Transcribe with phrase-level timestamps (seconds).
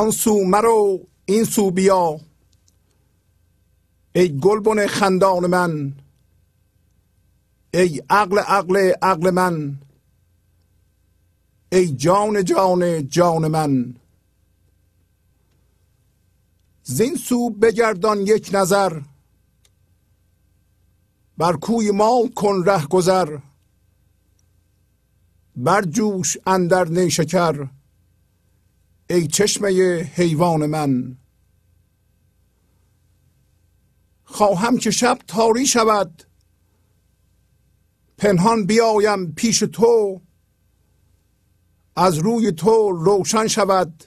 [0.00, 2.20] آن سو مرو این سو بیا.
[4.12, 5.92] ای گلبن خندان من
[7.74, 9.78] ای عقل عقل عقل من
[11.72, 13.94] ای جان جان جان من.
[16.82, 19.00] زین سو بگردان یک نظر
[21.38, 23.38] بر کوی ما کن ره گذر
[25.56, 27.66] بر جوش اندر نیشکر.
[29.10, 29.70] ای چشمه
[30.14, 31.16] حیوان من.
[34.24, 36.22] خواهم که شب تاری شود.
[38.18, 40.20] پنهان بیایم پیش تو.
[41.96, 44.04] از روی تو روشن شود.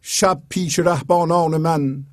[0.00, 2.06] شب پیش رهبانان من.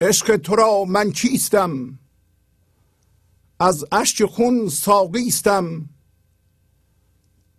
[0.00, 1.98] عشق تو را من کیستم؟
[3.60, 5.88] از اشک خون ساقیستم.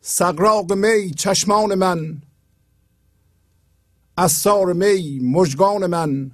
[0.06, 2.22] سقراق می چشمان من.
[4.18, 6.32] از سار می مژگان من.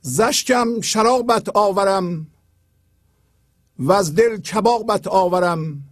[0.00, 2.26] زشکم شرابت آورم
[3.78, 5.84] و از دل کبابت آورم.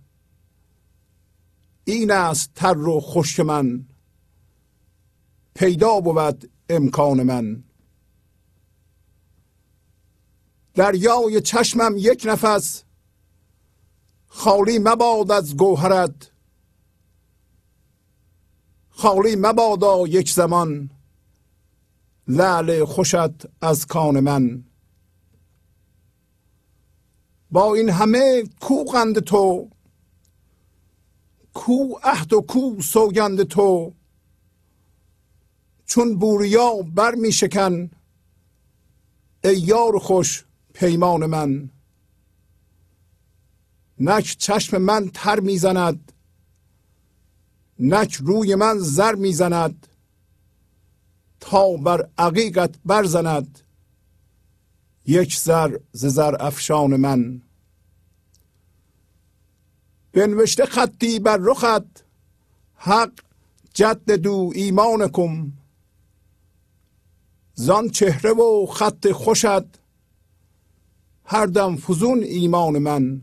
[1.84, 3.84] این است تر و خشک من.
[5.55, 7.65] پیدا بود امکان من.
[10.75, 12.84] دریای چشمم یک نفس
[14.34, 16.31] خالی مباد از گوهرت.
[18.91, 20.91] خالی مبادا یک زمان.
[22.29, 24.65] لعل خوشت از کان من.
[27.51, 29.69] با این همه کو قند تو؟
[31.55, 33.93] کو عهد و کو سوگند تو؟
[35.86, 37.91] چون بوریا بر می شکن
[39.44, 41.70] ای یار خوش پیمان من.
[44.05, 46.13] نک چشم من تر می‌زند
[47.79, 49.87] نک روی من زر می‌زند
[51.41, 53.61] تا بر عقیقت برزند.
[55.06, 57.43] یک زر ز زر افشان من.
[60.13, 62.05] بنوشته خطی بر رخت
[62.77, 63.13] حق
[63.75, 65.53] جد دو ایمانکم.
[67.55, 69.65] زان چهره و خط خوشت
[71.25, 73.23] هر دم فزون ایمان من.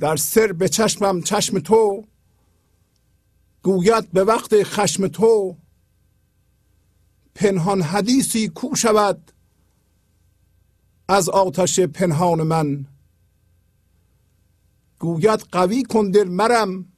[0.00, 2.04] در سر به چشمم چشم تو
[3.62, 5.56] گوید به وقت خشم تو
[7.34, 9.32] پنهان حدیثی کو شود
[11.08, 12.86] از آتش پنهان من.
[14.98, 16.92] گوید قوی کن دل مرم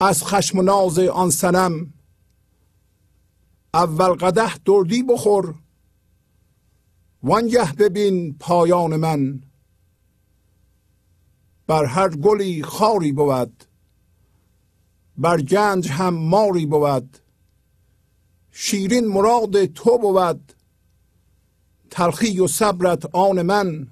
[0.00, 1.94] از خشم و ناز آن سنم
[3.74, 5.54] اول قده دردی بخور
[7.22, 9.42] وانگه ببین پایان من.
[11.66, 13.64] بر هر گلی خاری بود
[15.18, 17.18] بر گنج هم ماری بود.
[18.50, 20.52] شیرین مراد تو بود
[21.90, 23.88] تلخی و صبرت آن من.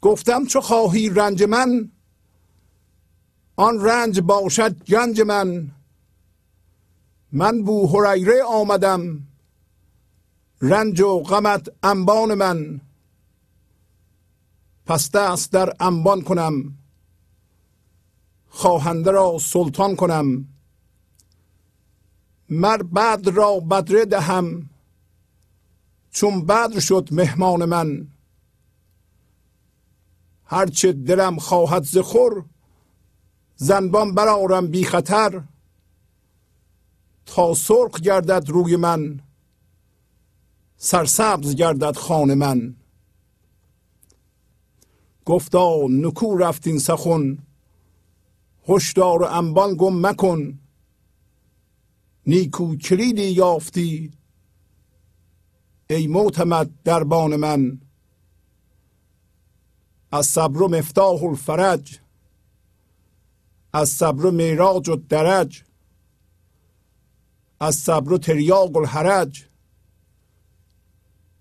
[0.00, 1.90] گفتم چو خواهی رنج من
[3.56, 5.70] آن رنج باشد گنج من.
[7.32, 9.26] من بو هریره آمدم
[10.62, 12.80] رنج و غمت انبان من.
[14.86, 16.78] پس دست در انبان کنم.
[18.48, 20.48] خواهنده را سلطان کنم.
[22.48, 24.70] مر بدر را بدره دهم.
[26.10, 28.08] چون بدر شد مهمان من.
[30.44, 32.44] هرچه دلم خواهد ز خور
[33.56, 35.42] زنبان برارم بی خطر.
[37.26, 39.20] تا سرخ گردد روی من
[40.76, 42.76] سرسبز گردد خان من.
[45.26, 47.38] گفتا نکو رفتین سخن
[48.68, 50.58] هشدار و انبان گم مکن.
[52.26, 54.12] نیکو کلیدی یافتی
[55.90, 57.80] ای معتمد دربان من.
[60.12, 62.00] از صبر مفتاح الفرج
[63.72, 65.64] از صبر میراج و درج
[67.60, 69.46] از صبر تریاق الحرج.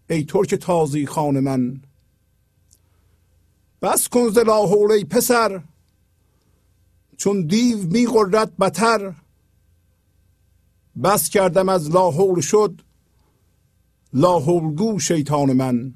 [0.09, 1.84] ای ترک تازی خان من.
[3.85, 5.61] بس کن ز لاحول پسر
[7.17, 9.13] چون دیو می غرد بتر.
[11.03, 12.81] بس کردم از لاحول شد
[14.13, 15.93] لاحول گو شیطان من.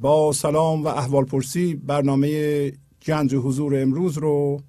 [0.00, 2.72] با سلام و احوال پرسی برنامه
[3.06, 4.62] گنج حضور امروز رو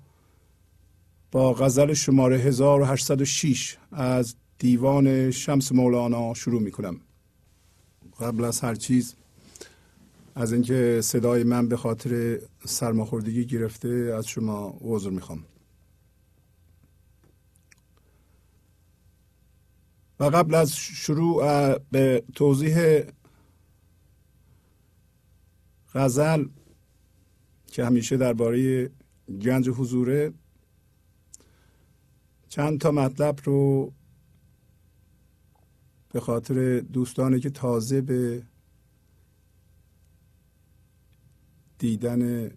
[1.31, 7.01] با غزل شماره 1806 از دیوان شمس مولانا شروع می کنم.
[8.21, 9.15] قبل از هر چیز
[10.35, 15.43] از اینکه صدای من به خاطر سرماخوردگی گرفته از شما عذر می‌خوام.
[20.19, 23.03] و قبل از شروع به توضیح
[25.93, 26.45] غزل
[27.67, 28.89] که همیشه درباره
[29.41, 30.33] گنج حضوره
[32.49, 33.91] چند تا مطلب رو
[36.13, 38.43] به خاطر دوستانی که تازه به
[41.77, 42.51] دیدن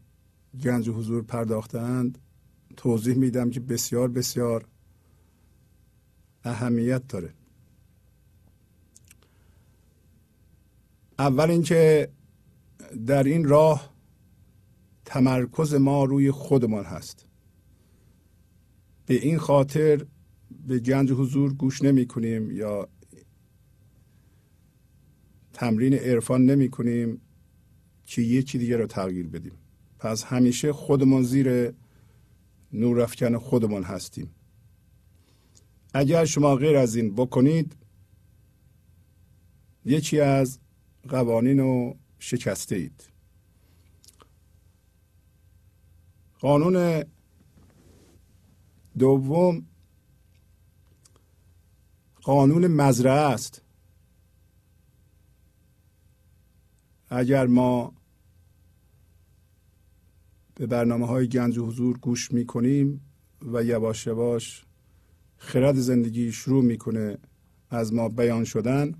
[0.64, 2.18] گنج حضور پرداختند
[2.76, 4.66] توضیح میدم که بسیار بسیار
[6.44, 7.34] اهمیت داره.
[11.18, 12.08] اول اینکه
[13.06, 13.94] در این راه
[15.04, 17.26] تمرکز ما روی خودمان هست.
[19.06, 20.06] به این خاطر
[20.66, 22.88] به گنج حضور گوش نمی کنیم یا
[25.54, 27.20] تمرین عرفان نمی کنیم
[28.06, 29.52] که یکی دیگه رو تغییر بدیم.
[29.98, 31.72] پس همیشه خودمان زیر
[32.72, 34.30] نور افکن خودمان هستیم.
[35.94, 37.76] اگر شما غیر از این بکنید
[39.84, 40.58] یکی از
[41.08, 43.08] قوانین رو شکسته اید
[46.40, 47.04] قانون
[48.98, 49.66] دوم
[52.22, 53.63] قانون مزرعه است.
[57.14, 57.92] اگر ما
[60.54, 63.00] به برنامه های گنج حضور گوش می کنیم
[63.52, 64.64] و یواش یواش
[65.36, 67.18] خرد زندگی شروع می‌کنه
[67.70, 68.94] از ما بیان شدن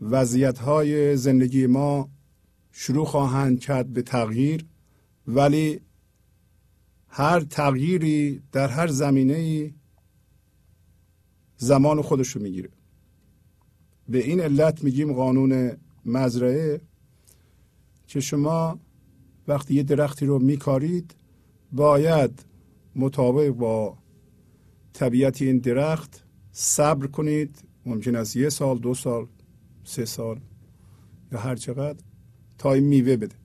[0.00, 2.08] وضعیت های زندگی ما
[2.72, 4.66] شروع خواهند کرد به تغییر
[5.26, 5.80] ولی
[7.08, 9.74] هر تغییری در هر زمینه ای
[11.56, 12.70] زمان خودش رو می‌گیره.
[14.08, 16.80] به این علت میگیم قانون مزرعه
[18.10, 18.78] که شما
[19.48, 21.14] وقتی یه درختی رو میکارید
[21.72, 22.44] باید
[22.96, 23.98] مطابق با
[24.92, 27.62] طبیعت این درخت صبر کنید.
[27.86, 29.26] ممکن است یه سال دو سال
[29.84, 30.40] سه سال
[31.32, 31.98] یا هر چقدر
[32.58, 33.36] تا این میوه بده.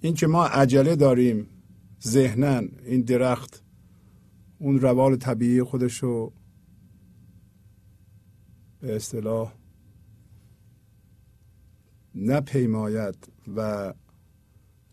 [0.00, 1.46] این که ما عجله داریم
[2.02, 3.62] ذهنا این درخت
[4.58, 6.32] اون روال طبیعی خودش رو
[8.80, 9.52] به اصطلاح
[12.16, 13.94] نپیماید و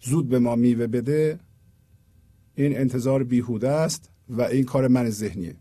[0.02, 1.40] زود به ما میوه بده
[2.56, 5.56] این انتظار بیهوده است و این کار من ذهنیه.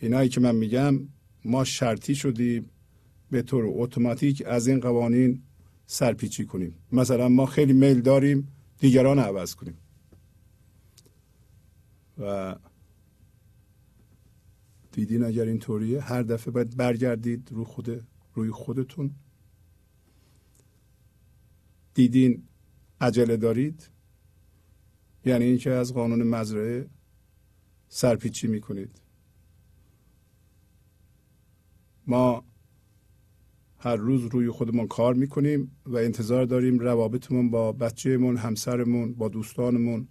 [0.00, 1.08] اینایی که من میگم
[1.44, 2.70] ما شرطی شدیم
[3.30, 5.42] به طور اتوماتیک از این قوانین
[5.86, 6.74] سرپیچی کنیم.
[6.92, 9.78] مثلا ما خیلی میل داریم دیگران عوض کنیم.
[12.18, 12.56] و
[14.92, 19.10] دیدین اگر اینطوریه هر دفعه باید برگردید رو خود روی خودتون.
[21.96, 22.42] دیدین
[23.00, 23.90] عجله دارید؟
[25.24, 26.88] یعنی اینکه از قانون مزرعه
[27.88, 29.00] سرپیچی می‌کنید.
[32.06, 32.44] ما
[33.78, 40.08] هر روز روی خودمون کار می‌کنیم و انتظار داریم روابطمون با بچهمون همسرمون با دوستانمون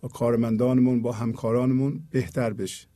[0.00, 2.88] با کارمندانمون با همکارانمون بهتر بشه.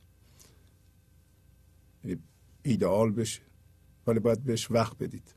[2.03, 2.21] یعنی
[2.63, 3.41] ایدئال بشه.
[4.07, 5.36] ولی باید بهش وقت بدید.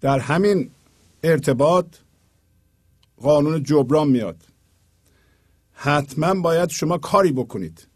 [0.00, 0.70] در همین
[1.22, 1.96] ارتباط
[3.16, 4.44] قانون جبران میاد.
[5.72, 7.86] حتما باید شما کاری بکنید.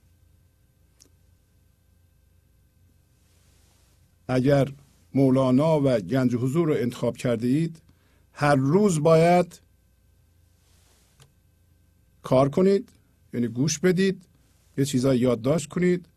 [4.28, 4.68] اگر
[5.14, 7.82] مولانا و گنج حضور رو انتخاب کرده اید
[8.32, 9.60] هر روز باید
[12.22, 12.88] کار کنید
[13.34, 14.22] یعنی گوش بدید
[14.78, 16.08] یه چیزایی یادداشت کنید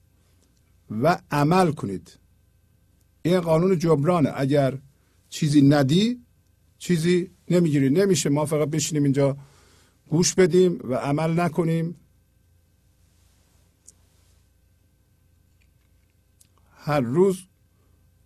[0.92, 2.20] و عمل کنید.
[3.22, 4.32] این قانون جبرانه.
[4.36, 4.78] اگر
[5.30, 6.22] چیزی ندی
[6.78, 7.90] چیزی نمی‌گیری.
[7.90, 9.38] نمیشه ما فقط بشینیم اینجا
[10.10, 11.96] گوش بدیم و عمل نکنیم.
[16.76, 17.44] هر روز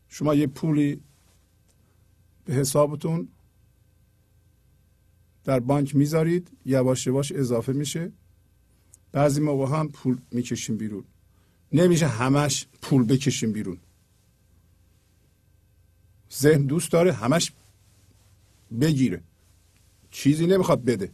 [0.10, 1.02] شما یه پولی
[2.46, 3.28] به حسابتون
[5.44, 8.12] در بانک می‌ذارید یواش یواش اضافه میشه.
[9.12, 11.04] بعضی موقع هم پول می‌کشیم بیرون.
[11.72, 13.78] نمیشه همش پول بکشیم بیرون.
[16.34, 17.52] ذهن دوست داره همش
[18.82, 19.22] بگیره.
[20.12, 21.12] چیزی نمی‌خواد بده.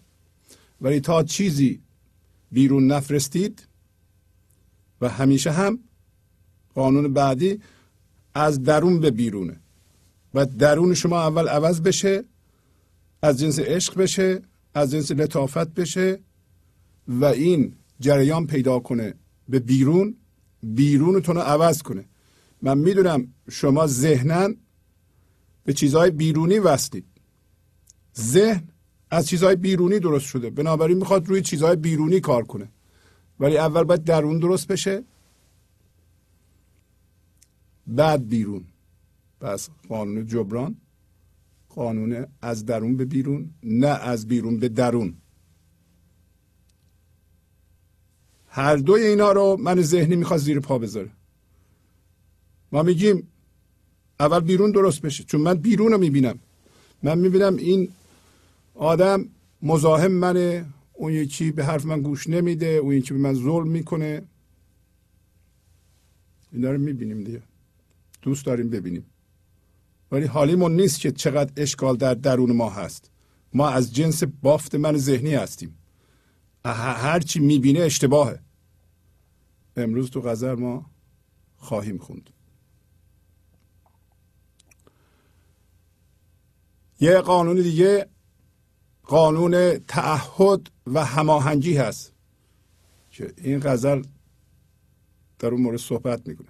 [0.81, 1.81] ولی تا چیزی
[2.51, 3.67] بیرون نفرستید
[5.01, 5.79] و همیشه هم
[6.73, 7.59] قانون بعدی
[8.33, 9.59] از درون به بیرونه.
[10.33, 12.23] و درون شما اول عوض بشه
[13.21, 14.41] از جنس عشق بشه
[14.73, 16.19] از جنس لطافت بشه
[17.07, 19.13] و این جریان پیدا کنه
[19.49, 20.15] به بیرون
[20.63, 22.05] بیرونتون رو عوض کنه.
[22.61, 24.49] من می‌دونم شما ذهنا
[25.67, 27.05] به چیزهای بیرونی وستید
[28.17, 28.67] ذهن
[29.11, 30.49] از چیزهای بیرونی درست شده.
[30.49, 32.71] بنابراین می‌خواد روی چیزهای بیرونی کار کنه.
[33.39, 35.03] ولی اول باید درون درست بشه.
[37.87, 38.65] بعد بیرون.
[39.41, 40.75] پس قانون جبران.
[41.69, 45.17] قانون از درون به بیرون نه از بیرون به درون.
[48.47, 51.11] هر دوی اینا رو من ذهنی می‌خواد زیر پا بذاره.
[52.71, 53.27] ما میگیم
[54.19, 55.23] اول بیرون درست بشه.
[55.23, 56.39] چون من بیرون رو می‌بینم.
[57.03, 57.89] من می‌بینم این
[58.75, 59.25] آدم
[59.61, 60.65] مزاحم منه.
[60.93, 62.67] اون یکی به حرف من گوش نمیده.
[62.67, 64.21] اون یکی به من ظلم می‌کنه.
[66.51, 67.41] اینا رو می‌بینیم دیگه.
[68.21, 69.05] دوست داریم ببینیم.
[70.11, 73.11] ولی حالیمون نیست که چقدر اشکال در درون ما هست.
[73.53, 75.77] ما از جنس بافت من ذهنی هستیم.
[76.65, 78.39] هرچی می‌بینه اشتباهه.
[79.77, 80.85] امروز تو غزر ما
[81.57, 82.29] خواهیم خوند.
[86.99, 88.07] یه قانون دیگه
[89.03, 92.13] قانون تعهد و هماهنگی هست
[93.11, 94.03] که این غزل
[95.39, 96.47] در اون مورد صحبت می‌کنه.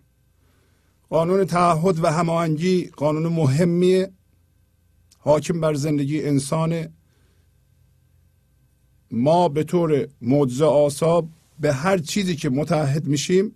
[1.10, 4.12] قانون تعهد و هماهنگی قانون مهمیه.
[5.18, 6.88] حاکم بر زندگی انسان.
[9.12, 11.30] ما به طور معجزه آساب
[11.60, 13.56] به هر چیزی که متحد میشیم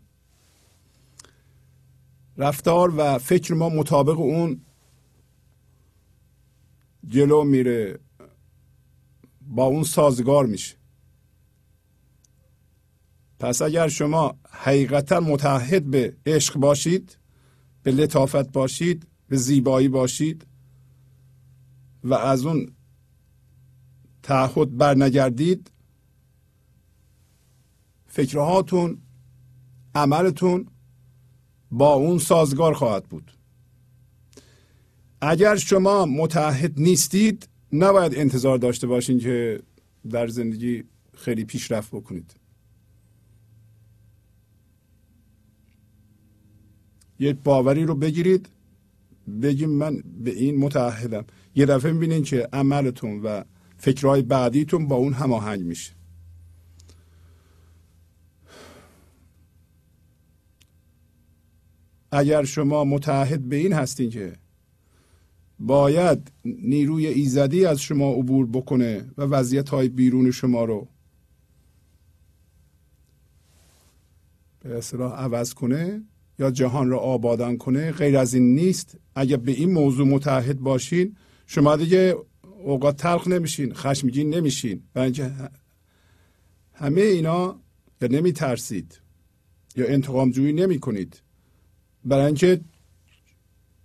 [2.38, 4.62] رفتار و فکر ما مطابق اون
[7.08, 8.00] جلو میره.
[9.42, 10.76] با اون سازگار میشه.
[13.40, 17.18] پس اگر شما حقیقتا متحد به عشق باشید
[17.84, 20.48] به لطافت باشید به زیبایی باشید
[22.04, 22.72] و از اون
[24.24, 25.72] تعهد برنگردید
[28.08, 29.02] فکرهاتون
[29.96, 30.68] عملتون
[31.72, 33.32] با اون سازگار خواهد بود.
[35.22, 39.62] اگر شما متحد نیستید نباید انتظار داشته باشین که
[40.10, 40.84] در زندگی
[41.18, 42.36] خیلی پیشرفت بکنید.
[47.20, 48.50] یک باوری رو بگیرید
[49.42, 53.44] بگیم من به این متحدم یه دفعه می‌بینین که عملتون و
[53.78, 55.92] فکرهای بعدیتون با اون هماهنگ میشه.
[62.12, 64.34] اگر شما متحد به این هستین که
[65.64, 70.88] باید نیروی ایزدی از شما عبور بکنه و وضعیت های بیرون شما رو
[74.60, 76.02] به اصطلاح عوض کنه
[76.40, 77.92] یا جهان را آبادان کنه.
[77.92, 78.98] غیر از این نیست.
[79.16, 81.16] اگر به این موضوع متحد باشین
[81.48, 82.16] شما دیگه
[82.64, 84.84] اوقات تلخ نمیشین خشمگین نمیشین.
[84.96, 85.32] و اینکه
[86.74, 87.60] همه اینا
[88.02, 89.00] یا نمی ترسید
[89.76, 91.22] یا انتقام جویی نمی کنید
[92.06, 92.62] برای اینکه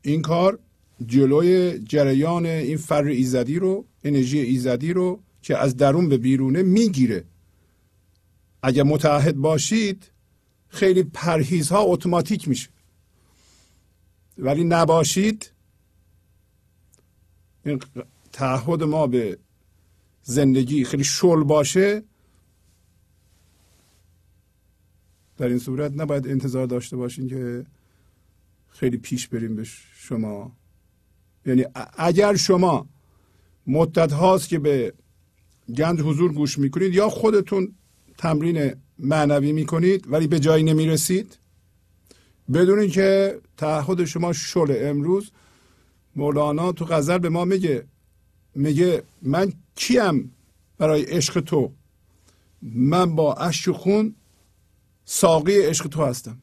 [0.03, 0.59] این کار
[1.07, 7.25] جلوی جریان این فر ایزدی رو انرژی ایزدی رو که از درون به بیرونه می‌گیره.
[8.63, 10.11] اگر متحد باشید
[10.69, 12.69] خیلی پرهیزها اتوماتیک میشه.
[14.39, 15.53] ولی نباشید
[17.65, 17.81] این
[18.33, 19.39] تعهد ما به
[20.23, 22.03] زندگی خیلی شل باشه
[25.37, 27.67] در این صورت نباید انتظار داشته باشین که
[28.69, 30.53] خیلی پیش بریم به شما.
[31.47, 31.65] یعنی
[31.97, 32.87] اگر شما
[33.67, 34.93] مدت هاست که به
[35.77, 37.75] گنج حضور گوش می‌کنید یا خودتون
[38.19, 41.39] تمرین معنوی می‌کنید ولی به جایی نمی‌رسید
[42.55, 45.31] بدونید که تعهد شما شل امروز
[46.17, 47.85] مولانا تو غزل به ما میگه
[48.55, 50.33] میگه من کیم
[50.79, 51.73] برای عشق تو؟
[52.63, 54.15] من با اشک خون
[55.05, 56.39] ساقی عشق تو هستم.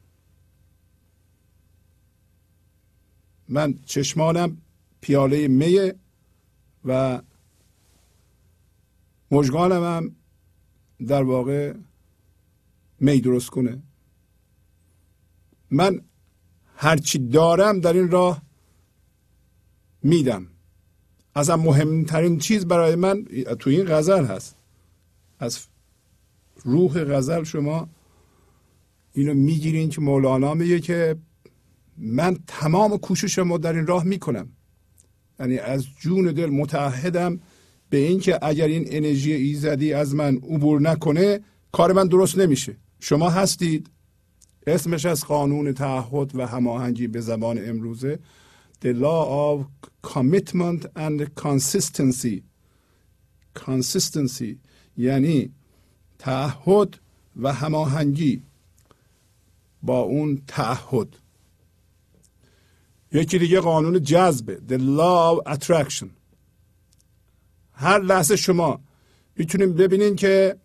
[3.50, 4.58] من چشمانم
[5.04, 5.96] پیاله میه
[6.86, 7.22] و
[9.32, 10.16] مژگانم هم
[11.08, 11.74] در واقع
[13.00, 13.84] می درست کنه.
[15.72, 16.02] من
[16.76, 18.42] هرچی دارم در این راه
[20.04, 20.48] میدم.
[21.36, 23.24] ازم مهمترین چیز برای من
[23.60, 24.56] تو این غزل هست.
[25.40, 25.68] از
[26.64, 27.90] روح غزل شما
[29.14, 31.16] اینو می‌گیرین که مولانا میگه که
[31.98, 34.50] من تمام کوششمو در این راه می‌کنم.
[35.40, 37.40] یعنی از جون دل متحدم
[37.90, 41.40] به اینکه اگر این انرژی ایزدی از من عبور نکنه
[41.72, 42.76] کار من درست نمیشه.
[43.00, 43.90] شما هستید.
[44.68, 48.20] اسمش از قانون تعهد و هماهنگی به زبان امروزه.
[48.82, 49.66] The law of
[50.14, 52.44] commitment and consistency.
[53.56, 54.58] Consistency
[54.98, 55.52] یعنی
[56.20, 57.00] تعهد
[57.42, 58.44] و هماهنگی
[59.84, 61.08] با اون تعهد.
[63.14, 66.08] یکی دیگه قانون جذبه the law of attraction.
[67.74, 68.82] هر لحظه شما
[69.36, 70.56] می‌تونیم ببینین که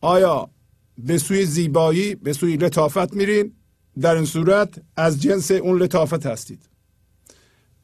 [0.00, 0.50] آیا
[0.98, 3.52] به سوی زیبایی به سوی لطافت میرین؟
[4.00, 6.68] در این صورت از جنس اون لطافت هستید.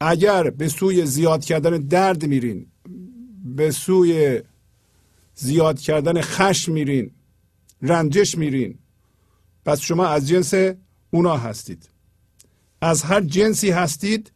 [0.01, 2.67] اگر به سوی زیاد کردن درد میرین
[3.45, 4.43] به سوی
[5.35, 7.11] زیاد کردن خشم میرین
[7.83, 8.79] رنجش میرین
[9.65, 10.55] پس شما از جنس
[11.11, 11.94] اونا هستید.
[12.85, 14.33] از هر جنسی هستید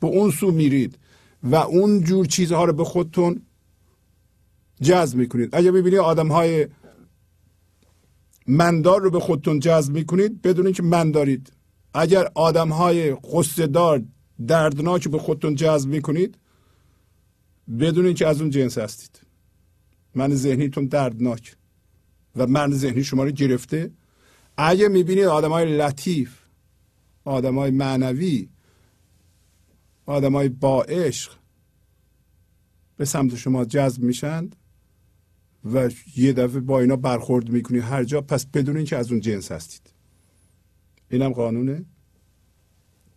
[0.00, 0.98] به اون سو میرید
[1.42, 3.42] و اون جور چیزها رو به خودتون
[4.82, 5.54] جذب می‌کنید.
[5.54, 6.68] اگر ببینید آدم های
[8.46, 11.52] مندار رو به خودتون جذب می‌کنید بدونید که من دارید
[11.94, 13.16] اگر آدم های
[13.72, 14.02] دار
[14.46, 16.38] دردناک به خودتون جذب می‌کنید
[17.80, 19.20] بدونید که از اون جنس هستید.
[20.14, 21.56] من ذهنیتون دردناک
[22.36, 23.90] و من ذهنی شما رو گرفته.
[24.56, 26.37] اگه می‌بینید آدم های لطیف
[27.28, 28.48] آدم های معنوی
[30.06, 31.32] آدم های با عشق
[32.96, 34.56] به سمت شما جذب میشند
[35.64, 39.52] و یه دفعه با اینا برخورد می‌کنی هر جا پس بدونین که از اون جنس
[39.52, 39.92] هستید.
[41.10, 41.86] اینم قانون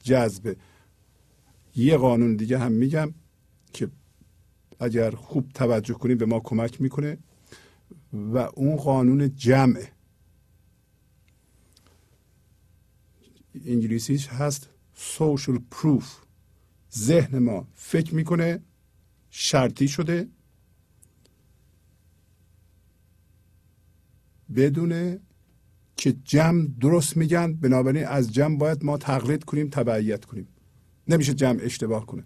[0.04, 0.56] جذبه.
[1.76, 3.14] یه قانون دیگه هم میگم
[3.74, 3.90] که
[4.80, 7.18] اگر خوب توجه کنید به ما کمک می‌کنه
[8.14, 9.92] و اون قانون جمعه.
[13.66, 14.70] انگلیسیش هست
[15.18, 16.04] social proof.
[16.96, 18.62] ذهن ما فکر می‌کنه
[19.30, 20.28] شرطی شده.
[24.56, 25.20] بدونه
[25.96, 30.48] که جمع درست میگن بنابراین از جمع باید ما تقلید کنیم تبعیت کنیم.
[31.08, 32.24] نمیشه جمع اشتباه کنه.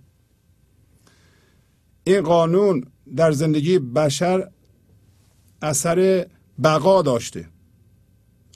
[2.03, 2.85] این قانون
[3.15, 4.51] در زندگی بشر
[5.61, 6.27] اثر
[6.63, 7.49] بقا داشته.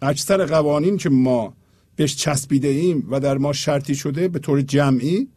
[0.01, 1.57] اکثر قوانین که ما
[1.99, 5.27] بهش چسبیده ایم و در ما شرطی شده به طور جمعی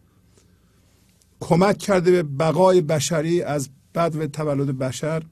[1.41, 5.23] کمک کرده به بقای بشری از بد و تولد بشر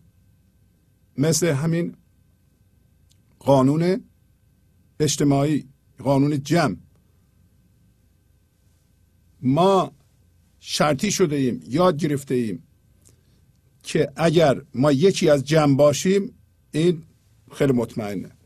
[1.19, 1.95] مثل همین
[3.39, 4.05] قانون
[5.01, 6.77] اجتماعی قانون جمع.
[9.43, 9.93] ما
[10.61, 12.63] شرطی شده ایم یاد گرفته ایم
[13.83, 16.35] که اگر ما یکی از جمع باشیم
[16.73, 17.03] این
[17.53, 18.40] خیلی مطمئنه.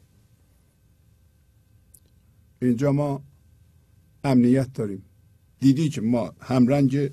[2.64, 3.22] اینجا ما
[4.24, 5.03] امنیت داریم.
[5.61, 7.11] دیدی که ما همرنگ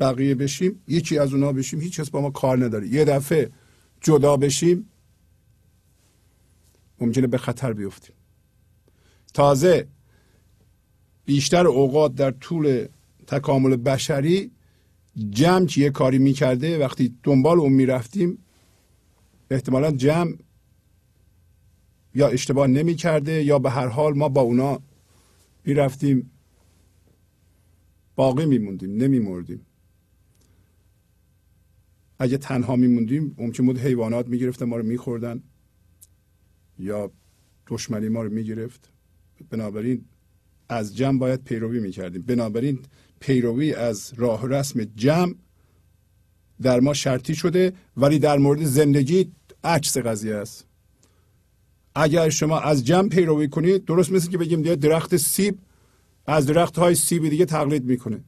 [0.00, 2.88] بقیه بشیم یکی از اونا بشیم هیچ کس با ما کار نداره.
[2.88, 3.50] یه دفعه
[4.00, 4.88] جدا بشیم
[7.00, 8.14] ممکنه به خطر بیفتیم.
[9.34, 9.88] تازه
[11.24, 12.86] بیشتر اوقات در طول
[13.26, 14.50] تکامل بشری
[15.30, 18.38] جمع که یه کاری می‌کرده وقتی دنبال اون می‌رفتیم
[19.50, 20.34] احتمالا جمع
[22.14, 24.80] یا اشتباه نمی‌کرده یا به هر حال ما با اونا
[25.64, 26.30] می‌رفتیم
[28.16, 29.66] باقی میموندیم نمیمردیم.
[32.18, 35.42] اگه تنها میموندیم ممکن بود حیوانات می‌گرفتن ما رو میخوردن
[36.78, 37.12] یا
[37.66, 38.92] دشمنی ما رو می‌گرفت.
[39.50, 40.04] بنابراین
[40.68, 42.22] از جمع باید پیروی می‌کردیم.
[42.22, 42.78] بنابراین
[43.20, 45.34] پیروی از راه رسم جمع
[46.62, 49.32] در ما شرطی شده ولی در مورد زندگی
[49.64, 50.67] عکس قضیه است.
[52.00, 55.58] اگر شما از جمع پیروی کنید درست مثل که بگیم درخت سیب
[56.26, 58.24] از درخت های سیب دیگه تقلید می‌کنه.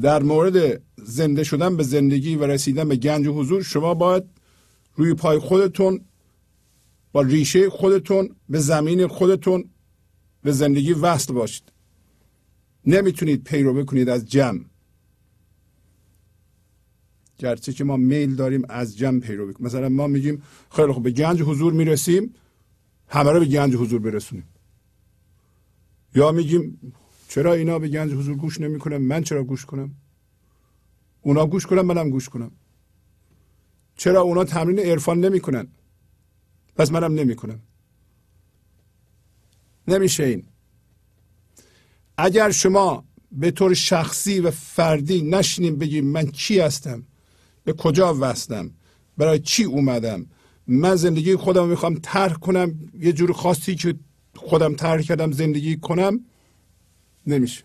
[0.00, 4.24] در مورد زنده شدن به زندگی و رسیدن به گنج و حضور شما باید
[4.94, 6.00] روی پای خودتون
[7.12, 9.70] با ریشه خودتون به زمین خودتون
[10.42, 11.72] به زندگی وصل باشید.
[12.86, 14.60] نمی‌تونید پیروی کنید از جمع.
[17.38, 21.10] گرچه که ما میل داریم از جمع پیروی کنیم مثلا ما میگیم خیلی خوب به
[21.10, 22.34] گنج حضور می‌رسیم
[23.08, 24.44] همه رو به گنج حضور برسونیم.
[26.14, 26.92] یا میگیم
[27.28, 29.94] چرا اینا به گنج حضور گوش نمی‌کنن؟ من چرا گوش کنم؟
[31.22, 32.50] اونا گوش کنم منم گوش کنم.
[33.96, 35.68] چرا اونا تمرین عرفان نمی‌کنن؟
[36.76, 37.60] پس منم نمی‌کنم.
[39.88, 40.44] نمیشه این.
[42.18, 47.02] اگر شما به طور شخصی و فردی نشینیم بگیم من کی هستم؟
[47.66, 48.70] به کجا وستم
[49.16, 50.26] برای چی اومدم؟
[50.66, 53.94] من زندگی خودم می‌خوام ترک کنم یه جور خاصی که
[54.36, 56.20] خودم ترک کردم زندگی کنم؟
[57.26, 57.64] نمیشه.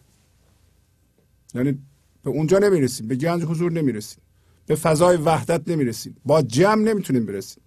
[1.56, 1.80] یعنی
[2.24, 4.24] به اونجا نمی‌رسیم به گنج حضور نمی‌رسیم
[4.66, 6.18] به فضای وحدت نمی‌رسیم.
[6.26, 7.64] با جمع نمی‌تونیم برسیم.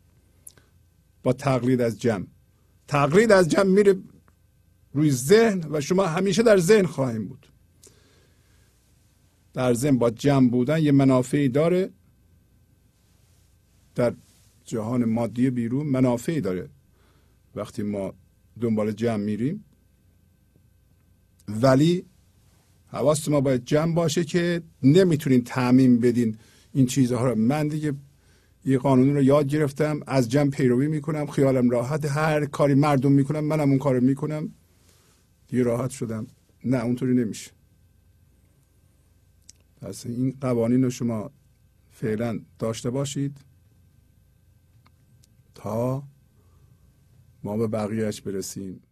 [1.22, 2.26] با تقلید از جمع.
[2.88, 3.94] تقلید از جمع میره
[4.92, 7.46] روی ذهن و شما همیشه در ذهن خواهیم بود.
[9.52, 11.90] در ذهن با جمع بودن یه منافعی داره.
[13.94, 14.14] در
[14.64, 16.68] جهان مادی بیرون منافعی داره.
[17.54, 18.14] وقتی ما
[18.60, 19.64] دنبال جمع میریم
[21.48, 22.04] ولی
[22.86, 26.38] حواست ما باید جمع باشه که نمی‌تونین تعمین بدین
[26.72, 27.34] این چیزها رو.
[27.34, 27.94] من دیگه
[28.64, 33.44] یه قانون رو یاد گرفتم از جمع پیروی می‌کنم خیالم راحت هر کاری مردم می‌کنم
[33.44, 34.52] منم اون کارو می‌کنم.
[35.48, 36.26] دیگه راحت شدم.
[36.64, 37.50] نه اونطوری نمیشه.
[39.80, 41.30] پس این قوانین رو شما
[41.90, 43.38] فعلا داشته باشید.
[45.54, 46.02] تا
[47.42, 48.82] ما به بقیهش برسیم.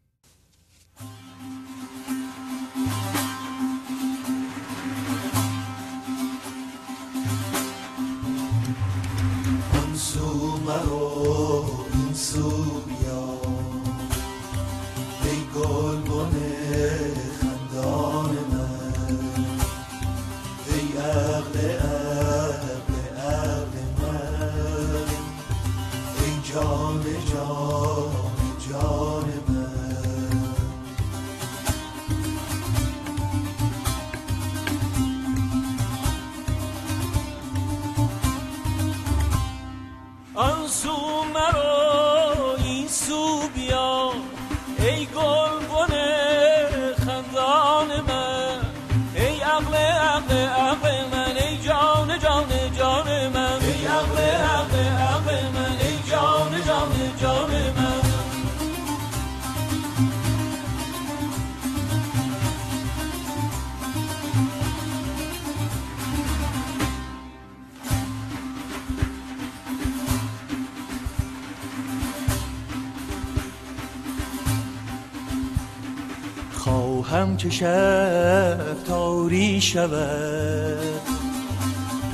[77.43, 81.01] که شب تاری شود.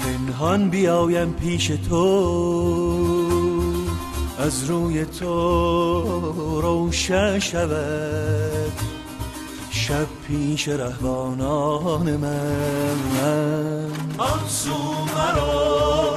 [0.03, 2.05] پنهان بیایم پیش تو
[4.39, 8.73] از روی تو روشن شود.
[9.71, 12.97] شب پیش رهبانان من.
[14.19, 14.75] آن سو
[15.17, 16.08] مرو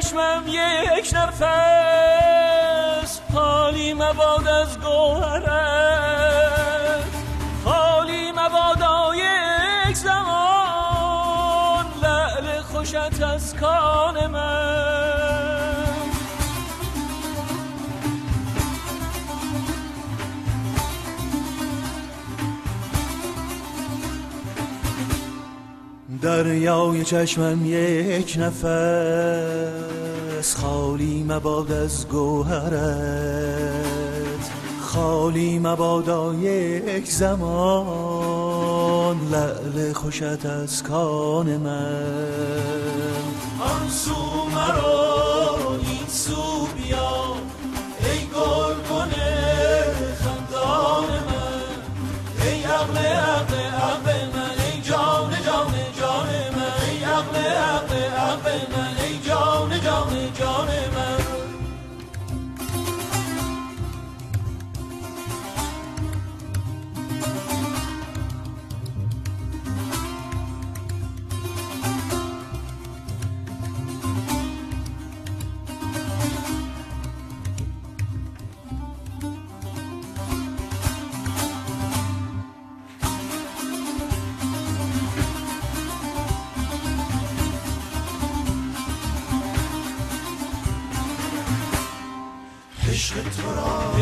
[0.00, 1.48] چشمم یک نفس
[3.34, 5.42] خالی مباد از گوهرت.
[7.64, 14.68] خالی مبادا یک زمان لعل خوشت از کان من.
[26.22, 29.77] دریای چشمم یک نفس.
[30.88, 32.78] خالی مباد از گوهرت
[34.80, 38.36] خالی مبادا یک زمان
[39.30, 42.02] لعل خوشت از کان من.
[43.60, 44.14] آن سو
[44.54, 45.27] مرو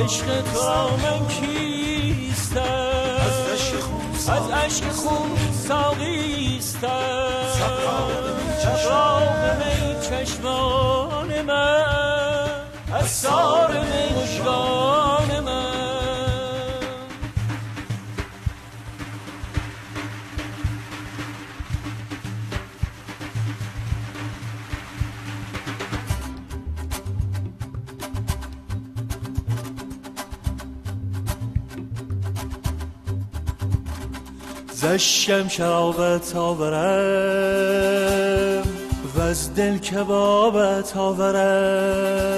[0.06, 2.60] عشق تو من کیستم؟
[3.26, 5.30] از عشق خون از عشق خون
[5.68, 6.88] ساقیستم
[7.58, 12.46] سقراق می چشمان سقراق می چشمان من.
[12.92, 14.36] از سار می
[34.96, 36.62] زشم شرابت آورم
[39.16, 42.28] و از دل کبابت آورم.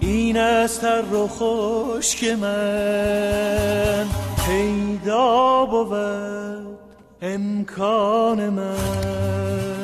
[0.00, 4.06] این است رو خوش که من
[4.46, 6.78] پیدا بود
[7.22, 9.75] امکان من.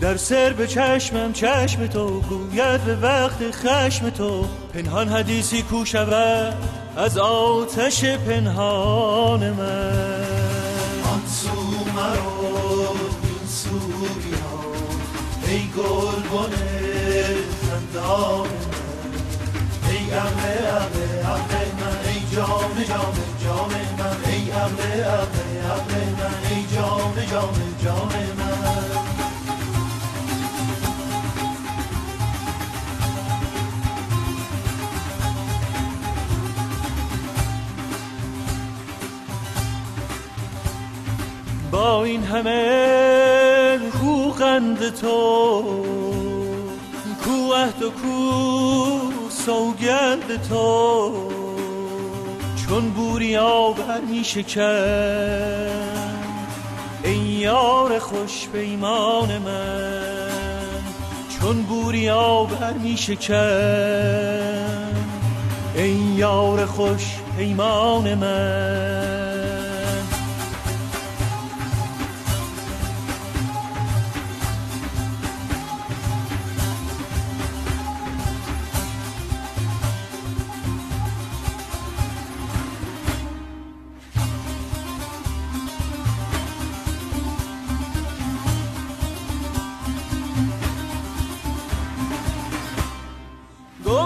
[0.00, 4.46] در سر به چشمم چشم تو گوید به وقت خشم تو.
[4.74, 6.54] پنهان حدیثی کو شود
[6.96, 10.24] از آتش پنهان من.
[11.12, 11.50] آن سو
[11.96, 12.88] مرو
[13.22, 14.50] این سو بیا
[15.48, 18.80] ای گل بنه خندان من.
[19.90, 22.08] ای عقل عقل عقل من.
[22.08, 24.30] ای جام جام جام من.
[24.30, 26.56] ای عقل عقل عقل من.
[26.56, 29.09] ای جام جام جام من.
[41.70, 45.62] با این همه خوغند تو
[47.24, 51.12] کو عهد و کو سوگند تو.
[52.56, 54.60] چون بوریا بر می شکن
[57.04, 60.70] ای یار خوش پیمان من.
[61.28, 63.36] چون بوریا بر می شکن
[65.74, 67.04] ای یار خوش
[67.38, 69.19] پیمان من.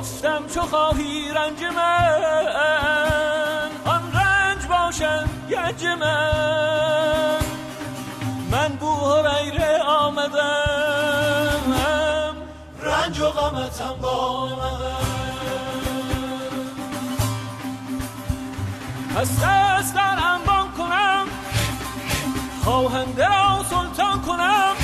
[0.05, 7.40] گفتم چو خواهی رنج من آن رنج باشم گنج من.
[8.50, 11.62] من بو هریره آمدم
[12.82, 14.94] رنج و غمتم با من.
[19.16, 21.26] پس دست در انبان کنم
[22.64, 24.84] خواهنده را سلطان کنم.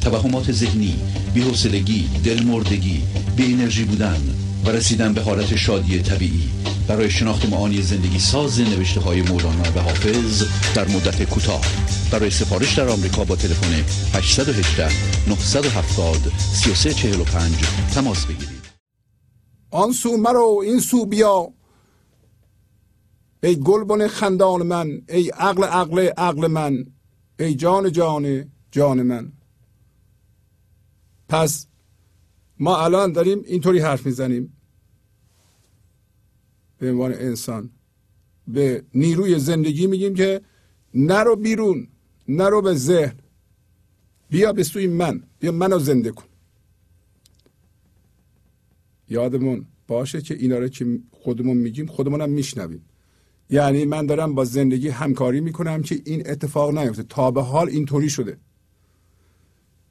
[0.00, 0.96] توهمات ذهنی
[1.34, 3.02] بی‌حوصلگی دلمردگی
[3.36, 4.20] بی انرژی بودن
[4.64, 6.48] و رسیدن به حالت شادی طبیعی.
[6.88, 10.44] برای شناخت معانی زندگی ساز نوشته های مولانا و حافظ
[10.74, 11.60] در مدت کوتاه.
[12.12, 13.84] برای سفارش در آمریکا با تلفن
[14.14, 14.88] 818
[15.28, 17.54] 970 3345
[17.94, 18.60] تماس بگیرید.
[19.70, 21.48] آن سو مرو این سو بیا.
[23.42, 26.84] ای گلبن خندان من ای عقل عقل عقل من
[27.40, 29.32] ای جان جان جان من.
[31.30, 31.66] پس
[32.58, 34.52] ما الان داریم اینطوری حرف می‌زنیم.
[36.78, 37.70] به عنوان انسان
[38.48, 40.40] به نیروی زندگی میگیم که
[40.94, 41.88] نرو بیرون
[42.28, 43.14] نرو به ذهن.
[44.30, 46.24] بیا به سوی من بیا منو زنده کن.
[49.08, 52.84] یادمون باشه که اینا رو که خودمون میگیم خودمون هم میشنویم.
[53.50, 57.02] یعنی من دارم با زندگی همکاری می‌کنم که این اتفاق نیفته.
[57.02, 58.38] تا به حال اینطوری شده.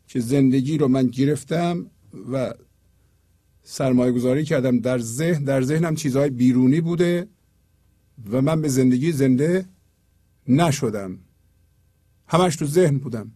[0.10, 1.91] که زندگی رو من گرفتم
[2.32, 2.53] و
[3.64, 5.43] سرمایه گذاری کردم در ذهن.
[5.43, 7.28] در ذهنم چیزهای بیرونی بوده
[8.32, 9.66] و من به زندگی زنده
[10.47, 11.20] نشدم.
[12.28, 13.32] همش تو ذهن بودم.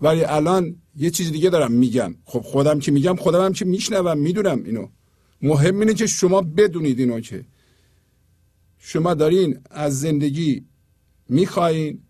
[0.00, 2.14] ولی الان یه چیز دیگه دارم میگم.
[2.24, 4.88] خب خودم که میگم خودم هم که میشنوم می‌دونم اینو.
[5.42, 7.44] مهم اینه که شما بدونید اینو که
[8.78, 10.64] شما دارین از زندگی
[11.28, 12.02] می‌خواین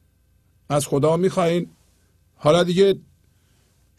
[0.69, 1.67] از خدا می‌خواین
[2.35, 3.01] حالا دیگه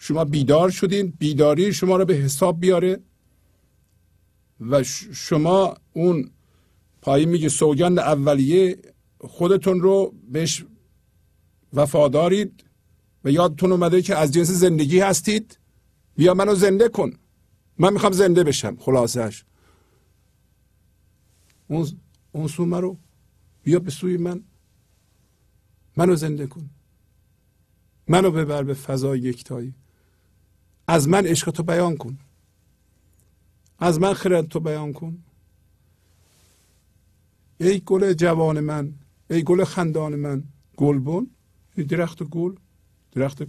[0.01, 2.99] شما بیدار شدین بیداری شما رو به حساب بیاره
[4.59, 4.83] و
[5.13, 6.31] شما اون
[7.01, 8.77] پایین میگه سوگند اولیه
[9.19, 10.65] خودتون رو بهش
[11.73, 12.63] وفادارید
[13.23, 15.59] و یادتون اومده که از جنس زندگی هستید.
[16.15, 17.11] بیا منو زنده کن.
[17.77, 18.75] من می‌خوام زنده بشم.
[18.79, 19.43] خلاصش
[21.67, 21.87] اون
[22.31, 22.97] اون سو رو
[23.63, 24.43] بیا به سوی من.
[25.97, 26.69] منو زنده کن.
[28.07, 29.73] منو ببر به فضای یکتایی.
[30.89, 32.17] از من عشق تو بیان کن.
[33.79, 35.23] از من خرد تو بیان کن.
[37.57, 38.93] ای گل جوان من
[39.29, 40.43] ای گل خندان من
[40.77, 41.27] گلبن
[41.89, 42.55] درخت گل
[43.11, 43.43] درخت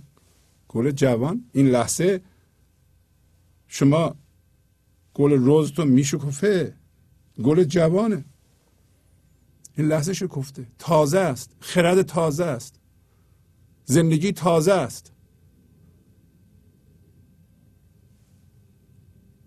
[0.69, 1.45] گل جوان.
[1.53, 2.21] این لحظه
[3.69, 4.15] شما
[5.15, 6.75] گل روز تو میشکفه
[7.43, 8.25] گل جوانه.
[9.77, 10.67] این لحظه شکفته.
[10.79, 12.75] تازه است خرد تازه است.
[13.85, 15.13] زندگی تازه است.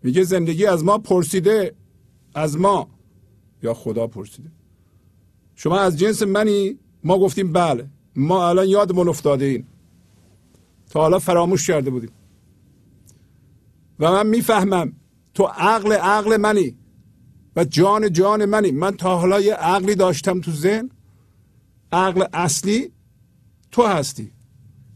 [0.04, 1.76] میگه زندگی از ما پرسیده
[2.36, 2.90] از ما.
[3.64, 4.52] یا خدا پرسیده.
[5.56, 7.90] شما از جنس منی؟ ما گفتیم بله.
[8.16, 9.66] ما الان یادمون افتاده این.
[10.90, 12.12] تا حالا فراموش کرده بودیم.
[14.00, 14.94] و من می‌فهمم
[15.34, 16.76] تو عقل عقل منی.
[17.56, 18.72] و جان جان منی.
[18.72, 20.90] من تا حالا یه عقلی داشتم تو ذهن.
[21.92, 22.92] عقل اصلی
[23.72, 24.32] تو هستی.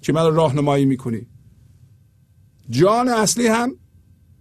[0.01, 1.27] که من راهنمایی می‌کنی.
[2.69, 3.75] جان اصلی هم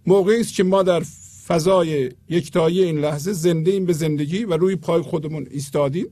[0.07, 1.03] موقعی است که ما در
[1.47, 6.07] فضای یکتایی این لحظه زنده ایم به زندگی و روی پای خودمون ایستادیم.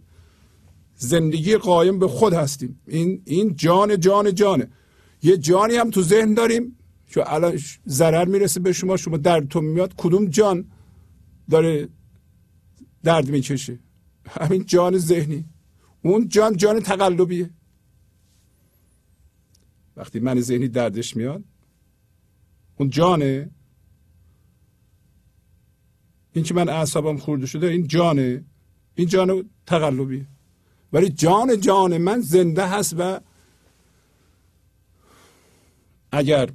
[0.95, 2.79] زندگی قایم به خود هستیم.
[2.87, 4.67] این این جان جان جانه
[5.23, 6.77] یه جانی هم تو ذهن داریم.
[7.07, 9.93] که الان ضرر می‌رسه به شما شما دردتون میاد.
[9.97, 10.65] کدوم جان
[11.49, 11.89] داره
[13.03, 13.79] درد می‌کشه؟
[14.29, 15.45] همین جان ذهنی.
[16.01, 17.49] اون جان جان تقلبیه.
[19.97, 21.43] وقتی من ذهنی دردش میاد
[22.77, 23.49] اون جانه.
[26.35, 28.43] این که من اعصابم خورده شده این جانه.
[28.95, 30.27] این جان تقلبیه.
[30.93, 33.19] ولی جان جان من زنده هست و
[36.11, 36.49] اگر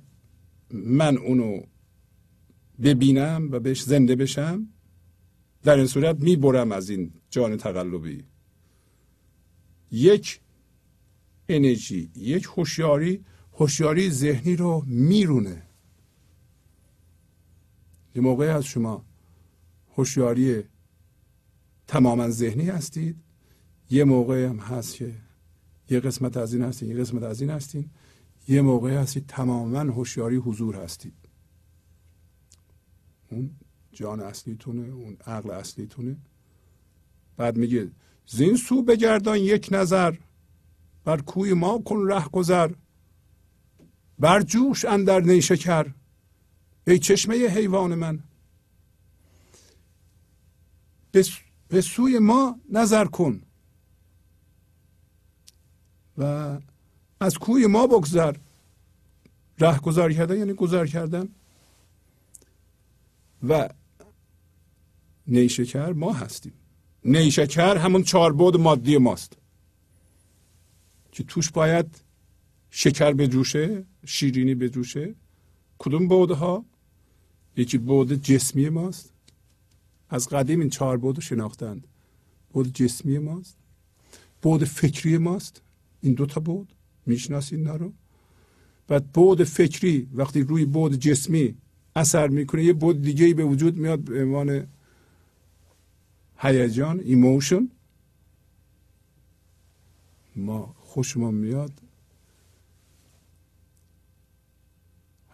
[0.70, 1.60] من اونو
[2.82, 4.68] ببینم و بهش زنده بشم
[5.62, 8.24] در این صورت می‌برم از این جان تقلبی.
[9.92, 10.40] یک
[11.48, 15.62] انرژی یک هوشیاری هوشیاری ذهنی رو میرونه.
[18.14, 19.09] یه موقعی از شما
[20.00, 20.64] هوشیاری
[21.86, 23.16] تماما ذهنی هستید.
[23.90, 25.14] یه موقعی هم هست که
[25.90, 27.90] یه قسمت از این هستین یه قسمت از این هستین.
[28.48, 31.14] یه موقعی هستید تماما هوشیاری حضور هستید.
[33.30, 33.50] اون
[33.92, 36.16] جان اصلیتونه اون عقل اصلیتونه.
[37.36, 37.90] بعد میگه
[38.26, 40.14] زین سو بگردان یک نظر
[41.04, 42.70] بر کوی ما کن ره گذر
[44.18, 45.86] بر جوش اندر نیشکر
[46.86, 48.29] ای چشمه حیوان من.
[51.68, 53.42] به سوی ما نظر کن.
[56.18, 56.58] و
[57.20, 58.36] از کوی ما بگذر.
[59.58, 61.28] ره گذار کردن یعنی گذار کردن.
[63.48, 63.68] و
[65.26, 66.52] نیشکر ما هستیم.
[67.04, 69.36] نیشکر همون چاربود مادی ماست.
[71.12, 72.02] که توش باید
[72.70, 75.14] شکر بجوشه شیرینی بجوشه
[75.78, 76.64] کدوم بودها؟
[77.56, 79.09] یکی بود جسمی ماست.
[80.10, 81.86] از قدیم این چهار بود شناختند.
[82.52, 83.56] بود جسمی ماست.
[84.42, 85.62] بود فکری ماست.
[86.00, 86.74] این دوتا بود.
[87.06, 87.92] می‌شناسید اینا رو.
[88.88, 91.54] بعد بود فکری وقتی روی بود جسمی
[91.96, 94.66] اثر می‌کنه یه بود دیگه به وجود میاد به عنوان
[96.38, 97.68] هیجان ایموشن.
[100.36, 101.72] ما خوشمون میاد.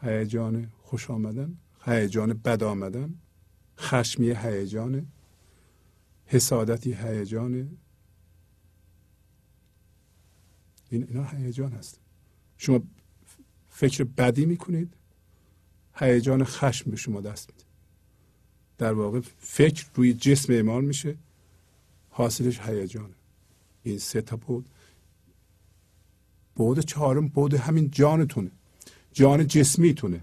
[0.03, 3.15] هیجان خوش آمدن هیجان بد آمدن.
[3.79, 5.07] خشمی هیجان
[6.27, 7.79] حسادتی هیجان
[10.91, 12.01] این اینا هیجان هست.
[12.59, 12.81] شما
[13.71, 14.95] فکر بدی می‌کنید
[15.95, 17.65] هیجان خشم به شما دست میده.
[18.79, 21.17] در واقع فکر روی جسم اعمال میشه
[22.11, 23.15] حاصلش هیجانه.
[23.83, 24.67] این سه تا بود.
[26.55, 28.51] بود چهارم بود همین جانتونه.
[29.13, 30.23] جان جسمیتونه.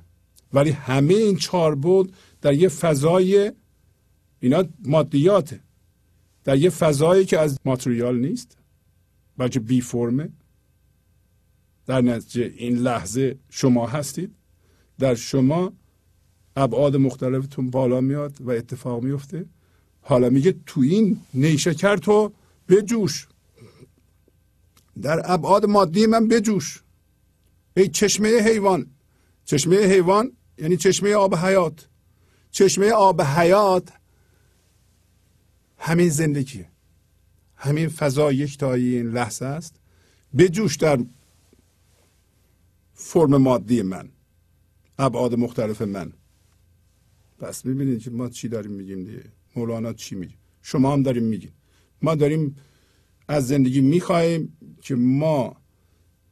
[0.54, 3.52] ولی همه این چهار بود در یه فضای
[4.40, 5.60] اینا مادیاته.
[6.44, 8.58] در یه فضایی که از ماتریال نیست
[9.38, 10.30] بلکه بی فرمه.
[11.86, 14.36] در نتیجه این لحظه شما هستید.
[15.00, 15.74] در شما
[16.56, 19.46] ابعاد مختلفتون بالا میاد و اتفاق میفته.
[20.02, 22.34] حالا میگه تو این نیشکر تو
[22.70, 23.28] بجوش.
[25.02, 26.84] در ابعاد مادی من بجوش.
[27.78, 28.88] ای چشمه حیوان.
[29.46, 31.90] چشمه حیوان یعنی چشمه آب حیات.
[32.52, 33.90] چشمه آب حیات
[35.78, 36.70] همین زندگیه.
[37.56, 39.76] همین فضا یکتایی این لحظه است.
[40.34, 41.06] به جوش در
[42.94, 44.10] فرم مادی من
[45.00, 46.14] ابعاد مختلف من.
[47.40, 49.24] پس می‌بینید که ما چی داریم میگیم دیگه؟
[49.56, 51.54] مولانا چی میگه؟ شما هم داریم میگیم
[52.02, 52.56] ما داریم
[53.28, 55.56] از زندگی می‌خواهیم که ما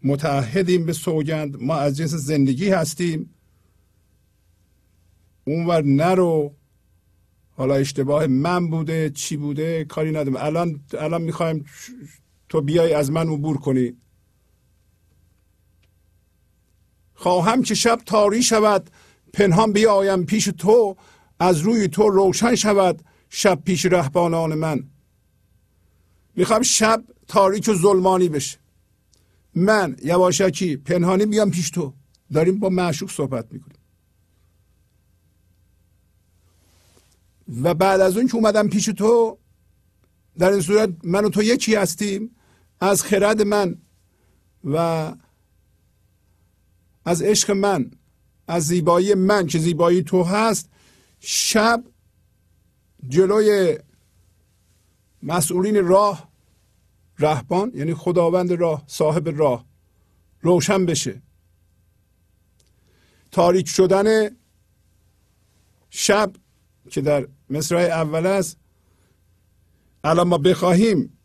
[0.04, 1.64] متعهدیم به سوگند.
[1.64, 3.30] ما از جنس زندگی هستیم.
[5.46, 6.54] اونور نرو.
[7.52, 10.36] حالا اشتباه من بوده چی بوده کاری ندارم.
[10.36, 11.66] الان الان می‌خوایم
[12.50, 13.94] تو بیای از من عبور کنی.
[17.14, 18.90] خواهم که شب تاری شود
[19.34, 20.96] پنهان بیایم پیش تو
[21.40, 24.84] از روی تو روشن شود شب پیش رهبانان من.
[26.36, 28.58] می‌خوام شب تاریک و ظلمانی بشه.
[29.56, 31.94] من یواشکی پنهانی بیام پیش تو.
[32.34, 33.81] داریم با معشوق صحبت می‌کنیم.
[37.64, 39.38] و بعد از اون که اومدم پیش تو
[40.38, 42.36] در این صورت من و تو یکی هستیم.
[42.80, 43.78] از خرد من
[44.64, 44.78] و
[47.06, 47.92] از عشق من
[48.48, 50.70] از زیبایی من که زیبایی تو هست
[51.20, 51.84] شب
[53.08, 53.78] جلوی
[55.24, 56.32] مسئولین راه
[57.20, 59.66] رهبان یعنی خداوند راه صاحب راه
[60.42, 61.22] روشن بشه.
[63.32, 64.30] تاریک شدن
[65.90, 66.34] شب
[66.90, 68.58] که در مصرع اول است.
[70.04, 71.18] الان ما بخواهیم.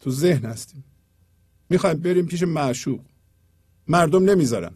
[0.00, 0.84] تو ذهن هستیم.
[1.70, 3.00] می‌خوایم بریم پیش معشوق.
[3.88, 4.74] مردم نمی‌ذارن.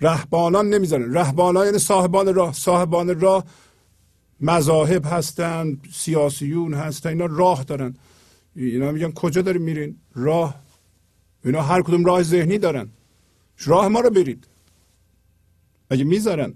[0.00, 1.14] رهبانان نمی‌ذارن.
[1.14, 2.52] رهبانان یعنی صاحبان راه.
[2.52, 3.44] صاحبان راه
[4.40, 7.96] مذاهب هستن سیاسیون هستن اینا راه دارن.
[8.56, 10.62] اینا میگن کجا داریم میرین راه.
[11.44, 12.88] اینا هر کدوم راه ذهنی دارن.
[13.58, 14.46] راه ما رو برید.
[15.90, 16.54] اگه می‌ذارن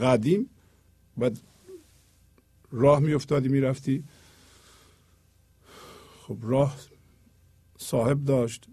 [0.00, 0.50] قدیم
[1.16, 1.40] بعد
[2.70, 4.04] راه میافتادی می‌رفتی.
[6.22, 6.76] خب راه
[7.78, 8.66] صاحب داشت.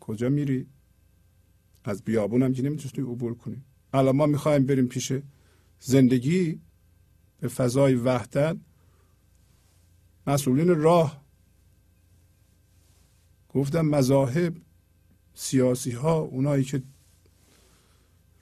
[0.00, 0.66] کجا میری؟
[1.84, 3.62] از بیابون هم که نمی‌تونستی عبور کنی.
[3.92, 5.12] الان ما می‌خوایم بریم پیش
[5.80, 6.60] زندگی.
[7.40, 8.56] به فضای وحدت.
[10.26, 11.24] مسئولین راه.
[13.48, 14.56] گفتم مذاهب
[15.34, 16.82] سیاسی ها اونایی که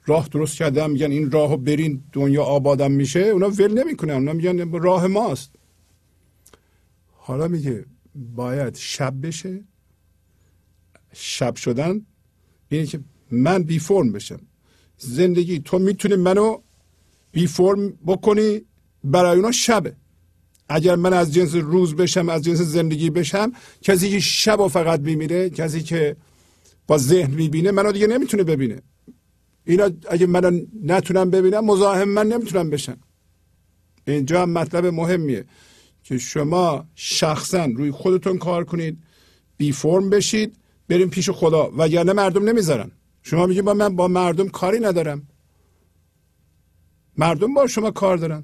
[0.05, 3.19] راه درست کرده میگن این راهو برین دنیا آبادم میشه.
[3.19, 5.51] اونا ول نمی‌کنن اونا میگن راه ماست.
[7.11, 7.85] حالا میگه
[8.15, 9.63] باید شب بشه.
[11.13, 12.05] شب شدن
[12.69, 12.99] اینه که
[13.31, 14.39] من بی فرم بشم.
[14.97, 16.57] زندگی تو می‌تونی منو
[17.31, 18.61] بی فرم بکنی
[19.03, 19.95] برای اونا شبه.
[20.69, 23.51] اگر من از جنس روز بشم از جنس زندگی بشم
[23.81, 26.15] کسی که شب و فقط میمیره کسی که
[26.87, 28.81] با ذهن می‌بینه منو دیگه نمی‌تونه ببینه.
[29.65, 32.97] اینا اگه من نتونم ببینم مزاحم من نمی‌تونم بشن.
[34.07, 35.45] اینجا هم مطلب مهمیه
[36.03, 39.03] که شما شخصا روی خودتون کار کنید
[39.57, 40.57] بی فرم بشید
[40.87, 41.71] بریم پیش خدا.
[41.77, 42.91] وگرنه مردم نمی‌ذارن.
[43.21, 45.27] شما میگید با من با مردم کاری ندارم.
[47.17, 48.43] مردم با شما کار دارن.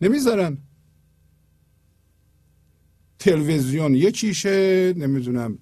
[0.00, 0.58] نمی‌ذارن.
[3.18, 5.58] تلویزیون یکیشه نمی‌دونم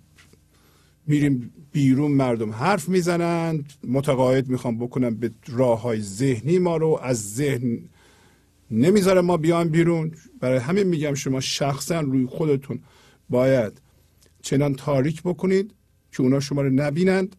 [1.06, 3.72] میریم بیرون مردم حرف می‌زنند.
[3.84, 7.00] متقاعد می‌خوام بکنم به راه های ذهنی ما رو.
[7.02, 7.78] از ذهن
[8.70, 10.12] نمی‌ذاره ما بیان بیرون.
[10.40, 12.78] برای همین میگم شما شخصا روی خودتون
[13.30, 13.72] باید
[14.42, 15.74] چنان تاریک بکنید
[16.12, 17.36] که اونا شما رو نبینند.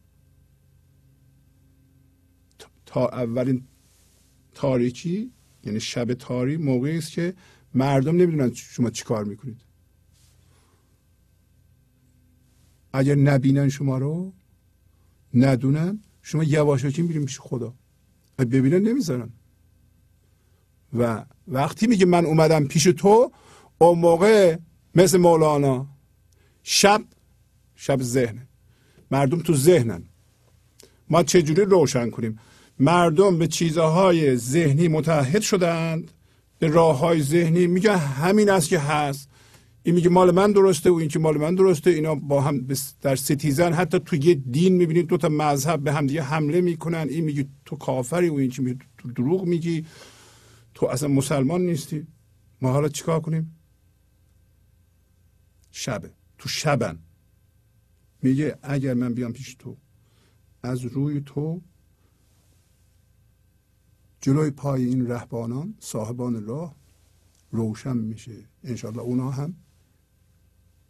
[2.86, 3.64] تا اولین
[4.54, 5.32] تاریکی
[5.64, 7.34] یعنی شب تاری موقعی است که
[7.74, 9.62] مردم نمی‌دونن شما چی کار می‌کنید.
[12.96, 14.34] اگر نبینن شما رو
[15.34, 17.74] ندونن شما یواشکی میریم پیش خدا.
[18.39, 19.30] ببینن نمی‌ذارن.
[20.93, 23.32] و وقتی میگه من اومدم پیش تو
[23.78, 24.58] اون موقع
[24.96, 25.88] مثل مولانا
[26.64, 27.04] شب
[27.76, 28.48] شب ذهنه
[29.12, 30.04] مردم تو ذهنن.
[31.10, 32.39] ما چجوری روشن کنیم؟
[32.80, 36.12] مردم به چیزهای ذهنی متحد شدند
[36.60, 37.68] به راه های ذهنی.
[37.68, 39.30] میگه همین است که هست.
[39.86, 42.68] این میگه مال من درسته و این که مال من درسته اینا با هم
[43.02, 47.08] در ستیزن حتی تو یه دین می‌بینید دو تا مذهب به هم دیگه حمله می‌کنن.
[47.10, 49.86] این میگه تو کافری و این که میگه؟ تو دروغ میگی.
[50.74, 52.08] تو اصلا مسلمان نیستی.
[52.62, 53.56] ما حالا چیکار کنیم؟
[55.72, 56.12] شبه.
[56.38, 57.00] تو شبن.
[58.22, 59.78] میگه اگر من بیام پیش تو
[60.64, 61.62] از روی تو
[64.22, 66.76] جلوی پای این رهبانان صاحبان راه
[67.52, 68.46] روشن میشه.
[68.64, 69.56] انشالله اونا هم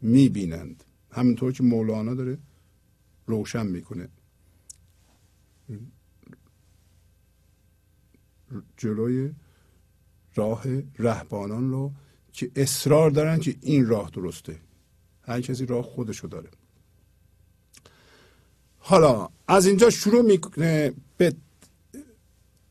[0.02, 0.84] می‌بینند.
[1.12, 2.38] همینطور که مولانا داره
[3.26, 4.10] روشن می‌کنه.
[8.78, 9.32] جلوی
[10.36, 10.64] راه
[11.00, 11.92] رهبانان رو
[12.32, 14.60] که اصرار دارن که این راه درسته.
[15.22, 16.50] هر کسی راه خودشو داره.
[18.78, 21.36] حالا از اینجا شروع می‌کنه به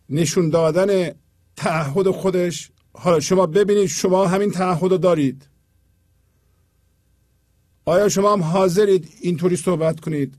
[0.09, 1.15] نشون دادن
[1.57, 2.71] تعهد خودش.
[2.93, 5.49] حالا شما ببینید شما همین تعهد رو دارید.
[7.85, 10.39] آیا شما هم حاضرید اینطوری صحبت کنید؟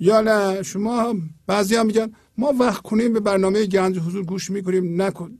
[0.00, 1.14] یا نه؟ شما
[1.46, 5.02] بعضی هم میگن ما وقت کنیم به برنامه گنج حضور گوش می‌کنیم.
[5.02, 5.38] نکن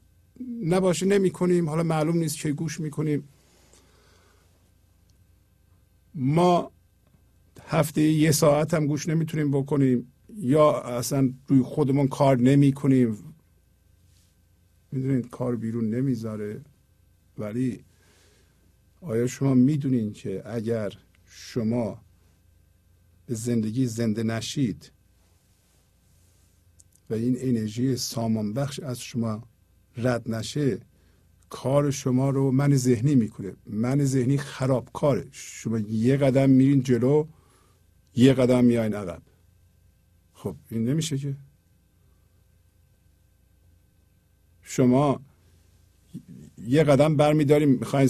[0.62, 3.28] نباشه نمی کنیم حالا معلوم نیست چه گوش می‌کنیم.
[6.14, 6.72] ما
[7.66, 10.12] هفته یه ساعت هم گوش نمی‌تونیم بکنیم.
[10.36, 13.34] یا اصلا روی خودمون کار نمی کنیم
[14.92, 16.60] می‌دونید کار بیرون نمی‌ذاره.
[17.38, 17.84] ولی
[19.00, 20.92] آیا شما می‌دونین که اگر
[21.26, 22.00] شما
[23.26, 24.92] به زندگی زنده نشید
[27.10, 29.42] و این انرژی سامان بخش از شما
[29.96, 30.80] رد نشه
[31.50, 35.28] کار شما رو من ذهنی می‌کنه من ذهنی خرابکاره.
[35.32, 37.26] شما یه قدم میرین جلو
[38.16, 39.22] یه قدم میاین عقب.
[40.32, 41.36] خب این نمیشه که.
[44.62, 45.20] شما
[46.58, 48.08] یه قدم برمیداریم می‌خواین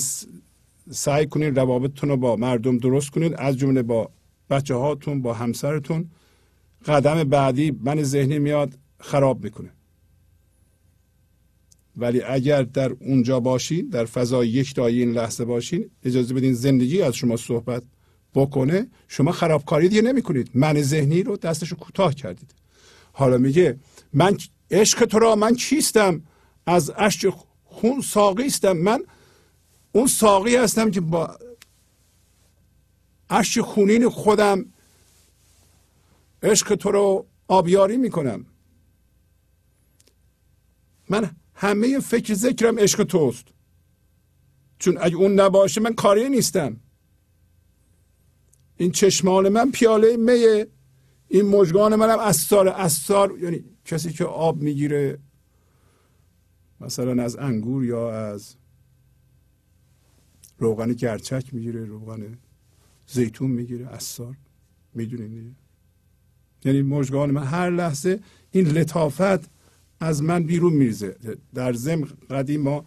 [0.91, 3.35] سعی کنید روابطتون رو با مردم درست کنید.
[3.39, 4.11] از جمله با
[4.51, 6.11] بچه هاتون با همسرتون.
[6.87, 9.71] قدم بعدی من ذهنی میاد خراب می‌کنه.
[11.97, 17.03] ولی اگر در اونجا باشین در فضای یک دایی این لحظه باشین اجازه بدین زندگی
[17.03, 17.83] از شما صحبت
[18.35, 20.51] بکنه شما خرابکاری دیگه نمی‌کنید.
[20.55, 22.55] من ذهنی رو دستشو کوتاه کردید.
[23.13, 23.77] حالا میگه
[24.13, 24.37] من
[24.71, 26.23] عشق تو را من چیستم؟
[26.67, 27.33] از اشک
[27.65, 29.01] خون ساقی استم من
[29.99, 31.39] اون ساقی هستم که با
[33.31, 34.65] اشک خونین خودم
[36.43, 38.47] عشق تو رو آبیاری می‌کنم.
[41.09, 43.45] من همه فکر ذکرم عشق توست.
[44.79, 46.81] چون اگه اون نباشه من کاری نیستم.
[48.77, 50.69] این چشمان من پیاله میه.
[51.29, 55.19] این مجگان منم استار استار یعنی کسی که آب می‌گیره
[56.81, 58.55] مثلا از انگور یا از
[60.59, 62.39] روغن گرچک می‌گیره روغن
[63.07, 64.37] زیتون می‌گیره استار
[64.95, 65.55] می‌دونین
[66.65, 69.51] یعنی مجگان من هر لحظه این لطافت
[70.01, 71.17] از من بیرون میریزه.
[71.55, 72.85] در زم قدیم ما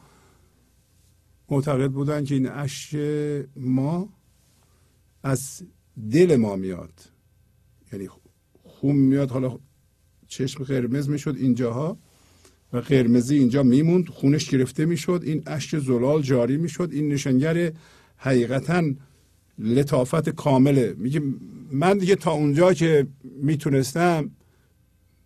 [1.50, 2.96] معتقد بودن که این اشک
[3.56, 4.10] ما
[5.24, 5.64] از
[6.12, 6.94] دل ما میاد.
[7.94, 8.10] یعنی
[8.64, 9.60] خون میاد حالا
[10.28, 11.98] چشم قرمز می‌شد اینجاها.
[12.74, 17.72] و قرمزی اینجا میموند خونش گرفته می‌شد این اشک زلال جاری می‌شد این نشانگر
[18.18, 18.84] حقیقتا
[19.60, 20.96] لطافت کامله.
[20.98, 21.22] میگه
[21.72, 24.32] من دیگه تا اونجا که می‌تونستم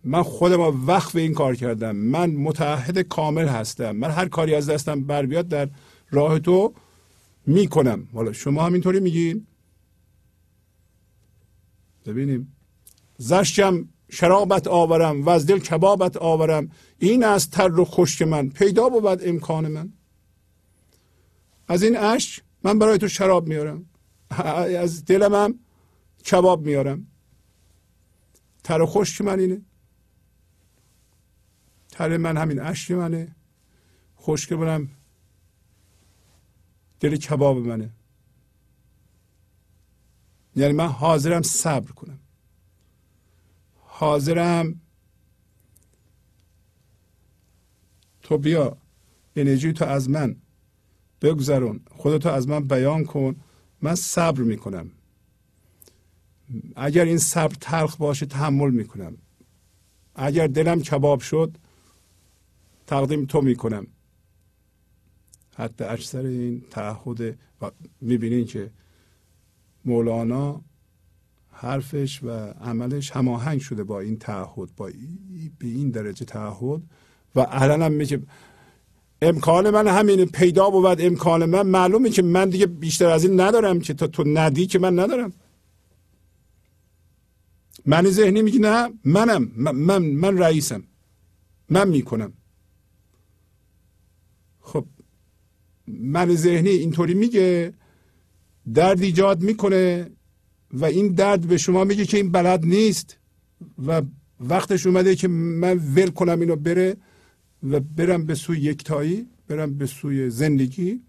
[0.04, 1.96] من خودم وقف این کار کردم.
[1.96, 3.90] من متحد کامل هستم.
[3.90, 5.68] من هر کاری از دستم بر بیاد در
[6.10, 6.74] راه تو
[7.46, 8.08] می‌کنم.
[8.12, 9.46] حالا شما هم اینطوری میگین؟
[12.06, 12.56] ببینیم.
[13.18, 16.70] زشکم شرابت آورم و از دل کبابت آورم.
[16.98, 18.48] این از تر و خشک من.
[18.48, 19.92] پیدا بود امکان من.
[21.68, 23.86] از این اش من برای تو شراب میارم.
[24.78, 25.58] از دلم هم
[26.30, 27.06] کباب میارم.
[28.64, 29.62] تر و خشک من اینه.
[31.90, 33.36] تر من همین اشک منه.
[34.20, 34.88] خشک منم
[37.00, 37.90] دل کباب منه.
[40.56, 42.15] یعنی من حاضرم صبر کنم.
[43.98, 44.80] حاضرم.
[48.22, 48.76] تو بیا
[49.36, 50.36] انرژی تو از من
[51.22, 53.36] بگذرون خودتو از من بیان کن.
[53.82, 54.90] من صبر می‌کنم.
[56.76, 59.18] اگر این صبر تلخ باشه تحمل می‌کنم.
[60.14, 61.58] اگر دلم کباب شد
[62.86, 63.86] تقدیم تو می‌کنم.
[65.54, 67.70] حتی اکثر این تعهد و
[68.00, 68.70] می‌بینین که
[69.84, 70.60] مولانا
[71.58, 72.30] حرفش و
[72.60, 74.90] عملش هماهنگ شده با این تعهد با
[75.58, 76.82] به این درجه تعهد.
[77.34, 78.22] و الان هم میگه
[79.22, 83.80] امکان من همین پیدا بود امکان من معلومه که من دیگه بیشتر از این ندارم
[83.80, 85.32] که تا تو ندی که من ندارم.
[87.86, 90.82] من ذهنی میگه نه منم من, من, من رئیسم.
[91.70, 92.32] من می‌کنم.
[94.60, 94.86] خب
[95.86, 97.74] من ذهنی اینطوری میگه
[98.74, 100.10] درد ایجاد می‌کنه.
[100.80, 103.16] و این درد به شما میگه که این بلد نیست.
[103.86, 104.02] و
[104.40, 106.96] وقتش اومده که من ول کنم اینو بره
[107.70, 111.00] و برم به سوی یکتایی برم به سوی زندگی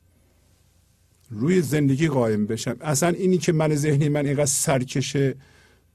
[1.30, 2.76] روی زندگی قایم بشم.
[2.82, 5.36] اصلا اینی که من ذهنی من اینقدر سرکشه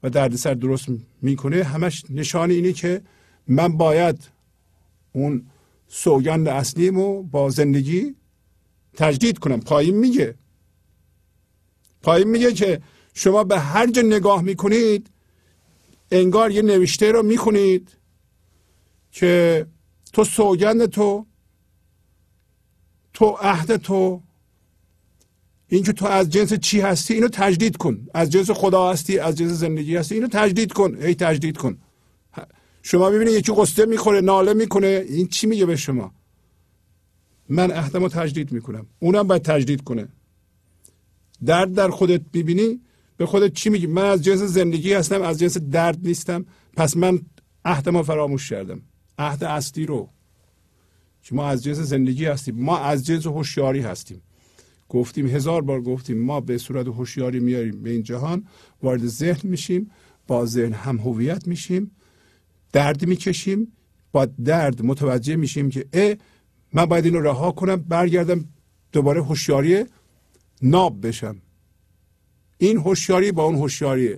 [0.03, 0.87] و دردسر درست
[1.21, 3.01] می‌کنه همش نشان اینه که
[3.47, 4.17] من باید
[5.11, 5.45] اون
[5.87, 8.15] سوگند اصلیمو با زندگی
[8.93, 9.59] تجدید کنم.
[9.59, 10.35] پایین میگه.
[12.01, 12.81] پایین میگه که
[13.13, 15.09] شما به هر جا نگاه می‌کنید
[16.11, 17.97] انگار یه نوشته رو می‌کنید
[19.11, 19.65] که
[20.13, 21.25] تو سوگند تو
[23.13, 24.21] تو عهد تو
[25.67, 28.07] اینکه تو از جنس چی هستی اینو تجدید کن.
[28.13, 30.95] از جنس خدا هستی از جنس زندگی هستی اینو تجدید کن.
[31.01, 31.77] هی تجدید کن.
[32.81, 35.05] شما ببینید یکی قصه می‌خوره ناله می‌کنه.
[35.09, 36.13] این چی میگه به شما؟
[37.49, 38.87] من عهدم رو تجدید می‌کنم.
[38.99, 40.07] اونم باید تجدید کنه.
[41.45, 42.81] درد در خودت ببینی
[43.17, 46.45] به خودت چی میگی؟ من از جنس زندگی هستم از جنس درد نیستم.
[46.77, 47.19] پس من
[47.65, 48.81] عهدم رو فراموش کردم.
[49.17, 50.09] عهد اصلی رو.
[51.23, 52.55] که ما از جنس زندگی هستیم.
[52.55, 54.21] ما از جنس هوشیاری هستیم.
[54.89, 58.47] گفتیم هزار بار گفتیم ما به صورت هوشیاری میاریم به این جهان.
[58.83, 59.91] وارد ذهن میشیم
[60.27, 61.91] با ذهن هم هویت میشیم
[62.71, 63.71] درد می‌کشیم
[64.11, 66.15] با درد متوجه میشیم که اه
[66.73, 68.45] من باید اینو رها کنم برگردم
[68.91, 69.85] دوباره هوشیاری
[70.61, 71.35] ناب بشم.
[72.63, 74.15] این هوشیاری با اون هوشیاری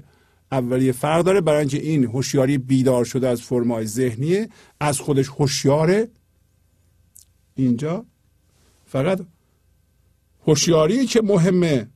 [0.51, 1.41] اولیه فرق داره.
[1.41, 6.07] برای اینکه این هوشیاری بیدار شده از فرمای ذهنیه از خودش هوشیاره.
[7.55, 8.05] اینجا
[8.85, 9.19] فقط
[10.47, 11.87] هوشیاری که مهمه.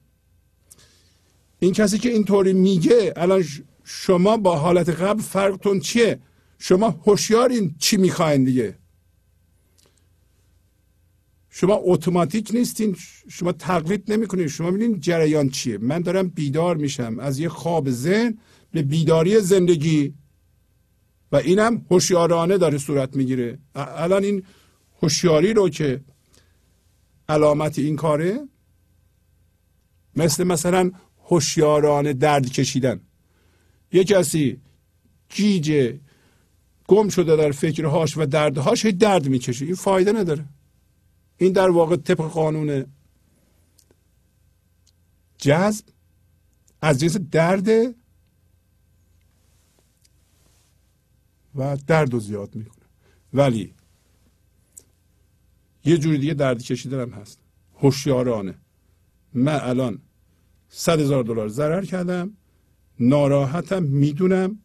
[1.59, 3.43] این کسی که اینطوری میگه الان
[3.83, 6.19] شما با حالت قبل فرقتون چیه؟
[6.59, 8.75] شما هوشیارین چی می‌خواین دیگه؟
[11.49, 12.95] شما اتوماتیک نیستین
[13.27, 14.47] شما تقلید نمی‌کنین.
[14.47, 15.77] شما ببینین جریان چیه.
[15.77, 17.19] من دارم بیدار میشم.
[17.19, 18.37] از یه خواب ذهن
[18.71, 20.13] به بیداری زندگی.
[21.31, 23.59] و اینم هوشیارانه داره صورت می‌گیره.
[23.75, 24.43] الان این
[25.01, 26.01] هوشیاری رو که
[27.29, 28.39] علامت این کاره
[30.15, 30.91] مثل مثلا
[31.25, 32.99] هوشیارانه درد کشیدن.
[33.91, 34.57] یه کسی
[35.29, 35.99] گیجه
[36.87, 39.65] گم شده در فکرهاش و دردهاش درد می‌کشه.
[39.65, 40.45] این فایده نداره.
[41.39, 42.85] این در واقع طبق قانون
[45.37, 45.85] جذب
[46.81, 47.95] از جنس درد
[51.55, 52.85] و درد رو زیاد می‌کنه.
[53.33, 53.73] ولی
[55.85, 57.39] یه جوری دیگه درد کشیدن هم هست.
[57.75, 58.55] هوشیارانه.
[59.33, 60.01] من الان
[60.69, 62.37] صد هزار دلار ضرر کردم.
[62.99, 64.59] ناراحتم می‌دونم.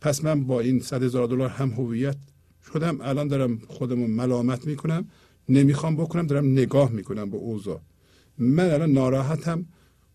[0.00, 2.16] پس من با این صد هزار دلار هم هویت
[2.72, 3.00] شدم.
[3.00, 5.08] الان دارم خودمو ملامت می‌کنم.
[5.48, 7.80] نمی‌خوام بکنم دارم نگاه می‌کنم به اوضاع.
[8.38, 9.66] من الان ناراحتم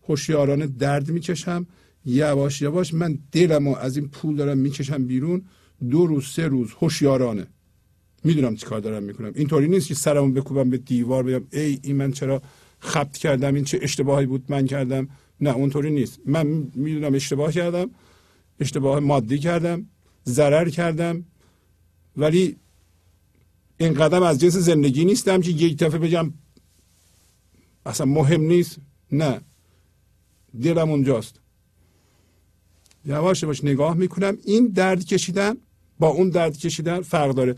[0.08, 1.66] هوشیارانه درد می‌کشم
[2.04, 5.42] یواش یواش من دلمو از این پول دارم می‌کشم بیرون.
[5.90, 7.46] دو روز سه روز هوشیارانه.
[8.24, 9.32] می‌دونم چی کار دارم می‌کنم.
[9.34, 12.42] اینطوری نیست که سرمو بکوبم به دیوار بگم ای این من چرا
[12.78, 15.08] خبت کردم این چه اشتباهی بود من کردم.
[15.40, 16.20] نه اونطوری نیست.
[16.26, 17.90] من می‌دونم اشتباه کردم
[18.60, 19.86] اشتباه مادی کردم
[20.26, 21.24] ضرر کردم.
[22.16, 22.56] ولی
[23.78, 26.32] این قدم از جنس زندگی نیستم که یک دفعه بگم
[27.86, 28.78] اصلا مهم نیست.
[29.12, 29.40] نه.
[30.62, 31.40] دلم اونجاست.
[33.04, 34.38] یواش یواش نگاه می‌کنم.
[34.44, 35.56] این درد کشیدن
[35.98, 37.56] با اون درد کشیدن فرق داره.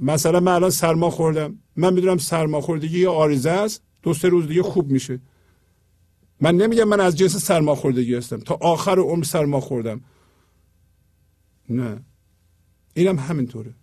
[0.00, 1.58] مثلا من الان سرما خوردم.
[1.76, 3.82] من می‌دونم سرما خوردگی یه آریزه است.
[4.02, 5.20] دو سه روز دیگه خوب میشه.
[6.40, 8.40] من نمیگم من از جنس سرما خوردگی هستم.
[8.40, 10.00] تا آخر عمر سرما خوردم.
[11.68, 12.00] نه.
[12.94, 13.74] اینم همینطوره.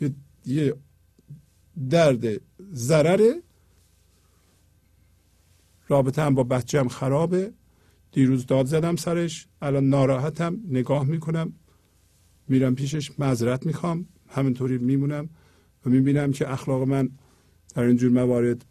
[0.00, 0.10] یه,
[0.46, 0.74] یه
[1.90, 2.40] درد
[2.72, 3.42] ضرره.
[5.88, 7.52] رابطه هم با بچه هم خرابه.
[8.12, 9.46] دیروز داد زدم سرش.
[9.62, 10.60] الان ناراحتم.
[10.68, 11.52] نگاه می‌کنم.
[12.48, 13.20] میرم پیشش.
[13.20, 14.06] معذرت می‌خوام.
[14.28, 15.28] همینطوری میمونم
[15.86, 17.10] و می‌بینم که اخلاق من
[17.74, 18.64] در اینجور موارد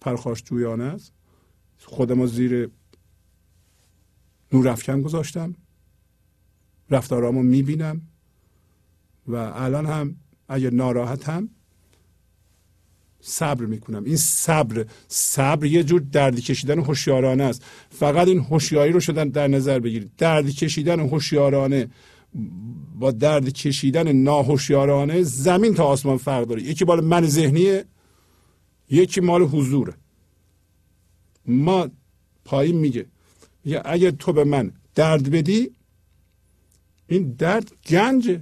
[0.00, 1.12] پرخاش جویانه است.
[1.78, 2.70] خودم زیر
[4.52, 5.54] نورافکن گذاشتم.
[6.90, 8.00] رفتارامو می‌بینم.
[9.26, 10.16] و الان هم
[10.48, 11.48] اگر ناراحتم
[13.24, 14.04] صبر می‌کنم.
[14.04, 17.64] این صبر صبر یه جور درد کشیدن هوشیارانه است.
[17.90, 20.10] فقط این هوشیاری رو شدن در نظر بگیرید.
[20.18, 21.88] درد کشیدن هوشیارانه
[22.98, 26.62] با درد کشیدن ناهوشیارانه زمین تا آسمان فرق داره.
[26.62, 27.84] یکی مال من ذهنیه
[28.90, 29.94] یکی مال حضوره
[31.46, 31.88] ما
[32.44, 33.06] پایین میگه
[33.64, 35.70] میگه اگر تو به من درد بدی
[37.06, 38.40] این درد گنجه.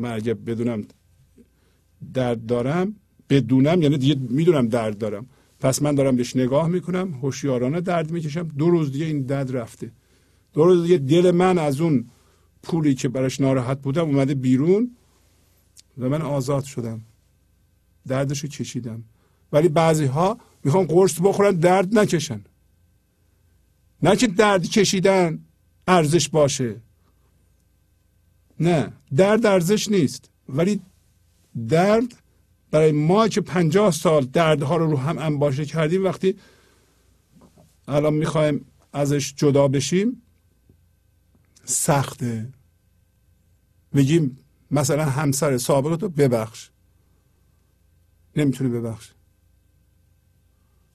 [0.00, 0.84] من اگه بدونم
[2.14, 2.94] درد دارم
[3.28, 5.26] بدونم یعنی دیگه می‌دونم درد دارم.
[5.60, 8.48] پس من دارم بهش نگاه می‌کنم هوشیارانه درد می‌کشم.
[8.48, 9.92] دو روز دیگه این درد رفته.
[10.52, 12.04] دو روز دیگه دل من از اون
[12.62, 14.96] پولی که براش ناراحت بودم اومده بیرون
[15.98, 17.00] و من آزاد شدم.
[18.08, 19.04] دردشو کشیدم
[19.52, 22.44] ولی بعضی ها می‌خوان قرص بخورن درد نکشن.
[24.02, 25.38] نه که درد کشیدن
[25.88, 26.76] ارزش باشه.
[28.60, 30.30] نه درد ارزش نیست.
[30.48, 30.80] ولی
[31.68, 32.22] درد
[32.70, 36.36] برای ما که پنجاه سال دردها رو رو هم انباشه کردیم وقتی
[37.88, 40.22] الان می‌خوایم ازش جدا بشیم
[41.64, 42.48] سخته.
[43.92, 44.38] میگیم
[44.70, 46.70] مثلا همسر سابقتو ببخش.
[48.36, 49.12] نمی‌تونه ببخش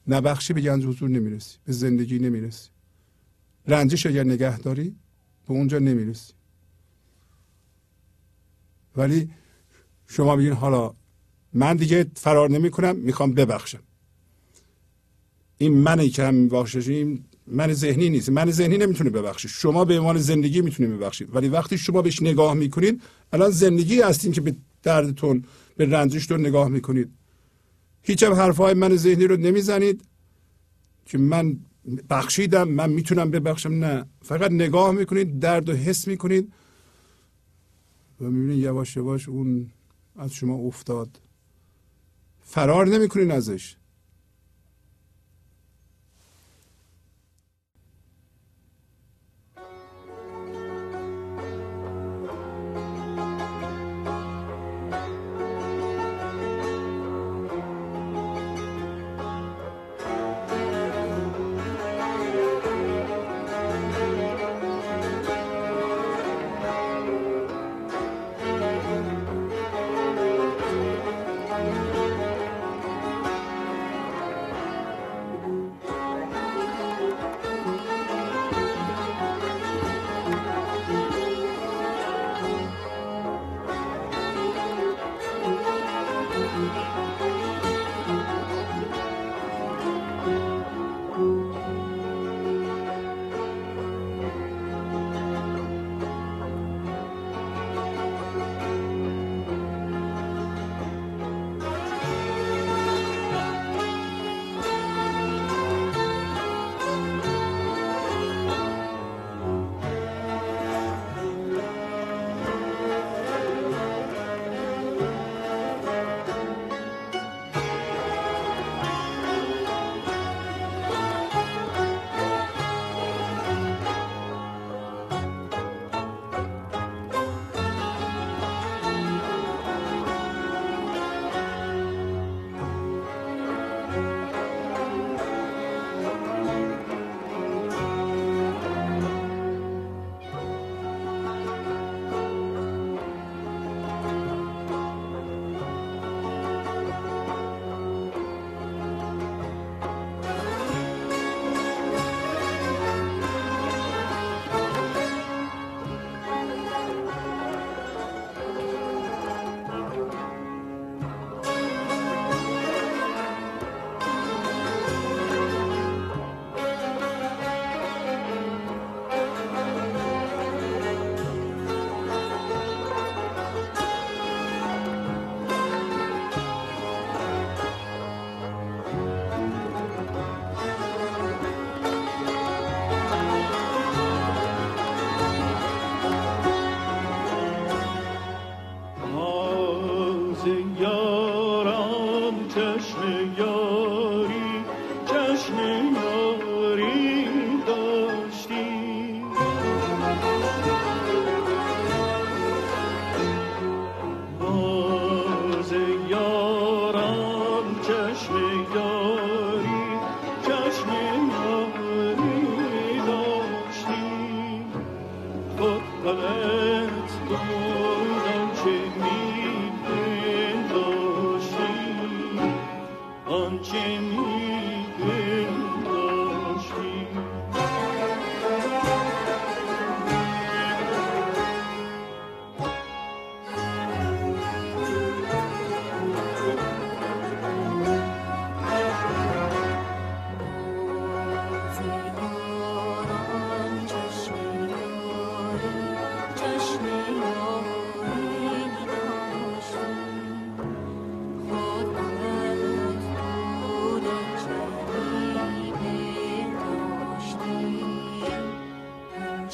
[0.07, 2.69] نبخشی به گنج حضور نمی‌رسی به زندگی نمی‌رسی.
[3.67, 4.95] رنجش اگر نگه داری
[5.47, 6.33] به اونجا نمی‌رسی.
[8.97, 9.29] ولی
[10.07, 10.93] شما بگین حالا
[11.53, 13.79] من دیگه فرار نمی کنم می‌خوام ببخشم.
[15.57, 17.05] این منی که هم بخشش
[17.47, 18.29] من ذهنی نیست.
[18.29, 22.53] من ذهنی نمی‌تونه ببخشه شما به عنوان زندگی می‌تونید ببخشید ولی وقتی شما بهش نگاه
[22.53, 23.01] می‌کنید
[23.33, 25.43] الان زندگی هستین که به دردتون
[25.77, 27.09] به رنجشتون نگاه می‌کنید.
[28.01, 30.03] هیچ هم حرفهای من ذهنی رو نمی‌زنید.
[31.05, 31.57] که من
[32.09, 34.05] بخشیدم من می‌تونم ببخشم نه.
[34.21, 36.53] فقط نگاه می‌کنید درد و حس می‌کنید.
[38.21, 39.71] و می‌بینید یواش یواش اون
[40.15, 41.19] از شما افتاد.
[42.41, 43.77] فرار نمی‌کنین ازش.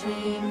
[0.02, 0.51] dream.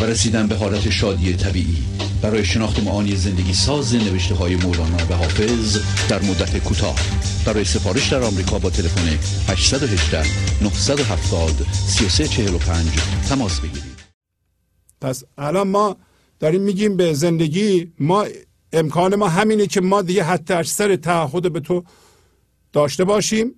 [0.00, 1.76] و رسیدن به حالت شادی طبیعی.
[2.22, 6.96] برای شناخت معانی زندگی ساز نوشته های مولانا و حافظ در مدت کوتاه.
[7.46, 9.18] برای سفارش در آمریکا با تلفن
[9.48, 10.22] 818
[10.62, 12.86] 970 3345
[13.28, 13.94] تماس بگیرید.
[15.00, 15.96] پس الان ما
[16.40, 18.26] داریم میگیم به زندگی ما
[18.72, 21.84] امکان ما همینه که ما دیگه حتی اکثر تعهد به تو
[22.72, 23.54] داشته باشیم.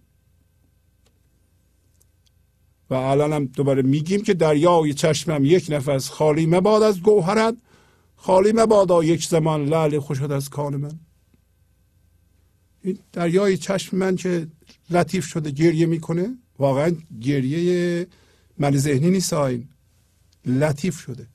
[2.90, 7.56] و الان هم دوباره میگیم که دریای چشمم یک نفس خالی مباد از گوهرت.
[8.16, 10.98] خالی مبادا یک زمان لعل خوشد از کان من.
[12.82, 14.46] این دریای چشم من که
[14.90, 18.06] لطیف شده گریه می‌کنه واقعا گریه
[18.58, 19.68] من ذهنی نیست این
[20.44, 21.26] لطیف شده.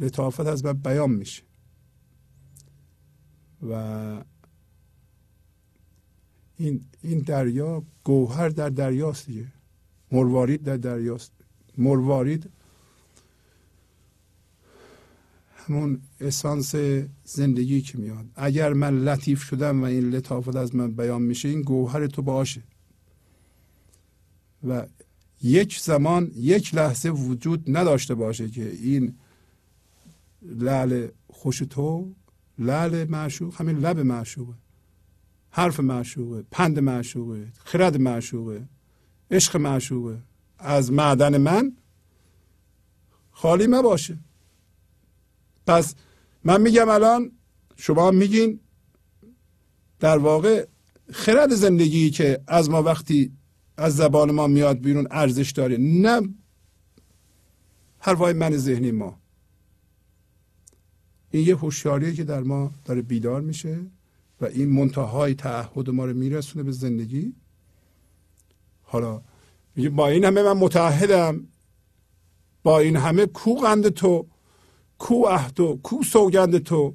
[0.00, 1.42] لطافت از من بیان میشه.
[3.70, 4.24] و
[6.58, 9.46] این این دریا گوهر در دریاست دیگه.
[10.12, 11.32] مروارید در دریاست.
[11.78, 12.50] مروارید
[15.56, 16.74] همون اسانس
[17.24, 18.26] زندگی که میاد.
[18.34, 22.62] اگر من لطیف شدم و این لطافت از من بیان میشه این گوهر تو باشه.
[24.68, 24.86] و
[25.42, 29.14] یک زمان یک لحظه وجود نداشته باشه که این
[30.42, 32.12] لعل خوش تو
[32.58, 34.54] لعل معشوق همین لب معشوقه.
[35.56, 38.68] حرف معشوقه پند معشوقه خرد معشوقه
[39.30, 40.22] عشق معشوقه.
[40.58, 41.76] از معدن من
[43.30, 44.18] خالی باشه
[45.66, 45.94] پس
[46.44, 47.32] من میگم الان
[47.76, 48.60] شما میگین
[50.00, 50.66] در واقع
[51.12, 53.32] خرد زندگی که از ما وقتی
[53.76, 56.34] از زبان ما میاد بیرون ارزش داره نه
[57.98, 59.18] حرفای من ذهنی ما.
[61.30, 63.86] این یه هوشیاریه که در ما داره بیدار میشه.
[64.40, 67.34] و این منتهای تعهد ما رو میرسونه به زندگی.
[68.82, 69.22] حالا
[69.76, 71.48] میگه با این همه من متحدم
[72.62, 74.26] با این همه کو قند تو
[74.98, 76.94] کو عهد و کو سوگند تو.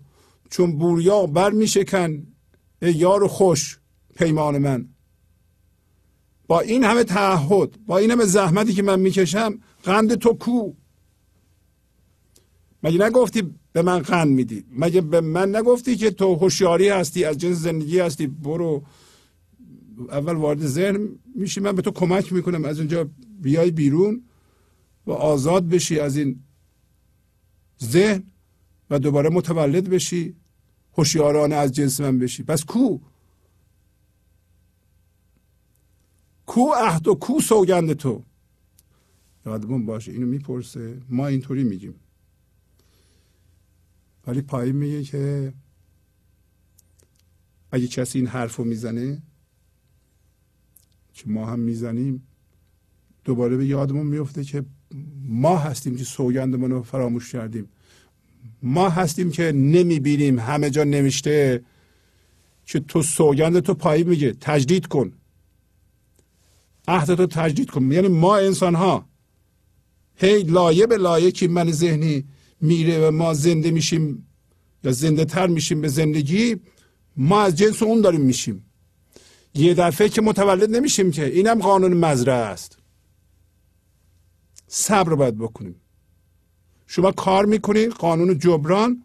[0.50, 2.28] چون بوریا بر میشکن
[2.82, 3.80] ای یار خوش
[4.16, 4.90] پیمان من.
[6.48, 10.74] با این همه تعهد با این همه زحمتی که من می‌کشم قند تو کو؟
[12.84, 14.64] مگه نگفتی به من قند میدی.
[14.72, 18.84] مگه به من نگفتی که تو هوشیاری هستی از جنس زندگی هستی؟ برو.
[20.12, 22.66] اول وارد ذهن میشی من به تو کمک می‌کنم.
[22.66, 23.10] از اونجا
[23.42, 24.24] بیای بیرون
[25.08, 26.40] و آزاد بشی از این
[27.84, 28.24] ذهن
[28.90, 30.36] و دوباره متولد بشی
[30.98, 32.44] هوشیارانه از جنس من بشی.
[32.44, 32.98] پس کو؟
[36.46, 38.24] کو عهد و کو سوگند تو؟
[39.46, 41.02] یادمون باشه اینو می‌پرسه.
[41.10, 41.96] ما اینطوری میگیم.
[44.28, 45.54] ولی پایین میگه که
[47.72, 49.22] اگه کسی این حرف رو می‌زنه
[51.14, 52.28] که ما هم می‌زنیم
[53.24, 54.66] دوباره به یادمون میفته که
[55.24, 57.70] ما هستیم که سوگندمون رو فراموش کردیم.
[58.62, 61.64] ما هستیم که نمی‌بینیم همه جا نوشته
[62.66, 65.12] که تو سوگند تو پایین میگه تجدید کن.
[66.88, 67.92] عهد تو تجدید کن.
[67.92, 69.06] یعنی ما انسان ها
[70.16, 72.26] هی لایه به لایه که من ذهنی
[72.62, 74.28] میره و ما زنده میشیم
[74.84, 76.56] یا زنده تر میشیم به زندگی
[77.18, 78.66] ما از جنس اون داریم میشیم.
[79.54, 81.26] یه دفعه که متولد نمیشیم که.
[81.26, 82.78] اینم قانون مزرعه است.
[84.68, 85.76] صبر باید بکنیم.
[86.88, 89.04] شما کار می‌کنید قانون جبران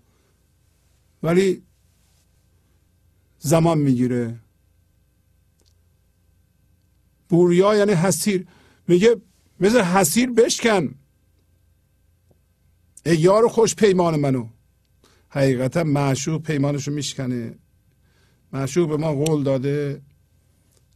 [1.22, 1.62] ولی
[3.38, 4.40] زمان می‌گیره.
[7.28, 8.46] بوریا یعنی حسیر
[8.88, 9.16] میگه
[9.60, 10.94] مثل حسیر بشکن.
[13.06, 14.48] ای یار خوش پیمان منو.
[15.28, 17.54] حقیقتا معشوق پیمانشو میشکنه.
[18.52, 20.02] معشوق به ما قول داده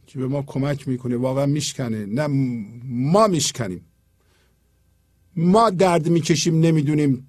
[0.07, 2.05] که به ما کمک می‌کنه واقعا میشکنه.
[2.05, 2.27] نه
[2.83, 3.85] ما میشکنیم.
[5.35, 7.27] ما درد می‌کشیم نمی‌دونیم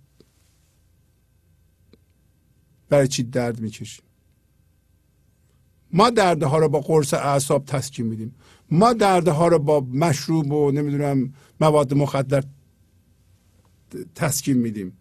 [2.88, 4.04] برای چی درد می‌کشیم.
[5.92, 8.34] ما دردها رو با قرص اعصاب تسکین میدیم.
[8.70, 12.44] ما دردها رو با مشروب و نمی‌دونم مواد مخدر
[14.14, 14.92] تسکین میدیم.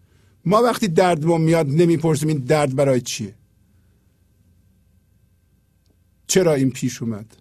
[0.44, 3.34] ما وقتی درد ما میاد نمی‌پرسیم این درد برای چیه.
[6.26, 7.36] چرا این پیش اومد؟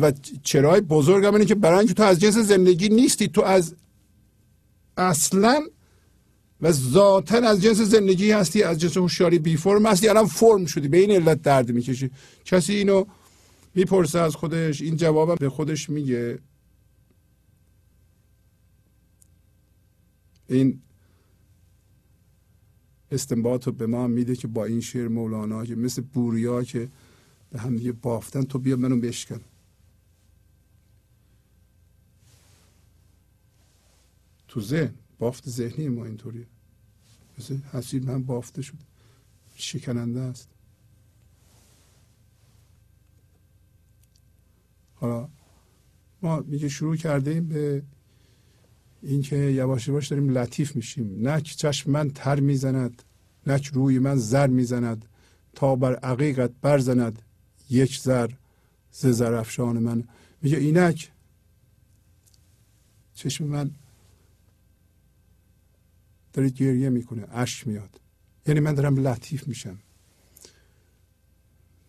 [0.00, 0.12] و
[0.42, 3.74] چرای بزرگ هم که برای اینکه تو از جنس زندگی نیستی تو از
[4.96, 5.62] اصلا
[6.60, 10.88] و ذاتا از جنس زندگی هستی از جنس هوشیاری بی فرم هستی الان فرم شدی
[10.88, 12.10] به این علت درد می‌کشی.
[12.44, 13.04] کسی اینو
[13.74, 16.38] می‌پرسه از خودش این جوابم به خودش میگه.
[20.48, 20.82] این
[23.10, 26.88] استنباط رو به ما میده که با این شعر مولانا که مثل بوریا که
[27.50, 29.40] به هم دیگه بافتن تو بیا منو بشکن.
[34.48, 36.46] تو ذهن بافت ذهنی ما اینطوریه.
[37.38, 38.74] مثل حسیر من بافته شد
[39.54, 40.48] شکننده است.
[44.94, 45.28] حالا
[46.22, 47.82] ما میگه شروع کردیم به
[49.02, 51.28] اینکه یواش یواش داریم لطیف میشیم.
[51.28, 53.02] نک چشم من تر می‌زند
[53.46, 55.04] نک روی من زر می‌زند.
[55.54, 57.22] تا بر عقیقت برزند
[57.70, 58.30] یک زر
[58.92, 60.04] ز زرافشان من.
[60.42, 61.10] میگه اینک.
[63.14, 63.70] چشم من
[66.32, 68.00] داره گریه می‌کنه اش میاد.
[68.46, 69.78] یعنی من دارم لطیف میشم.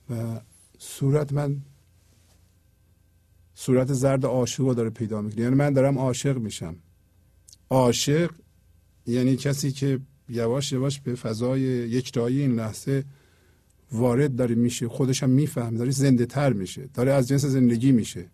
[0.09, 0.41] و
[0.77, 1.61] صورت من
[3.55, 5.41] صورت زرد عاشق داره پیدا می‌کنه.
[5.41, 6.75] یعنی من دارم عاشق میشم.
[7.69, 8.31] عاشق
[9.07, 13.03] یعنی کسی که یواش یواش به فضای یکتایی این لحظه
[13.91, 18.25] وارد داره میشه خودش هم میفهم داره زنده تر میشه داره از جنس زندگی میشه.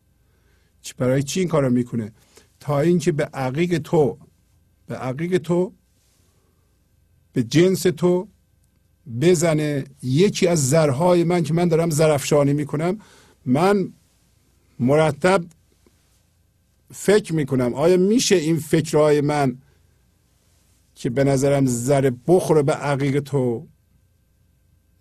[0.97, 2.11] برای چی این کارو می‌کنه؟
[2.59, 4.17] تا اینکه به عقیق تو
[4.87, 5.73] به عقیق تو
[7.33, 8.27] به جنس تو
[9.21, 9.83] بزنه.
[10.03, 12.97] یکی از زرهای من که من دارم زرفشانی می‌کنم
[13.45, 13.93] من
[14.79, 15.45] مرتب
[16.97, 17.73] فکر می‌کنم.
[17.73, 19.61] آیا میشه این فکرهای من
[20.95, 23.67] که به نظرم زر بخوره به عقیق تو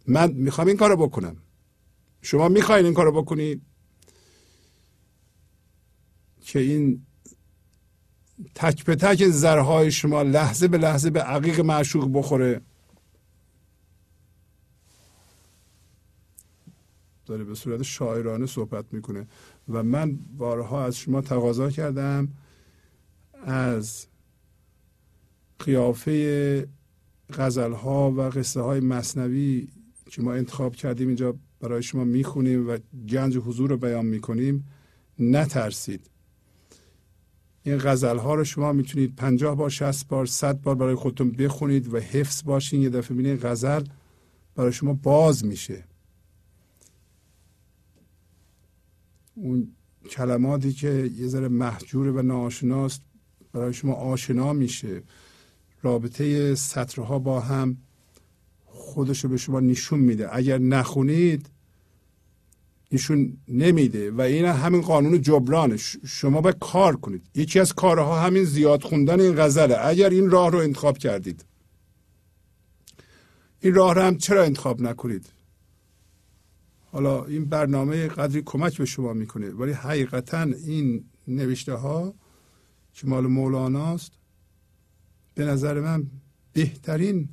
[0.07, 1.37] من می‌خوام این کارو بکنم.
[2.23, 3.63] شما می‌خواین این کارو بکنید.
[6.41, 7.07] که این
[8.55, 12.61] تک به تک زرهای شما لحظه به لحظه به عقیق معشوق بخوره.
[17.27, 19.27] داره به صورت شاعرانه صحبت می‌کنه.
[19.69, 22.29] و من بارها از شما تقاضا کردم
[23.45, 24.07] از
[25.59, 26.69] قیافه
[27.33, 29.69] غزل ها و قصه های مصنوی
[30.11, 32.79] که ما انتخاب کردیم اینجا برای شما می‌خونیم و
[33.09, 34.69] گنج حضور رو بیان می‌کنیم
[35.19, 36.11] نترسید.
[37.63, 41.95] این غزل ها رو شما می‌تونید پنجاه بار شست بار صد بار برای خودتون بخونید
[41.95, 42.83] و حفظ باشین.
[42.83, 43.85] یه دفعه ببینید غزل
[44.55, 45.85] برای شما باز میشه.
[49.35, 49.69] اون
[50.11, 53.03] کلماتی که یه ذره محجوره و ناآشناست
[53.53, 55.03] برای شما آشنا میشه.
[55.83, 57.77] رابطه سطرها با هم
[58.65, 60.37] خودش رو به شما نشون میده.
[60.37, 61.51] اگر نخونید
[62.93, 64.11] نشون نمیده.
[64.11, 65.77] و این همین قانون جبرانه.
[66.07, 67.23] شما باید کار کنید.
[67.35, 69.77] یکی از کارها همین زیاد خوندن این غزله.
[69.87, 71.45] اگر این راه رو انتخاب کردید
[73.61, 75.33] این راه رو هم چرا انتخاب نکنید؟
[76.95, 82.15] حالا این برنامه قدری کمک به شما می‌کنه ولی حقیقتا این نوشته ها
[82.93, 84.13] که مال مولاناست
[85.35, 86.11] به نظر من
[86.53, 87.29] بهترین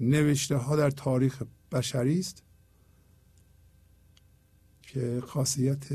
[0.00, 2.42] نوشته ها در تاریخ بشری است
[4.82, 5.86] که خاصیت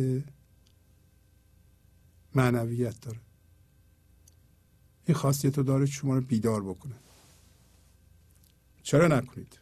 [2.35, 3.19] معنویت داره.
[5.06, 6.95] این خاصیت رو داره شما رو بیدار بکنه.
[8.84, 9.60] چرا نکنید؟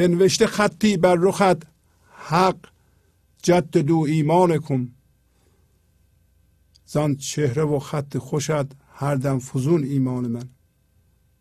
[0.00, 1.66] بنوشته خطی بر رخت.
[2.10, 2.56] حق
[3.42, 4.92] جد دو ایمان کن
[6.86, 10.48] زان چهره و خط خوشت هر دم فزون ایمان من.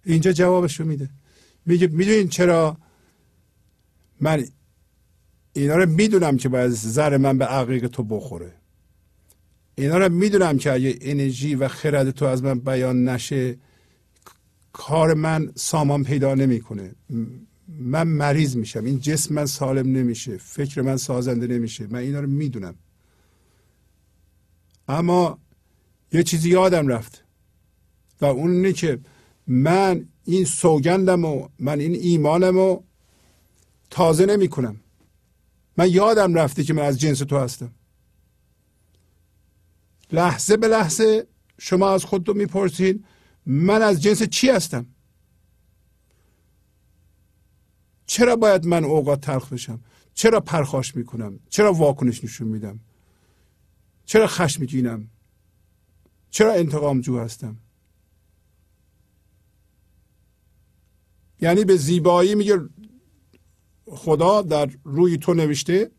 [0.06, 1.10] اینجا جوابشو میده.
[1.66, 2.78] میگه می‌دونین چرا؟
[4.22, 4.46] من
[5.54, 8.54] اینا رو می‌دونم که باید زر من به عقیق تو بخوره.
[9.76, 13.58] اینا رو می‌دونم که اگه انرژی و خرد تو از من بیان نشه
[14.74, 16.96] کار من سامان پیدا نمی‌کنه.
[17.80, 18.86] من مریض میشم.
[18.86, 20.38] این جسم من سالم نمیشه.
[20.38, 21.88] فکر من سازنده نمیشه.
[21.88, 22.76] من اینا رو می‌دونم.
[24.88, 25.40] اما
[26.12, 27.24] یه چیزی یادم رفت.
[28.22, 29.00] و اون اینه که
[29.48, 32.82] من این سوگندم و من این ایمانم و
[33.90, 34.80] تازه نمی کنم
[35.78, 37.72] من یادم رفته که من از جنس تو هستم.
[40.12, 41.28] لحظه به لحظه
[41.60, 43.06] شما از خودتون می‌پرسین
[43.46, 44.86] من از جنس چی هستم؟
[48.10, 49.80] چرا باید من اوقات تلخ بشم؟
[50.14, 52.80] چرا پرخاش می‌کنم؟ چرا واکنش نشون میدم؟
[54.06, 55.08] چرا خشمگینم
[56.30, 57.58] چرا انتقام جو هستم؟
[61.42, 62.60] یعنی به زیبایی میگه
[63.86, 65.92] خدا در روی تو نوشته.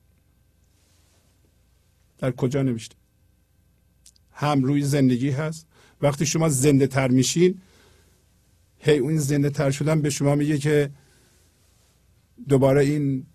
[2.18, 2.96] در کجا نوشته؟
[4.32, 5.66] هم روی زندگی هست.
[6.02, 7.60] وقتی شما زنده تر میشین
[8.78, 10.90] هی اون زنده تر شدن به شما میگه که
[12.48, 13.26] دوباره این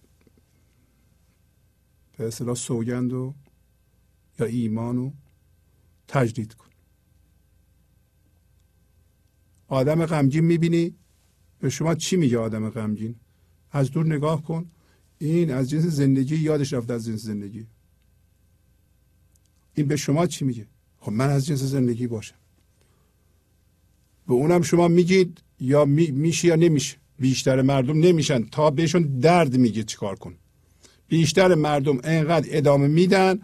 [2.17, 3.33] به اصطلاح سوگند و
[4.39, 5.13] یا ایمان رو
[6.07, 6.69] تجدید کن.
[9.67, 10.95] آدم غمگین می‌بینی؟
[11.59, 13.15] به شما چی میگه آدم غمگین؟
[13.71, 14.71] از دور نگاه کن.
[15.17, 17.67] این از جنس زندگی یادش رفته از جنس زندگی.
[19.75, 20.67] این به شما چی میگه؟
[20.99, 22.35] خب من از جنس زندگی باشم.
[24.27, 26.97] به اونم شما میگید یا می میشه یا نمیشه.
[27.19, 28.43] بیشتر مردم نمیشن.
[28.43, 30.35] تا بهشون درد میگه چیکار کن.
[31.07, 33.39] بیشتر مردم انقدر ادامه میدن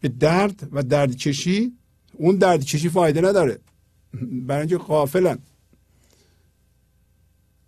[0.00, 1.72] به درد و درد کشی
[2.12, 3.58] اون درد کشی فایده نداره.
[4.22, 5.38] برای اینکه قافلن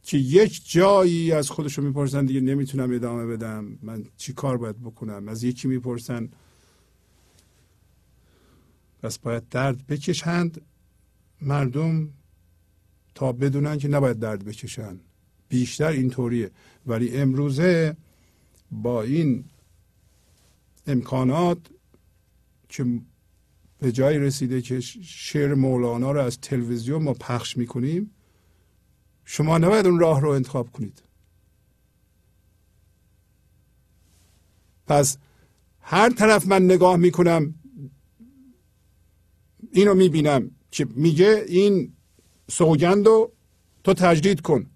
[0.03, 3.79] که یک جایی از خودشون می‌پرسن دیگه نمی‌تونم ادامه بدم.
[3.83, 6.29] من چی کار باید بکنم؟ از یکی می‌پرسن.
[9.03, 10.61] پس باید درد بکشند.
[11.41, 12.09] مردم
[13.15, 15.01] تا بدونن که نباید درد بکشن.
[15.49, 16.51] بیشتر اینطوریه.
[16.87, 17.97] ولی امروزه
[18.71, 19.45] با این
[20.87, 21.59] امکانات
[22.69, 23.01] که
[23.79, 28.11] به جای رسیده که شعر مولانا رو از تلویزیون ما پخش می‌کنیم
[29.25, 31.03] شما نباید اون راه رو انتخاب کنید.
[34.87, 35.19] پس
[35.81, 37.55] هر طرف من نگاه می‌کنم
[39.73, 41.93] اینو می‌بینم که میگه این
[42.51, 43.33] سوگند رو
[43.85, 44.67] تو تجدید کن.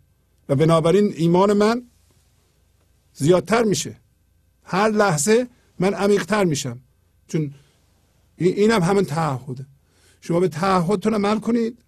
[0.48, 1.82] و بنابراین ایمان من
[3.14, 3.97] زیادتر میشه.
[4.64, 5.48] هر لحظه
[5.78, 6.81] من عمیقتر میشم.
[7.28, 7.55] چون
[8.36, 9.66] اینم همین تعهده.
[10.20, 11.78] شما به تعهدتون عمل کنید.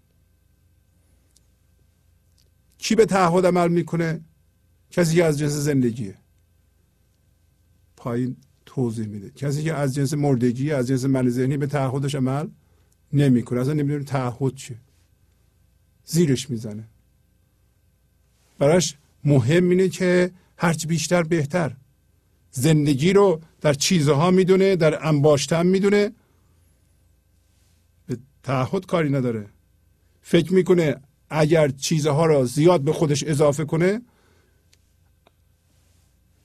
[2.79, 4.21] کی به تعهد عمل می‌کنه؟
[4.91, 6.15] کسی که از جنس زندگیه.
[7.97, 8.37] پایین
[8.67, 9.31] توضیح میده.
[9.31, 12.49] کسی که از جنس مردگی از جنس من ذهنی به تعهدش عمل
[13.13, 13.61] نمی‌کنه.
[13.61, 14.81] اصلا نمی‌دونه تعهد چیه.
[16.05, 16.89] زیرش می‌زنه.
[18.59, 21.77] براش مهم اینه که هرچی بیشتر بهتر.
[22.51, 26.13] زندگی رو در چیزها می‌دونه در انباشتن می‌دونه.
[28.07, 29.49] به تعهد کاری نداره.
[30.23, 30.97] فکر می‌کنه
[31.31, 34.01] اگر چیزها را زیاد به خودش اضافه کنه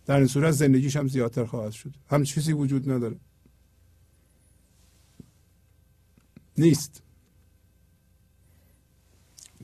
[0.06, 1.94] در این صورت زندگیش هم زیادتر خواهد شد.
[2.10, 3.16] هم چیزی وجود نداره.
[6.58, 7.02] نیست.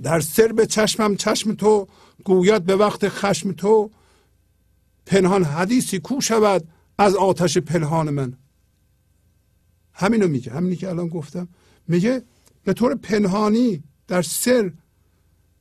[0.04, 1.88] در سر به چشمم چشم تو
[2.24, 3.92] گوید به وقت خشم تو
[5.06, 6.68] پنهان حدیثی کو شود
[6.98, 8.38] از آتش پنهان من.
[9.94, 11.48] همینو میگه همینی که الان گفتم.
[11.88, 12.24] میگه
[12.64, 14.72] به طور پنهانی در سر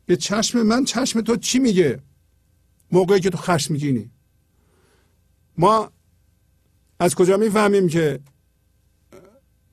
[0.07, 2.01] به چشم من چشم تو چی میگه؟
[2.93, 4.11] موقعی که تو خشم میگینی.
[5.59, 5.91] ما
[6.99, 8.21] از کجا می‌فهمیم که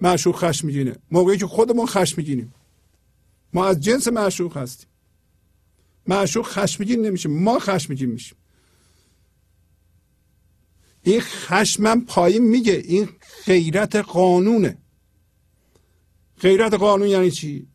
[0.02, 2.54] معشوق خشم میگینه؟ موقعی که خودمون خشم میگینیم.
[3.54, 4.88] ما از جنس معشوق هستیم.
[6.08, 8.38] معشوق خشمگین نمیشه ما خشمگین میشیم.
[11.04, 13.10] این خشمم پایین میگه این
[13.46, 14.78] غیرت قانونه.
[16.40, 17.68] غیرت قانون یعنی چی؟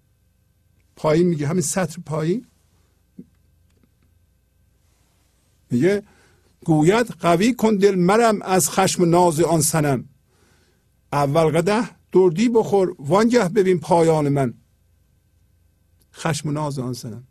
[0.97, 2.47] پایین میگه همین سطر پایین.
[5.70, 6.03] میگه
[6.65, 10.09] گوید قوی کن دل مرم از خشم ناز آن سنم
[11.12, 14.55] اول قده دردی بخور وانگه ببین پایان من.
[16.12, 17.27] خشم ناز آن سنم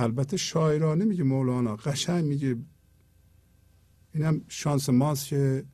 [0.00, 2.56] البته شاعرانه میگه مولانا قشنگ میگه.
[4.14, 5.64] اینم شانس ماست که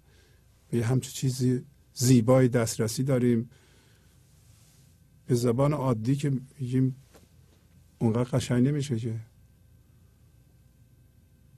[0.70, 1.62] به همچه چیزی
[1.94, 3.50] زیبای دسترسی داریم.
[5.26, 6.96] به زبان عادی که میگیم
[7.98, 9.20] اونقدر قشنگ نمیشه که.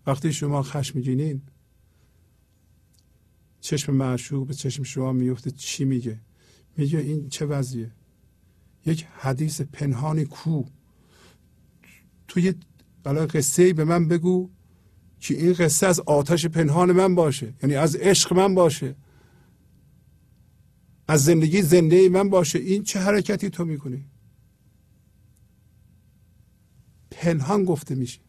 [0.07, 1.43] وقتی شما خشم میگینین
[3.61, 6.21] چشم معشوق به چشم شما میفته چی میگه؟
[6.77, 7.91] میگه این چه وضعیه؟
[8.87, 10.65] یک حدیث پنهانی کو
[12.29, 12.55] توی
[13.05, 14.51] حالا قصه به من بگو
[15.21, 17.55] که این قصه از آتش پنهان من باشه.
[17.63, 18.97] یعنی از عشق من باشه.
[21.09, 22.59] از زندگی زنده من باشه.
[22.59, 24.05] این چه حرکتی تو می‌کنی؟
[27.11, 28.21] پنهان گفته میشه.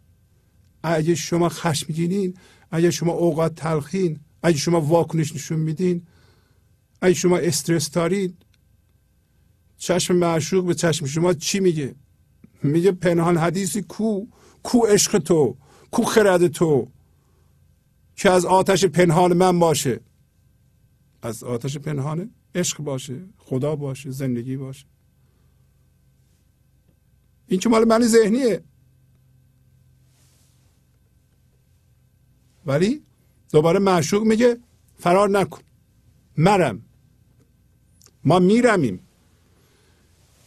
[0.84, 2.34] اگه شما خشمگینین
[2.72, 6.08] اگه شما اوقات تلخین اگه شما واکنش نشون میدین
[7.02, 8.46] اگه شما استرس دارید
[9.78, 11.96] چشم معشوق به چشم شما چی میگه؟
[12.64, 14.26] میگه پنهان حدیثی کو
[14.64, 15.58] کو عشق تو
[15.92, 16.88] کو خرد تو
[18.16, 20.00] که از آتش پنهان من باشه.
[21.22, 24.86] از آتش پنهانه عشق باشه خدا باشه زندگی باشه.
[27.48, 28.64] این که مال من ذهنیه؟
[32.66, 33.04] ولی
[33.52, 34.58] دوباره معشوق میگه
[34.98, 35.62] فرار نکن.
[36.38, 36.82] مرم.
[38.24, 39.09] ما میرمیم.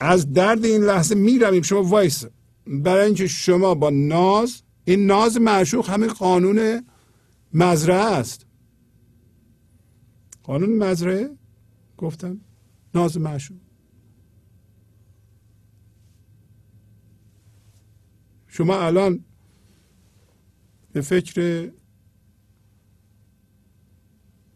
[0.03, 2.25] از درد این لحظه میرمیم شما وایس.
[2.67, 6.83] برای اینکه شما با ناز این ناز معشوق همین قانون
[7.55, 8.47] مزرعه است.
[10.43, 11.31] قانون مزرعه؟
[11.97, 12.41] گفتم.
[12.95, 13.57] ناز معشوق.
[18.49, 19.25] شما الان
[20.93, 21.71] به فکر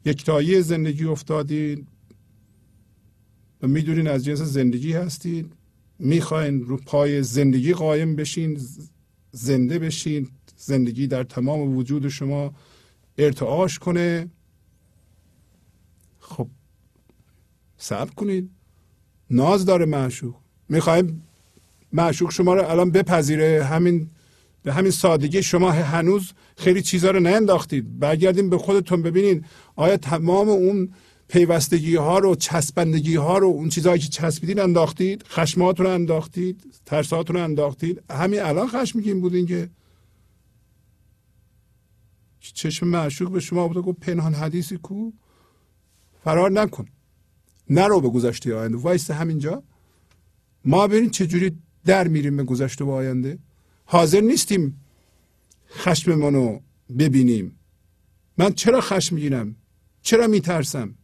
[0.04, 1.86] یکتایی زندگی افتادین.
[3.62, 5.52] و می‌دونین از جنس زندگی هستید.
[5.98, 8.60] می‌خواین رو پای زندگی قایم بشین
[9.32, 12.54] زنده بشین زندگی در تمام وجود شما
[13.18, 14.30] ارتعاش کنه.
[16.18, 16.48] خب
[17.78, 18.50] صبر کنید.
[19.30, 20.34] ناز داره معشوق.
[20.68, 21.22] می‌خوایم
[21.92, 23.64] معشوق شما رو الان بپذیره.
[23.64, 24.10] همین
[24.62, 29.44] به همین سادگی شما هنوز خیلی چیزها رو نانداختید برگردیم به خودتون ببینید
[29.76, 30.92] آیا تمام اون
[31.28, 37.36] پیوستگی ها رو چسبندگی ها رو اون چیزهایی که چسبیدین انداختید خشماتون رو انداختید ترساتون
[37.36, 38.02] رو انداختید.
[38.10, 39.70] همین الان خشمگین بودین که
[42.40, 45.12] چشم معشوق به شما بود گفت پنهان حدیثی کو
[46.24, 46.86] فرار نکن.
[47.70, 48.76] نرو به گذشته آینده.
[48.76, 49.62] وایست همینجا.
[50.64, 53.38] ما ببینید چجوری در میریم به گذشته و آینده.
[53.84, 54.80] حاضر نیستیم
[55.70, 56.60] خشممون رو
[56.98, 57.58] ببینیم.
[58.38, 59.56] من چرا خشم می‌گیرم؟
[60.02, 60.94] چرا میترسم؟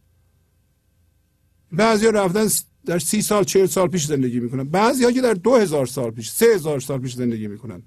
[1.73, 2.47] بعضی رفتن
[2.85, 4.63] در سی سال چهل سال پیش زندگی می‌کنن.
[4.63, 7.83] بعضی ها که در دو هزار سال پیش سه هزار سال پیش زندگی می‌کنن.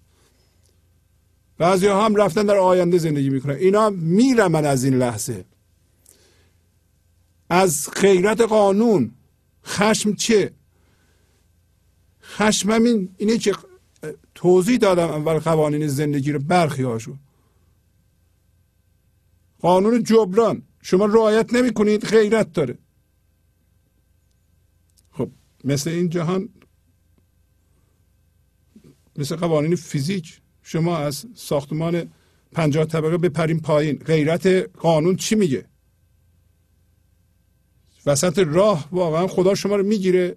[1.58, 3.54] بعضی ها هم رفتن در آینده زندگی می‌کنن.
[3.54, 5.44] اینا میرمن از این لحظه.
[7.50, 9.10] از غیرت قانون.
[9.64, 10.52] خشم چه؟
[12.22, 13.54] خشم همین اینه که
[14.34, 17.16] توضیح دادم اول قوانین زندگی رو برخی هاشو.
[19.60, 20.62] قانون جبران.
[20.82, 22.78] شما رعایت نمی کنید غیرت داره.
[25.64, 26.48] مثل این جهان
[29.16, 32.10] مثل قوانین فیزیک شما از ساختمان
[32.52, 33.96] پنجاه طبقه بپریم پایین.
[33.96, 34.46] غیرت
[34.78, 35.64] قانون چی میگه؟
[38.06, 40.36] وسط راه واقعا خدا شما رو می‌گیره.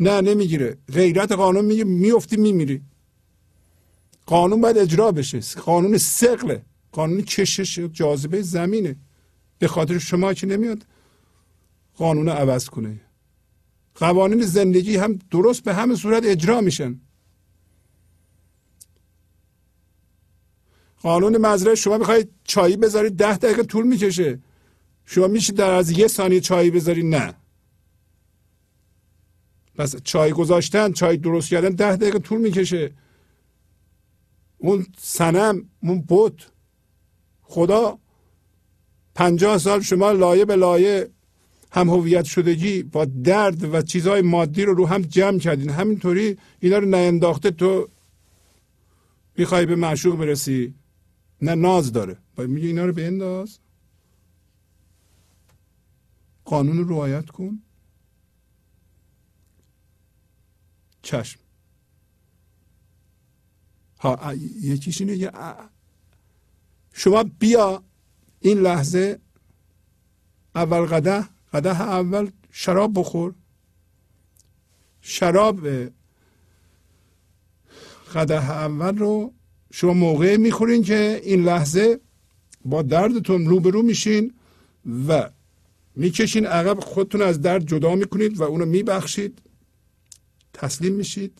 [0.00, 0.76] نه نمی‌گیره.
[0.92, 2.82] غیرت قانون میگه میفتی میمیری.
[4.26, 5.40] قانون باید اجرا بشه.
[5.40, 6.62] قانون سقله
[6.92, 8.96] قانون کشش جاذبه زمینه.
[9.58, 10.86] به خاطر شما که نمیاد
[11.96, 13.00] قانون عوض کنه.
[13.94, 17.00] قوانین زندگی هم درست به همه صورت اجرا میشن.
[21.02, 24.38] قانون مزرعه شما می‌خواید چایی بذارید ده دقیقه طول می‌کشه.
[25.04, 27.34] شما میشه در از یه ثانیه چایی بذاری نه.
[29.74, 32.92] پس چای گذاشتن چای درست کردن ده دقیقه طول می‌کشه.
[34.58, 36.42] اون سنم اون بود
[37.42, 37.98] خدا
[39.14, 41.10] پنجاه سال شما لایه به لایه
[41.74, 45.70] هم هویت شدگی با درد و چیزهای مادی رو رو هم جمع کردین.
[45.70, 47.88] همینطوری اینا رو نینداخته تو
[49.38, 50.74] می‌خوای به معشوق برسی.
[51.42, 52.16] نه ناز داره.
[52.38, 53.58] میگه اینا رو بنداز.
[56.44, 57.62] قانون رو رعایت کن.
[61.02, 61.40] چشم.
[64.00, 65.30] ها یکیش اینه
[66.92, 67.82] شما بیا
[68.40, 69.18] این لحظه
[70.54, 73.34] اول قده قده اول شراب بخور.
[75.00, 75.68] شراب
[78.14, 79.32] قده اول رو
[79.72, 82.00] شما موقع می‌خورین که این لحظه
[82.64, 84.34] با دردتون روبرو میشین
[85.08, 85.30] و
[85.96, 89.42] می‌کشین عقب خودتون از درد جدا می‌کنید و اونو میبخشید.
[90.52, 91.38] تسلیم میشید.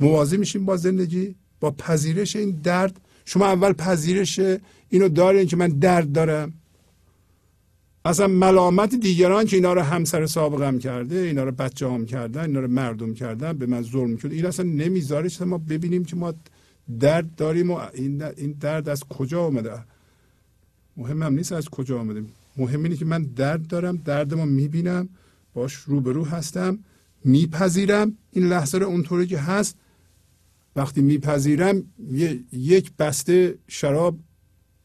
[0.00, 3.00] موازی میشین با زندگی با پذیرش این درد.
[3.24, 4.40] شما اول پذیرش
[4.88, 6.52] اینو دارین که من درد دارم.
[8.06, 12.60] اصلا ملامت دیگران که اینا رو همسر سابقم کرده اینا رو بچه هم کردن اینا
[12.60, 16.34] رو مردم کردن به من ظلم کرده این اصلا نمی‌ذاره ما ببینیم که ما
[17.00, 19.84] درد داریم و این درد از کجا آمده؟
[20.96, 22.24] مهم هم نیست از کجا آمده.
[22.56, 25.08] مهم اینه که من درد دارم دردمو می‌بینم
[25.54, 26.78] باش روبرو هستم
[27.24, 28.16] میپذیرم.
[28.32, 29.76] این لحظه رو اونطوری که هست
[30.76, 31.82] وقتی میپذیرم
[32.52, 34.18] یک بسته شراب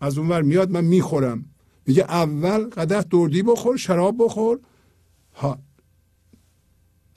[0.01, 1.45] از اونور میاد من می‌خورم.
[1.85, 4.59] میگه اول قدح دردی بخور شراب بخور.
[5.35, 5.59] ها.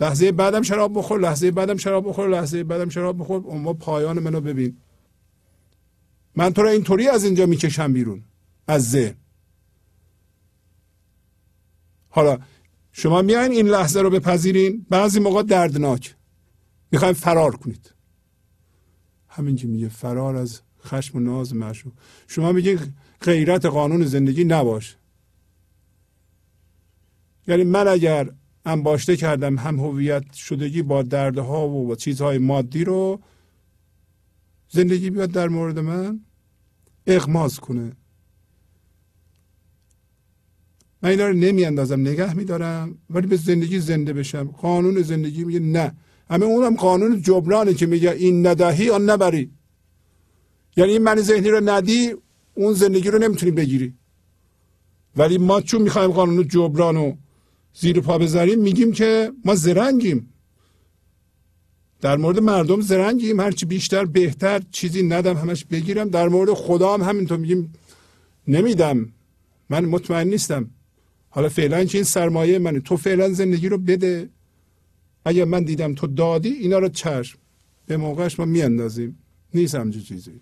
[0.01, 3.45] لحظه بعدم شراب بخور لحظه بعدم شراب بخور لحظه بعدم شراب بخور.
[3.49, 4.77] اما پایان منو ببین.
[6.37, 8.23] من تو را اینطوری از اینجا می‌کشم بیرون.
[8.67, 9.15] از ذهن.
[12.09, 12.39] حالا
[12.93, 14.87] شما میاین این لحظه رو بپذیرین.
[14.91, 16.17] بعضی موقع دردناک.
[16.93, 17.95] می‌خوایم فرار کنید.
[19.29, 21.93] همین که میگه فرار از خشم و ناز معشوق.
[22.29, 22.79] شما میگین
[23.25, 24.97] غیرت قانون زندگی نباش.
[27.47, 28.31] یعنی من اگر
[28.65, 33.21] انباشته کردم هم هویت شدگی با دردها و با چیزهای مادی رو
[34.69, 36.21] زندگی بیاد در مورد من
[37.07, 37.93] اغماز کنه.
[41.03, 44.45] من اینا رو نمی اندازم نگه میدارم ولی به زندگی زنده بشم.
[44.45, 45.93] قانون زندگی میگه نه.
[46.31, 49.51] همه اونم قانون جبرانه که میگه این ندهی آن نبری.
[50.77, 52.15] یعنی این من ذهنی رو ندی
[52.55, 53.95] اون زندگی رو نمی‌تونی بگیری.
[55.17, 57.17] ولی ما چون می‌خوایم قانون جبران رو
[57.75, 60.29] زیر پا بذاریم میگیم که ما زرنگیم.
[62.01, 66.09] در مورد مردم زرنگیم هرچی بیشتر بهتر چیزی ندم همش بگیرم.
[66.09, 67.73] در مورد خدا هم همینطور میگیم
[68.49, 69.13] نمیدم.
[69.71, 70.71] من مطمئن نیستم.
[71.31, 74.29] حالا فعلا که این سرمایه منه؟ تو فعلا زندگی رو بده.
[75.25, 77.39] اگر من دیدم تو دادی اینا رو چشم.
[77.87, 79.19] به موقعش ما میاندازیم.
[79.55, 80.33] نیست همچه چیزی.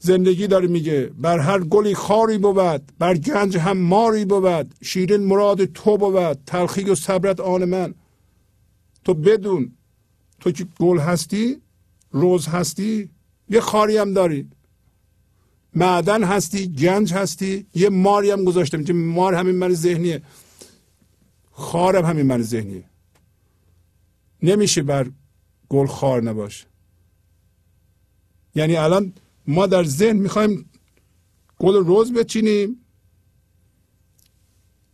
[0.00, 1.10] زندگی داره میگه.
[1.18, 4.74] بر هر گلی خاری بود بر گنج هم ماری بود.
[4.82, 7.94] شیرین مراد تو بود تلخی و صبرت آن من.
[9.04, 9.72] تو بدون
[10.40, 11.60] تو که گل هستی
[12.10, 13.10] روز هستی
[13.50, 14.48] یه خاری هم داری.
[15.74, 20.22] معدن هستی گنج هستی یه ماری هم گذاشته که مار همین من ذهنیه.
[21.52, 22.84] خارم همین من ذهنیه.
[24.42, 25.10] نمیشه بر
[25.68, 26.66] گل خار نباشه.
[28.54, 29.12] یعنی الان
[29.50, 30.70] ما در ذهن می‌خوایم
[31.58, 32.76] گل روز بچینیم.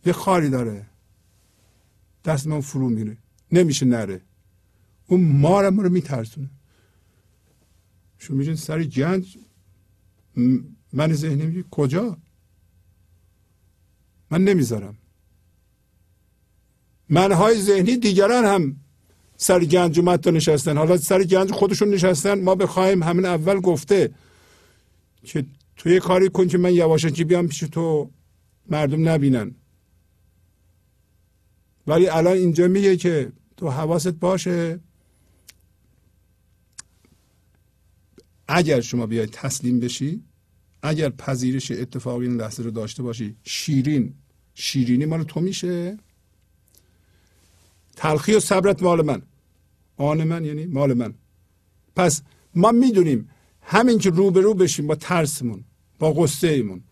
[0.05, 0.85] یه خاری داره.
[2.25, 3.17] دست من فرو میره.
[3.51, 4.21] نمیشه نره.
[5.07, 6.49] اون مارم رو میترسونه.
[8.17, 9.37] شما میگین سر گنج
[10.93, 12.17] من ذهنی میگه کجا؟
[14.31, 14.97] من نمی‌ذارم.
[17.09, 18.75] منهای ذهنی دیگران هم
[19.37, 20.77] سر گنج اومد نشستن.
[20.77, 22.41] حالا سر گنج خودشون نشستن.
[22.41, 24.13] ما بخوایم همین اول گفته
[25.27, 25.45] که
[25.75, 28.11] تو یه کاری کن که من یواشکی بیام پیش تو.
[28.69, 29.55] مردم نبینن.
[31.87, 34.79] ولی الان اینجا میگه که تو حواست باشه.
[38.47, 40.23] اگر شما بیاید تسلیم بشی
[40.81, 44.13] اگر پذیرش اتفاقی این لحظه رو داشته باشی شیرین
[44.53, 45.97] شیرینی مال تو میشه.
[47.95, 49.21] تلخی و صبرت مال من.
[49.97, 51.13] آن من یعنی مال من.
[51.95, 52.21] پس
[52.55, 53.29] ما می‌دونیم
[53.69, 55.63] همین که روبرو بشیم با ترسمون
[55.99, 56.83] با قصه ایمون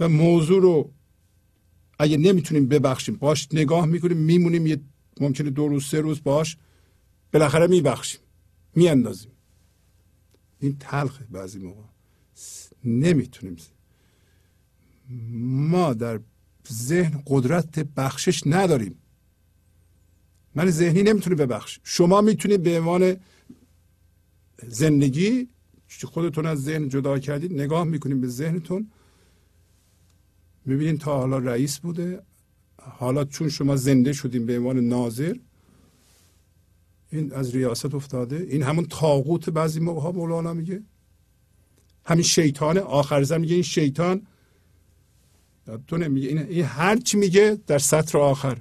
[0.00, 0.92] و موضوع رو
[1.98, 4.80] اگه نمی‌تونیم ببخشیم باش نگاه می‌کنیم میمونیم یه
[5.20, 6.56] ممکنه دو روز سه روز باش
[7.32, 8.20] بالاخره میبخشیم
[8.74, 9.32] میاندازیم.
[10.60, 11.82] این تلخه بعضی موقع.
[12.84, 13.56] نمی‌تونیم.
[15.42, 16.20] ما در
[16.72, 18.94] ذهن قدرت بخشش نداریم.
[20.54, 23.16] من ذهنی نمی‌تونه ببخش شما می‌تونید به عنوان
[24.68, 25.48] زندگی
[26.04, 28.90] خودتون از ذهن جدا کردید نگاه می‌کنید به ذهنتون
[30.64, 32.22] می‌بینید تا حالا رئیس بوده
[32.78, 35.34] حالا چون شما زنده شدیم به عنوان ناظر
[37.12, 38.46] این از ریاست افتاده.
[38.50, 40.82] این همون تاغوت بعضی موقع ها مولانا میگه.
[42.04, 44.26] همین شیطان آخر زن میگه این شیطان.
[45.86, 48.58] تو نمیگه این, این هر چی میگه در سطر آخر.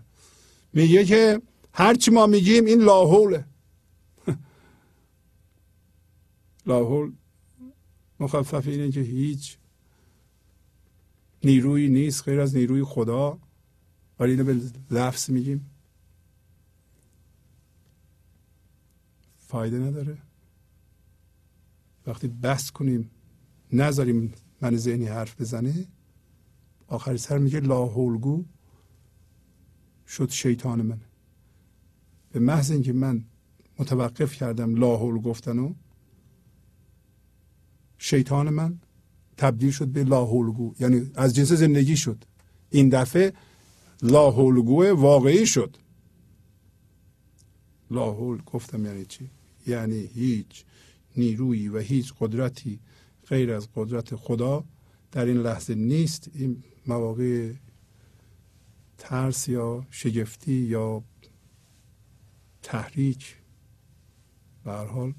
[0.74, 1.42] میگه که
[1.74, 3.46] هر چی ما میگیم این لاحوله.
[6.70, 7.12] لاحول
[8.20, 9.58] مخفف اینه که هیچ
[11.44, 13.40] نیروی نیست غیر از نیروی خدا.
[14.20, 15.70] ولی اینو به لفظ میگیم.
[19.38, 20.18] فایده نداره.
[22.08, 23.12] وقتی بحث کنیم
[23.74, 25.88] نذاریم من ذهنی حرف بزنه
[26.88, 28.46] آخر سر میگه لاحولگو
[30.08, 31.02] شد شیطان من.
[32.32, 33.24] به محض اینکه من
[33.80, 35.74] متوقف کردم لاحول گفتنو
[38.00, 38.80] شیطان من
[39.38, 42.26] تبدیل شد به لاحولگو یعنی از جنس زندگی شد.
[42.70, 43.34] این دفعه
[44.02, 45.78] لاحولگو واقعی شد.
[47.92, 49.30] لاحول گفتم یعنی چی؟
[49.68, 50.64] یعنی هیچ
[51.18, 52.80] نیرویی و هیچ قدرتی
[53.28, 54.64] غیر از قدرت خدا
[55.12, 56.30] در این لحظه نیست.
[56.34, 57.54] این مواقع
[58.98, 61.04] ترس یا شگفتی یا
[62.62, 63.36] تحریک
[64.64, 65.14] به هر حال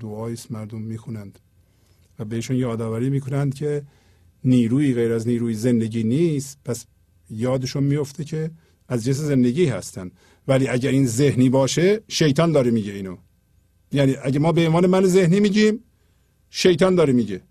[0.00, 1.38] دعایی مردم می‌خونند.
[2.18, 3.82] و بهشون یادآوری می‌کنند که
[4.44, 6.58] نیروی غیر از نیروی زندگی نیست.
[6.64, 6.86] پس
[7.30, 8.50] یادشون میفته که
[8.88, 10.10] از جنس زندگی هستن.
[10.48, 13.16] ولی اگر این ذهنی باشه شیطان داره میگه اینو.
[13.92, 15.84] یعنی اگه ما به عنوان من ذهنی میگیم
[16.50, 17.42] شیطان داره میگه.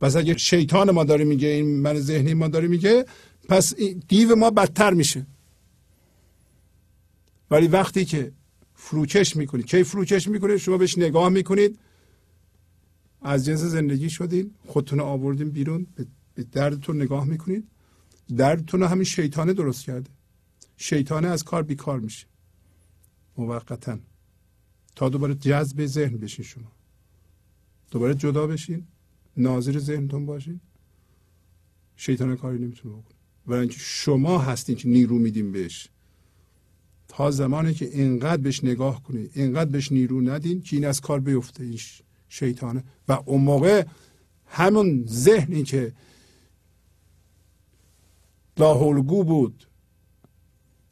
[0.00, 3.04] پس اگه شیطان ما داره میگه این من ذهنی ما داره میگه
[3.48, 3.74] پس
[4.08, 5.26] دیو ما بدتر میشه.
[7.50, 8.32] ولی وقتی که
[8.74, 11.78] فروکش می‌کنید کی فروکش می‌کنید شما بهش نگاه می‌کنید.
[13.24, 15.86] از جنس زندگی شدین خودتون آوردین بیرون
[16.34, 17.68] به دردتون نگاه می‌کنید.
[18.36, 20.10] دردتون رو همین شیطانه درست کرده.
[20.76, 22.26] شیطانه از کار بیکار میشه.
[23.36, 23.98] موقتا.
[24.96, 26.72] تا دوباره جذب ذهن بشین شما.
[27.90, 28.86] دوباره جدا بشین.
[29.36, 30.60] ناظر ذهنتون باشین.
[31.96, 33.14] شیطان کاری نمی‌تونه بکنه.
[33.46, 35.88] برای اینکه شما هستین که نیرو میدیم بهش.
[37.08, 41.20] تا زمانی که اینقدر بهش نگاه کنید اینقدر بهش نیرو ندین که این از کار
[41.20, 41.64] بیفته.
[41.64, 41.78] این
[42.28, 42.84] شیطانه.
[43.08, 43.84] و اون موقع
[44.46, 45.92] همون ذهنی که
[48.58, 49.66] لاحولگو بود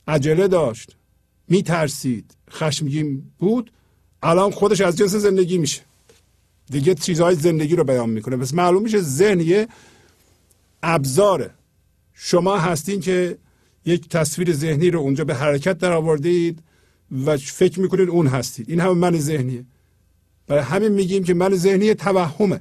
[0.06, 0.96] عجله داشت
[1.48, 3.72] میترسید خشمگین بود
[4.22, 5.82] الان خودش از جنس زندگی میشه.
[6.70, 8.36] دیگه چیزهای زندگی رو بیان می‌کنه.
[8.36, 9.68] پس معلوم میشه ذهن یه
[10.82, 11.50] ابزاره.
[12.14, 13.38] شما هستین که
[13.84, 16.62] یک تصویر ذهنی رو اونجا به حرکت در آوردید
[17.26, 18.70] و فکر می‌کنید اون هستید.
[18.70, 19.64] این همه من ذهنیه.
[20.46, 22.60] برای همین میگیم که من ذهنی توهمه.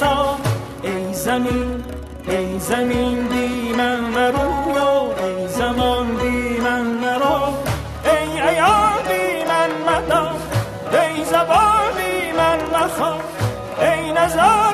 [0.00, 0.36] تا
[0.82, 1.84] ای زمین
[2.28, 7.40] ای زمین بی من مرو ای زمان بی من مرو.
[8.04, 10.30] ای ایام بی من مدا
[10.92, 13.14] ای زبان بی من مخا
[13.80, 14.67] ای نظر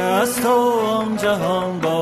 [0.00, 2.01] آن جهان با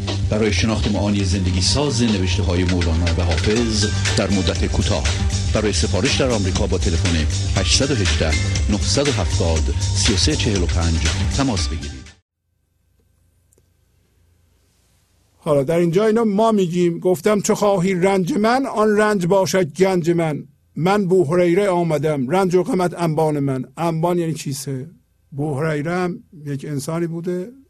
[0.31, 3.85] برای شناخت معانی زندگی ساز نوشته های مولانا و حافظ
[4.17, 5.03] در مدت کوتاه.
[5.53, 7.15] برای سفارش در آمریکا با تلفن
[7.59, 8.31] 818
[8.71, 10.99] 970 3345
[11.37, 12.01] تماس بگیرید.
[15.37, 20.11] حالا در اینجا اینا ما میگیم گفتم چه خواهی رنج من؟ آن رنج باشد گنج
[20.11, 20.43] من.
[20.75, 22.29] من بو هریره آمدم.
[22.29, 23.65] رنج و غمت انبان من.
[23.77, 24.89] انبان یعنی کیسه
[25.31, 27.60] بو هریره هم یک انسانی بوده.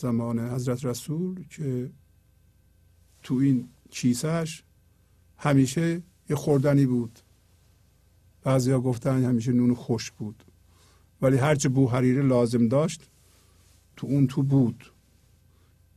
[0.00, 1.90] زمان حضرت رسول که
[3.22, 4.62] تو این کیسهش
[5.36, 7.18] همیشه یه خوردنی بود.
[8.42, 10.44] بعضیا گفتن همیشه نون خوش بود.
[11.22, 13.10] ولی هرچه بو هریره لازم داشت
[13.96, 14.92] تو اون تو بود.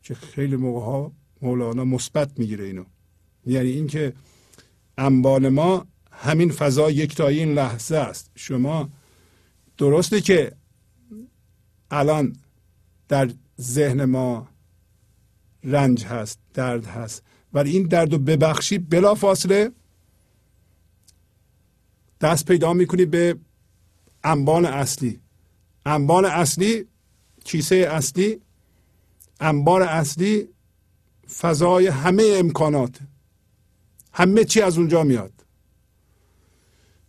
[0.03, 1.11] که خیلی موقع ها
[1.41, 2.85] مولانا مثبت می‌گیره اینو.
[3.45, 4.13] یعنی اینکه
[4.97, 8.31] انبان ما همین فضا یکتایی این لحظه است.
[8.35, 8.89] شما
[9.77, 10.55] درسته که
[11.91, 12.35] الان
[13.07, 13.31] در
[13.61, 14.47] ذهن ما
[15.63, 17.23] رنج هست درد هست.
[17.53, 19.71] ولی این درد و ببخشی بلا فاصله
[22.21, 23.37] دست پیدا می‌کنی به
[24.23, 25.19] انبان اصلی.
[25.85, 26.85] انبان اصلی
[27.43, 28.41] کیسه اصلی.
[29.39, 30.47] انبار اصلی
[31.39, 32.99] فضای همه امکانات.
[34.13, 35.45] همه چی از اونجا میاد.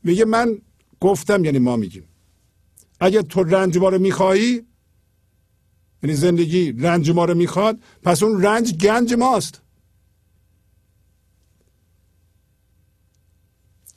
[0.04, 0.58] میگه من
[1.00, 2.04] گفتم یعنی ما میگیم.
[3.00, 4.66] اگه تو رنج رو میخوایی
[6.02, 9.62] یعنی زندگی رنج ما رو می‌خواد پس اون رنج گنج ماست.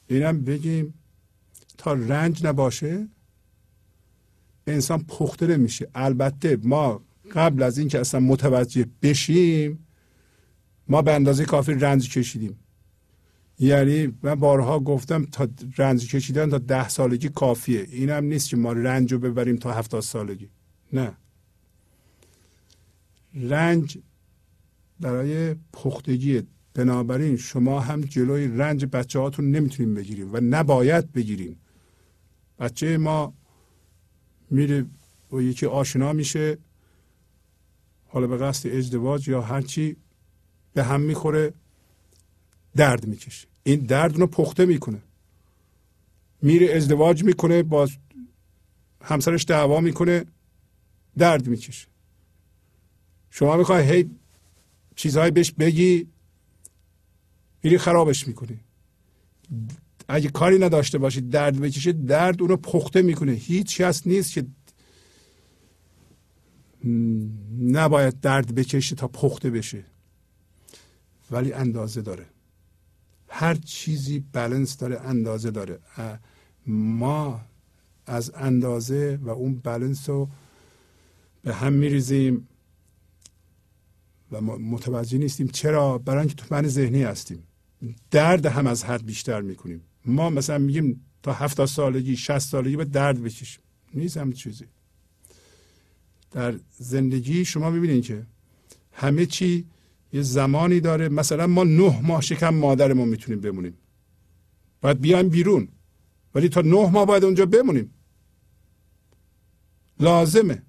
[0.07, 0.93] اینم بگیم
[1.77, 3.07] تا رنج نباشه
[4.67, 5.89] انسان پخته نمیشه.
[5.95, 7.01] البته ما
[7.31, 9.87] قبل از اینکه اصلا متوجه بشیم
[10.87, 12.59] ما به اندازه کافی رنج کشیدیم.
[13.59, 17.87] یعنی من بارها گفتم تا رنج کشیدن تا ده سالگی کافیه.
[17.91, 20.49] این هم نیست که ما رنج رو ببریم تا هفتاد سالگی.
[20.93, 21.17] نه.
[23.35, 23.97] رنج
[24.99, 26.43] برای پختگی.
[26.73, 31.57] بنابراین شما هم جلوی رنج بچه هاتون نمی‌تونیم بگیریم و نباید بگیریم.
[32.59, 33.33] بچه ما
[34.51, 34.85] میره
[35.31, 36.57] و یکی آشنا میشه
[38.07, 39.95] حالا به قصد ازدواج یا هرچی
[40.73, 41.53] به هم می‌خوره
[42.75, 43.47] درد می‌کشه.
[43.63, 45.01] این درد رو پخته می‌کنه.
[46.41, 47.89] میره ازدواج می‌کنه با
[49.01, 50.25] همسرش دعوا می‌کنه
[51.17, 51.87] درد می‌کشه.
[53.37, 54.09] شما می‌خوای هی
[54.95, 56.07] چیزهایی بهش بگی
[57.63, 58.59] میری خرابش می‌کنی.
[60.07, 63.31] اگه کاری نداشته باشید درد بکشه درد اونو پخته می‌کنه.
[63.31, 64.45] هیچ هست نیست که
[67.61, 69.83] نباید درد بکشه تا پخته بشه.
[71.31, 72.25] ولی اندازه داره.
[73.27, 75.79] هر چیزی بلنس داره اندازه داره.
[76.67, 77.41] ما
[78.05, 80.29] از اندازه و اون بلنس رو
[81.43, 82.47] به هم میریزیم.
[84.31, 87.43] و ما متوجه نیستیم چرا برای اینکه تو من ذهنی هستیم.
[88.11, 89.81] درد هم از حد بیشتر می‌کنیم.
[90.05, 93.63] ما مثلا میگیم تا هفتاد سالگی شست سالگی به درد بکشیم.
[93.93, 94.65] نیست هم چیزی.
[96.31, 98.25] در زندگی شما می‌بینید که
[98.91, 99.65] همه چی
[100.13, 101.09] یه زمانی داره.
[101.09, 103.77] مثلا ما نه ماه شکم مادرمون می‌تونیم بمونیم.
[104.81, 105.67] باید بیایم بیرون.
[106.35, 107.91] ولی تا نه ماه باید اونجا بمونیم.
[109.99, 110.63] لازمه.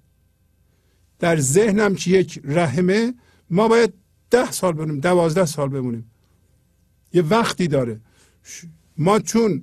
[1.19, 3.13] در ذهنم که یک رحمه
[3.49, 3.93] ما باید
[4.29, 6.11] ده سال بمونیم دوازده سال بمونیم.
[7.13, 7.99] یه وقتی داره.
[8.97, 9.61] ما چون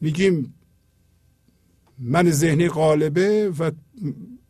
[0.00, 0.54] میگیم
[1.98, 3.70] من ذهنی غالبه و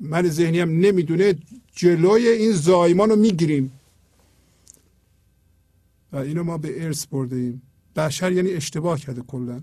[0.01, 1.35] من ذهنی هم نمی‌دونه
[1.73, 3.73] جلوی این زایمان رو می‌گیریم.
[6.13, 7.63] و اینو ما به ارث برده ایم.
[7.97, 9.63] بشر یعنی اشتباه کرده کلا.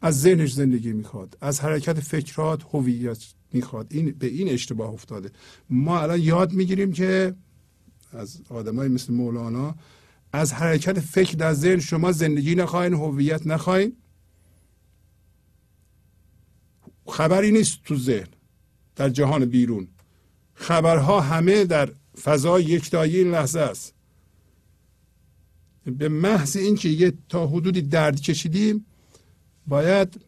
[0.00, 3.18] از ذهنش زندگی می‌خواد از حرکت فکرات هویت.
[3.52, 3.86] می‌خواد.
[3.90, 5.30] این به این اشتباه افتاده.
[5.70, 7.34] ما الان یاد می‌گیریم که
[8.12, 9.74] از آدمای مثل مولانا
[10.32, 13.96] از حرکت فکر در ذهن شما زندگی نخواهین هویت نخواهین
[17.06, 18.28] خبری نیست تو ذهن
[18.96, 19.88] در جهان بیرون.
[20.54, 21.92] خبرها همه در
[22.22, 23.94] فضای یکتایی این لحظه است.
[25.86, 28.86] به محض اینکه یه تا حدودی درد کشیدیم
[29.66, 30.20] باید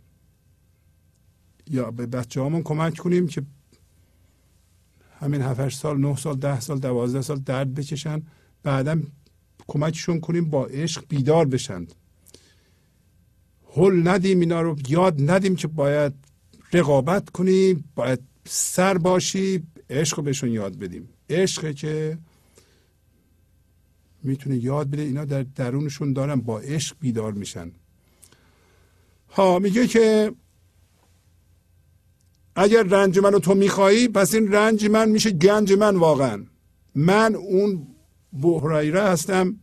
[1.71, 3.43] یا به بچه همون کمک کنیم که
[5.21, 8.23] همین 7 سال 9 سال 10 سال 12 سال درد بکشن.
[8.63, 9.01] بعدا
[9.67, 11.95] کمکشون کنیم با عشق بیدار بشند
[13.77, 16.13] حل ندیم اینا رو یاد ندیم که باید
[16.73, 21.09] رقابت کنیم باید سر باشی عشق رو بهشون یاد بدیم.
[21.31, 22.19] عشق که
[24.23, 27.73] می‌تونه یاد بده اینا در درونشون دارن با عشق بیدار میشن.
[29.31, 30.33] ها میگه که
[32.61, 36.47] اگر رنج منو تو میخوایی پس این رنج من میشه گنج من واقعا.
[36.95, 37.87] من اون
[38.43, 39.57] بحرایره هستم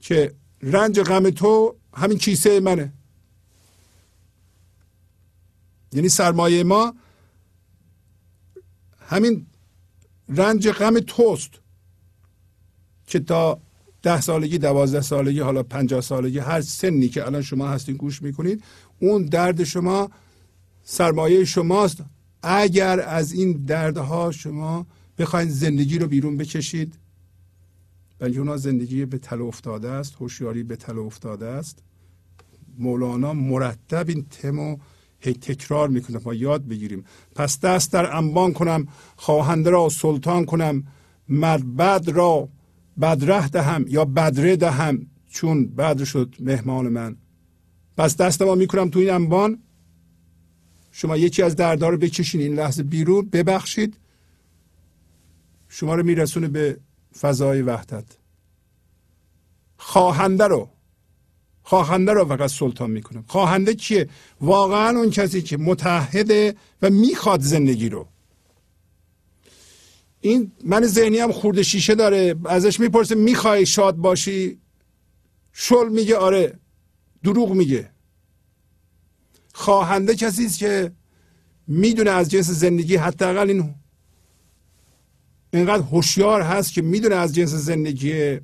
[0.00, 2.92] که رنج غم تو همین کیسه منه.
[5.92, 6.94] یعنی سرمایه ما
[9.00, 9.46] همین
[10.28, 11.50] رنج غم توست
[13.06, 13.60] که تا
[14.02, 18.64] ده سالگی دوازده سالگی حالا پنجاه سالگی هر سنی که الان شما هستین گوش می‌کنید
[19.00, 20.10] اون درد شما
[20.84, 22.02] سرمایه شماست.
[22.42, 24.86] اگر از این دردها شما
[25.18, 26.94] بخواید زندگی رو بیرون بکشید
[28.20, 31.78] اونا زندگی به تل افتاده است هوشیاری به تل افتاده است.
[32.78, 34.76] مولانا مرتب این تمو
[35.20, 36.20] هی تکرار می‌کنه.
[36.24, 37.04] ما یاد بگیریم.
[37.34, 38.86] پس دست در انبان کنم
[39.16, 40.84] خواهنده را سلطان کنم.
[41.28, 42.48] مربد را
[43.00, 47.16] بدره دهم یا بدره دهم چون بدر شد مهمان من.
[47.96, 49.58] پس دست ما می‌کنم تو این انبان.
[51.00, 53.96] شما یکی از دردها رو بکشین این لحظه بیرون ببخشید.
[55.68, 56.76] شما رو میرسونه به
[57.20, 58.04] فضای وحدت.
[59.76, 60.68] خواهنده رو
[61.62, 64.08] خواهنده رو فقط سلطان می‌کنه خواهنده کیه؟
[64.40, 68.08] واقعا اون کسی که متحده و می‌خواد زندگی رو.
[70.20, 74.58] این من ذهنی هم خورده شیشه داره ازش می‌پرسه می‌خوای شاد باشی؟
[75.52, 76.58] شل میگه آره.
[77.24, 77.90] دروغ میگه.
[79.58, 80.92] خواهنده کسی است که
[81.66, 83.74] می‌دونه از جنس زندگی حداقل این
[85.52, 88.38] اینقدر هوشیار هست که می‌دونه از جنس زندگی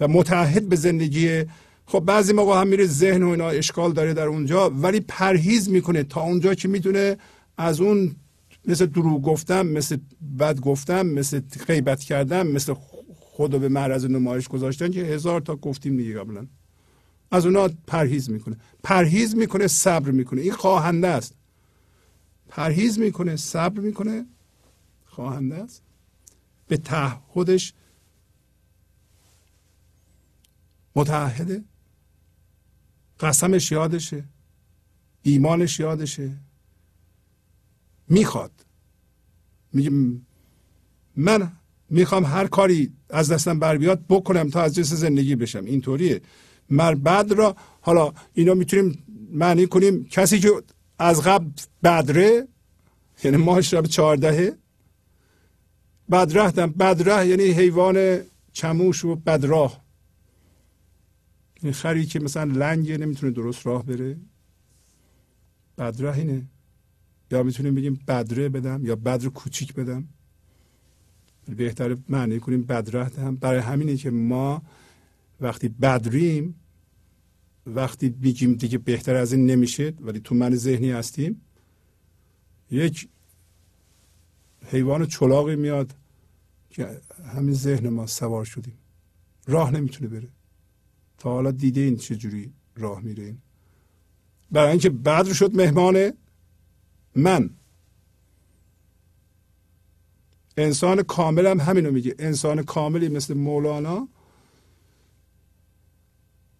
[0.00, 1.44] و متحد به زندگی.
[1.86, 6.02] خب بعضی موقع هم میره ذهن و اینا اشکال داره در اونجا ولی پرهیز می‌کنه
[6.02, 7.16] تا اونجا که می‌دونه
[7.56, 8.16] از اون
[8.64, 9.96] مثل دروغ گفتم مثل
[10.38, 12.74] بد گفتم مثل غیبت کردم مثل
[13.14, 16.46] خودو به معرض نمایش گذاشتن که هزار تا گفتیم دیگه قبلا.
[17.30, 18.56] از اونا پرهیز می‌کنه.
[18.82, 20.40] پرهیز می‌کنه صبر می‌کنه.
[20.40, 21.34] این خواهنده است.
[22.48, 24.26] پرهیز می‌کنه صبر می‌کنه.
[25.04, 25.82] خواهنده است.
[26.68, 27.72] به تعهدش
[30.96, 31.64] متعهده.
[33.20, 34.24] قسمش یادشه.
[35.22, 36.36] ایمانش یادشه.
[38.08, 38.52] می‌خواد.
[39.72, 39.90] میگه
[41.16, 41.52] من
[41.90, 45.64] می‌خوام هر کاری از دستم بر بیاد بکنم تا از جنس زندگی بشم.
[45.64, 46.20] اینطوریه.
[46.70, 50.50] مر بعد را حالا اینا می‌تونیم معنی کنیم کسی که
[50.98, 51.46] از قبل
[51.84, 52.48] بدره
[53.24, 53.36] یعنی
[53.72, 54.52] را به چهاردهه
[56.10, 58.20] بدره هم بدره یعنی حیوان
[58.52, 59.84] چموش و بدراه.
[61.62, 64.16] این خری که مثلا لنگه نمی‌تونه درست راه بره.
[65.78, 66.42] بدره اینه.
[67.30, 70.08] یا می‌تونیم بگیم بدره بدم یا بدر کوچیک بدم.
[71.56, 74.62] بهتر معنی کنیم بدره هم برای همینه که ما
[75.40, 76.54] وقتی بدریم
[77.66, 81.40] وقتی میگیم دیگه بهتر از این نمیشه ولی تو من ذهنی هستیم
[82.70, 83.08] یک
[84.66, 85.94] حیوان چلاقی میاد
[86.70, 87.00] که
[87.34, 88.78] همین ذهن ما سوار شدیم.
[89.46, 90.28] راه نمی‌تونه بره.
[91.18, 93.38] تا حالا دیده این چجوری راه میره این.
[94.50, 96.12] برای اینکه بدر شد مهمان
[97.14, 97.50] من.
[100.56, 102.14] انسان کامل هم همینو میگه.
[102.18, 104.08] انسان کاملی مثل مولانا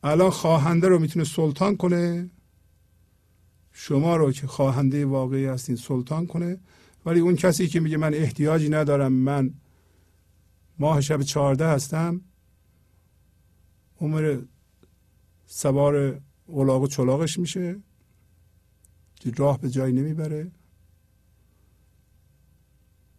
[0.02, 2.31] الان خواهنده رو می‌تونه سلطان کنه؟
[3.73, 6.60] شما رو که خواهنده واقعی هستین سلطان کنه؟
[7.06, 9.55] ولی اون کسی که میگه من احتیاجی ندارم من
[10.78, 12.20] ماه شب چهارده هستم
[14.01, 14.43] عمر
[15.47, 17.77] سوار اولاغ و چلاغش میشه
[19.14, 20.51] که راه به جایی نمی‌بره.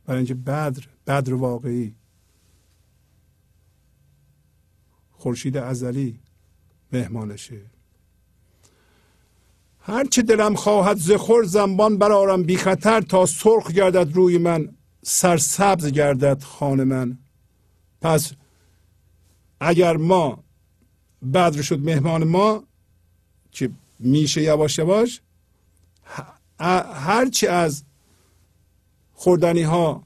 [0.05, 1.95] برای اینکه بدر بدر واقعی
[5.11, 6.19] خورشید ازلی
[6.93, 7.61] مهمانشه.
[9.79, 14.69] هرچه دلم خواهد زخور زنبان برارم بی خطر تا سرخ گردد روی من
[15.03, 17.17] سرسبز گردد خانه من.
[18.01, 18.31] پس
[19.59, 20.43] اگر ما
[21.33, 22.63] بدر شد مهمان ما
[23.51, 23.69] که
[23.99, 25.21] میشه یواش یواش
[26.93, 27.83] هرچی از
[29.13, 30.03] خوردنی ها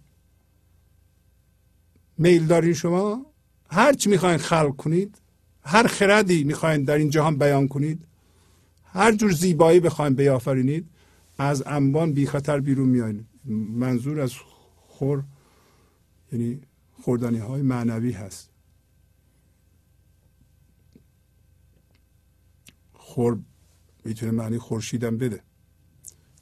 [2.17, 3.25] میل دارین شما
[3.69, 5.20] هرچی می‌خواین خلق کنید
[5.63, 8.07] هر خردی می‌خواین در این جهان بیان کنید
[8.85, 10.88] هر جور زیبایی بخواین بیافرینید
[11.38, 13.25] از انبان بی خطر بیرون میایید
[13.69, 14.33] منظور از
[14.88, 15.23] خور
[16.31, 16.61] یعنی
[17.01, 18.49] خوردنی های معنوی هست.
[22.93, 23.39] خور
[24.05, 25.41] می‌تونه معنی خورشیدم بده.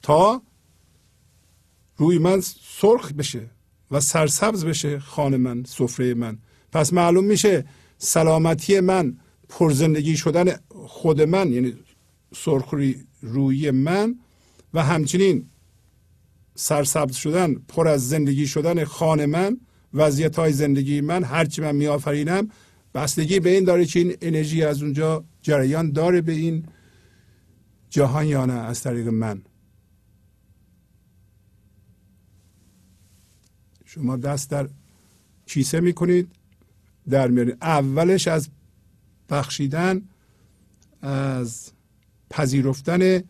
[0.02, 0.42] تا
[1.96, 3.50] روی من سرخ بشه
[3.90, 6.38] و سرسبز بشه خانه من سفره من.
[6.72, 7.64] پس معلوم میشه
[8.02, 9.16] سلامتی من
[9.48, 11.74] پرزندگی شدن خود من یعنی
[12.34, 12.74] سرخ
[13.22, 14.18] روی من
[14.74, 15.46] و همچنین
[16.54, 19.60] سرسبز شدن پر از زندگی شدن خانه من
[19.94, 22.48] وضعیت های زندگی من هرچی من میآفرینم
[22.94, 26.66] بستگی به این داره که این انرژی از اونجا جریان داره به این
[27.90, 29.42] جهان یا نه از طریق من.
[33.84, 34.68] شما دست در
[35.46, 36.39] کیسه می‌کنید.
[37.10, 38.48] در میارید اولش از
[39.30, 40.02] بخشیدن
[41.02, 41.72] از
[42.30, 43.22] پذیرفتن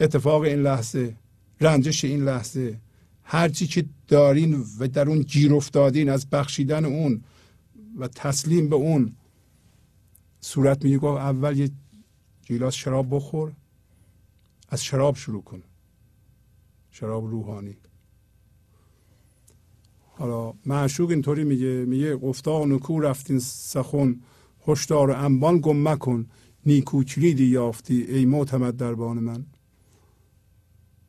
[0.00, 1.14] اتفاق این لحظه
[1.60, 2.80] رنجش این لحظه.
[3.24, 7.24] هرچی که دارین و در اون گیر افتادین از بخشیدن اون
[7.98, 9.16] و تسلیم به اون
[10.40, 11.70] صورت میگه اول یه
[12.46, 13.52] گیلاس شراب بخور
[14.68, 15.62] از شراب شروع کن.
[16.90, 17.76] شراب روحانی.
[20.18, 24.20] حالا معشوق اینطوری میگه میگه گفتا نکو رفتین سخن
[24.66, 26.26] هشدار و انبان گم مکن
[26.66, 29.46] نیکو کلیدی یافتی ای معتمد دربان من.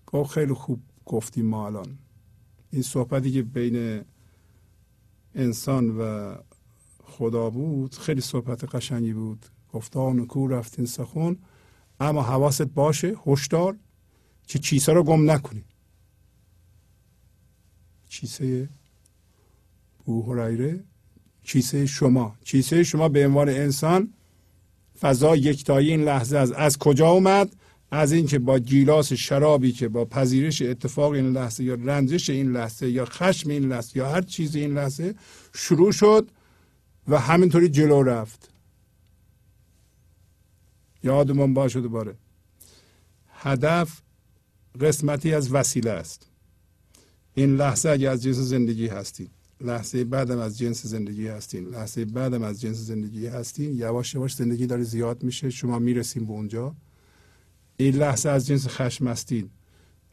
[0.07, 1.97] گفت خیلی خوب گفتیم ما الان.
[2.71, 4.01] این صحبتی که بین
[5.35, 6.35] انسان و
[7.03, 9.45] خدا بود خیلی صحبت قشنگی بود.
[9.73, 11.38] گفتا نکو رفتین سخن
[11.99, 13.77] اما حواست باشه هشدار
[14.47, 15.63] که چیزها رو گم نکنی.
[18.07, 18.69] چیزه
[20.05, 20.84] او هریره
[21.43, 22.35] کیسه شما.
[22.45, 24.13] کیسه شما به عنوان انسان
[25.01, 27.55] فضا یکتایی این لحظه از از کجا اومد؟
[27.91, 32.89] از اینکه با گیلاس شرابی که با پذیرش اتفاق این لحظه یا رنجش این لحظه
[32.89, 35.15] یا خشم این لحظه یا هر چیز این لحظه
[35.53, 36.27] شروع شد
[37.07, 38.49] و همینطوری جلو رفت.
[41.03, 42.15] یادمون باشه دوباره.
[43.30, 44.01] هدف
[44.81, 46.27] قسمتی از وسیله است.
[47.35, 49.31] این لحظه اگه از جنس زندگی هستید.
[49.64, 51.65] لحظه بعدم از جنس زندگی هستین.
[51.65, 53.77] لحظه بعدم از جنس زندگی هستین.
[53.77, 55.49] یواش یواش زندگی داره زیاد میشه.
[55.49, 56.76] شما می‌رسیم به اونجا.
[57.77, 59.49] این لحظه از جنس خشم هستین.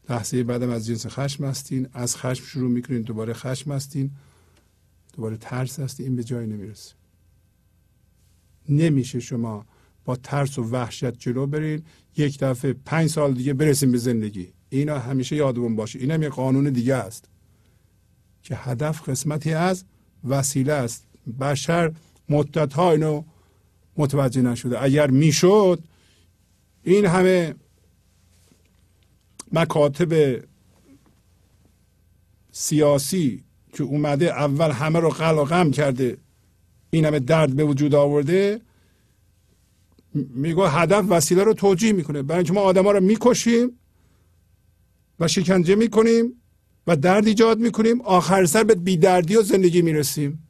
[0.09, 1.87] لحظه بعدم از جنس خشم هستین.
[1.93, 4.11] از خشم شروع می‌کنین دوباره خشم هستین.
[5.13, 6.05] دوباره ترس هستین.
[6.05, 6.93] این به جایی نمی‌رسه.
[8.69, 9.65] نمیشه شما
[10.05, 11.83] با ترس و وحشت جلو برین.
[12.17, 14.53] یک دفعه پنج سال دیگه برسیم به زندگی.
[14.69, 15.99] اینا همیشه یادمون باشه.
[15.99, 17.30] این هم یه قانون دیگه است.
[18.43, 19.83] که هدف قسمتی از
[20.27, 21.07] وسیله است.
[21.39, 21.91] بشر
[22.29, 23.23] مدت ها اینو
[23.97, 24.83] متوجه نشده.
[24.83, 25.83] اگر می‌شد
[26.83, 27.55] این همه
[29.51, 30.41] مکاتب
[32.51, 33.43] سیاسی
[33.73, 36.17] که اومده اول همه رو قل و غم کرده
[36.89, 38.61] این همه درد به وجود آورده
[40.13, 42.21] میگه هدف وسیله رو توجیه می‌کنه.
[42.21, 43.79] برای اینکه ما آدما رو می‌کشیم
[45.19, 46.40] و شکنجه می‌کنیم
[46.87, 48.01] و درد ایجاد می‌کنیم.
[48.01, 50.47] آخر سر به بیدردی و زندگی می‌رسیم.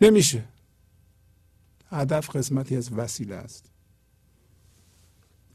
[0.00, 0.44] نمیشه.
[1.90, 3.70] هدف قسمتی از وسیله است.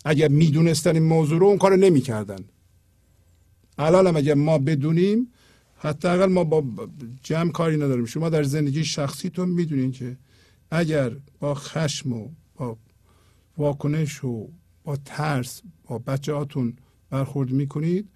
[0.06, 2.40] اگر می‌دونستن این موضوع رو اون کار نمی‌کردن.
[3.78, 5.32] الان هم اگر ما بدونیم
[5.78, 6.88] حداقل ما با
[7.24, 8.06] جمع کاری نداریم.
[8.06, 10.18] شما در زندگی شخصیتون می‌دونین که
[10.72, 12.78] اگر با خشم و با
[13.58, 14.50] واکنش و
[14.84, 16.78] با ترس با بچه هاتون
[17.10, 18.10] برخورد می‌کنید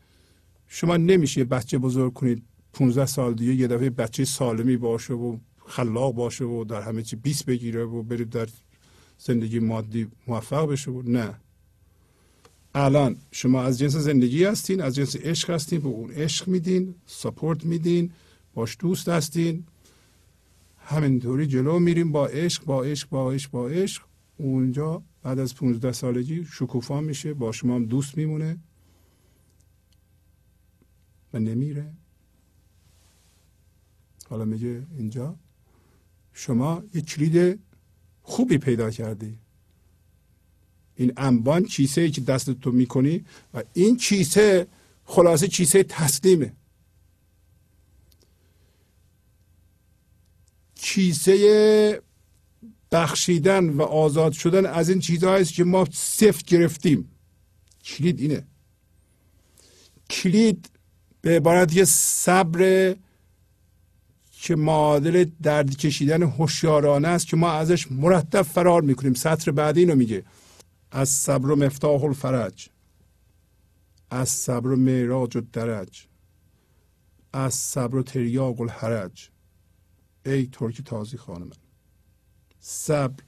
[0.72, 2.44] شما نمیشه بچه بزرگ کنید
[2.74, 7.16] 15 سال دیگه یه دفعه بچه سالمی باشه و خلاق باشه و در همه چی
[7.16, 8.48] 20 بگیره و برید در
[9.18, 11.36] زندگی مادی موفق بشه و نه.
[12.76, 17.66] الان شما از جنس زندگی هستین از جنس عشق هستین به اون عشق میدین سپورت
[17.66, 18.12] میدین
[18.54, 19.64] باش دوست هستین
[20.78, 24.04] همینطوری جلو میریم با عشق با عشق با عشق با عشق.
[24.38, 28.58] اونجا بعد از 15 سالگی شکوفا میشه با شما هم دوست میمونه.
[31.34, 31.94] و نمیره.
[34.30, 35.36] حالا میگه اینجا
[36.34, 37.60] شما یه کلید
[38.22, 39.38] خوبی پیدا کردی.
[40.96, 44.68] این انبان چیسه ای که دست تو می‌کنی و این چیسه
[45.06, 46.54] خلاصه چیسه تسلیمه.
[50.76, 52.02] چیسه
[52.92, 57.12] بخشیدن و آزاد شدن از این چیزهایی که ما سفت گرفتیم.
[57.84, 58.48] کلید اینه.
[60.10, 60.70] کلید
[61.22, 62.96] به عبارت یه صبر
[64.32, 69.14] که معادل درد کشیدن هوشیارانه است که ما ازش مرتب فرار می‌کنیم.
[69.14, 70.24] سطر بعدی اینو میگه.
[70.92, 72.70] از صبر و مفتاح الفرج.
[74.10, 76.08] از صبر و معراج و درج.
[77.34, 79.30] از صبر و تریاق الحرج.
[80.26, 81.52] ای ترک تازی خانه من
[82.60, 83.24] صبر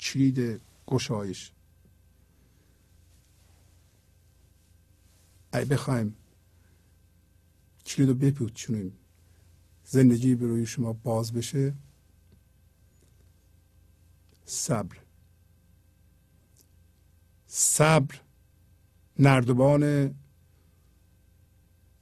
[0.00, 1.52] کلید گشایش.
[5.54, 6.16] ای بخوایم
[7.88, 8.92] کلید رو بپوچونیم
[9.84, 11.74] زندگی به روی شما باز بشه.
[14.44, 14.96] صبر.
[17.46, 18.20] صبر
[19.18, 20.14] نردبان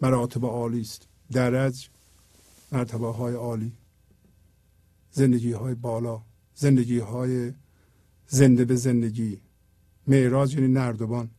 [0.01, 1.09] مراتب عالی است.
[1.33, 1.89] درج
[2.73, 3.73] مرتبه های عالی.
[5.11, 6.23] زندگی های بالا.
[6.55, 7.53] زندگی های
[8.27, 9.41] زنده به زندگی.
[10.07, 11.31] معراج یعنی نردبان.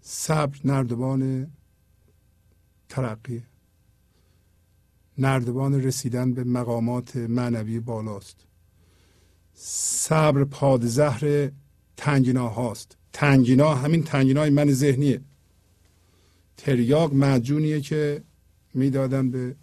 [0.00, 1.52] صبر نردبان
[2.88, 3.42] ترقی.
[5.18, 8.36] نردبان رسیدن به مقامات معنوی بالاست.
[9.54, 11.50] صبر پادزهر
[11.96, 15.20] تنگینا هاست تنگینا همین تنگینای من ذهنیه.
[16.56, 18.24] تریاق معجونیه که
[18.74, 19.56] می‌دادن به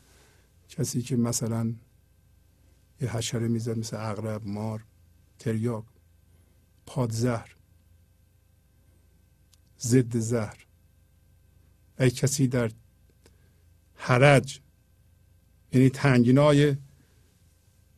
[0.69, 1.73] کسی که مثلا
[3.01, 4.83] یه حشره می‌زد مثل اغرب مار.
[5.39, 5.85] تریاق
[6.85, 7.55] پادزهر
[9.81, 10.65] ضد زهر.
[11.99, 12.71] ای کسی در
[14.05, 14.61] حرج.
[15.73, 16.75] یعنی تنگینای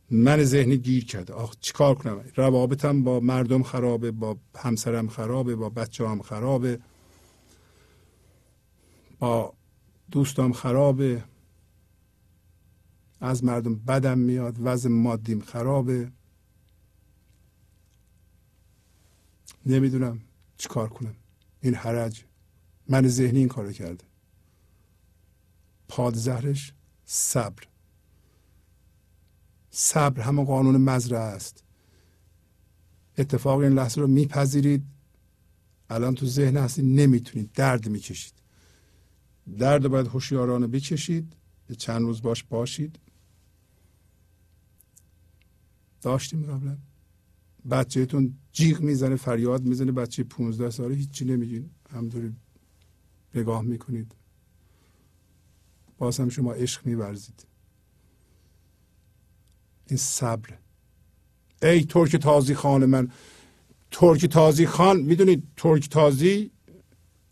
[0.09, 1.33] من ذهنی گیر کرده.
[1.33, 6.79] آخ چیکار کنم؟ روابطم با مردم خرابه با همسرم خرابه با بچه هم خرابه
[9.19, 9.53] با
[10.11, 11.23] دوستام خرابه.
[13.21, 16.11] از مردم بدم میاد وضع مادیم خرابه.
[19.65, 20.21] نمی‌دونم
[20.57, 21.15] چیکار کنم.
[21.61, 22.23] این حرج.
[22.89, 24.06] من ذهنی این کارو کرده.
[25.97, 26.73] پادزهرش
[27.05, 27.63] صبر.
[29.69, 31.63] صبر همون قانون مزرعه است.
[33.17, 34.83] اتفاق این لحظه رو میپذیرید.
[35.89, 37.51] الان تو ذهن هستید نمی‌تونید.
[37.51, 38.33] درد می‌کشید.
[39.57, 41.33] درد باید هوشیارانه بکشید.
[41.77, 42.99] چند روز باش باشید.
[46.01, 46.77] داشتیم قبلا.
[47.71, 49.91] بچهتون جیغ می‌زنه فریاد می‌زنه.
[49.91, 51.69] بچه 15 ساله هیچی نمیگین.
[51.89, 52.35] همطوری
[53.35, 54.15] نگاه می‌کنید.
[55.97, 57.47] باز هم شما عشق میورزید.
[59.87, 60.57] این صبر.
[61.61, 63.11] ای ترک تازی خان من.
[63.91, 66.51] ترک تازی خان می‌دونید ترک تازی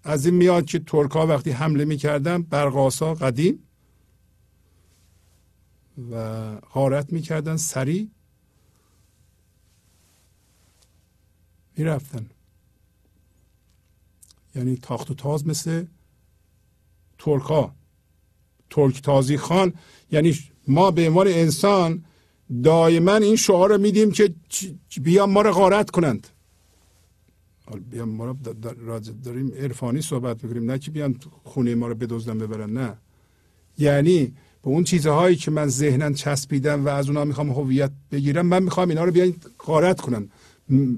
[0.03, 3.59] از این میاد که ترک ها وقتی حمله می‌کردن برقاسا قدیم
[6.11, 8.09] و غارت می‌کردن سریع
[11.77, 12.29] می‌رفتن.
[14.55, 15.85] یعنی تاخت و تاز مثل
[17.17, 17.75] ترک ها
[18.69, 19.73] ترک تازی خان
[20.11, 20.37] یعنی
[20.67, 22.05] ما به عنوان انسان
[22.63, 24.33] دائما این شعار رو میدیم که
[25.01, 26.27] بیا ما رو غارت کنند.
[27.91, 28.35] بیا ما رو
[29.23, 32.97] داریم عرفانی صحبت می‌کنیم نه که بیان خونه ما رو بدزدن ببرن نه.
[33.77, 34.33] یعنی
[34.63, 38.89] به اون چیزهایی که من ذهنا چسبیدم و از اونها می‌خوام هویت بگیرم من می‌خوام
[38.89, 39.33] اینا رو بیان
[39.65, 40.29] غارت کنم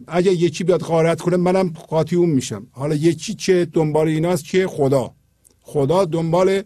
[0.08, 2.68] اگه یکی بیاد غارت کنه منم قاطی اون میشم.
[2.72, 5.14] حالا یکی چه دنبال ایناست که خدا.
[5.62, 6.62] خدا دنبال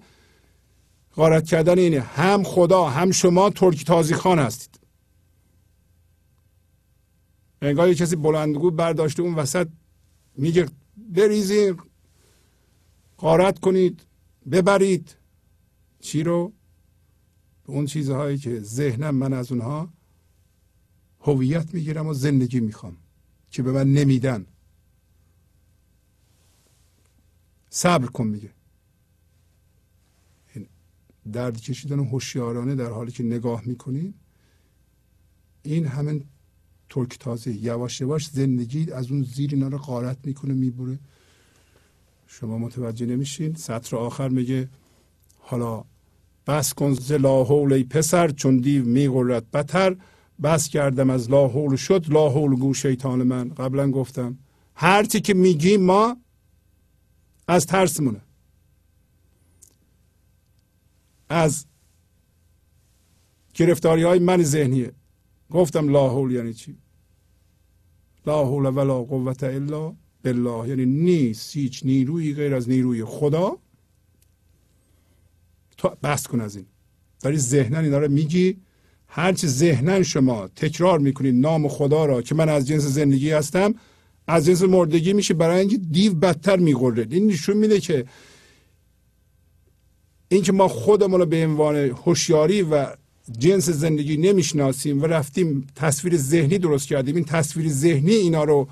[1.21, 4.79] غارت کردن اینه هم خدا هم شما ترکی تازی خان هستید.
[7.61, 9.67] انگار یه کسی بلندگو برداشته اون وسط
[10.37, 11.77] میگه بریزین
[13.17, 14.01] غارت کنید
[14.51, 15.15] ببرید.
[15.99, 16.53] چی رو؟
[17.67, 19.89] اون چیزهایی که ذهنم من از اونها
[21.19, 22.97] هویت می‌گیرم و زندگی می‌خوام
[23.51, 24.45] که به من نمیدن.
[27.69, 28.49] صبر کن میگه.
[31.33, 34.13] درد کشیدن هوشیارانه در حالی که نگاه می‌کنید
[35.63, 36.23] این همین
[36.89, 40.99] ترک تازه یواش یواش زندگی از اون زیر اینا رو غارت می‌کنه می‌بره
[42.27, 44.69] شما متوجه نمیشین؟ سطر آخر میگه
[45.39, 45.83] حالا
[46.47, 49.95] بس کن ز لاحول ای پسر چون دیو میغرد بتر.
[50.43, 53.49] بس کردم از لاحول شد لاحول گو شیطان من.
[53.49, 54.37] قبلا گفتم
[54.75, 56.17] هرچی که میگیم ما
[57.47, 58.21] از ترسمونه.
[61.31, 61.65] از
[63.53, 64.91] گرفتاری های من ذهنیه.
[65.49, 66.77] گفتم لاحول یعنی چی؟
[68.25, 69.93] لا حول ولا قوت الا
[70.23, 70.69] بالله.
[70.69, 73.57] یعنی نیست هیچ نیروی غیر از نیروی خدا.
[75.77, 76.65] تو بحث کن از این.
[77.21, 78.57] داری ذهنا اینا رو میگی.
[79.07, 83.73] هرچی ذهنا شما تکرار می‌کنید نام خدا را که من از جنس زندگی هستم
[84.27, 88.05] از جنس مردگی میشه برای اینکه دیو بدتر میغره این نشون میده که
[90.31, 92.87] اینکه ما خودمون رو به عنوان هوشیاری و
[93.37, 98.67] جنس زندگی نمی‌شناسیم و رفتیم تصویر ذهنی درست کردیم این تصویر ذهنی اینا رو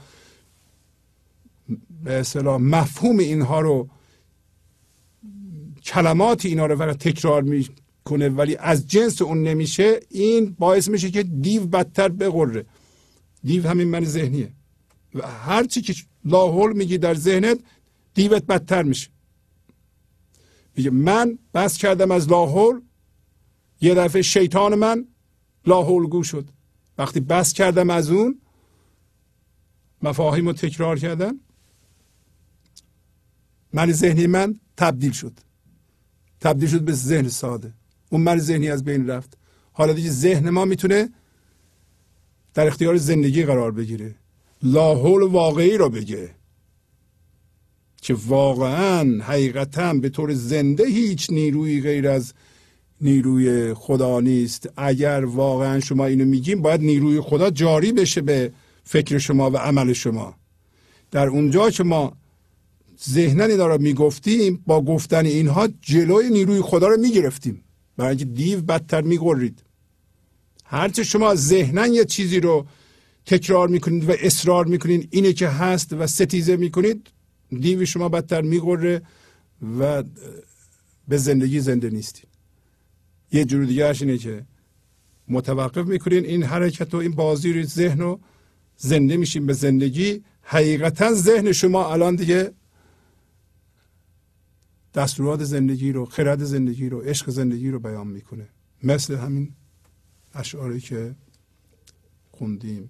[2.04, 3.90] به اصطلاح مفهوم اینها رو
[5.84, 11.24] کلمات اینا رو برای تکرار می‌کنه ولی از جنس اون نمیشه این باعث میشه که
[11.24, 12.66] دیو بدتر بغره
[13.44, 14.52] دیو همین من ذهنیه.
[15.16, 15.94] و هر چی که
[16.26, 17.60] لاحول میگی در ذهنت
[18.14, 19.10] دیوت بدتر میشه.
[20.80, 22.82] میگه من بس کردم از لاحول
[23.82, 25.08] یه دفعه شیطان من
[25.66, 26.50] لاحولگو شد.
[26.98, 28.42] وقتی بس کردم از اون
[30.02, 31.40] مفاهیم رو تکرار کردم
[33.74, 35.34] من ذهنی من تبدیل شد.
[36.42, 37.74] تبدیل شد به ذهن ساده.
[38.10, 39.38] اون من ذهنی از بین رفت.
[39.72, 41.10] حالا دیگه ذهن ما می‌تونه
[42.54, 44.16] در اختیار زندگی قرار بگیره.
[44.64, 46.39] لاحول واقعی رو بگه.
[48.02, 52.34] که واقعا حقیقتا به طور زنده هیچ نیروی غیر از
[53.02, 54.70] نیروی خدا نیست.
[54.78, 58.52] اگر واقعا شما اینو میگیم باید نیروی خدا جاری بشه به
[58.84, 60.36] فکر شما و عمل شما.
[61.12, 62.14] در اونجا که ما
[63.10, 67.64] ذهنا اینا رو می‌گفتیم با گفتن اینها جلوی نیروی خدا رو می‌گرفتیم.
[67.98, 69.64] برای اینکه دیو بدتر میگرید.
[70.66, 72.66] هرچه شما ذهنا یه چیزی رو
[73.26, 77.08] تکرار می‌کنید و اصرار می‌کنید اینه که هست و ستیزه می‌کنید
[77.60, 79.02] دیو شما بدتر میگره
[79.80, 80.04] و
[81.08, 82.28] به زندگی زنده نیستید.
[83.32, 84.46] یه جور دیگه اینه که
[85.28, 88.20] متوقف می‌کنین این حرکت و این بازی رو ذهن رو
[88.78, 90.24] زنده میشین به زندگی.
[90.42, 92.52] حقیقتا ذهن شما الان دیگه
[94.94, 98.50] دستورات زندگی رو خرد زندگی رو عشق زندگی رو بیان می‌کنه.
[98.84, 99.54] مثل همین
[100.34, 101.16] اشعاری که
[102.32, 102.90] خوندیم.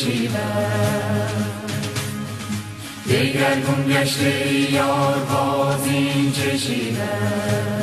[0.00, 1.44] چشیدم
[3.08, 7.80] دگرگون گشته یار بازی چشیدم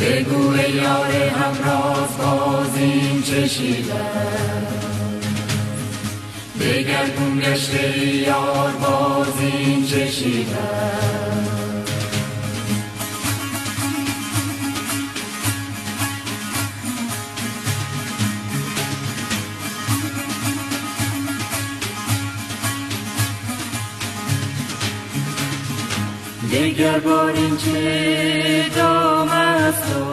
[0.00, 4.95] بگو یار همراز بازیم چشیدم
[6.60, 11.46] بگردون گشته یار بازیم چشیدم
[26.50, 30.06] دیگر بار این چه دام است و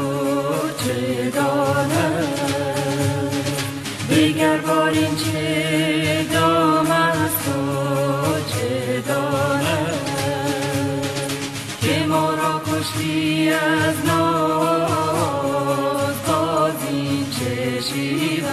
[0.84, 2.33] چه دانم
[4.44, 7.52] دیگر بار این چه دام است و
[8.54, 10.00] چه دانم
[11.82, 15.34] که ما را کشتی از ناز
[16.28, 18.44] باز این چه شیرم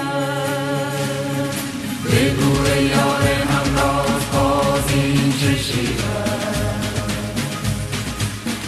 [2.04, 2.52] بگو
[2.82, 5.54] یار همراز باز این چه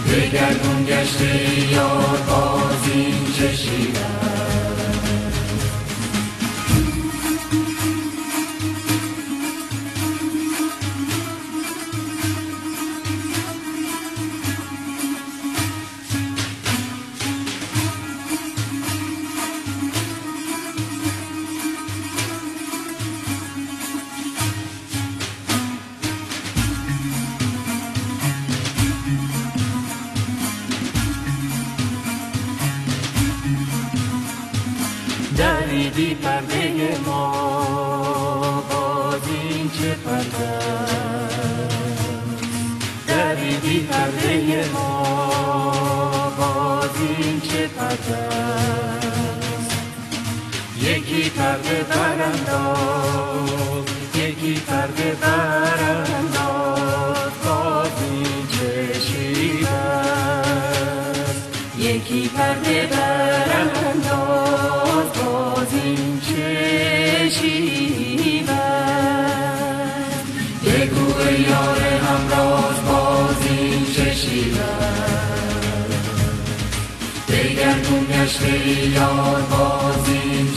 [0.09, 2.62] دگرگون گشته یار بازین
[36.23, 38.65] پرده ما.
[38.71, 40.59] باز این چه پرده؟
[43.07, 45.03] دریدی پرده ما.
[46.39, 48.29] باز این چه پرده؟
[50.81, 53.85] یکی پرده برانداز
[54.15, 56.13] یکی پرده برانداز
[61.83, 62.87] یکی پرده
[67.33, 68.53] چشیبم
[70.65, 71.09] بگو
[71.49, 74.93] یار همراز باز این چشیبم
[77.29, 80.49] بگردون گشته یار باز این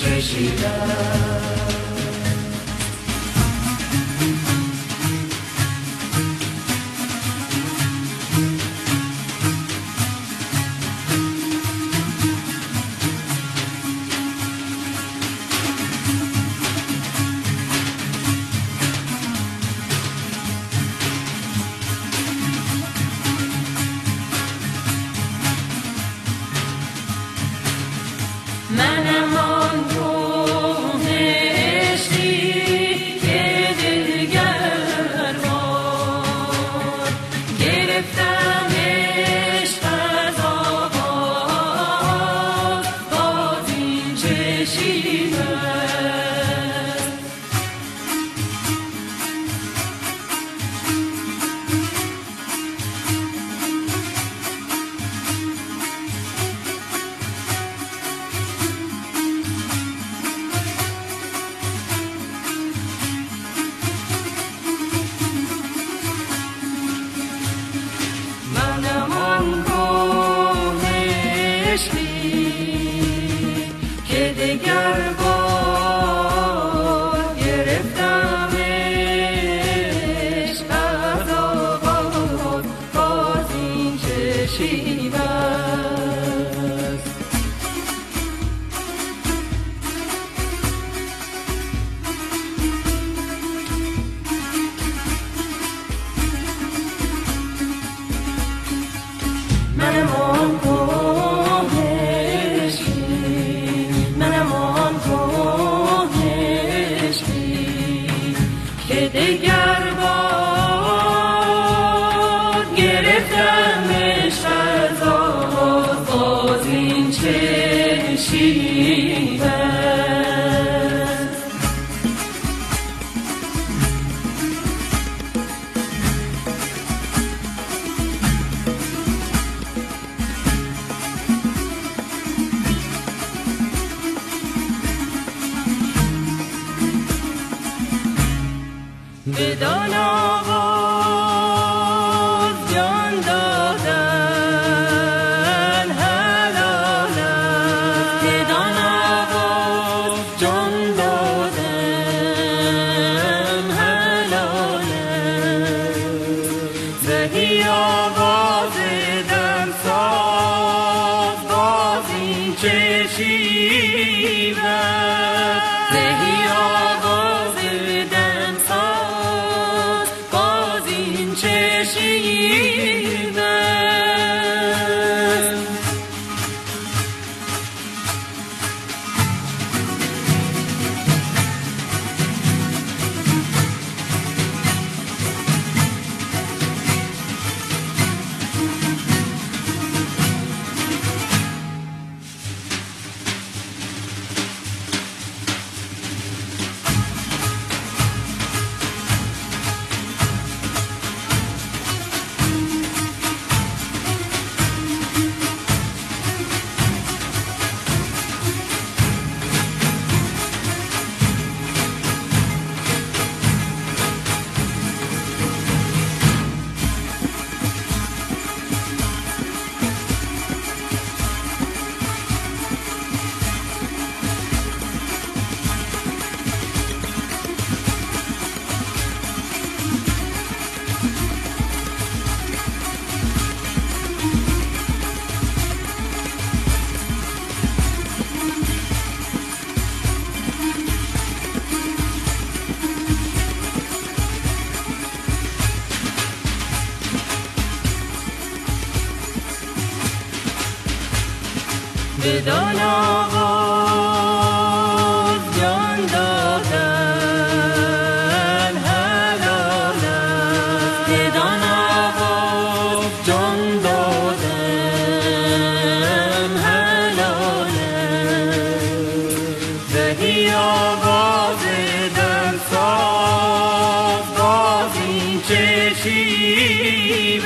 [275.50, 277.46] این چه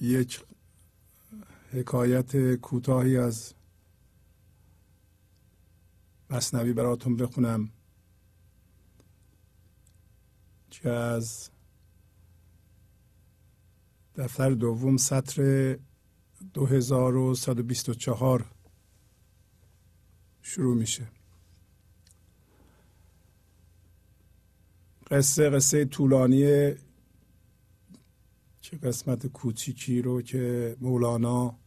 [0.00, 0.44] یک
[1.72, 3.54] حکایت کوتاهی از
[6.30, 7.68] مصنوی براتون بخونم.
[10.70, 11.50] که از
[14.16, 15.78] دفتر دوم سطر
[16.54, 18.50] 2124
[20.42, 21.08] شروع میشه.
[25.10, 26.74] قصه قصه طولانی
[28.70, 31.58] که قسمت کوچیکی رو که مولانا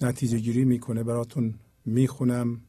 [0.00, 1.54] نتیجه گیری می‌کنه براتون
[1.84, 2.60] می‌خونم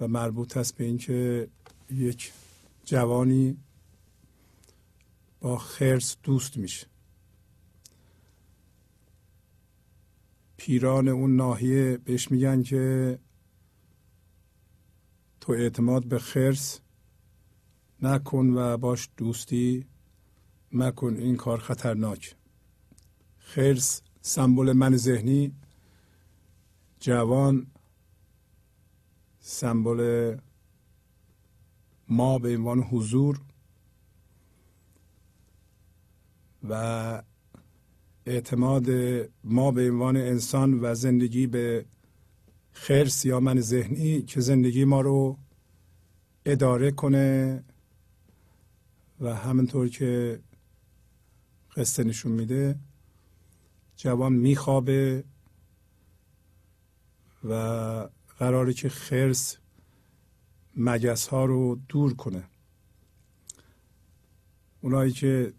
[0.00, 1.48] و مربوط است به اینکه
[1.90, 2.32] یک
[2.84, 3.56] جوانی
[5.40, 6.86] با خرس دوست میشه.
[10.56, 13.18] پیران اون ناحیه بهش میگن که
[15.40, 16.80] تو اعتماد به خرس
[18.02, 19.86] نکن و باش دوستی
[20.72, 22.36] مکن این کار خطرناک.
[23.38, 25.52] خرس سمبل من ذهنی.
[27.00, 27.66] جوان
[29.40, 30.36] سمبل
[32.08, 33.40] ما به عنوان حضور.
[36.68, 37.22] و
[38.26, 38.90] اعتماد
[39.44, 41.84] ما به عنوان انسان و زندگی به
[42.72, 45.38] خرس یا من ذهنی که زندگی ما رو
[46.46, 47.64] اداره کنه
[49.20, 50.40] و همینطور که
[51.76, 52.78] قصه نشون میده.
[53.96, 55.24] جوان میخوابه
[57.44, 57.52] و
[58.38, 59.56] قراره که خرس
[60.76, 62.44] مگس ها رو دور کنه.
[64.80, 65.52] اونایی که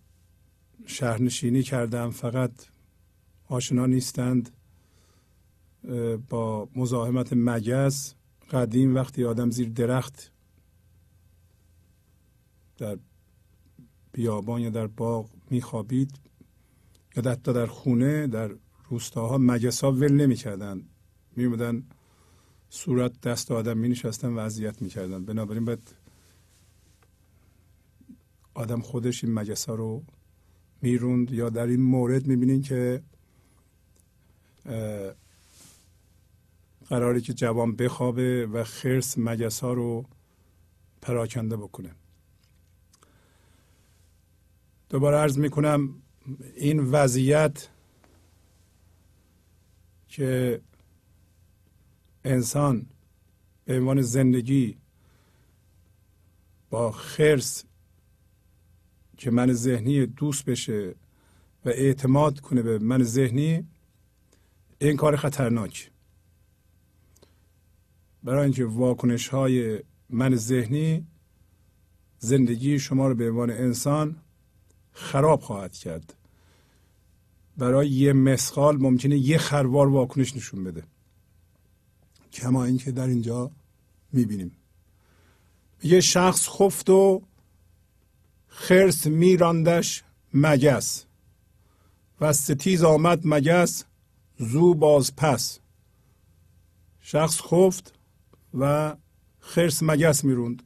[0.86, 2.52] شهرنشینی کردن فقط
[3.48, 4.50] آشنا نیستند.
[6.30, 8.16] با مزاحمت مگس
[8.52, 10.32] قدیم وقتی آدم زیر درخت
[12.78, 12.98] در
[14.12, 16.12] بیابان یا در باغ میخوابید
[17.16, 18.52] یا حتی در خونه در
[18.90, 20.84] روستاها مگس ها ول نمی‌کردن.
[21.36, 21.84] میمدن
[22.70, 25.26] صورت دست آدم می نشستن و اذیت می‌کردن.
[25.26, 25.96] بنابراین باید
[28.54, 30.04] آدم خودش این مگس ها رو
[30.82, 33.04] می‌روند یا در این مورد می‌بینین که
[36.90, 40.06] قراری که جوان بخوابه و خرس مگس ها رو
[41.02, 41.96] پراکنده بکنه.
[44.94, 45.96] دوباره عرض می‌کنم
[46.56, 47.70] این وضعیت
[50.08, 50.62] که
[52.24, 52.86] انسان
[53.66, 54.78] به عنوان زندگی
[56.70, 57.64] با خرس
[59.18, 60.96] که من ذهنی دوست بشه
[61.66, 63.68] و اعتماد کنه به من ذهنی
[64.80, 65.92] این کار خطرناک.
[68.24, 71.08] برای اینکه واکنش های من ذهنی
[72.20, 74.23] زندگی شما رو به عنوان انسان
[74.94, 76.14] خراب خواهد کرد.
[77.58, 80.84] برای یه مسخال ممکنه یه خروار واکنش نشون بده.
[82.34, 83.52] کما اینکه در اینجا
[84.12, 84.52] می‌بینیم.
[85.84, 87.22] یه شخص خفت و
[88.48, 90.04] خرس میراندش
[90.34, 91.06] مگس.
[92.22, 93.84] و ستیز آمد مگس
[94.38, 95.60] زو باز پس.
[97.02, 97.94] شخص خفت
[98.54, 98.96] و
[99.40, 100.64] خرس مگس می‌روند.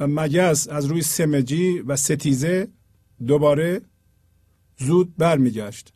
[0.00, 2.68] و مگس از روی سمجی و ستیزه
[3.26, 3.80] دوباره
[4.78, 5.92] زود برمیگشت.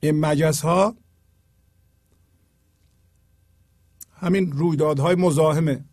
[0.00, 0.96] این مگس ها
[4.20, 5.84] همین رویدادهای مزاحمه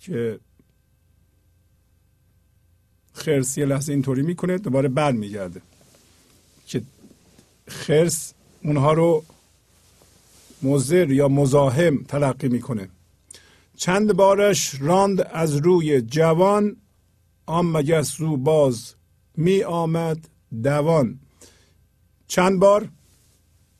[0.00, 0.40] که
[3.12, 5.62] خرس یه لحظه اینطوری می‌کنه دوباره بر میگرده
[6.66, 6.82] که
[7.66, 9.24] خرس اونها رو
[10.62, 12.88] مزر یا مزاحم تلقی می‌کنه.
[13.76, 16.76] چند بارش راند از روی جوان
[17.50, 18.94] آن مگس رو باز
[19.36, 20.28] می آمد
[20.62, 21.20] دوان.
[22.26, 22.88] چند بار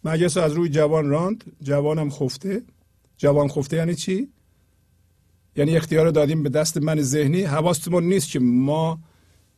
[0.05, 2.63] مگس از روی جوان راند؟ جوانم خفته.
[3.17, 4.29] جوان خفته یعنی چی؟
[5.57, 7.43] یعنی اختیار دادیم به دست من ذهنی.
[7.43, 8.99] حواستمون نیست که ما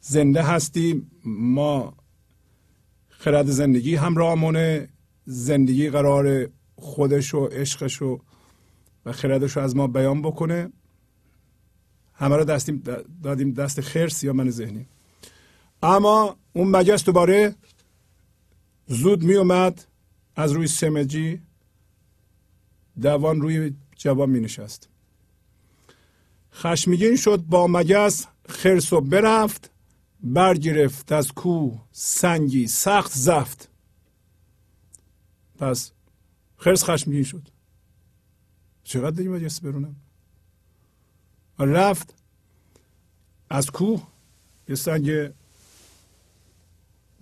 [0.00, 1.94] زنده هستیم ما
[3.08, 4.88] خرد زندگی همراهمونه
[5.24, 8.18] زندگی قرار خودش و عشقش و
[9.10, 10.72] خردش رو از ما بیان بکنه.
[12.22, 12.82] همه رو دستیم
[13.22, 14.86] دادیم دست خرس یا من ذهنی.
[15.82, 17.54] اما اون مگس دوباره
[18.86, 19.84] زود می اومد
[20.36, 21.40] از روی سمجی
[23.02, 24.88] دوان روی جوان می نشست.
[26.52, 29.70] خشمگین شد با مگس خرس و برفت
[30.20, 33.68] برگرفت از کو سنگی سخت زفت.
[35.58, 35.92] پس
[36.56, 37.48] خرس خشمگین شد.
[38.84, 39.96] چقدر داریم مجلس برونم؟
[41.58, 42.14] رفت
[43.50, 44.06] از کوه
[44.68, 45.32] یه سنگ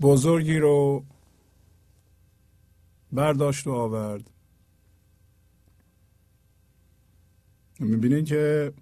[0.01, 1.05] بزرگی رو
[3.13, 4.31] برداشت و آورد.
[7.79, 8.73] می‌بینین که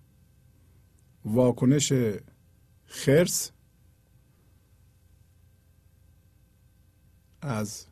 [1.24, 1.92] واکنش
[2.86, 3.50] خرس
[7.40, 7.86] از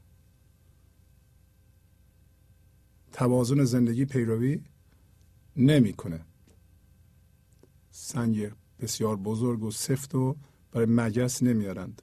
[3.12, 4.60] توازن زندگی پیروی
[5.56, 6.24] نمی‌کنه.
[7.98, 8.50] سنگ
[8.80, 10.36] بسیار بزرگ و سفت و
[10.72, 12.02] برای مگس نمیارند.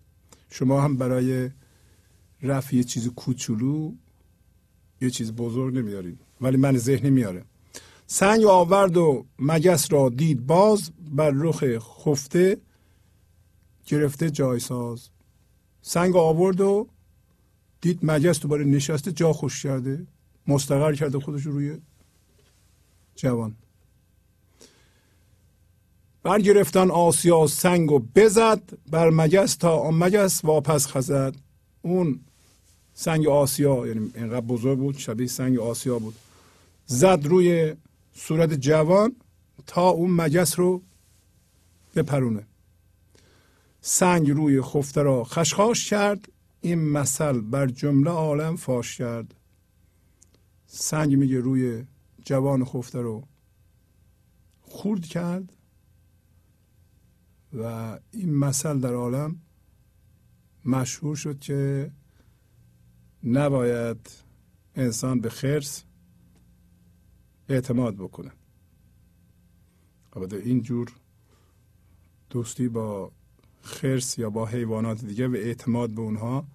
[0.49, 1.49] شما هم برای
[2.41, 3.91] رفع یه چیز کوچولو
[5.01, 7.45] یه چیز بزرگ نمیارید ولی من ذهنی میاره.
[8.07, 12.57] سنگ آورد و مگس را دید باز بر رخ خفته
[13.85, 15.09] گرفته جایساز
[15.81, 16.87] سنگ آورد و
[17.81, 20.07] دید مگس دوباره نشسته جا خوش کرده
[20.47, 21.77] مستقر کرده خودش روی
[23.15, 23.55] جوان.
[26.23, 28.61] برگرفتن آسیا سنگ و بزد
[28.91, 31.35] بر مگس تا آن مگس واپس خزد.
[31.81, 32.19] اون
[32.93, 36.15] سنگ آسیا یعنی اینقدر بزرگ بود شبیه سنگ آسیا بود.
[36.85, 37.75] زد روی
[38.15, 39.15] صورت جوان
[39.67, 40.81] تا اون مگس رو
[41.95, 42.47] بپرونه.
[43.81, 46.27] سنگ روی خفته را خشخاش کرد
[46.61, 49.35] این مثل بر جمله عالم فاش کرد.
[50.67, 51.83] سنگ میگه روی
[52.25, 53.23] جوان خفته رو
[54.61, 55.53] خورد کرد.
[57.53, 57.63] و
[58.11, 59.41] این مثل در عالم
[60.65, 61.91] مشهور شد که
[63.23, 64.09] نباید
[64.75, 65.83] انسان به خرس
[67.49, 68.31] اعتماد بکنه.
[70.13, 70.91] البته این جور
[72.29, 73.11] دوستی با
[73.61, 76.47] خرس یا با حیوانات دیگه و اعتماد به اونها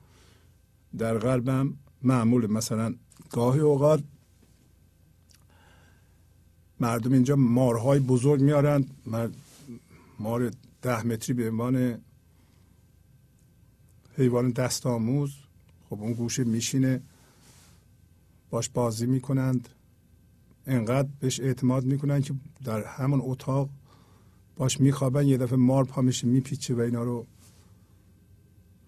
[0.98, 2.94] در غرب هم معمول مثلا
[3.30, 4.02] گاهی اوقات
[6.80, 8.84] مردم اینجا مارهای بزرگ میارن
[10.18, 10.50] مار
[10.82, 11.98] ده متری به عنوان
[14.16, 15.34] حیوان دست آموز.
[15.90, 17.02] خب اون گوشه میشینه.
[18.50, 19.68] باش بازی می‌کنند.
[20.66, 22.34] انقدر بهش اعتماد می‌کنن که
[22.64, 23.70] در همون اتاق
[24.56, 25.26] باش میخوابن.
[25.26, 27.26] یه دفعه مار پا میشه میپیچه و اینا رو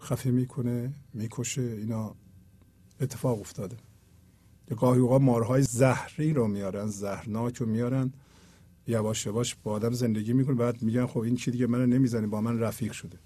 [0.01, 1.62] خفه می‌کنه می‌کشه.
[1.62, 2.15] اینا
[3.01, 3.77] اتفاق افتاده.
[4.77, 8.12] گاهی اوقات مارهای زهری رو میارن زهرناک رو میارن.
[8.91, 12.41] یواش یواش با آدم زندگی می‌کنه بعد میگن خب این چی دیگه منو نمی‌زنه با
[12.41, 13.19] من رفیق شده.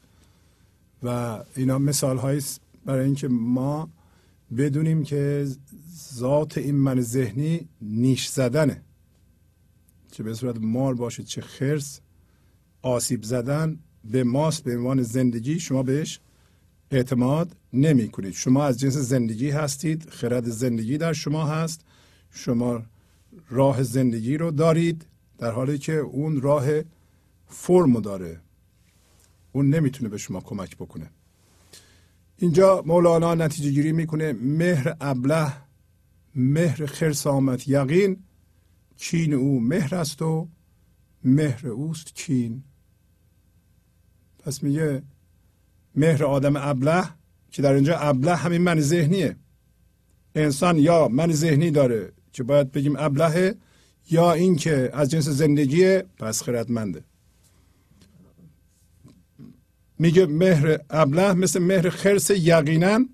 [1.02, 2.42] و اینا مثال هایی
[2.84, 3.88] برای اینکه ما
[4.56, 5.46] بدونیم که
[6.14, 8.82] ذات این من ذهنی نیش زدنه.
[10.12, 12.00] چه به صورت مار باشه چه خرس
[12.82, 16.20] آسیب زدن به ماست به عنوان زندگی شما بهش
[16.90, 21.84] اعتماد نمی کنید شما از جنس زندگی هستید خرد زندگی در شما هست
[22.30, 22.82] شما
[23.50, 25.06] راه زندگی رو دارید.
[25.38, 26.66] در حالی که اون راه
[27.46, 28.40] فرمو داره
[29.52, 31.10] اون نمی‌تونه به شما کمک بکنه.
[32.36, 35.52] اینجا مولانا نتیجه گیری می‌کنه مهر ابله
[36.34, 38.16] مهر خرس آمد یقین
[38.96, 40.48] چین او مهر است و
[41.24, 42.62] مهر اوست کین
[44.38, 45.02] پس میگه
[45.96, 47.04] مهر آدم ابله
[47.50, 49.36] که در اینجا ابله همین من ذهنیه.
[50.34, 53.54] انسان یا من ذهنی داره که باید بگیم ابلهه
[54.10, 57.04] یا اینکه از جنس زندگیه پس خردمنده.
[59.98, 63.08] میگه مهر ابله مثل مهر خرس یقینا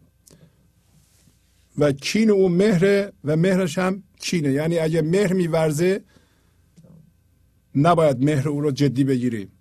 [1.79, 4.53] و کین او مهر و مهرش هم کینه.
[4.53, 6.05] یعنی اگه مهر میورزه
[7.75, 9.53] نباید مهر او رو جدی بگیریم.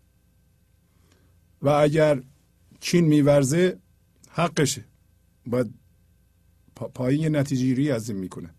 [1.62, 2.24] و اگر
[2.80, 3.80] چین میورزه
[4.30, 4.86] حقشه.
[5.46, 5.74] باید
[6.94, 8.50] پایین نتیجه از این می‌کنه.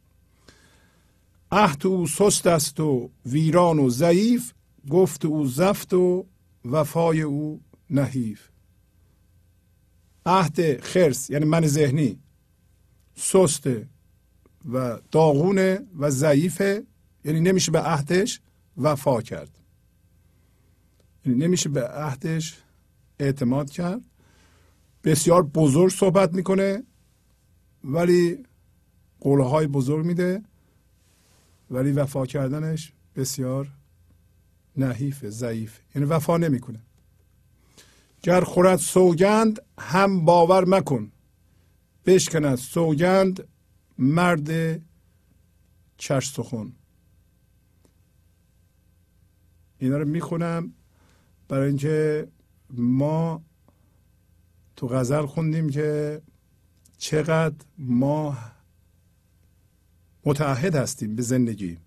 [1.52, 4.52] عهد او سست است و ویران و ضعیف
[4.90, 6.26] گفت او زفت و
[6.64, 8.48] وفای او نحیف.
[10.26, 12.18] عهد خرس یعنی من ذهنی
[13.14, 13.88] سسته
[14.72, 16.84] و داغونه و ضعیفه
[17.24, 18.40] یعنی نمیشه به عهدش
[18.76, 19.58] وفا کرد.
[21.26, 22.58] یعنی نمیشه به عهدش
[23.18, 24.00] اعتماد کرد.
[25.04, 26.82] بسیار بزرگ صحبت می‌کنه
[27.84, 28.44] ولی
[29.20, 30.42] قولهای بزرگ میده.
[31.70, 33.68] ولی وفا کردنش بسیار
[34.76, 35.78] نحیف ضعیف.
[35.94, 36.80] یعنی وفا نمی‌کنه.
[38.22, 41.12] گر خورد سوگند هم باور مکن.
[42.06, 43.48] بشکند سوگند
[43.98, 44.80] مرد
[45.96, 46.72] چش سخن
[49.78, 50.72] اینا رو می‌خونم
[51.48, 52.28] برای اینکه
[52.70, 53.42] ما
[54.76, 56.22] تو غزل خوندیم که
[56.98, 58.38] چقدر ما
[60.24, 61.78] متعهد هستیم به زندگی.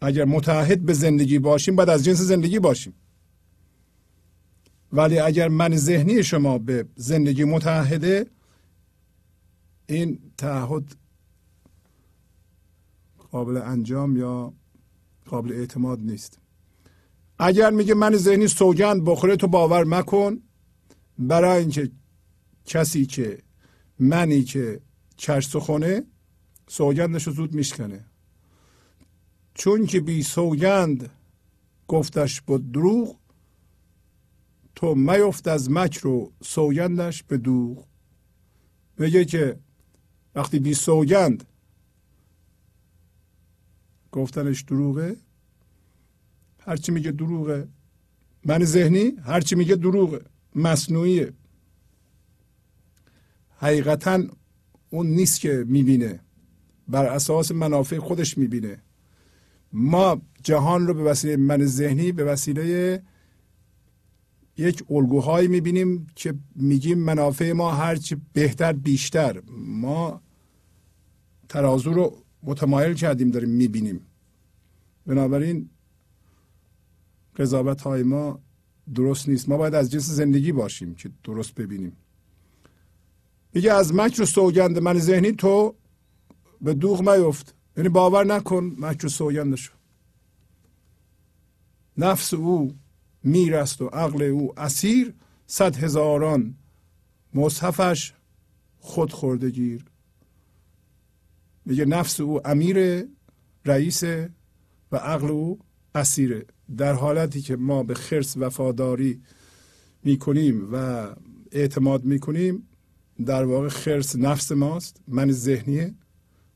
[0.00, 2.94] اگر متعهد به زندگی باشیم باید از جنس زندگی باشیم.
[4.92, 8.26] ولی اگر من ذهنی شما به زندگی متعهده
[9.86, 10.96] این تعهد
[13.30, 14.52] قابل انجام یا
[15.26, 16.38] قابل اعتماد نیست.
[17.38, 20.42] اگر میگه من ذهنی سوگند بخوره تو باور مکن.
[21.18, 21.90] برای اینکه
[22.64, 23.42] کسی که
[23.98, 24.80] منی که
[25.16, 26.02] چش سخونه
[26.72, 28.04] سوگندش رو زود میشکنه.
[29.54, 31.10] چون که بی سوگند
[31.88, 33.16] گفتش با دروغ
[34.74, 37.86] تو میفت از مکر و سوگندش به دوغ.
[38.98, 39.58] میگه که
[40.34, 41.44] وقتی بی سوگند
[44.12, 45.16] گفتنش دروغه
[46.58, 47.68] هرچی میگه دروغه.
[48.44, 50.24] من ذهنی هرچی میگه دروغه.
[50.54, 51.32] مصنوعیه.
[53.56, 54.22] حقیقتا
[54.90, 56.20] اون نیست که می‌بینه.
[56.88, 58.82] بر اساس منافع خودش می‌بینه.
[59.72, 63.02] ما جهان رو به وسیله من ذهنی به وسیله
[64.56, 69.42] یک الگوهایی می‌بینیم که میگیم منافع ما هرچی بهتر بیشتر.
[69.58, 70.20] ما
[71.48, 74.00] ترازو رو متمایل کردیم داریم می‌بینیم.
[75.06, 75.70] بنابراین
[77.36, 78.40] قضاوت های ما
[78.94, 79.48] درست نیست.
[79.48, 81.96] ما باید از جنس زندگی باشیم که درست ببینیم.
[83.54, 85.74] میگه از مکر و سوگند من ذهنی تو
[86.62, 89.72] به دوغ میفت یعنی باور نکن مکر سوگندشو
[91.96, 92.74] نفس او
[93.24, 95.14] میر است و عقل او اسیر
[95.46, 96.54] صد هزاران
[97.34, 98.12] مصحفش
[98.78, 99.84] خود خورده گیر.
[101.64, 103.06] میگه نفس او امیر
[103.64, 104.04] رئیس
[104.92, 105.58] و عقل او
[105.94, 106.46] اسیره.
[106.76, 109.22] در حالتی که ما به خرس وفاداری
[110.04, 111.06] می‌کنیم و
[111.52, 112.68] اعتماد می‌کنیم
[113.26, 115.94] در واقع خرس نفس ماست من ذهنیه.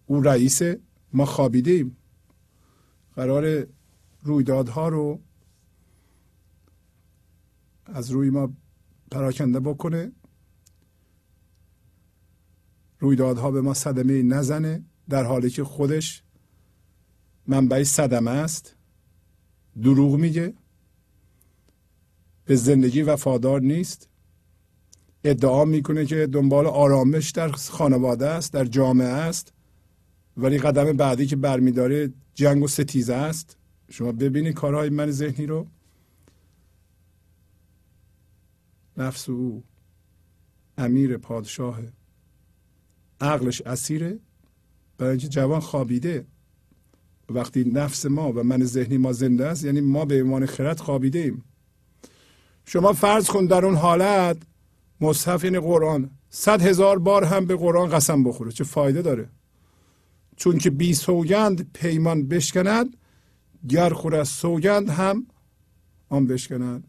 [0.06, 0.80] او رئیسه
[1.12, 1.96] ما خوابیده ایم
[3.14, 3.66] قرار
[4.22, 5.20] رویدادها رو
[7.86, 8.52] از روی ما
[9.10, 10.12] پراکنده بکنه.
[12.98, 16.22] رویدادها به ما صدمه نزنه در حالی که خودش
[17.46, 18.76] منبع صدمه است.
[19.82, 20.54] دروغ میگه.
[22.44, 24.08] به زندگی وفادار نیست.
[25.24, 29.52] ادعا می‌کنه که دنبال آرامش در خانواده است در جامعه است.
[30.36, 33.56] ولی قدم بعدی که برمیداره جنگ و ستیزه است.
[33.90, 35.66] شما ببینید کارهای من ذهنی رو.
[38.96, 39.64] نفس او
[40.78, 41.80] امیر پادشاه
[43.20, 44.18] عقلش اسیره.
[44.98, 46.26] برای اینکه جوان خوابیده.
[47.28, 51.18] وقتی نفس ما و من ذهنی ما زنده است یعنی ما به ایمان خرد خوابیده
[51.18, 51.44] ایم
[52.64, 54.36] شما فرض کن در اون حالت
[55.00, 58.52] مصحف این قرآن صد هزار بار هم به قرآن قسم بخوره.
[58.52, 59.28] چه فایده داره؟
[60.36, 62.96] چون که بی سوگند پیمان بشکند
[63.68, 65.26] گر خور از سوگند هم
[66.08, 66.84] آن بشکند.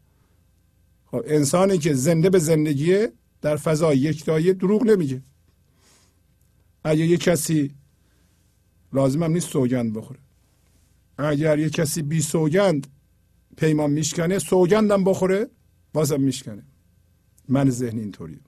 [1.06, 5.22] خب انسانی که زنده به زندگیه در فضای یکتایی دروغ نمیگه.
[6.84, 7.76] اگه یه کسی
[8.94, 10.20] لازم هم نیست سوگند بخوره.
[11.18, 12.88] اگر یه کسی بی سوگند
[13.58, 15.48] پیمان میشکنه سوگندم بخوره
[15.94, 16.64] بازم میشکنه.
[17.50, 18.40] من ذهنی اینطوری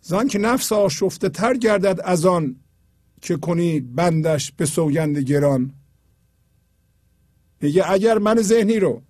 [0.00, 2.59] زن که نفس آشفته تر گردد از آن
[3.20, 5.72] که کنی بندش به سوگند گران؟
[7.60, 9.02] میگه اگر من ذهنی رو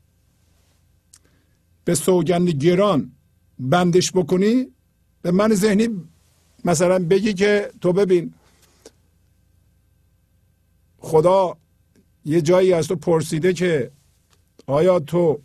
[1.85, 3.13] به سوگند گران
[3.59, 4.67] بندش بکنی
[5.23, 5.89] به من ذهنی
[6.65, 8.35] مثلا بگی که تو ببین
[10.99, 11.57] خدا
[12.25, 13.91] یه جایی از تو پرسیده که
[14.67, 15.41] آیا تو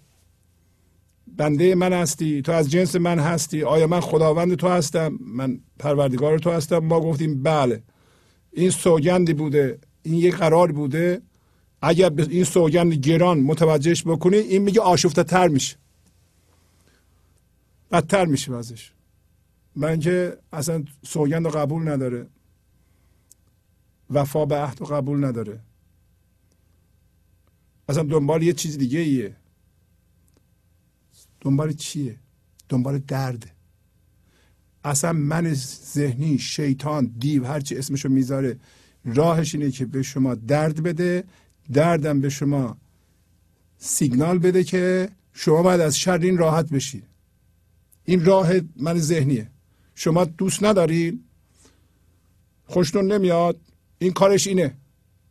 [1.38, 6.40] بنده من هستی؟ تو از جنس من هستی؟ آیا من خداوند تو هستم؟ من پروردگار
[6.40, 7.84] تو هستم؟ ما گفتیم بله.
[8.56, 11.22] این سوگندی بوده این یه قرار بوده.
[11.82, 15.78] اگر این سوگند گران متوجهش بکنی این میگه آشفته تر میشه.
[17.92, 18.92] بدتر میشه ازش
[19.76, 22.28] من که اصلا سوگند قبول نداره.
[24.10, 25.60] وفا به عهد و قبول نداره.
[27.90, 29.36] اصلا دنبال یه چیز دیگه ایه
[31.42, 32.16] دنبال چیه؟
[32.70, 33.55] دنبال درد
[34.86, 35.54] اصلا من
[35.94, 38.58] ذهنی شیطان دیو هرچی اسمشو می‌ذاره
[39.06, 41.24] راهش اینه که به شما درد بده
[41.74, 42.78] دردم به شما
[43.78, 47.04] سیگنال بده که شما باید از شر این راحت بشید
[48.06, 49.48] این راه من ذهنیه.
[49.96, 51.20] شما دوست ندارین
[52.66, 53.58] خوشتون نمیاد؟
[53.98, 54.74] این کارش اینه.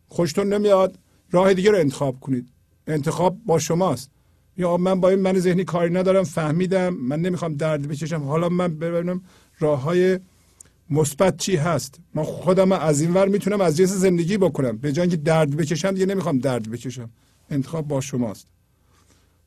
[0.09, 0.99] خوشتون نمیاد؟
[1.31, 2.49] راه دیگه رو انتخاب کنید.
[2.87, 4.11] انتخاب با شماست.
[4.57, 8.23] یا من با این من ذهنی کاری ندارم فهمیدم من نمی‌خوام درد بکشم.
[8.23, 9.23] حالا من ببینم
[9.59, 10.21] راه های
[10.91, 14.77] مثبت چی هست؟ من خودم از این ور می‌تونم از جنس زندگی بکنم.
[14.79, 17.11] به جای درد بکشم دیگه نمی‌خوام درد بکشم.
[17.51, 18.47] انتخاب با شماست.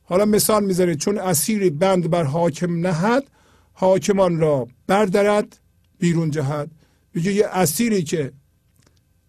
[0.02, 0.98] حالا مثال می‌ذارید.
[0.98, 3.24] چون اسیری بند بر حاکم نهد
[3.72, 5.60] حاکمان را بردارد
[5.98, 6.70] بیرون جهد.
[7.14, 8.32] میگه یه اسیری که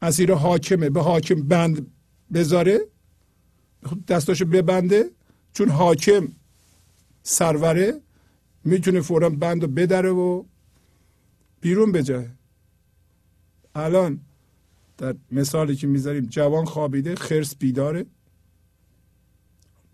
[0.01, 1.87] اسیر حاکمه به حاکم بند
[2.33, 2.79] بذاره
[4.07, 5.09] دستاشو ببنده.
[5.53, 6.27] چون حاکم
[7.23, 8.01] سروره
[8.63, 10.43] می‌تونه فورا بند رو بدره و
[11.61, 12.29] بیرون بجه
[13.75, 14.19] الان
[14.97, 18.05] در مثالی که می‌ذاریم جوان خوابیده خرس بیداره.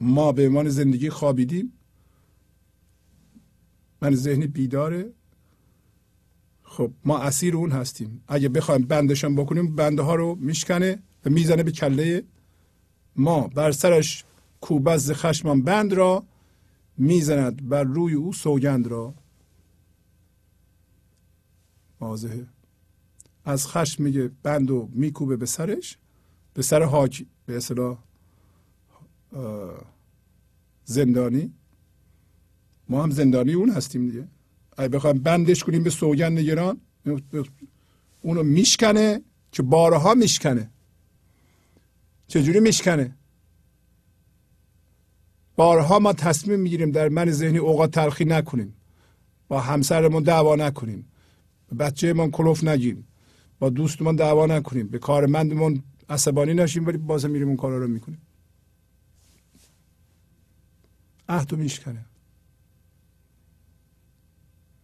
[0.01, 1.73] ما به عنوان زندگی خوابیدیم.
[4.01, 5.11] من ذهنی بیداره.
[6.63, 8.23] خب ما اسیر اون هستیم.
[8.27, 12.23] اگه بخوایم بندشان بکنیم بنده ها رو میشکنه و می‌زنه به کله.
[13.15, 14.23] ما بر سرش
[14.61, 16.23] کوبز خشمان بند را
[16.97, 19.13] می‌زند بر روی او سوگند را.
[22.05, 22.45] واضحه.
[23.45, 25.97] از خشم میگه بند و میکوبه به سرش
[26.53, 27.97] به سر حاک به اصطلاح
[30.85, 31.53] زندانی.
[32.89, 34.27] ما هم زندانی اون هستیم دیگه.
[34.77, 36.81] اگه بخوایم بندش کنیم به سوگند گران
[38.21, 40.69] اونو میشکنه که بارها میشکنه.
[42.27, 43.15] چجوری میشکنه؟
[45.55, 48.73] بارها ما تصمیم می‌گیریم در من ذهنی اوقات تلخی نکنیم.
[49.47, 51.07] با همسرمون دعوا نکنیم.
[51.77, 53.07] به بچهمون کلوف نگیم.
[53.59, 54.87] با دوستمون دعوا نکنیم.
[54.87, 58.21] به کارمندمون عصبانی نشیم ولی بازم میریم اون کارا رو می‌کنیم.
[61.29, 62.05] عهد رو میشکنه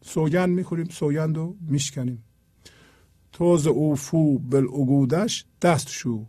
[0.01, 2.23] سوگند می‌خوریم سوگند رو میشکنیم.
[3.31, 6.25] توز اوفو بالعقودش دست شو.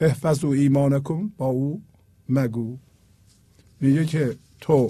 [0.00, 1.82] احفظ و ایمانکم با او
[2.28, 2.78] مگو.
[3.80, 4.88] میگه که تو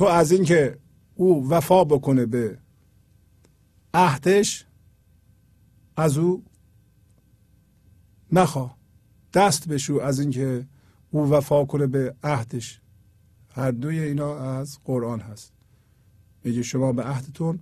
[0.00, 0.78] تو از اینکه
[1.14, 2.58] او وفا بکنه به
[3.94, 4.66] عهدش
[5.96, 6.44] از او
[8.32, 8.74] نخوا.
[9.34, 10.66] دست بشو از اینکه
[11.10, 12.80] او وفا کنه به عهدش.
[13.50, 15.52] هر دوی اینا از قرآن هست.
[16.44, 17.60] میگه شما به عهدتون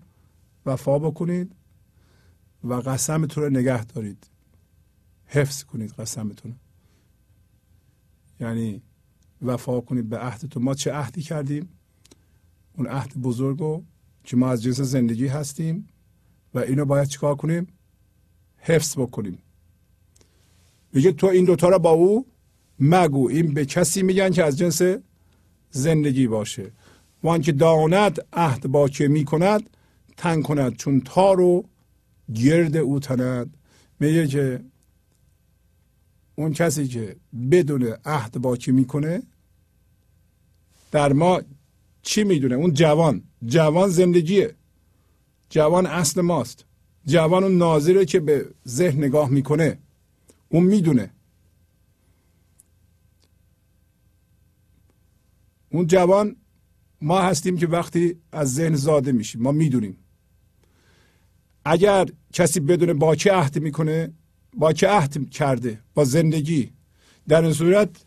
[0.66, 1.52] وفا بکنید
[2.64, 4.30] و قسمتون رو نگه دارید.
[5.26, 6.56] حفظ کنید قسمتون
[8.40, 8.82] یعنی
[9.42, 10.62] وفا کنید به عهدتون.
[10.62, 11.77] ما چه عهدی کردیم؟
[12.78, 13.84] اون عهد بزرگ رو
[14.24, 15.88] که ما از جنس زندگی هستیم
[16.54, 17.66] و اینو باید چیکار کنیم؟
[18.58, 19.38] حفظ بکنیم.
[20.92, 22.26] میگه تو این دوتا رو با او
[22.80, 23.28] مگو.
[23.28, 24.82] این به کسی میگن که از جنس
[25.70, 26.72] زندگی باشه.
[27.22, 29.70] وان که داند عهد با که می‌کند
[30.16, 30.76] تن کند.
[30.76, 31.64] چون تار رو
[32.34, 33.56] گرد او تند
[34.00, 34.64] میگه که
[36.34, 37.16] اون کسی که
[37.50, 39.22] بدون عهد با که می‌کنه
[40.90, 41.40] در ما
[42.02, 43.22] چی می‌دونه؟ اون جوان.
[43.46, 44.54] جوان زندگیه.
[45.50, 46.64] جوان اصل ماست.
[47.06, 49.78] جوان اون ناظره که به ذهن نگاه می‌کنه.
[50.48, 51.10] اون می‌دونه.
[55.70, 56.36] اون جوان
[57.00, 59.42] ما هستیم که وقتی از ذهن زاده میشیم.
[59.42, 59.96] ما می‌دونیم.
[61.64, 64.12] اگر کسی بدون با چه عهد می‌کنه
[64.54, 66.72] با چه عهد کرده با زندگی.
[67.28, 68.04] در این صورت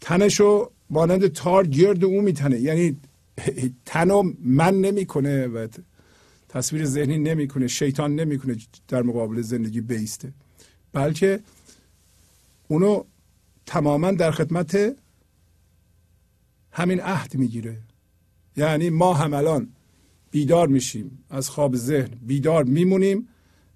[0.00, 2.60] تنشو مانند تار گرد او میتنه.
[2.60, 2.96] یعنی
[3.86, 5.68] تنو من نمی‌کنه و
[6.48, 8.56] تصویر ذهنی نمی‌کنه شیطان نمی‌کنه
[8.88, 10.32] در مقابل زندگی بیسته.
[10.92, 11.40] بلکه
[12.68, 13.04] اونو
[13.66, 14.96] تماما در خدمت
[16.72, 17.78] همین عهد می‌گیره.
[18.56, 19.68] یعنی ما هم الان
[20.30, 23.28] بیدار میشیم از خواب ذهن بیدار میمونیم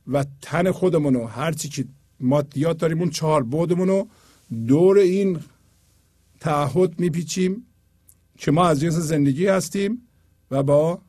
[0.06, 1.84] و تن خودمونو هرچی که
[2.20, 4.06] مادیات داریم اون چهار بودمونو
[4.66, 5.38] دور این
[6.40, 7.66] تعهد میپیچیم
[8.38, 10.02] که ما از جنس زندگی هستیم
[10.50, 11.02] و با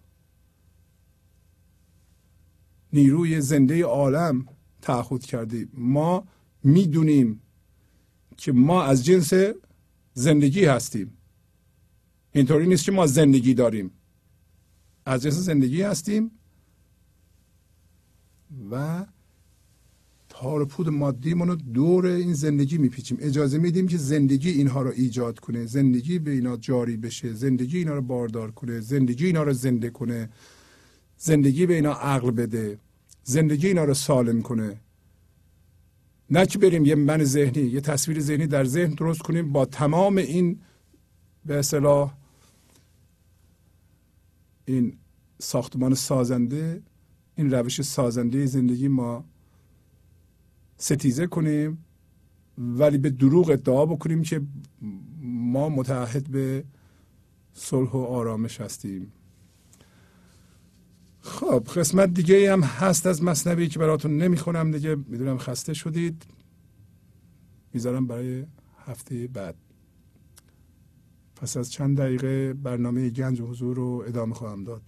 [2.94, 4.46] نیروی زنده عالم
[4.82, 5.70] تعهد کردیم.
[5.74, 6.28] ما
[6.64, 7.42] می‌دونیم
[8.38, 9.34] که ما از جنس
[10.14, 11.18] زندگی هستیم.
[12.32, 13.92] اینطوری نیست که ما زندگی داریم.
[15.06, 16.32] از جنس زندگی هستیم
[18.72, 19.06] و
[20.40, 23.18] تار پود مادیمون رو دور این زندگی میپیچیم.
[23.22, 25.66] اجازه میدیم که زندگی اینها رو ایجاد کنه.
[25.66, 27.34] زندگی به اینا جاری بشه.
[27.34, 28.80] زندگی اینا رو باردار کنه.
[28.80, 30.30] زندگی اینا رو زنده کنه.
[31.18, 32.80] زندگی به اینا عقل بده.
[33.24, 34.82] زندگی اینا رو سالم کنه.
[36.30, 39.52] نه که بریم یه من ذهنی یه تصویر ذهنی در ذهن درست کنیم.
[39.52, 40.60] با تمام این
[41.46, 42.14] به اصطلاح
[44.66, 44.98] این
[45.40, 46.82] ساختمان سازنده
[47.36, 49.26] این روش سازنده زندگی ما
[50.78, 51.86] ستیزه کنیم
[52.58, 54.42] ولی به دروغ ادعا بکنیم که
[55.22, 56.64] ما متعهد به
[57.54, 59.12] صلح و آرامش هستیم.
[61.22, 64.96] خب قسمت دیگه هم هست از مصنوی که براتون نمی‌خونم دیگه.
[64.96, 66.26] می‌دونم خسته شدید.
[67.74, 68.46] می‌ذارم برای
[68.86, 69.56] هفته بعد.
[71.36, 74.82] پس از چند دقیقه برنامه گنج و حضور رو ادامه خواهم داد.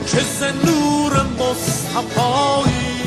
[0.07, 2.99] که ز نور مصطفایی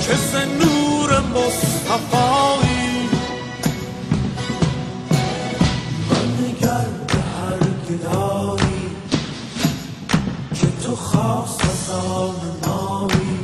[0.00, 3.08] که ز نور مصطفایی
[6.10, 7.58] من نگر به هر
[10.82, 13.38] تو خاص از آن مایی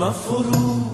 [0.00, 0.93] مفروش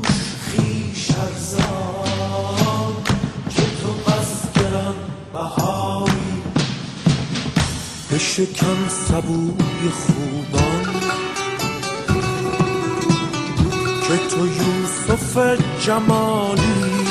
[8.20, 10.84] بشکن سبوی خوبان
[14.08, 17.07] که تو یوسف جمالی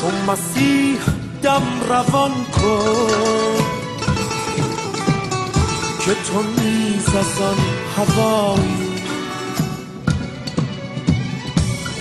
[0.00, 0.98] چون مسیح
[1.42, 3.64] دم روان کن
[6.00, 7.58] که تو نیز از آن
[7.96, 8.88] هوایی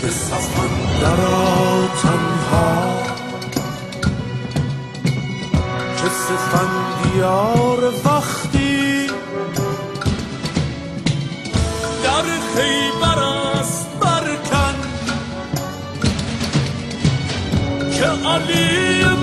[0.01, 3.16] به سفن درا تنها
[6.27, 9.07] که سفندیار وقتی
[12.03, 12.23] در
[12.55, 13.19] خیبر
[13.59, 14.75] است برکن
[17.97, 19.16] که علی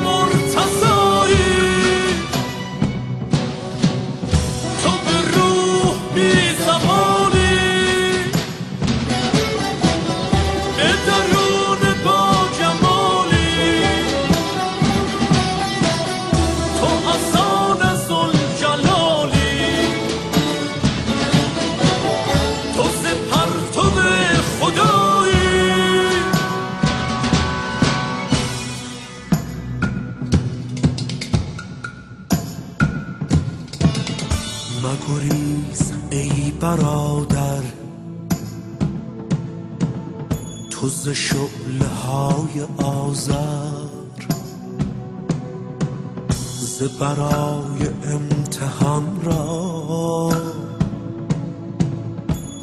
[47.01, 50.33] برای امتحان را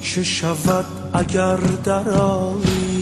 [0.01, 3.01] چه شود اگر درایی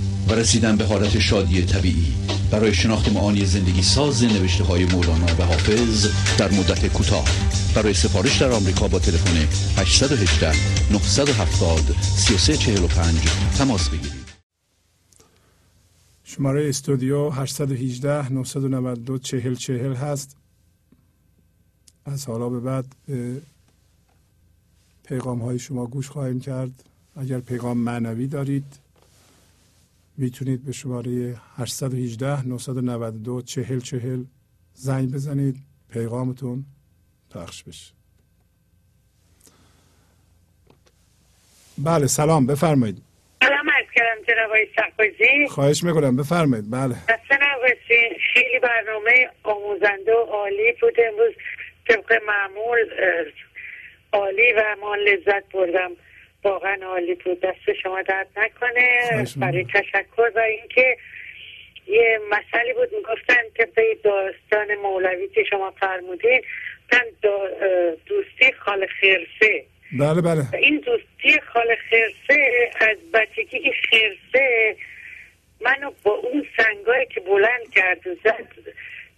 [0.31, 2.13] و رسیدن به حالت شادی طبیعی.
[2.51, 7.25] برای شناخت معانی زندگی ساز نوشته های مولانا و حافظ در مدت کوتاه.
[7.75, 9.37] برای سفارش در آمریکا با تلفن
[9.81, 10.51] 818
[10.91, 13.19] 970 3345
[13.57, 14.21] تماس بگیرید.
[16.23, 20.35] شماره استودیو 818 992 40 40 هست.
[22.05, 23.41] از حالا به بعد به
[25.03, 26.83] پیغام های شما گوش خواهیم کرد.
[27.15, 28.65] اگر پیغام معنوی دارید
[30.17, 34.23] می‌تونید به شماره 818 992 40 40
[34.73, 35.55] زنگ بزنید.
[35.89, 36.65] پیغامتون
[37.35, 37.93] پخش بشه.
[41.77, 42.45] بله سلام.
[42.47, 43.01] بفرمایید.
[43.43, 46.15] سلام عرض کردم جناب آقای خواهش می‌کنم.
[46.15, 46.71] بفرمایید.
[46.71, 46.95] بله.
[48.33, 50.93] خیلی برنامه آموزنده و عالی بود.
[51.07, 51.33] امروز
[51.87, 52.77] طبق معمول
[54.13, 55.91] عالی و ما لذت بردم.
[56.43, 57.39] واقعا عالی بود.
[57.39, 58.89] دست شما درد نکنه.
[59.37, 60.97] برای تشکر و اینکه
[61.87, 62.89] یه مسئله بود.
[62.93, 66.41] می‌گفتن طبق داستان مولوی که شما فرمودین
[66.91, 67.01] اه،
[68.05, 69.63] دوستی خال خرسه.
[69.99, 70.43] بله بله.
[70.53, 74.75] این دوستی خال خرسه از بچگی که خرسه
[75.61, 78.47] منو با اون سنگایی که بلند کرد و زد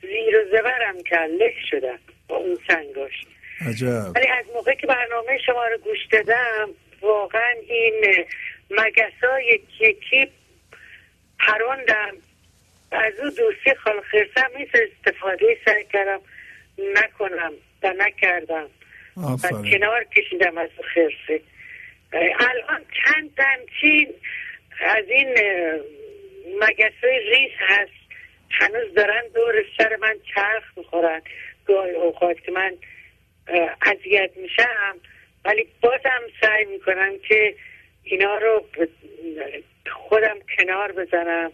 [0.02, 1.30] زیر و زبرم کرد.
[1.32, 3.26] لک شدم با اون سنگاش.
[3.70, 4.16] عجب.
[4.16, 6.70] ولی از موقع که برنامه شما رو گوش دادم
[7.04, 8.26] واقعا این
[8.70, 10.28] مگس های یکی
[11.40, 12.18] پروندم.
[12.92, 16.20] از او دوستی خال خرسم استفاده سعی کردم
[16.78, 18.70] نکنم و نکردم.
[19.18, 21.42] و کنار کشیدم از خرسه.
[22.40, 24.14] الان چند همچین
[24.80, 25.30] از این
[26.62, 27.92] مگس های ریز هست.
[28.52, 31.22] هنوز دارن دور سر من چرخ می‌خورن.
[31.66, 32.78] گاهی اوقات که من
[33.82, 35.00] اذیت میشم
[35.46, 37.56] ولی بازم سعی می‌کنم که
[38.04, 38.66] اینا رو
[39.92, 41.52] خودم کنار بزنم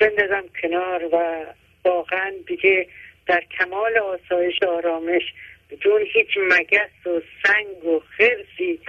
[0.00, 1.46] بندازم کنار و
[1.84, 2.86] واقعا دیگه
[3.26, 5.22] در کمال آسایش آرامش
[5.70, 8.80] بدون هیچ مگس و سنگ و خرسی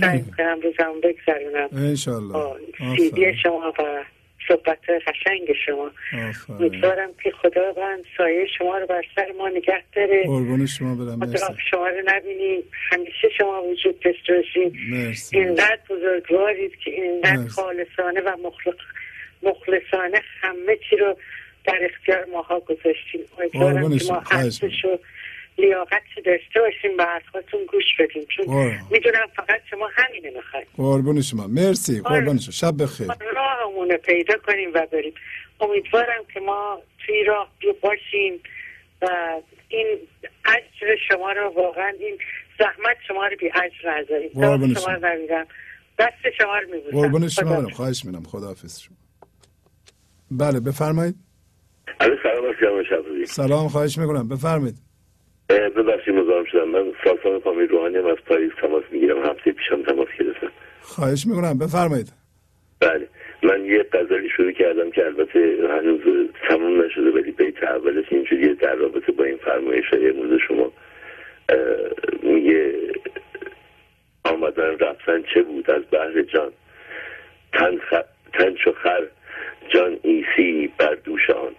[0.00, 1.68] سعی می‌کنم روزم بگذرونم.
[2.96, 4.04] سیدی شما و
[4.48, 5.90] صحبت قشنگ شما.
[6.48, 10.22] امیدوارم که خداوند سایه شما رو بر سر ما نگه داره.
[10.26, 11.56] قربون شما برم.
[11.70, 12.62] شما رو نبینیم.
[12.90, 14.44] همیشه شما وجود داشته
[14.90, 15.38] مرسی.
[15.38, 17.48] اینقدر بزرگوارید که اینقدر مرسی.
[17.48, 18.74] خالصانه و مخلص
[19.42, 21.16] مخلصانه همه چی رو
[21.66, 23.20] در اختیار ماها گذاشتیم.
[23.38, 24.98] امیدوارم که ما.
[25.58, 28.26] لیاقت داشته باشیم به حرفاتون گوش بدیم.
[28.36, 28.46] چون.
[28.90, 30.66] می‌دونم فقط شما همینه می‌خواید.
[30.76, 31.46] قربون شما.
[31.46, 32.00] مرسی.
[32.00, 32.52] قربون شما.
[32.52, 33.06] شب بخیر.
[33.34, 35.14] راهمون رو پیدا کنیم و بریم.
[35.60, 37.50] امیدوارم که ما توی راه
[37.80, 38.40] باشیم
[39.02, 39.06] و
[39.68, 39.86] این
[40.44, 42.18] اجر شما رو واقعا این
[42.58, 44.30] زحمت شما رو بی اجر نذاریم.
[44.34, 44.94] قربون دست شما.
[44.94, 45.46] رو نمیدم
[45.98, 46.96] دست شما رو میبوسم.
[46.96, 47.60] قربون شما خدا.
[47.60, 48.22] برم خواهش می‌کنم.
[48.22, 48.96] خداحافظ شما.
[50.30, 51.14] بله بفرمایید.
[52.00, 54.28] علی سلام شبزی سلام خواهش می‌کنم.
[54.28, 54.83] بفرمایید.
[55.48, 56.68] ببخشید مزاحم شدم.
[56.68, 59.24] من ساسان فامیل روحانی هم از پاریس تماس می‌گیرم.
[59.26, 60.52] هفته پیشم تماس گرفتم.
[60.80, 61.58] خواهش می‌کنم.
[61.58, 62.12] بفرمایید.
[62.80, 63.08] بله.
[63.42, 68.74] من یه غزلی شروع کردم که البته هنوز تموم نشده ولی بیت اولش اینجوریه در
[68.74, 70.72] رابطه با این فرمایش های امروز شما
[72.22, 72.74] میگه
[74.24, 76.52] آمدن رفتن چه بود؟ از بحر جان.
[77.52, 77.94] تن, خ...
[78.32, 79.02] تن چو خر
[79.74, 81.54] جان ایسی بر دوش آن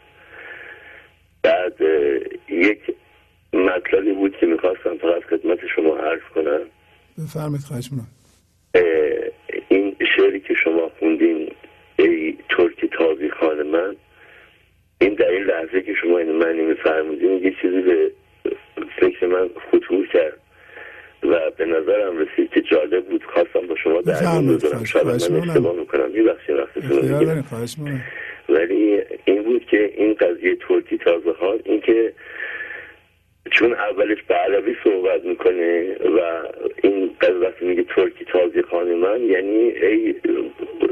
[1.43, 1.81] بعد
[2.49, 2.80] یک
[3.56, 6.61] مطلبی بود که می‌خواستم فقط خدمت شما عرض کنم.
[7.17, 8.08] بفرمایید خواهش می‌کنم.
[9.69, 11.51] این شعری که شما خوندین
[12.00, 13.95] ای ترک تازی خان من
[15.01, 18.11] این در این لحظه که شما این معنی میفرمودین یه چیزی به
[19.00, 20.38] فکر من خطور کرد
[21.24, 23.24] و به نظرم رسید که جالب بود.
[23.24, 25.14] خواستم با شما در بفرمایید، بذارم شاید من.
[25.14, 26.11] اشتباه می‌کنم.
[26.58, 28.01] وقتتون
[28.50, 32.14] ولی این بود که این قضیه ترکی تازه خان این که
[33.51, 36.43] چون اولش به عربی صحبت می‌کنه و
[36.83, 40.14] این وقتی میگه ترکی تازی خان من یعنی ای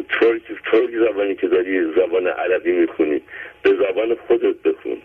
[0.10, 0.42] ترک
[0.72, 3.22] ترک زبانی که داری زبان عربی می‌خونی
[3.62, 4.98] به زبان خودت بخون.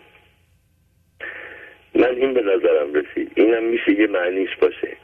[1.95, 3.31] من این به نظرم رسید.
[3.35, 4.97] اینم میشه یه معنیش باشه.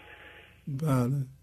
[0.67, 1.34] بله.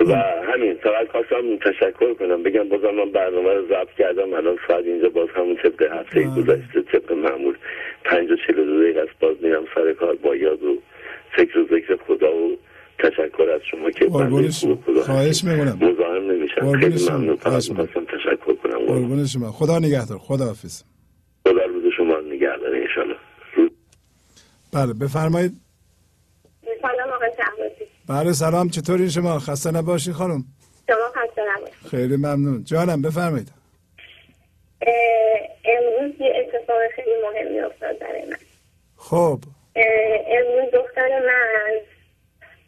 [0.00, 0.14] و
[0.52, 5.08] همین فقط خواستم تشکر کنم بگم بازم من برنامه رو ضبط کردم الان ساعت اینجا
[5.08, 6.42] باز همون طبق هفته بله.
[6.42, 7.56] گذشته طبق معمول
[8.04, 10.78] پنج و چلو دو دقیقه است باز میرم سر کار با یاد و
[11.36, 12.56] فکر و ذکر خدا و
[12.98, 14.74] تشکر از شما که بنده شما.
[14.74, 15.44] خوب خدا خواهش.
[15.44, 15.78] می‌کنم.
[15.80, 17.10] مزاحم نمیشم خیلی.
[17.10, 17.70] ممنون فقط.
[17.70, 20.82] می‌خواستم تشکر کنم قربون شما خدا نگهدار خدا حافظ
[21.46, 23.16] خدا روز شما رو نگه داره انشالله
[24.74, 25.52] بله بفرمایید
[26.82, 27.30] سلام آقای
[28.08, 28.68] بله سلام.
[28.68, 30.44] چطوری شما؟ خسته نباشید خانم؟
[30.86, 32.64] شما خسته نباشید خیلی ممنون.
[32.64, 33.52] جانم بفرمایید.
[35.64, 38.36] امروز یه اتفاق خیلی مهمی افتاد برای من.
[38.96, 39.40] خب.
[40.26, 41.80] امروز دختر من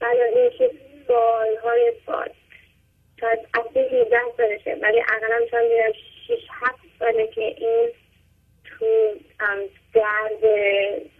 [0.00, 0.70] از اینکه
[1.08, 2.28] سالهای سال
[3.20, 5.92] شاید اصلی 18 سالشه ولی اقلا شاید میرم
[6.26, 7.88] 6 7 ساله که این
[8.64, 8.86] تو
[9.94, 10.40] درد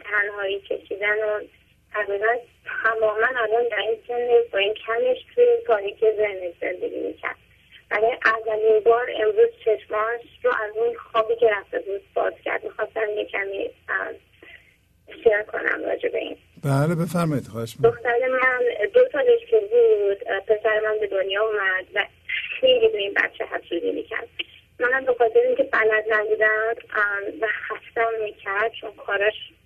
[0.05, 1.41] تنهایی کشیدن و
[1.93, 2.27] تقریبا
[2.83, 7.37] تماما الان در این سن با این کمش توی تاریک ذهنش زندگی می‌کرد.
[7.91, 12.65] ولی اولین بار امروز چشماش رو از اون خوابی که رفته بود باز کرد.
[12.65, 13.71] می‌خواستم یه کمی
[15.25, 16.37] شیر کنم راجع به این.
[16.65, 17.91] بله بفرمایید خواهش می‌کنم.
[17.91, 18.61] دختر من
[18.95, 22.07] دو سالش که بود پسر من به دنیا اومد و
[22.61, 24.29] خیلی به این بچه حسودی می‌کرد.
[24.81, 26.75] منم به خاطر اینکه بلد نبودم
[27.41, 29.57] و خستم می‌کرد چون کارش ام،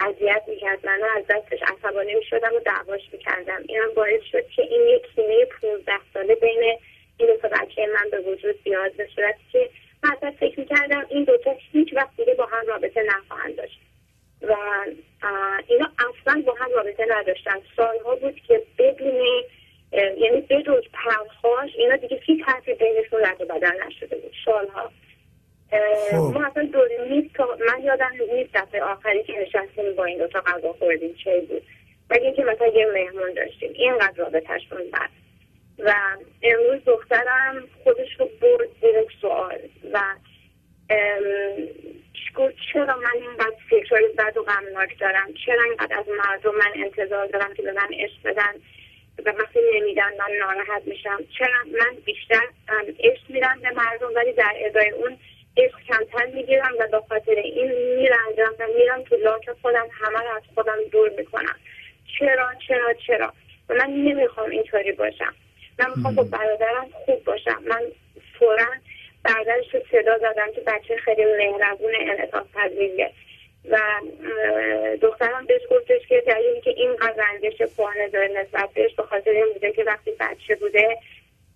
[0.00, 3.62] اذیت می‌کرد منو از دستش عصبانی می‌شدم و دعواش می‌کردم.
[3.68, 6.78] اینم باعث شد که این یک کینه 15 ساله بین
[7.18, 8.92] این دو بچه من به وجود بیاد.
[8.92, 9.70] به صورتی که
[10.02, 13.80] من فکر می‌کردم این دوتا هیچ وقت دیگه با هم رابطه نخواهند داشت.
[14.42, 14.56] و
[15.68, 17.60] اینا اصلا با هم رابطه نداشتن.
[17.76, 19.44] سالها بود که بدون
[19.92, 24.32] یعنی بجز پرخاش اینا دیگه هیچ حرفی بینشون رد و بدل نشده بود.
[24.44, 24.90] سالها
[26.10, 26.16] خب.
[26.16, 30.40] ما اصلا دور میز تا من یادم نیست دفعه آخری که نشستیم با این دوتا
[30.40, 31.62] غذا خوردیم چه بود.
[32.10, 35.10] ولی اینکه مثلا یه مهمون داشتیم اینقدر رابطهشون بد
[35.78, 35.94] و
[36.42, 39.58] امروز دخترم خودش رو برد زیر سوال
[39.92, 40.00] و
[42.34, 47.26] گفت چرا من اینقدر فکرهای بد و غمناک دارم؟ چرا اینقدر از مردم من انتظار
[47.26, 48.54] دارم که به من عشق بدن؟
[49.26, 51.18] و وقتی نمیدن من ناراحت میشم.
[51.38, 52.48] چرا من بیشتر
[52.98, 55.18] عشق میدم به مردم ولی در ادای اون
[55.56, 60.36] عشق کمتر می‌گیرم و به خاطر این میرنجم و میرم تو لاک خودم همه رو
[60.36, 61.56] از خودم دور می‌کنم.
[62.18, 63.32] چرا چرا چرا؟
[63.68, 65.34] و من نمی‌خوام اینطوری باشم.
[65.78, 67.62] من می‌خوام با برادرم خوب باشم.
[67.66, 67.82] من
[68.38, 68.66] فورا
[69.22, 73.10] برادرش رو صدا زدم که بچه خیلی مهربون انعطاف پذیریه.
[73.70, 73.78] و
[75.02, 79.52] دخترم بهش گفتش که دلیلی که اینقدر رنجش کهنه داره نسبت بهش به خاطر این
[79.52, 80.98] بوده که وقتی بچه بوده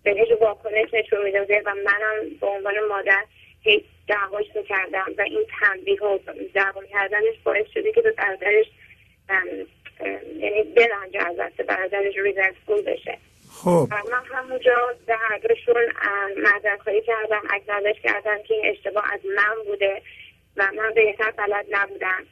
[0.02, 3.25] بهش واکنش نشون می‌داده و منم به عنوان مادر
[3.62, 6.19] هی دعواش می‌کردم و این تنبیه و
[6.55, 8.67] دعوا کردنش باعث شده که به برادرش
[10.39, 13.19] یعنی برنجه از دست برادرش ریزنسفول بشه.
[13.53, 13.89] خب.
[13.91, 15.85] من همونجا به هر دوشون
[16.37, 20.03] معذرت خواهی کردم اکنالج کردم که این اشتباه از من بوده
[20.57, 22.27] و من بهتر بلد نبودم.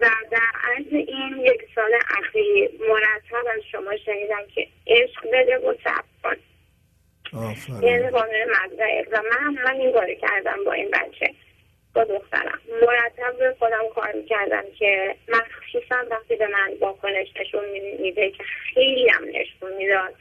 [0.00, 5.74] و در عرض این یک سال اخیر مرتب از شما شنیدم که عشق بده و
[5.84, 6.09] صبر کن
[7.82, 9.06] یعنی قانون مزرعه.
[9.12, 11.34] و من من این کاری کردم با این بچه
[11.94, 12.60] با دخترم.
[12.82, 17.64] مرتب به خودم کار می‌کردم که مخصوصا وقتی به من واکنش نشون
[18.00, 18.44] میده که
[18.74, 20.14] خیلی هم نشون می‌داد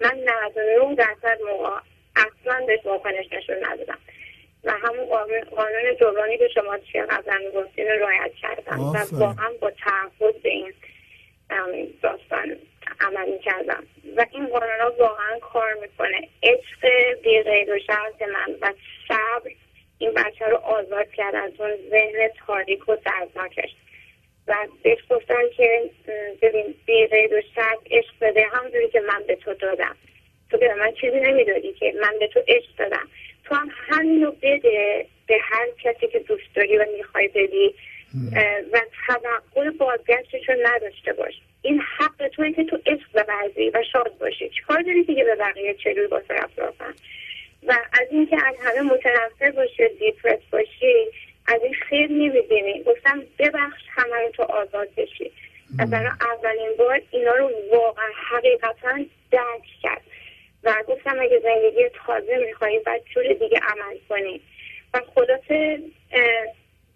[0.00, 0.18] من
[0.54, 1.80] 99 درصد موقع
[2.16, 3.98] اصلا بهش واکنش نشون ندادم.
[4.64, 5.06] و همون
[5.56, 8.80] قانون جبرانی که شما چیه قبلا می‌گفتین رو رعایت کردم.
[8.80, 8.96] و.
[9.12, 10.72] واقعا با تعهد به این
[12.02, 12.56] داستان
[13.00, 16.28] عمل کردم و این قانون ها واقعا کار می‌کنه.
[16.42, 16.88] عشق
[17.22, 17.78] بی غیر و
[18.26, 18.72] من و
[19.08, 19.50] صبر
[19.98, 23.70] این بچه رو آزاد کرد از اون ذهن تاریک و دردناکش.
[24.48, 25.90] و بهش گفتن که
[26.42, 28.46] ببین بی غیر و شرط عشق بده.
[28.52, 29.96] همونجوری که من به تو دادم.
[30.50, 33.08] تو به من چیزی نمی‌دادی که من به تو عشق دادم.
[33.44, 37.74] تو هم همینو بده به هر کسی که دوست داری و می‌خوای بدی.
[38.72, 41.34] و توقع بازگشتش رو نداشته باش.
[41.62, 44.48] این حق توی که تو عشق بورزی و شاد باشی.
[44.48, 46.20] چیکار داری دیگه به بقیه چجور با
[46.78, 46.94] کن
[47.66, 51.06] و از اینکه از همه متنفر باشی و دیپرس باشی
[51.46, 52.82] از این خیر نمی‌بینی.
[52.82, 55.32] گفتم ببخش همه رو تو آزاد بشی.
[55.78, 58.98] و برای اولین بار اینا رو واقعا حقیقتا
[59.30, 60.02] درک کرد.
[60.64, 64.40] و گفتم اگه زندگی تازه میخوایی باید جور دیگه عمل کنی.
[64.94, 65.78] و خلاصه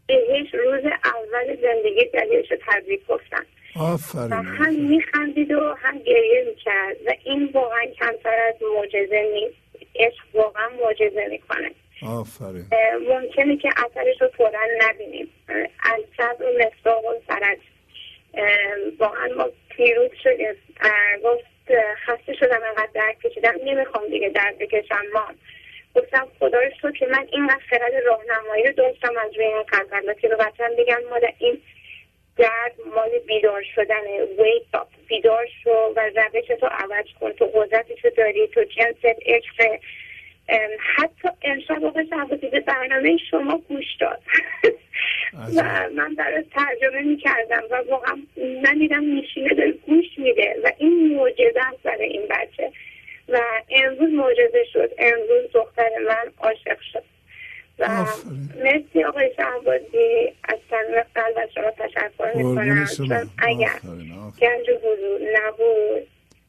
[0.07, 3.47] بهش روز اول زندگی دلیلش رو تبریک گفتم.
[3.77, 4.33] و آفرین.
[4.33, 4.89] هم آفرین.
[4.89, 9.87] میخندید و هم گریه می‌کرد و این واقعا کمتر از معجزه نیست.
[9.95, 11.71] عشق واقعا معجزه می‌کنه.
[12.07, 12.65] آفرین.
[13.09, 15.29] ممکنه که اثرش رو فورا نبینیم.
[15.83, 17.15] از صبر و مصداق و
[18.35, 18.47] اه،
[18.99, 20.55] واقعا ما پیروز شدیم.
[21.25, 21.45] گفت
[22.07, 23.55] خسته شدم انقدر درد کشیدم.
[23.65, 25.27] نمی‌خوام دیگه درد بکشم ما.
[25.95, 29.65] گفتم خدا رو که من اینقدر خرد راهنمایی رو داشتم از روی این
[30.21, 31.63] که به بچم بگم مادر این
[32.37, 33.63] درد مال بیدار
[34.39, 37.33] ویک اپ بیدار شو و روش تو عوض کن.
[37.33, 38.49] تو قدرتش رو داری.
[38.49, 39.79] تو جنست عشق.
[40.97, 44.23] حتی امشب آقای شهبازی به برنامه شما گوش داد.
[45.57, 51.17] و من برای ترجمه می‌کردم و واقعا من دیدم میشینه داره گوش میده و این
[51.17, 52.73] معجزه است برای این بچه.
[53.29, 53.41] و
[53.71, 54.93] امروز معجزه شد.
[54.99, 57.16] امروز دختر من عاشق شد.
[57.79, 58.07] و.
[58.65, 60.33] مرسی آقای شهبازی.
[60.45, 62.87] از صمیم قلب از شما تشکر می‌کنم.
[62.97, 63.79] چون اگر.
[64.41, 66.07] گنج حضور نبود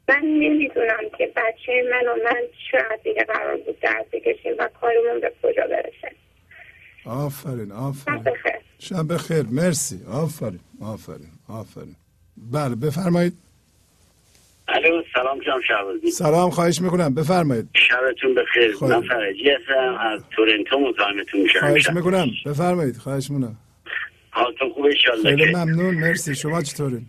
[0.10, 2.42] من نمی‌دونم که بچه من و من
[2.72, 6.16] چقدر دیگه قرار بود درد بکشیم و کارمون به کجا برسه.
[7.06, 8.24] آفرین شب آفرین
[8.80, 9.46] شب بخیر.
[9.52, 10.00] مرسی.
[10.12, 11.96] آفرین آفرین آفرین.
[12.54, 13.34] بله بفرمایید.
[14.70, 17.16] الو سلام جناب شعبازی سلام خواهش می‌کنم.
[17.16, 17.66] بفرمایید.
[17.74, 18.72] شبتون بخیر.
[18.72, 18.94] خواهش.
[18.94, 21.60] من فرجی هستم از تورنتو مزاحمتون میشم.
[21.60, 22.28] خواهش می‌کنم.
[22.46, 22.98] بفرمایید.
[22.98, 23.56] خواهش می‌کنم.
[24.30, 25.96] حالتون خوبه انشالله خیلی ممنون.
[25.96, 26.36] مرسی.
[26.36, 27.06] شما چطورین؟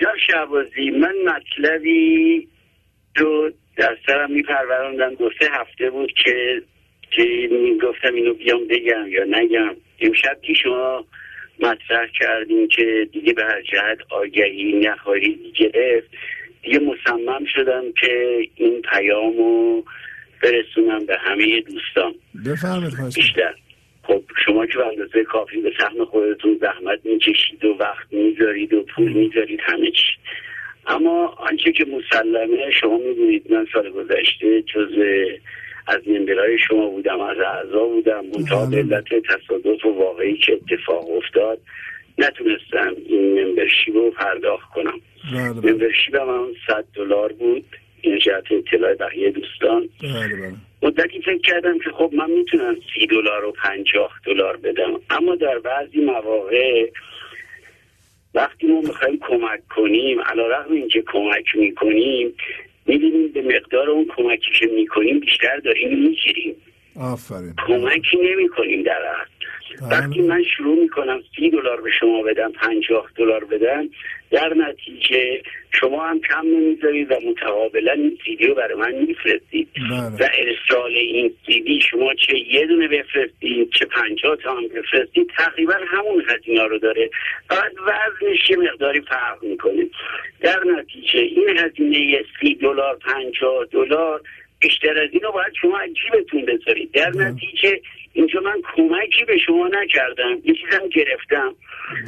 [0.00, 2.48] جناب شعبازی من مطلبی
[3.16, 6.62] رو در سرم میپروروندم دو سه هفته بود که
[7.10, 7.48] که
[7.82, 9.76] گفتم اینو بیام بگم یا نگم.
[10.00, 11.04] امشب که شما
[11.60, 16.08] مطرح کردیم که دیگه به هر جهت آگهی نخواهید گرفت
[16.62, 19.84] دیگه مصمم شدم که این پیام رو
[20.42, 22.14] برسونم به همه دوستان.
[22.80, 23.10] می‌کنم.
[23.14, 23.54] بیشتر.
[24.02, 28.82] خب شما که به اندازه کافی به سهم خودتون زحمت می‌کشید و وقت می‌ذارید و
[28.82, 30.12] پول می‌ذارید همه چی.
[30.86, 34.90] اما آنچه که مسلمه شما می‌دونید من سال گذشته جز
[35.86, 41.10] از ممبرهای شما بودم از اعضا بودم منتها به علت تصادف و واقعی که اتفاق
[41.10, 41.58] افتاد.
[42.18, 45.00] نتونستم این ممبرشیپ رو پرداخت کنم.
[45.32, 45.72] بله بله.
[45.72, 47.64] ممبرشیپ هم 100 دلار بود.
[48.00, 49.88] این جهت اطلاع بقیه دوستان.
[50.02, 50.54] بله بله.
[50.82, 55.00] مدتی فکر کردم که خب من می‌تونم سی دلار و پنجاه دلار بدم.
[55.10, 56.90] اما در بعضی مواقع
[58.34, 62.34] وقتی ما می‌خوایم کمک کنیم علا رقم اینکه کمک می‌کنیم
[62.86, 66.54] می‌بینیم به مقدار اون کمکی که می‌کنیم بیشتر داریم می‌گیریم.
[67.00, 67.54] آفرین.
[67.66, 69.31] کمکی نمی‌کنیم در اصل.
[69.90, 73.88] وقتی من شروع می‌کنم سی دلار به شما بدم پنجاه دلار بدم
[74.30, 75.42] در نتیجه
[75.80, 79.68] شما هم کم نمی‌ذارید و متقابلا این سیدی رو برای من میفرستید.
[79.90, 85.30] و بله ارسال این سیدی شما چه یه دونه بفرستید چه پنجاه تا هم بفرستید
[85.36, 87.10] تقریبا همون هزینه رو داره.
[87.48, 89.86] فقط وزنش یه مقداری فرق می‌کنه.
[90.40, 94.20] در نتیجه این هزینه سی دلار پنجاه دلار
[94.62, 96.92] بیشتر از اینو باید شما از جیبتون بذارید.
[96.92, 97.80] در نتیجه
[98.12, 100.38] اینجا من کمکی به شما نکردم.
[100.44, 101.54] یه چیزم گرفتم.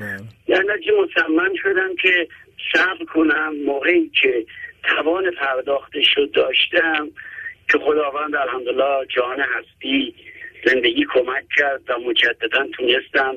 [0.00, 0.20] بله.
[0.46, 2.28] در نتیجه مصمم شدم که
[2.72, 3.54] صبر کنم.
[3.66, 4.46] موقعی که
[4.82, 7.10] توان پرداختش رو داشتم
[7.72, 10.14] که خداوند الحمدلله جهان هستی
[10.66, 13.36] زندگی کمک کرد و مجددا تونستم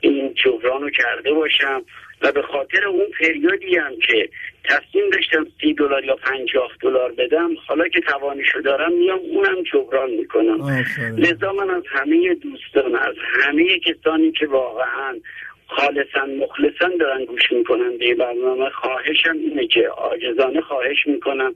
[0.00, 1.82] این جبران رو کرده باشم.
[2.22, 4.28] و به خاطر اون پریودی هم که
[4.64, 10.10] تصمیم داشتم سی دلار یا پنجاه دلار بدم حالا که توانشو دارم میام اونم جبران
[10.10, 10.84] می‌کنم.
[11.16, 15.20] لذا من از همه دوستان از همه کسانی که واقعا
[15.66, 21.54] خالصا مخلصا دارن گوش می‌کنن به برنامه خواهشم اینه که عاجزانه خواهش می‌کنم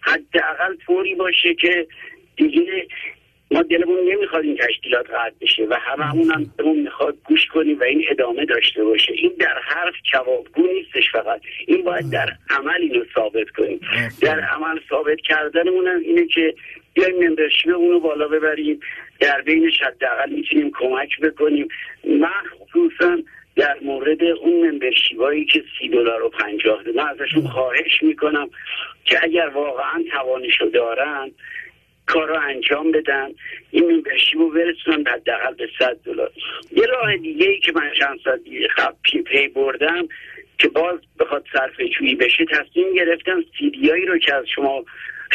[0.00, 1.86] حداقل طوری باشه که
[2.36, 2.86] دیگه
[3.52, 7.82] ما دلمون نمی‌خواد این تشکیلات قطع بشه و هممون هم دلمون می‌خواد گوش کنیم و
[7.82, 9.12] این ادامه داشته باشه.
[9.12, 11.40] این در حرف جوابگو نیستش فقط.
[11.66, 13.80] این باید در عمل اینو ثابت کنیم.
[14.22, 16.54] در عمل ثابت کردنمون هم اینه که
[16.94, 18.80] بیایم ممبرشیپ اونو بالا ببریم.
[19.20, 21.68] در بینش حداقل می‌تونیم کمک بکنیم.
[22.04, 23.18] مخصوصا
[23.56, 28.50] در مورد اون ممبرشیپایی که سی دلار و پنجاه من ازشون خواهش می‌کنم
[29.04, 31.30] که اگر واقعا توانشو دارن
[32.06, 33.28] کار رو انجام بدن
[33.70, 36.30] این ممبرشیپ رو برسونن حداقل به 100 دلار.
[36.72, 40.08] یه راه دیگه ای که من چند دیگه خب پی, پی بردم
[40.58, 44.84] که باز بخواد صرفه جویی بشه تصمیم گرفتم سیدیایی رو که از شما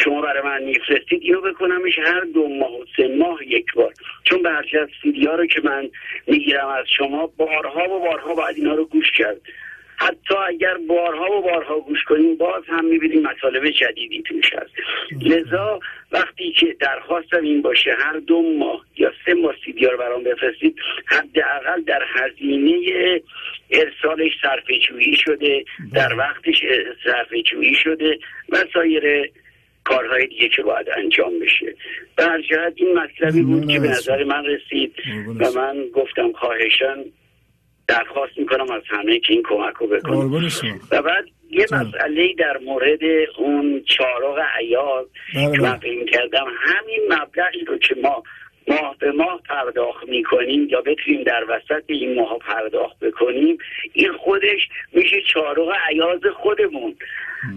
[0.04, 3.92] شما برای من میفرستید اینو بکنمش هر دو ماه و سه ماه یک بار.
[4.24, 5.90] چون به هرچی از سیدی ها رو که من
[6.26, 9.40] می‌گیرم از شما بارها و بارها باید اینا رو گوش کرد.
[9.98, 14.72] حتی اگر بارها و بارها گوش کنیم باز هم می‌بینیم مطالب جدیدی توش هست.
[15.22, 15.80] لذا
[16.12, 20.76] وقتی که درخواستم این باشه هر دو ماه یا سه ماه سیدی رو برام بفرستید
[21.06, 22.80] حداقل در هزینه
[23.70, 26.64] ارسالش صرفه جویی شده در وقتش
[27.04, 28.18] صرفه جویی شده
[28.48, 29.30] و سایر
[29.84, 31.74] کارهای دیگه که باید انجام بشه.
[32.16, 34.94] به هر جهت این مطلبی بود که به نظر من رسید
[35.38, 37.04] و من گفتم خواهشان
[37.88, 40.34] درخواست می‌کنم از همه که این کمک رو بکنم
[40.90, 41.66] و بعد یه.
[41.72, 43.00] مسئله در مورد
[43.38, 45.78] اون چهارق ایال بله، که من بله.
[45.78, 48.22] فکر کردم همین مبلغی رو که ما
[48.68, 53.58] ماه به ماه پرداخت می‌کنیم یا بتونیم در وسط این ماه پرداخت بکنیم
[53.92, 56.96] این خودش میشه چهارق عیاز خودمون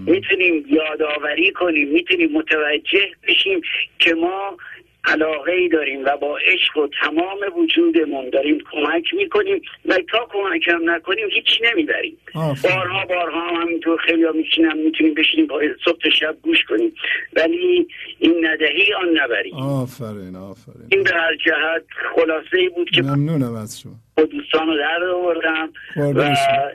[0.06, 3.62] می‌تونیم یادآوری کنیم می‌تونیم متوجه بشیم
[4.00, 4.58] که ما
[5.06, 10.68] علاقه ای داریم و با عشق و تمام وجودمون داریم کمک می‌کنیم و تا کمک
[10.68, 12.18] هم نکنیم هیچ نمی‌بریم.
[12.64, 16.94] بارها بارها هم همینطور خیلی ها میشینم می‌تونیم بشینیم با صبح تا شب گوش کنیم
[17.34, 17.88] ولی
[18.20, 19.56] این ندهی آن نبریم.
[19.56, 20.88] آفرین آفرین.
[20.92, 21.84] این به هر جهت
[22.16, 23.94] خلاصه ای بود که ممنونم از شما.
[24.18, 26.72] با دوستان رو در آوردم و شما.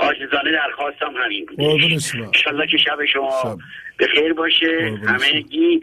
[0.00, 1.60] عاجزانه درخواستم همین بود.
[1.60, 3.58] انشالله که شب شما.
[3.96, 4.98] به خیر باشه.
[5.06, 5.80] همگی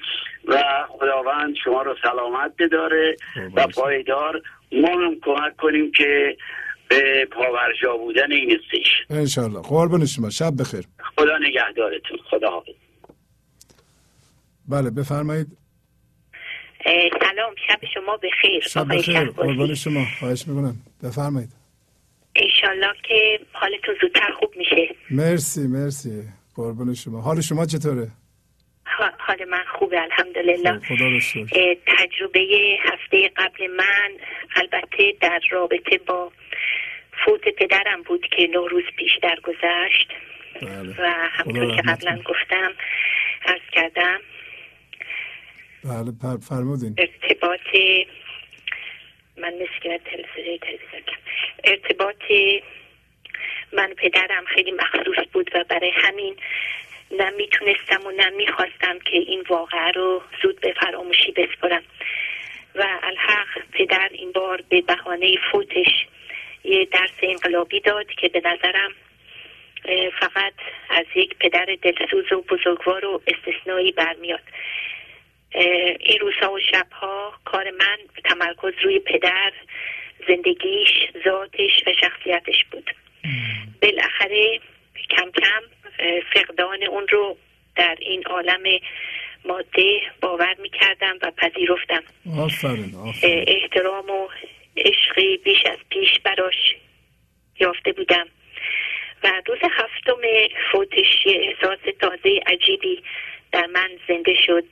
[0.50, 3.18] و خداوند شما رو سلامت بداره
[3.56, 3.68] و.
[3.68, 6.38] پایدار ما هم کمک کنیم که
[6.90, 10.30] به پاورجا بودن این استیش انشالله قربون شما.
[10.30, 10.84] شب بخیر.
[11.16, 12.18] خدا نگهدارتون.
[12.30, 12.74] خدا حافظ.
[14.70, 15.48] بله بفرمایید.
[17.20, 17.56] سلام.
[17.68, 18.62] شب شما بخیر.
[18.62, 19.30] شب بخیر.
[19.30, 20.06] قربان شما.
[20.20, 20.76] خواهش می‌کنم.
[21.04, 21.50] بفرمایید.
[22.36, 24.96] انشالله که حالتون زودتر خوب میشه.
[25.12, 26.24] مرسی مرسی.
[26.56, 27.22] قربان شما.
[27.22, 28.08] حال شما چطوره؟
[29.20, 30.70] حال من خوبه الحمدلله.
[30.70, 34.12] اه، تجربه هفته قبل من
[34.56, 36.32] البته در رابطه با
[37.26, 40.10] فوت پدرم بود که نوروز پیش درگذشت
[40.62, 40.96] بله.
[41.00, 42.22] و همطور که قبلا.
[42.26, 42.72] گفتم
[43.46, 44.20] عرض کردم
[45.84, 46.96] بله فرمودین.
[46.98, 47.76] ارتباط
[49.38, 50.60] من مسکینت تلویزیون
[51.64, 52.24] ارتباط
[53.74, 56.36] من و پدرم خیلی مخصوص بود و برای همین
[57.12, 61.84] نه می‌تونستم و نه می‌خواستم که این واقعه رو زود به فراموشی بسپرم
[62.76, 66.06] و الحق پدر این بار به بهانه فوتش
[66.64, 68.92] یه درس انقلابی داد که به نظرم
[70.20, 70.54] فقط
[70.90, 74.44] از یک پدر دلسوز و بزرگوار و استثنایی برمیاد.
[76.00, 79.54] این روزها و شبها کار من تمرکز روی پدر
[80.28, 80.90] زندگیش
[81.26, 82.92] ذاتش و شخصیتش بود.
[83.82, 84.60] بالاخره
[85.10, 85.62] کم کم
[86.34, 87.38] فقدان اون رو
[87.76, 88.64] در این عالم
[89.46, 92.04] ماده باور می‌کردم و پذیرفتم.
[92.40, 93.46] آفرین آفرین.
[93.48, 94.28] احترام و
[94.78, 96.76] عشقی بیش از پیش براش
[97.60, 98.28] یافته بودم.
[99.24, 100.22] و روز هفتم
[100.72, 103.04] فوتش یه احساس تازه عجیبی
[103.52, 104.66] در من زنده شد.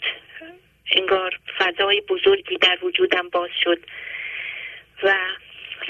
[0.91, 3.79] انگار فضای بزرگی در وجودم باز شد
[5.03, 5.15] و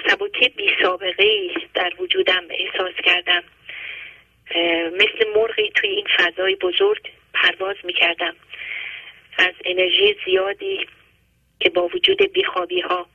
[0.09, 3.43] ثباتی بی سابقه در وجودم احساس کردم.
[4.93, 8.35] مثل مرغی توی این فضای بزرگ پرواز می کردم
[9.37, 10.87] از انرژی زیادی
[11.59, 13.07] که با وجود بیخوابی ها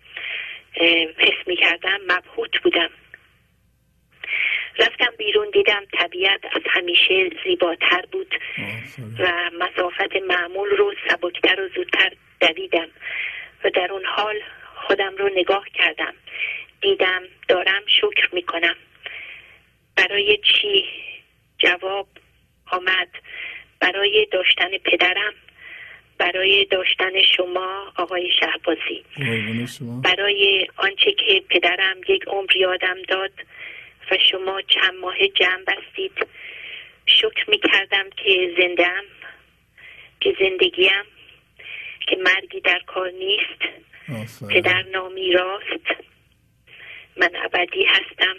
[1.19, 2.91] حس می کردم مبهوت بودم.
[4.79, 8.35] رفتم بیرون دیدم طبیعت از همیشه زیباتر بود.
[9.19, 12.89] و مسافت معمول رو سبکتر و زودتر دویدم
[13.65, 14.41] و در اون حال
[14.75, 16.15] خودم رو نگاه کردم.
[16.81, 18.77] دیدم دارم شکر می‌کنم.
[19.97, 20.85] برای چی
[21.63, 22.09] جواب
[22.71, 23.09] آمد.
[23.81, 25.35] برای داشتن پدرم
[26.19, 29.05] برای داشتن شما آقای شهبازی.
[29.79, 30.01] شما.
[30.01, 33.33] برای آنچه که پدرم یک عمر یادم داد
[34.11, 36.27] و شما چند ماه جمع بستید.
[37.07, 39.05] شکر می کردم که زندم
[40.21, 41.05] که زندگیم
[42.07, 43.63] که مرگی در کار نیست.
[44.23, 44.63] آفرین.
[44.63, 45.87] پدر نامی راست.
[47.17, 48.37] من ابدی هستم.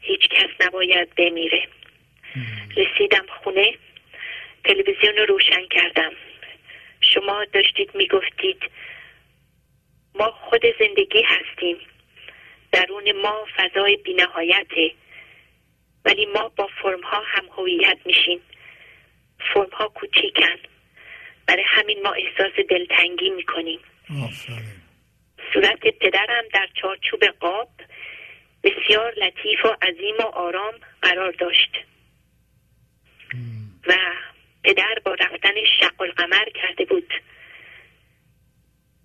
[0.00, 1.68] هیچ کس نباید بمیره.
[2.76, 3.74] رسیدم خونه.
[4.64, 6.12] تلویزیون رو روشن کردم.
[7.00, 8.62] شما داشتید می‌گفتید
[10.14, 11.76] ما خود زندگی هستیم.
[12.72, 14.92] درون ما فضای بینهایته.
[16.04, 18.40] ولی ما با فرم ها هم هویت میشیم.
[19.54, 20.58] فرم ها کوچیکن.
[21.46, 23.80] برای همین ما احساس دلتنگی می‌کنیم.
[24.24, 24.78] آفرین.
[25.52, 27.68] صورت پدرم در چارچوب قاب
[28.64, 31.84] بسیار لطیف و عظیم و آرام قرار داشت.
[33.88, 33.94] و
[34.64, 37.12] پدر با رفتن شق القمر کرده بود.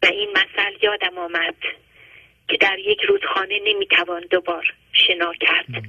[0.03, 1.56] و این مثل یادم آمد
[2.48, 5.84] که در یک رودخانه نمی‌توان دوبار شنا کرد.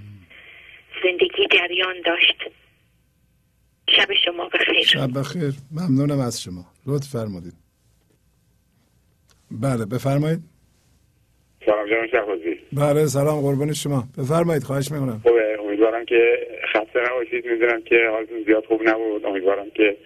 [1.04, 2.44] زندگی جریان داشت.
[3.88, 4.84] شب شما بخیر.
[4.84, 5.54] شب بخیر.
[5.72, 6.64] ممنونم از شما.
[6.86, 7.54] لطف فرمودید.
[9.50, 10.40] بله بفرمایید.
[11.66, 12.60] سلام جناب شهبازی.
[12.72, 14.08] بله سلام قربون شما.
[14.18, 15.20] بفرمایید خواهش می‌کنم.
[15.22, 17.46] خوبه امیدوارم که خسته نباشید.
[17.46, 19.26] می‌دونم که حالتون زیاد خوب نبود.
[19.26, 19.96] امیدوارم که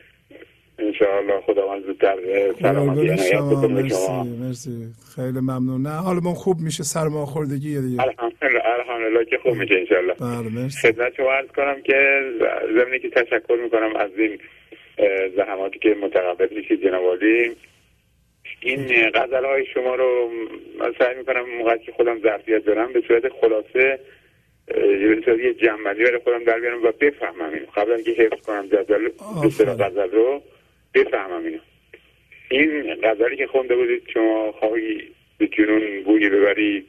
[0.78, 2.16] انشاءالله خداوند زودتر
[2.60, 4.24] سلامتی عنایت شما بکنه مرسی شما.
[4.24, 4.70] مرسی
[5.16, 5.82] خیلی ممنون.
[5.82, 6.82] نه حالمون خوب میشه.
[6.82, 8.02] سرماخوردگی دیگه.
[8.02, 10.14] الحمدلله الحمدلله که خوب میشه انشاءالله.
[10.14, 10.88] بله مرسی.
[10.88, 12.20] خدمت شما عرض کنم که
[12.74, 14.38] ضمنی که تشکر می‌کنم از این
[15.36, 17.04] زحماتی که متقبل میشید جناب
[18.60, 20.30] این غزل های شما رو
[20.80, 23.98] من سعی می‌کنم موقعی که خودم ظرفیت دارم به صورت خلاصه
[25.24, 27.66] صورت یه جنبندی برای خودم در بیارم و بفهمم اینو.
[27.76, 29.08] قبل اینکه حفظ کنم جدول
[29.78, 30.42] غزل رو
[30.94, 31.58] بفهمم اینو.
[32.50, 35.02] این غزلی که خونده بودید شما خواهی
[35.38, 36.86] به جنون بویی ببری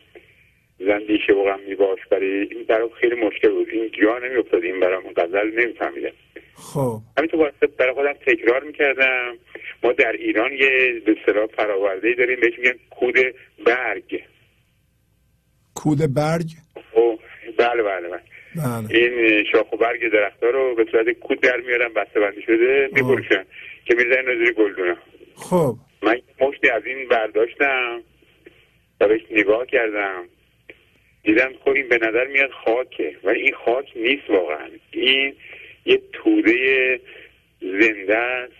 [0.79, 3.69] زندیشه و غم میباش بری این برام خیلی مشکل بود.
[3.69, 6.11] این جا نمیافتاد این برام غزل نمیفهمیدم
[6.55, 6.99] خب.
[7.17, 9.37] همینطور واسه برای خودم تکرار می‌کردم.
[9.83, 13.15] ما در ایران یه به اصطلاح فراورده داریم بهش میگن کود
[13.65, 14.23] برگ.
[15.75, 16.47] کود برگ؟
[16.93, 17.19] او
[17.59, 18.21] بله بله بله.
[18.55, 18.99] بله.
[18.99, 23.45] این شاخ و برگ درختها رو به صورت کود در میارن بسته بندی شده میفروشن.
[23.85, 24.95] که می‌زنن زیر گلدونا
[25.35, 25.75] خب.
[26.01, 28.01] من مشتی از این برداشتم
[29.01, 30.23] و بهش نگاه کردم.
[31.23, 34.69] دیدم خب این به نظر میاد خاکه ولی این خاک نیست واقعا.
[34.91, 35.35] این
[35.85, 36.99] یه توده
[37.61, 38.53] زنده است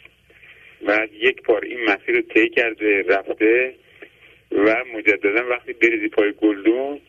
[0.88, 3.74] و یک بار این مسیر رو طی کرده رفته
[4.52, 7.00] و مجددا وقتی بریزی پای گلدون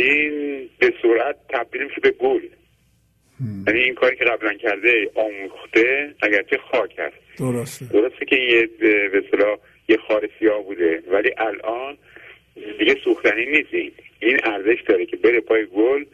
[0.00, 2.42] این به سرعت تبدیل میشه به گل.
[3.66, 7.16] یعنی این کاری که قبلا کرده آموخته اگرچه خاک هست.
[7.38, 7.86] درسته.
[7.92, 9.58] درسته که یه به اصطلاح
[9.88, 11.96] یه خار سیاه بوده ولی الان
[12.78, 13.92] دیگه سوختنی نیست این.
[14.20, 16.04] این ارزش داره که بره پای گل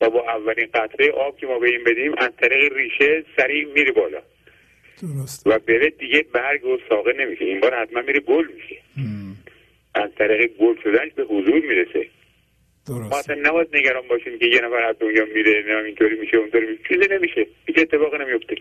[0.00, 3.92] و با اولین قطره آب که ما به این بدیم از طریق ریشه سریع میره
[3.92, 4.22] بالا.
[5.02, 7.44] درست و بره دیگه برگ و ساقه نمیشه.
[7.44, 8.76] این بار حتما میره گل میشه.
[9.94, 12.06] از طریق گل شدنش به حضور می‌رسه.
[12.88, 16.36] ما درست اصلا نباید نگران باشیم که یه نفر از دنیا میره نه اینطوری میشه
[16.36, 16.82] اونطوری میشه.
[16.88, 17.46] چیزی نمیشه.
[17.66, 18.56] هیچ اتفاقی نمیفته.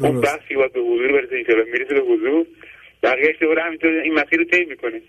[0.00, 2.46] اون بخشی باید به حضور برسه اینطور می‌رسه به حضور.
[3.02, 5.00] بقیهش دوباره همینطور این مسیر رو طی می‌کنه.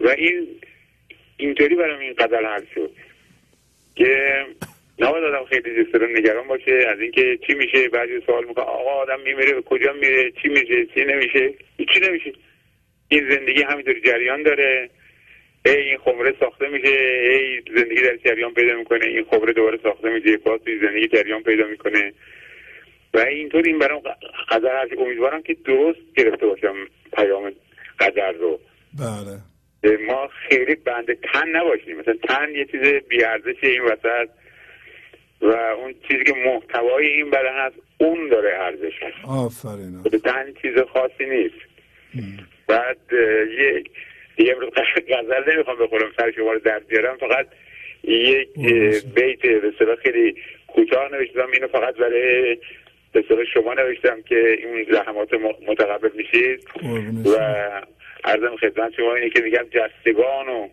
[0.00, 0.48] و این
[1.36, 2.90] اینطوری برام این قدر حل شد
[3.94, 4.44] که
[4.98, 6.72] نباید آدم خیلی جستران نگران باشه.
[6.72, 10.86] از اینکه چی میشه بعضی سوال می‌کنه آقا آدم میمیره به کجا میره چی میشه
[10.94, 11.54] چی نمیشه؟
[11.94, 12.32] چی نمیشه.
[13.08, 14.90] این زندگی همینطوری جریان داره.
[15.66, 20.10] ای این خمره ساخته میشه ای زندگی در جریان پیدا می‌کنه این خمره دوباره ساخته
[20.10, 22.12] میشه باز توی زندگی جریان پیدا می‌کنه.
[23.14, 24.02] و اینطور این برام
[24.48, 24.92] قدر هست.
[24.98, 26.74] امیدوارم که درست گرفته باشم
[27.16, 27.52] پیام
[27.98, 28.60] قدر رو.
[28.98, 29.96] بله.
[30.06, 31.96] ما خیلی بند تن نباشیم.
[31.96, 34.28] مثلا تن یه چیز بیارزش این وسط
[35.40, 39.28] و اون چیزی که محتوای این بدن هست اون داره ارزش هست.
[39.28, 41.54] آفرین به تن چیز خاصی نیست.
[42.66, 42.98] بعد
[43.58, 43.90] یک
[44.38, 44.70] یه امروز
[45.08, 47.16] غزل نمی‌خوام بخورم سر شما رو در بیارم.
[47.16, 47.46] فقط
[48.04, 48.48] یک
[49.14, 51.50] بیت به خیلی کوتاه نوشتم.
[51.52, 52.58] اینو فقط برای
[53.12, 55.32] به شما نوشتم که این زحمات
[55.68, 56.68] متقبل میشید.
[57.24, 57.38] و
[58.24, 60.68] عرضم خدمت شما اینه که میگم جستگان و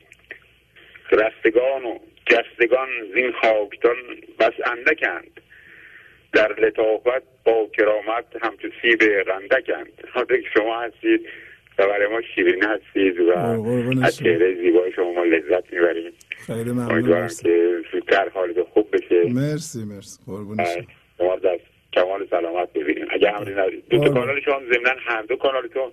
[1.12, 3.96] رستگان و جستگان زین خاکتان
[4.40, 5.42] بس اندکند.
[6.34, 11.28] در لطافت با کرامت همچو سیب غندکند حالا که شما هستید
[11.88, 13.40] برای ما شیرین هستید و
[14.04, 14.18] از.
[14.18, 16.12] چهره زیبای شما ما لذت می‌بریم.
[16.30, 16.92] خیلی ممنون.
[16.92, 19.34] امیدوارم که زودتر حالت خوب بشه.
[19.34, 20.20] مرسی مرسی.
[20.26, 20.58] قربون
[21.18, 21.36] شما.
[21.36, 21.60] در
[21.94, 23.06] کمال سلامت ببینیم.
[23.12, 24.10] اگه امری ندارید دو تا.
[24.10, 25.92] کانال شما ضمن هر دو کانالتون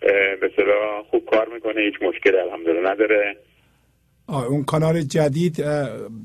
[0.00, 3.36] به اصطلاح خوب کار می‌کنه هیچ مشکلی الحمدلله نداره.
[4.26, 5.64] آه اون کانال جدید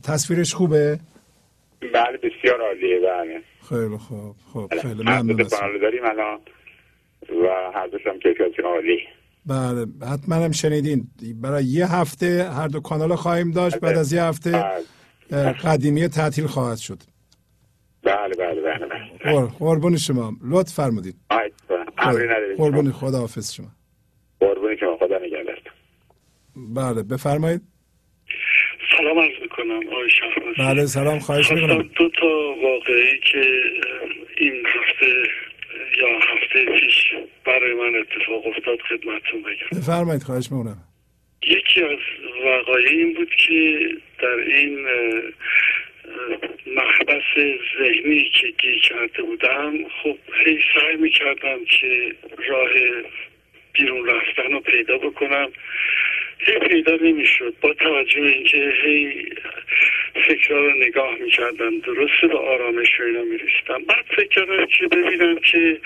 [0.03, 0.99] تصویرش خوبه؟
[1.93, 2.99] بله بسیار عالیه.
[2.99, 3.41] بله.
[3.69, 6.40] خیلی خوب خب خیلی هر ممنون داریم الان.
[7.29, 8.19] و هر دوش هم
[8.65, 8.99] عالی.
[9.45, 11.07] بله حتما هم شنیدین.
[11.41, 14.51] برای یه هفته هر دو کانال خواهیم داشت بعد از یه هفته
[15.31, 15.51] بله.
[15.53, 16.97] قدیمی تعطیل خواهد شد.
[18.03, 19.33] بله بله بله بله.
[19.33, 20.33] قر- قربون شما.
[20.43, 21.15] لطف فرمودید
[22.57, 23.19] قربون خدا.
[23.19, 23.67] حافظ شما.
[24.39, 24.97] قربون شما.
[24.97, 25.73] خدا نگهدارتون
[26.75, 27.61] بله بفرمایید.
[28.97, 30.09] سلام عرض می‌کنم آقای
[30.57, 31.19] بله سلام.
[31.19, 31.81] خواهش می‌کنم.
[31.81, 32.27] دو تا
[32.63, 33.41] واقعی که
[34.37, 35.23] این هفته
[35.98, 37.14] یا هفته پیش
[37.45, 39.80] برای من اتفاق افتاد خدمتتون بگم.
[39.80, 40.77] بفرمایید خواهش می‌کنم.
[41.43, 41.99] یکی از
[42.45, 44.88] وقایع این بود که در این
[46.67, 47.24] محبس
[47.80, 52.15] ذهنی که گیر کرده بودم خب هی سعی می‌کردم که
[52.49, 52.69] راه
[53.74, 55.51] بیرون رفتن رو پیدا بکنم.
[56.39, 57.53] هی پیدا نمی‌شد.
[57.61, 59.30] با توجه به اینکه هی
[60.27, 63.83] فکرها رو نگاه می‌کردم درسته به آرامش و اینا می‌رسیدم.
[63.88, 65.77] بعد فکر کردم که ببینم که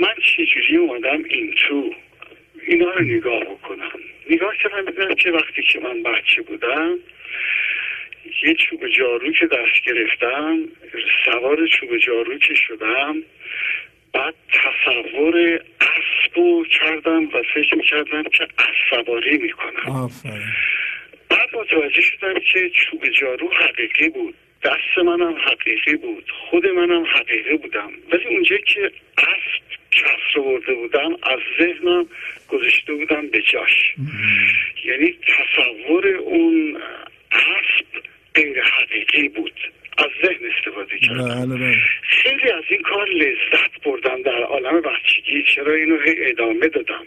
[0.00, 1.94] من چجوری اومدم این تو.
[2.66, 4.00] اینا رو نگاه بکنم.
[4.30, 6.98] نگاه کردم ببینم که وقتی که من بچه بودم
[8.42, 10.58] یه چوب جارو که دست گرفتم
[11.24, 13.22] سوار چوب جارو که شدم
[14.12, 19.90] بعد تصور اسب رو کردم و فکر می‌کردم که اسب سواری می‌کنم.
[20.04, 20.42] آفرین.
[21.28, 24.34] بعد متوجه شدم که چوب جارو حقیقی بود.
[24.62, 26.32] دست منم حقیقی بود.
[26.50, 27.90] خود منم حقیقی بودم.
[28.12, 32.06] ولی اونجا که اسب کسر برده بودم از ذهنم
[32.48, 33.94] گذاشته بودم به جاش.
[34.84, 36.82] یعنی تصور اون
[37.32, 37.86] اسب
[38.34, 39.60] غیر حقیقی بود.
[40.04, 41.46] از ذهن استفاده کردم.
[41.46, 47.06] بله بله خیلی از این کار لذت بردم در عالم بچگی چرا اینو ادامه دادم.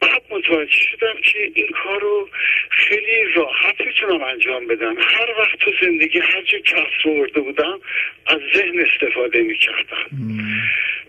[0.00, 2.28] بعد متوجه شدم که این کار رو
[2.70, 4.96] خیلی راحت می‌تونم انجام بدم.
[4.98, 7.80] هر وقت تو زندگی هر جا کسر آورده بودم
[8.26, 10.06] از ذهن استفاده می‌کردم.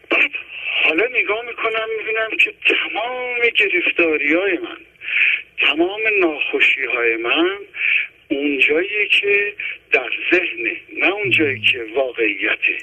[0.09, 0.31] بعد
[0.83, 4.77] حالا نگاه می‌کنم می‌بینم که تمام گرفتاری های من
[5.59, 7.57] تمام ناخوشی های من
[8.27, 9.53] اونجایی که
[9.91, 12.77] در ذهنه نه اونجایی که واقعیته.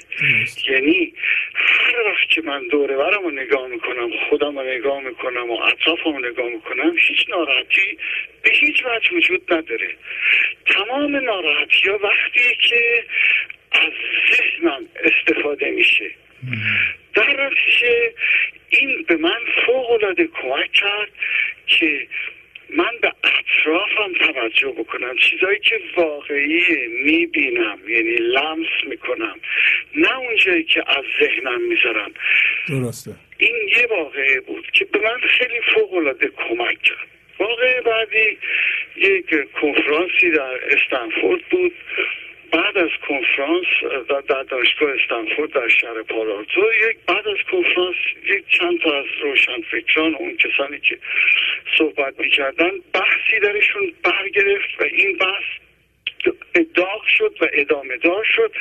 [0.69, 1.13] یعنی
[1.55, 6.13] هر وقت که من دوره برم رو نگاه می‌کنم خودم رو نگاه می‌کنم و اطرافم
[6.13, 7.97] رو نگاه می‌کنم هیچ ناراحتی
[8.43, 9.89] به هیچ وجه وجود نداره.
[10.65, 13.03] تمام ناراحتی ها وقتی که
[13.71, 13.93] از
[14.35, 16.11] ذهنم استفاده میشه.
[17.13, 18.13] در نتیجه
[18.69, 21.09] این به من فوق العاده کمک کرد
[21.67, 22.07] که
[22.69, 25.15] من به اطرافم توجه بکنم.
[25.17, 29.39] چیزایی که واقعی می‌بینم یعنی لمس می‌کنم.
[29.95, 32.11] نه اونجایی که از ذهنم می‌ذارم.
[32.69, 33.11] درسته.
[33.37, 37.07] این یه واقعه بود که به من خیلی فوق العاده کمک کرد.
[37.39, 38.37] واقعه بعدی
[38.95, 41.73] یک کنفرانسی در استنفورد بود.
[42.51, 43.65] بعد از کنفرانس
[44.09, 49.05] در- در دانشگاه استنفورد در شهر پالارزو یک بعد از کنفرانس یک چند تا از
[49.21, 50.97] روشنفکران اون کسانی که
[51.77, 55.43] صحبت می‌کردن بحثی درشون برگرفت و این بحث
[56.75, 58.51] داغ شد و ادامه دار شد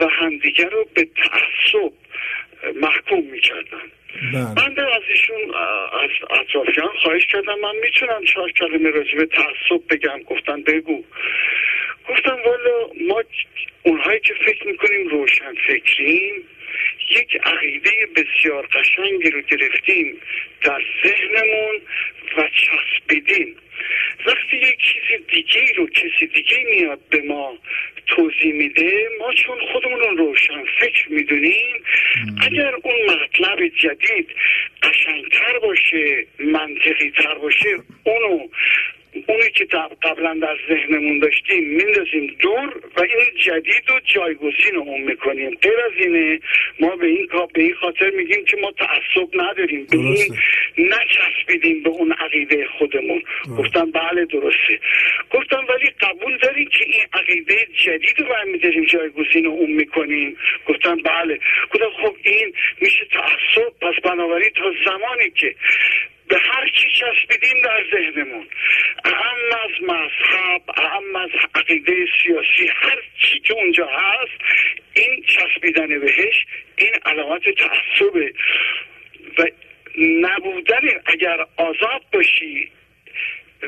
[0.00, 1.92] و همدیگر رو به تعصب
[2.74, 3.82] محکوم می‌کردن.
[4.56, 5.54] من در از ایشون
[6.02, 6.10] از
[6.40, 11.04] اطرافیان خواهش کردم من می‌تونم چهار کلمه راجع به تعصب بگم گفتن بگو.
[12.08, 13.22] گفتم والا ما
[13.82, 16.44] اونهایی که فکر می‌کنیم روشن فکریم
[17.10, 20.20] یک عقیده بسیار قشنگی رو گرفتیم
[20.62, 21.80] در ذهنمون
[22.36, 23.56] و چسبیدیم.
[24.26, 27.58] وقتی یک چیز دیگه رو کسی دیگه میاد به ما
[28.06, 31.84] توضیح میده ما چون خودمون رو روشن فکر می‌دونیم
[32.42, 34.28] اگر اون مطلب جدید
[34.82, 38.48] قشنگتر باشه منطقی تر باشه اونو
[39.26, 45.00] اونی که قب- قبلا در ذهنمون داشتیم میندازیم دور و این جدید رو جایگزین اون
[45.00, 45.50] می‌کنیم.
[45.62, 46.40] غیر از اینه
[46.80, 50.36] ما به این به این خاطر میگیم که ما تعصب نداریم به این
[50.78, 53.22] نچسبیدیم به اون عقیده خودمون.
[53.58, 54.80] گفتم بله درسته.
[55.30, 60.36] گفتم ولی قبول داریم که این عقیده جدید رو برمیداریم جایگزین اون می‌کنیم.
[60.68, 61.38] گفتم بله.
[61.72, 63.72] گفتم خب این میشه تعصب.
[63.80, 65.54] پس بنابراین تا زمانی که
[66.28, 68.46] به هر چی چسبیدیم در ذهنمون.
[69.04, 74.32] اهم از مذهب اهم از عقیده سیاسی هر چی که اونجا هست
[74.94, 76.46] این چسبیدن بهش
[76.76, 78.34] این علامت تعصبه.
[79.38, 79.44] و
[79.98, 82.70] نبودن اگر آزاد باشی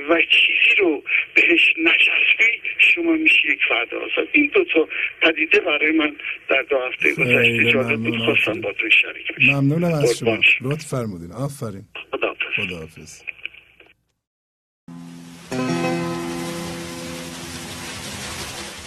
[0.09, 1.03] و چیزی رو
[1.35, 4.29] بهش نچسبی شما میشی یک فرد آزاد.
[4.33, 4.89] این دو تا
[5.23, 6.17] پدیده برای من
[6.51, 8.19] در دو هفته گذشته جالب بود.
[8.19, 9.53] خواستم با تو شریک بشم.
[9.53, 10.39] ممنونم از شما.
[10.61, 11.33] لطف فرمودین.
[11.33, 11.85] آفرین.
[12.13, 12.43] خداحافظ.
[12.57, 13.23] خداحافظ.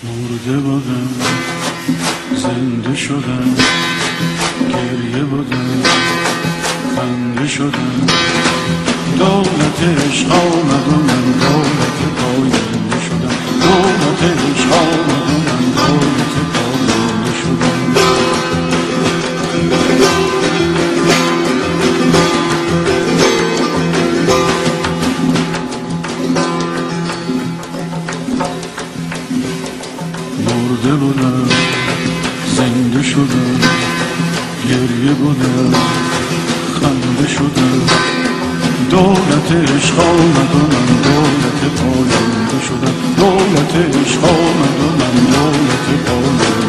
[0.04, 1.10] مرده بودم
[2.36, 3.56] زنده شدم
[4.70, 5.84] گریه بودم
[6.96, 8.08] خنده شدم
[9.20, 17.32] دولت عشق آمد و من دولت پاینده شدم دولت عشق آمد و من دولت پاینده
[17.42, 17.80] شدم
[30.46, 31.50] مرده بودم
[32.56, 33.60] زنده شدم
[34.70, 35.74] گریه بودم
[36.74, 38.19] خنده شدم
[38.90, 42.96] دولت عشق آمد و من دولت پاینده شدم.
[43.18, 46.69] دولت عشق آمد و من دولت پاینده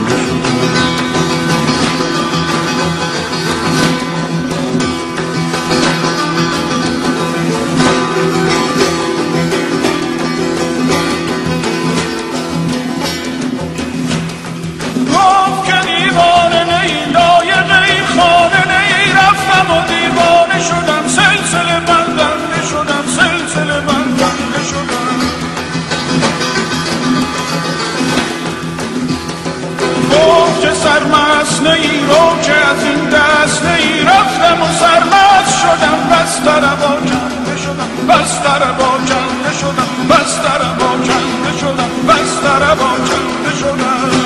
[35.61, 42.91] شدم بستر با کنده شدم بستر با کنده شدم بستر با کنده شدم بستر با
[42.91, 44.20] کنده شدم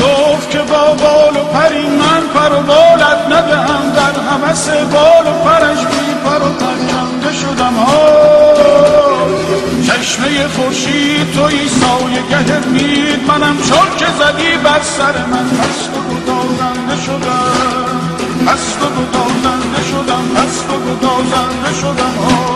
[0.00, 5.44] گفت که با بال و پری من پر و بالت ندهم در همس بال و
[5.44, 7.74] پرش بی پر و پرکنده شدم.
[7.74, 8.50] ها
[9.86, 15.48] چشمه خورشید توی سایه گه مید منم چون که زدی بر سر من.
[15.48, 15.99] پست
[16.90, 22.50] و گدازنده شدم پست و گدازنده شدم پست و گدازنده شدم ها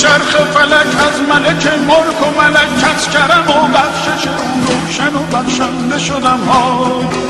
[0.00, 6.38] چرخ فلک از ملک ملک و ملکت کرم و بخشش او روشن و بخشنده شدم
[6.38, 7.29] های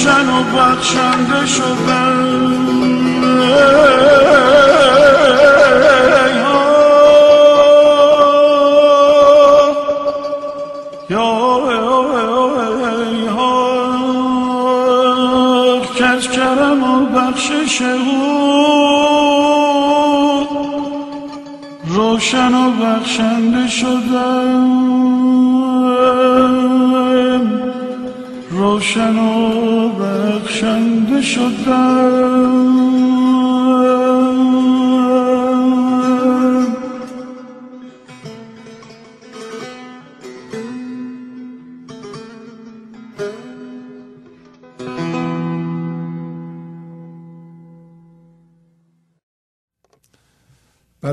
[0.00, 2.50] روشن و بخشنده شدم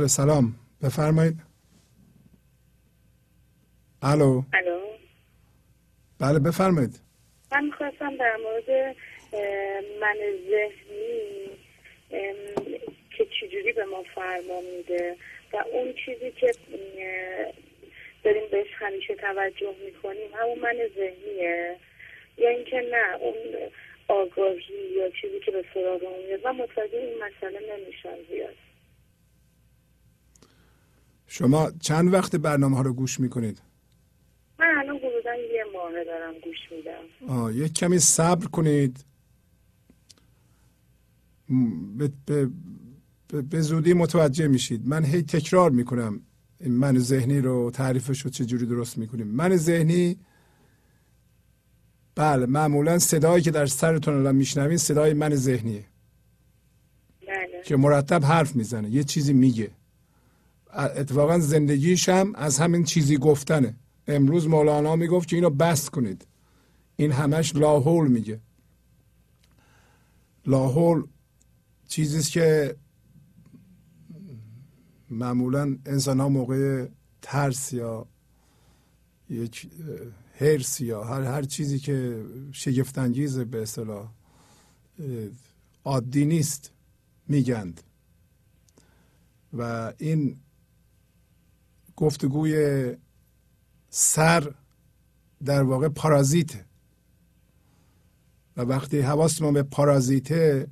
[0.07, 0.55] سلام.
[0.83, 1.37] بفرمایید.
[4.01, 4.43] الو.
[4.53, 4.79] الو.
[6.19, 6.99] بله بفرمایید.
[7.51, 8.95] من می‌خواستم در مورد
[10.01, 10.15] من
[10.49, 11.49] ذهنی
[13.17, 15.15] که چجوری به ما فرما میده
[15.53, 16.51] و اون چیزی که
[18.23, 21.75] داریم بهش همیشه توجه می‌کنیم همون من ذهنیه.
[22.37, 23.35] یا اینکه نه اون
[24.07, 26.39] آگاهی یا چیزی که به سراغمون میاد.
[26.43, 28.55] و متوجه این مسئله نمیشم زیاد.
[31.37, 33.61] شما چند وقت برنامه ها رو گوش می‌کنید؟
[34.59, 37.33] من الان حدودا یه ماهه دارم گوش میدم.
[37.33, 39.05] آه یک کمی صبر کنید.
[41.97, 42.49] به, به,
[43.41, 44.87] به زودی متوجه میشید.
[44.87, 46.21] من هی تکرار می‌کنم
[46.59, 49.27] این من ذهنی رو تعریفش رو چجوری درست می‌کنیم.
[49.27, 50.17] من ذهنی
[52.15, 55.85] بله معمولا صدایی که در سرتون الان میشنوین صدای من ذهنیه.
[57.27, 57.61] بله.
[57.65, 59.76] که مرتب حرف می‌زنه یه چیزی میگه.
[60.77, 63.75] اتفاقا زندگیش هم از همین چیزی گفتنه.
[64.07, 66.27] امروز مولانا می‌گفت که اینو بست کنید.
[66.95, 68.39] این همش لاحول میگه.
[70.45, 71.03] لاحول
[71.87, 72.75] چیزیست که
[75.09, 76.87] معمولا انسان ها موقع
[77.21, 78.07] ترس یا
[79.29, 79.69] یک
[80.39, 84.11] هرس یا هر, هر چیزی که شگفتانگیز به اصطلاح
[85.85, 86.71] عادی نیست
[87.27, 87.81] میگند.
[89.53, 90.37] و این
[91.97, 92.93] گفتگوی
[93.89, 94.53] سر
[95.45, 96.65] در واقع پارازیته.
[98.57, 100.67] و وقتی حواستمون به پارازیته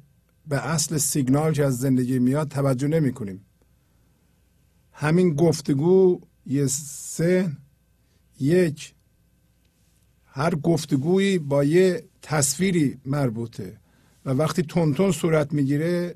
[0.48, 3.45] به اصل سیگنال که از زندگی میاد توجه نمی کنیم
[4.92, 6.66] همین گفتگو یه
[7.16, 7.58] ذهن
[8.40, 8.94] یک
[10.26, 13.78] هر گفتگویی با یه تصویری مربوطه.
[14.26, 16.16] و وقتی تونتون صورت می‌گیره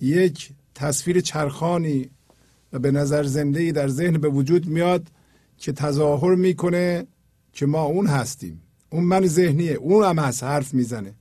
[0.00, 2.10] یک تصویر چرخانی
[2.72, 5.06] و به نظر زنده ای در ذهن به وجود میاد
[5.58, 7.06] که تظاهر می‌کنه
[7.52, 8.62] که ما اون هستیم.
[8.90, 11.14] اون من ذهنیه اون هم هست حرف می‌زنه.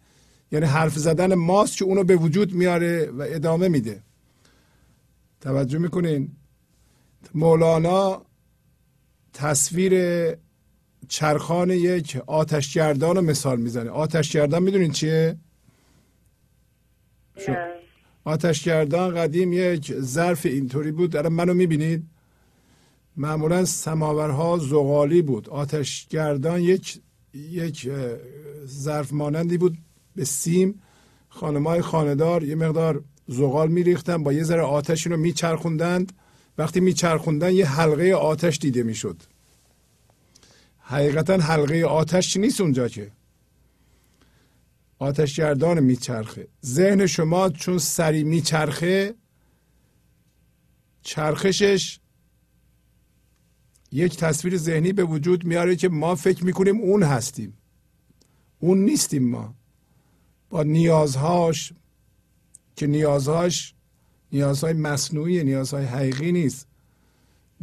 [0.52, 4.04] یعنی حرف زدن ماست که اونو به وجود میاره و ادامه میده.
[5.42, 6.32] توجه می‌کنین؟
[7.34, 8.26] مولانا
[9.34, 9.94] تصویر
[11.08, 13.90] چرخان یک آتشگردان رو مثال می‌زنه.
[13.90, 15.38] آتشگردان می‌دونین چیه؟
[18.24, 21.16] آتشگردان قدیم یک ظرف اینطوری بود.
[21.16, 22.04] الان منو می‌بینید؟
[23.18, 25.50] معمولا سماورها زغالی بود.
[25.50, 27.00] آتشگردان یک
[27.34, 27.90] یک
[28.66, 29.78] ظرف مانندی بود
[30.16, 30.82] به سیم.
[31.30, 36.14] خانمای خاندار یه مقدار زغال میریختن با یه ذره آتش رو میچرخوندند.
[36.58, 39.18] وقتی میچرخوندن یه حلقه آتش دیده می‌شد.
[40.80, 43.12] حقیقتا حلقه آتش نیست اونجا که.
[45.00, 46.48] آتشگردان میچرخه.
[46.66, 49.16] ذهن شما چون سری میچرخه
[51.02, 52.00] چرخشش
[53.92, 57.54] یک تصویر ذهنی به وجود میاره که ما فکر می‌کنیم اون هستیم.
[58.60, 59.54] اون نیستیم ما.
[60.50, 61.74] با نیازهاش
[62.76, 63.74] که نیازهاش
[64.32, 66.68] نیازهای مصنوعی نیازهای حقیقی نیست.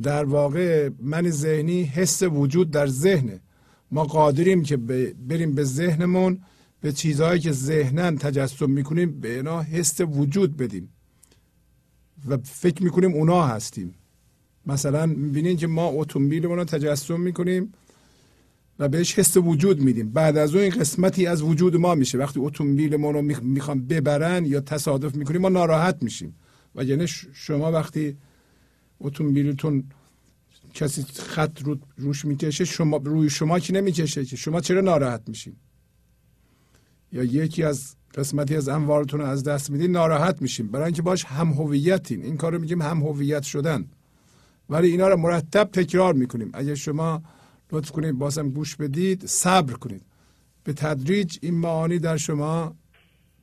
[0.03, 3.41] در واقع من ذهنی حس وجود در ذهنه.
[3.91, 4.77] ما قادریم که
[5.29, 6.43] بریم به ذهنمون
[6.87, 10.89] به چیزهایی که ذهنن تجسم می‌کنیم به اینا حس وجود بدیم.
[12.29, 13.95] و فکر می‌کنیم اونا هستیم.
[14.67, 17.73] مثلا می‌بینین که ما اتومبیلمون رو تجسم می‌کنیم
[18.79, 20.11] و بهش حس وجود میدیم.
[20.11, 22.19] بعد از اون قسمتی از وجود ما میشه.
[22.19, 26.37] وقتی اتومبیلمون رو می‌خوام ببرن یا تصادف می‌کنیم ما ناراحت میشیم.
[26.75, 28.17] و یعنی شما وقتی
[29.01, 29.85] اتومبیلتون
[30.75, 35.57] کسی خط رو روش می‌کشه شما روی شما که نمی‌کشه که؟ شما چرا ناراحت میشین؟
[37.13, 40.71] یا یکی از قسمتی از اموالتون رو از دست میدین ناراحت میشیم.
[40.71, 42.23] برای اینکه باش هم هویتین.
[42.23, 43.87] این کار رو میگیم هم هویت شدن.
[44.71, 46.51] ولی اینا رو مرتب تکرار می‌کنیم.
[46.55, 47.23] اگه شما
[47.73, 50.03] لطف کنید بازم گوش بدید صبر کنید.
[50.65, 52.77] به تدریج این معانی در شما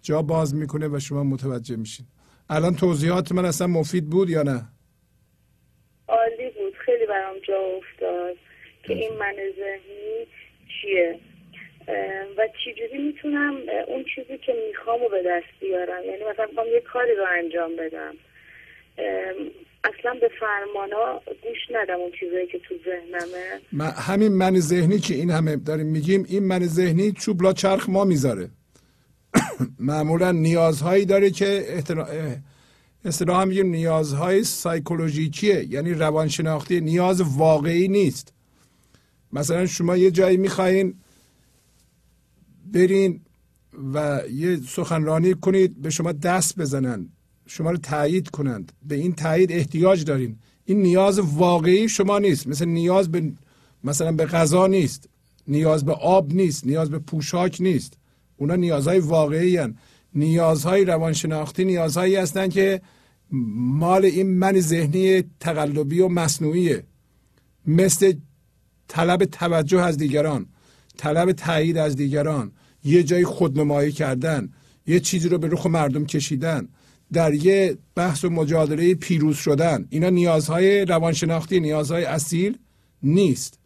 [0.01, 2.05] جا باز می‌کنه و شما متوجه میشین.
[2.49, 4.67] الان توضیحات من اصلا مفید بود یا نه؟
[6.07, 6.73] عالی بود.
[6.85, 8.35] خیلی برام جا افتاد
[8.87, 10.27] که این من ذهنی
[10.81, 11.19] چیه؟
[12.37, 13.53] و چجوری می‌تونم
[13.87, 17.71] اون چیزی که می‌خوام رو به دست بیارم؟ یعنی مثلا می‌خوام یه کاری رو انجام
[17.75, 18.13] بدم.
[19.83, 23.61] اصلا به فرمانا گوش ندم اون چیزایی که تو ذهنمه.
[23.71, 28.05] من همین من ذهنی که این همه داریم میگیم این من ذهنی چوبلا چرخ ما
[28.05, 28.49] می‌ذاره.
[29.79, 31.65] معمولا نیازهایی داره که
[33.05, 38.33] اصطلاح هم میگیم نیازهای سایکولوژیکیه یعنی روانشناختی نیاز واقعی نیست.
[39.33, 40.93] مثلا شما یه جایی می‌خواین
[42.73, 43.21] برین
[43.93, 47.09] و یه سخنرانی کنید به شما دست بزنن
[47.47, 48.71] شما رو تایید کنند.
[48.87, 50.37] به این تایید احتیاج دارین.
[50.65, 52.47] این نیاز واقعی شما نیست.
[52.47, 53.31] مثل نیاز به
[53.83, 55.09] مثلا به غذا نیست.
[55.47, 56.67] نیاز به آب نیست.
[56.67, 57.97] نیاز به پوشاک نیست.
[58.37, 59.75] اونا نیازهای واقعی هن.
[60.15, 62.81] نیازهای روانشناختی نیازهایی هستند که
[63.31, 66.83] مال این من ذهنی تقلبی و مصنوعیه.
[67.67, 68.13] مثل
[68.87, 70.45] طلب توجه از دیگران
[70.97, 72.51] طلب تایید از دیگران
[72.83, 74.49] یه جای خودنمایی کردن
[74.87, 76.67] یه چیزی رو به رخ مردم کشیدن
[77.13, 79.85] در یه بحث و مجادله پیروز شدن.
[79.89, 82.57] اینا نیازهای روانشناختی نیازهای اصیل
[83.03, 83.59] نیست.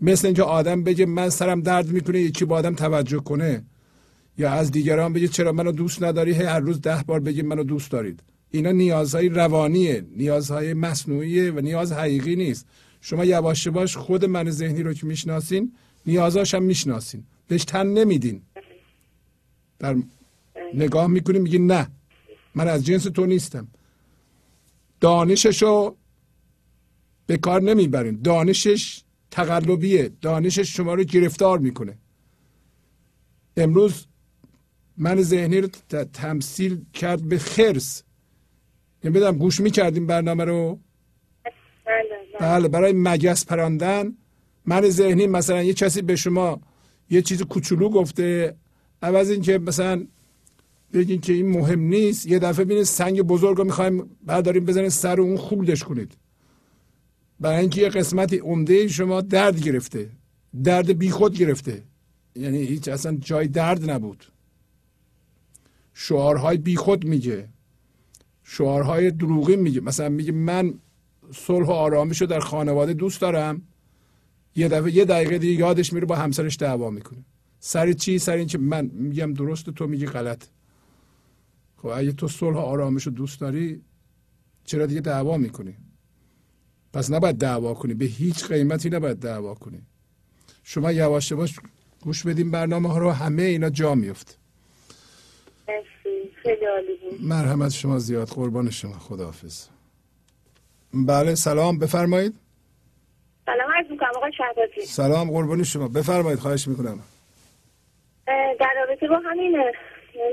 [0.00, 3.62] مثل اینکه آدم بگه من سرم درد می‌کنه یکی با آدم توجه کنه.
[4.38, 7.90] یا از دیگران بگه چرا منو دوست نداری؟ هر روز ده بار بگه منو دوست
[7.90, 8.20] دارید.
[8.50, 12.66] اینا نیازهای روانیه نیازهای مصنوعیه و نیاز حقیقی نیست.
[13.00, 15.72] شما یواش یواش خود من ذهنی رو که می‌شناسین
[16.06, 17.24] نیازاش هم می‌شناسین.
[17.48, 18.42] بهش تن نمیدین.
[19.78, 19.96] در
[20.74, 21.90] نگاه می‌کنیم میگین نه
[22.54, 23.68] من از جنس تو نیستم.
[25.00, 25.96] دانششو
[27.26, 28.20] به کار نمی‌برین.
[28.22, 30.10] دانشش تقلبیه.
[30.20, 31.98] دانشش شما رو گرفتار می‌کنه.
[33.56, 34.06] امروز
[34.96, 35.68] من ذهنی رو
[36.12, 38.02] تمثیل کرد به خرس.
[39.04, 40.78] یعنی بدم گوش می‌کردیم برنامه رو؟
[42.40, 44.16] بله برای مگس پراندن.
[44.64, 46.60] من ذهنی مثلا یه کسی به شما
[47.10, 48.54] یه چیز کوچولو گفته.
[49.02, 50.06] عوض اینکه مثلا
[50.92, 52.26] بگین که این مهم نیست.
[52.26, 56.16] یه دفعه بینید سنگ بزرگ رو می‌خوایم برداریم بزنید سر اون خوردش کنید.
[57.40, 60.10] برای اینکه یه قسمتی عمده شما درد گرفته.
[60.64, 61.82] درد بیخود گرفته.
[62.36, 64.24] یعنی هیچ اصلا جای درد نبود.
[65.94, 67.48] شعارهای بیخود میگه.
[68.44, 69.80] شعارهای دروغی میگه.
[69.80, 70.74] مثلا میگه من
[71.34, 73.62] صلح و آرامش رو در خانواده دوست دارم.
[74.56, 77.24] یه دفعه یه دقیقه دیگه یادش میره با همسرش دعوا می‌کنه.
[77.60, 80.44] سر چی؟ سر اینکه من میگم درست تو میگی غلط.
[81.76, 83.82] خب اگه تو صلح و آرامش رو دوست داری
[84.64, 85.76] چرا دیگه دعوا می‌کنی؟
[86.92, 87.94] پس نباید دعوا کنی.
[87.94, 89.82] به هیچ قیمتی نباید دعوا کنی.
[90.62, 91.60] شما یواش یواش
[92.00, 94.38] گوش بدیم برنامه ها رو همه اینا جا میفت
[97.20, 98.28] مرحمت شما زیاد.
[98.28, 98.98] قربان شما.
[98.98, 99.66] خداحافظ.
[100.94, 101.78] بله سلام.
[101.78, 102.34] بفرمایید.
[103.46, 104.80] سلام عرض آقای شهبازی.
[104.80, 105.88] سلام قربان شما.
[105.88, 106.98] بفرمایید خواهش می‌کنم.
[108.60, 109.52] در رابطه با همین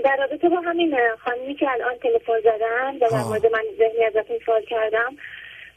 [0.03, 0.95] در رابطه با همین
[1.25, 5.15] خانمی که الان تلفن زدن و در مورد من ذهنی ازتون سوال کردم.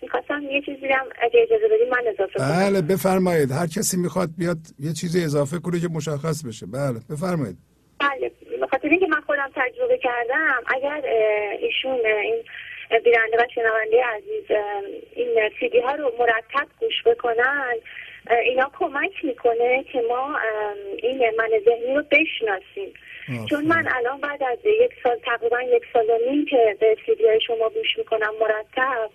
[0.03, 2.71] می‌خواستم یه چیزی هم اگه اجازه بدیم من اضافه کنم.
[2.71, 3.51] بله بفرمایید.
[3.51, 6.67] هر کسی می‌خواد بیاد یه چیزی اضافه کنه که مشخص بشه.
[6.67, 7.57] بله بفرمایید.
[8.01, 11.03] بله بخاطر اینکه من خودم تجربه کردم اگر
[11.61, 12.43] ایشون این
[12.91, 14.45] بیننده و شنونده عزیز
[15.15, 17.75] این سیدی ها رو مرتب گوش بکنن.
[18.43, 20.39] اینا کمک می‌کنه که ما
[20.97, 22.95] این من ذهنی رو بشناسیم.
[23.51, 27.27] چون من الان بعد از یک سال تقریبا یک سال و نیم که به سیدی
[27.27, 29.11] های شما گوش می‌کنم مرتب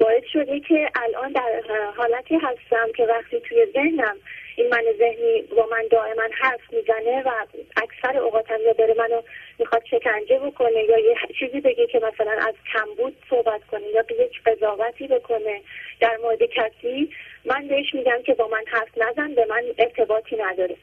[0.00, 1.62] باعث شده که الان در
[1.96, 4.16] حالتی هستم که وقتی توی ذهنم
[4.56, 7.30] این من ذهنی با من دائما حرف می‌زنه و
[7.76, 9.22] اکثر اوقاتم یا داره منو
[9.58, 14.14] می‌خواد شکنجه بکنه یا یه چیزی بگه که مثلا از کمبود صحبت کنه یا به
[14.14, 15.60] یک قضاوتی بکنه
[16.00, 17.10] در مورد کسی
[17.44, 20.76] من بهش میگم که با من حرف نزن به من ارتباطی نداره.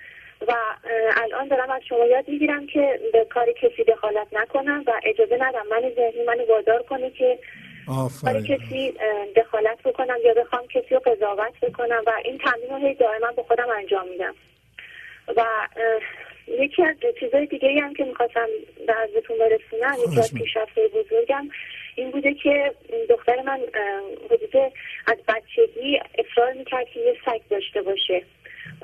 [0.48, 0.54] و
[1.18, 5.68] الان دارم از شما یاد می‌گیرم که به کار کسی دخالت نکنم و اجازه ندم.
[5.68, 7.40] من ذهنی منو وادار کنه که
[8.24, 8.94] برای کسی
[9.36, 13.44] دخالت بکنم یا بخوام کسی رو قضاوت بکنم و این تمرین رو هی دائما به
[13.44, 14.36] خودم انجام میدم.
[15.38, 15.46] و
[16.48, 18.48] یکی از چیزهای دیگه ای هم که می‌خواستم
[18.88, 21.50] به حضرتون برسونم یکی از پیشرفتهای بزرگم
[21.96, 22.76] این بوده که
[23.10, 23.60] دختر من
[24.26, 24.56] حدود
[25.08, 28.24] از بچگی اصرار می‌کرد که یه سگ داشته باشه.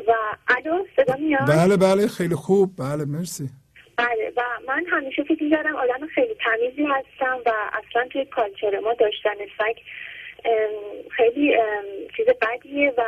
[0.08, 0.14] و
[0.48, 2.70] الو صدا میاد؟ بله بله خیلی خوب.
[2.78, 3.50] بله مرسی.
[3.98, 8.94] بله و من همیشه فکر می‌کردم آدم خیلی تمیزی هستم و اصلا توی کالچر ما
[8.94, 9.78] داشتن سگ
[11.10, 11.58] خیلی
[12.18, 13.04] چیز بدیه و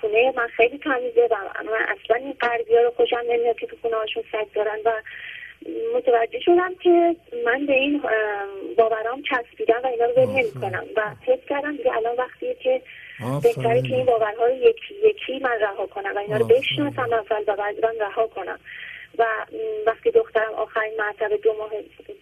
[0.00, 3.76] خونه من خیلی تمیزه و من اصلا این غربی ها رو خوشم نمیاد که تو
[3.82, 4.92] خونه هاشون سگ دارن و
[5.94, 11.02] متوجه شدم که من به این ام، باورام چسبیدم و اینا رو ول نمی‌کنم و
[11.26, 12.82] حس کردم دیگه الان وقتیه که
[13.42, 17.42] بهتره که این باورها رو یکی یکی من رها کنم و اینا رو بشناسم اول
[17.46, 18.58] و بعد رها کنم.
[19.18, 19.46] و
[19.86, 21.70] وقتی دخترم آخرین مرتبه دو ماه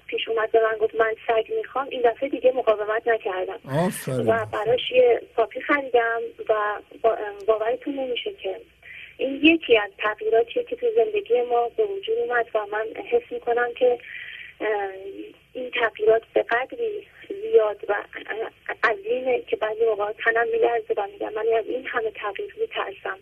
[0.07, 3.61] پیش اومد به من گفت من سگ می‌خوام این دفعه دیگه مقاومت نکردم.
[3.87, 4.27] آفرین.
[4.27, 6.55] و براش یه پاپی خریدم و
[7.47, 8.61] باورتون نمیشه که
[9.17, 13.69] این یکی از تغییراتیه که تو زندگی ما به وجود اومد و من حس می‌کنم
[13.79, 13.99] که
[15.53, 17.07] این تغییرات به قدری
[17.43, 17.95] زیاد و
[18.85, 23.19] عظیمه که بعضی موقع تنم میلرزه و میگم من از این همه تغییر میترسم.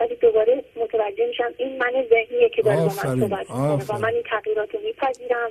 [0.00, 3.84] ولی دوباره متوجه میشم این من ذهنیه که داره با من صحبت می‌کنه.
[3.88, 3.98] و.
[3.98, 5.50] من این تغییرات رو میپذیرم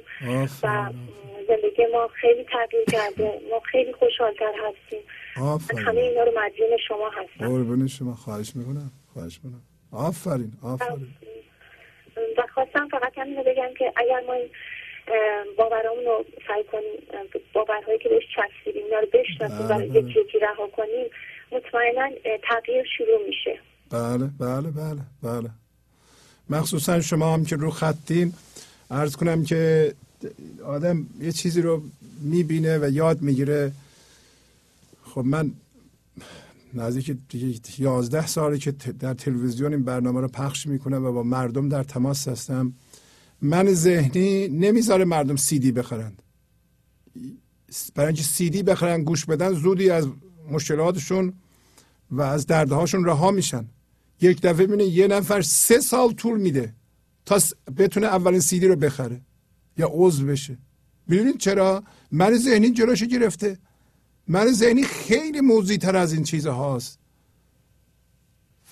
[0.63, 0.91] و
[1.47, 3.39] زندگی ما خیلی تغییر کرده.
[3.51, 4.99] ما خیلی خوشحالتر هستیم.
[5.37, 5.79] من آفرین.
[5.79, 7.47] همه اینا رو مدیون شما هستم.
[7.47, 8.13] قربون شما.
[8.13, 8.91] خواهش می‌کنم.
[9.13, 9.61] خواهش می‌کنم.
[9.93, 11.13] آفرین آفرین.
[12.37, 14.49] و خواستم فقط همین رو بگم که اگر ما این
[15.57, 16.99] باورامون رو سعی کنیم
[17.53, 21.09] باورهایی که بهش چسبیدیم اینا رو بشناسیم و بله، یکی یکی رها کنیم
[21.51, 22.09] مطمئنا
[22.43, 23.59] تغییر شروع میشه.
[23.89, 25.49] بله بله بله بله.
[26.49, 28.33] مخصوصا شما هم که رو خطین
[28.91, 29.93] عرض کنم که
[30.65, 31.83] آدم یه چیزی رو
[32.21, 33.71] می‌بینه و یاد می‌گیره.
[35.03, 35.51] خب من
[36.73, 37.17] نزدیک
[37.79, 42.27] یازده ساله که در تلویزیون این برنامه رو پخش می‌کنم و با مردم در تماس
[42.27, 42.73] هستم.
[43.41, 46.21] من ذهنی نمی‌ذاره مردم سیدی بخرند
[47.95, 50.07] برای اینکه سیدی بخرن گوش بدن زودی از
[50.51, 51.33] مشکلاتشون
[52.11, 53.65] و از دردهاشون رها میشن.
[54.21, 56.73] یک دفعه بینه یه نفر سه سال طول میده
[57.25, 57.39] تا
[57.77, 59.21] بتونه اولین سیدی رو بخره
[59.77, 60.57] یا عضو بشه.
[61.07, 63.57] می‌دونید چرا؟ من ذهنی جلوشو گرفته.
[64.27, 66.99] من ذهنی خیلی موضوعی تر از این چیز هاست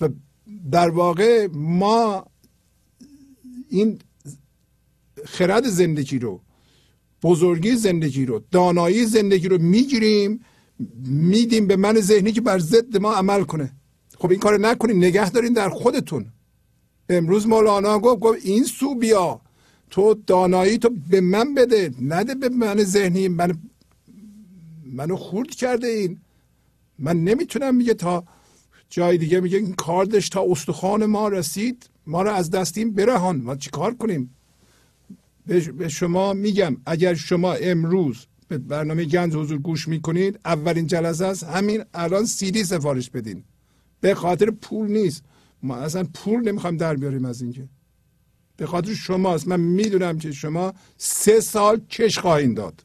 [0.00, 0.08] و
[0.70, 2.26] در واقع ما
[3.68, 3.98] این
[5.24, 6.40] خرد زندگی رو
[7.22, 10.40] بزرگی زندگی رو دانایی زندگی رو می‌گیریم
[11.06, 13.75] میدیم به من ذهنی که بر ضد ما عمل کنه.
[14.18, 16.26] خب این کار نکنین نگه دارین در خودتون.
[17.08, 19.40] امروز مولانا گفت گفت این سو بیا.
[19.90, 23.28] تو دانایی تو به من بده نده به من ذهنی.
[23.28, 23.58] من
[24.84, 26.18] منو خورد کرده این.
[26.98, 28.24] من نمی‌تونم میگه تا
[28.90, 33.36] جای دیگه میگه این کاردش تا استخوان ما رسید ما رو از دستیم برهان.
[33.36, 34.30] ما چیکار کنیم؟
[35.78, 41.44] به شما میگم اگر شما امروز به برنامه گنج حضور گوش می‌کنید اولین جلسه است.
[41.44, 43.42] همین الان سیدی سفارش بدین.
[44.06, 45.22] به خاطر پول نیست.
[45.62, 47.68] ما اصلا پول نمی‌خوایم در بیاریم از اینکه.
[48.56, 49.48] به خاطر شماست.
[49.48, 52.84] من می‌دونم که شما سه سال کش خواهید داد.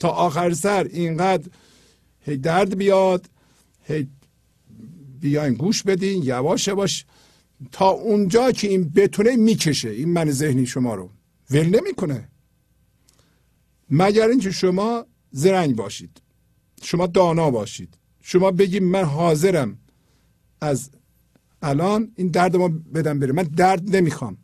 [0.00, 1.50] تا آخر سر اینقدر
[2.20, 3.30] هی درد بیاد
[3.82, 4.08] هی
[5.20, 7.04] بیاین گوش بدین یواش یواش
[7.72, 9.90] تا اونجا که این بتونه می‌کشه.
[9.90, 11.10] این من ذهنی شما رو.
[11.50, 12.28] ول نمی‌کنه.
[13.90, 16.22] مگر اینکه شما زرنگ باشید.
[16.82, 17.98] شما دانا باشید.
[18.22, 19.78] شما بگید من حاضرم.
[20.60, 20.90] از
[21.62, 23.32] الان این درد ما بدم بره.
[23.32, 24.36] من درد نمی‌خوام.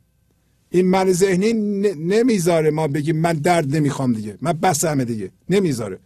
[0.70, 1.52] این من ذهنی
[1.94, 4.38] نمی‌ذاره ما بگیم من درد نمی‌خوام دیگه.
[4.40, 5.30] من بسمه دیگه.
[5.50, 5.98] نمی‌ذاره.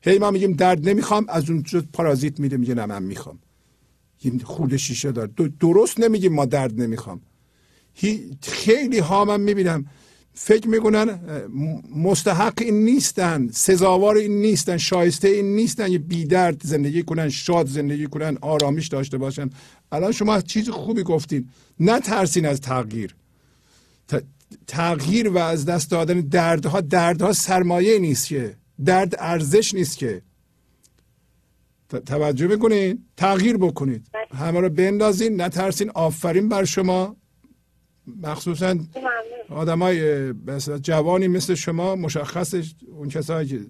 [0.00, 3.38] هی ما میگیم درد نمی‌خوام از اون پارازیت میده میگه نه من می‌خوام.
[4.18, 5.30] این خود شیشه داره.
[5.40, 7.20] د- درست نمیگیم ما درد نمی‌خوام.
[8.42, 9.86] خیلی ها من می‌بینم
[10.34, 11.20] فکر می‌کنن
[11.96, 17.66] مستحق این نیستن سزاوار این نیستن شایسته این نیستن یه بی درد زندگی کنن شاد
[17.66, 19.50] زندگی کنن آرامش داشته باشن.
[19.92, 21.48] الان شما چیز خوبی گفتین.
[21.80, 23.14] نه ترسین از تغییر.
[24.66, 28.56] تغییر و از دست دادن دردها دردها سرمایه نیست که.
[28.84, 30.22] درد ارزش نیست که.
[32.06, 34.06] توجه بکنید تغییر بکنید.
[34.34, 35.90] همه رو بندازین نترسین.
[35.90, 37.16] آفرین بر شما.
[38.22, 38.78] مخصوصا
[39.48, 40.32] آدم های
[40.82, 42.54] جوانی مثل شما مشخص
[42.88, 43.60] اون کسایی که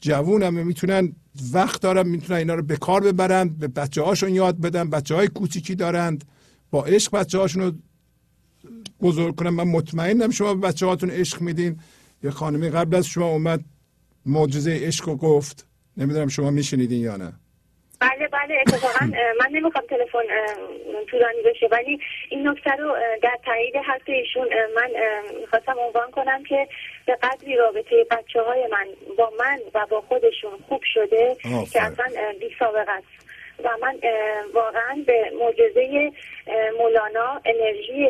[0.00, 1.12] جوون هم می‌تونن
[1.52, 5.28] وقت دارن می‌تونن اینا رو به کار ببرن به بچه هاشون یاد بدن بچه های
[5.28, 6.24] کوچیکی دارند
[6.70, 7.72] با عشق بچه هاشون رو
[9.00, 9.50] بزرگ کنن.
[9.50, 11.80] من مطمئنم شما به بچه هاتون عشق میدین.
[12.24, 13.64] یه خانمی قبل از شما اومد
[14.26, 15.66] معجزه عشق رو گفت.
[15.96, 17.32] نمی‌دونم شما میشنیدین یا نه.
[18.02, 19.06] بله بله اتفاقا
[19.40, 20.22] من نمی‌خوام تلفن
[21.10, 21.98] طولانی بشه ولی
[22.28, 24.90] این نکته رو در تایید حرف ایشون من
[25.40, 26.68] می‌خواستم عنوان کنم که
[27.06, 28.86] به قدری رابطه بچه های من
[29.18, 31.36] با من و با خودشون خوب شده.
[31.72, 32.06] که اصلا
[32.40, 33.22] بی سابقه است
[33.64, 33.98] و من
[34.54, 36.12] واقعا به معجزه
[36.78, 38.08] مولانا انرژی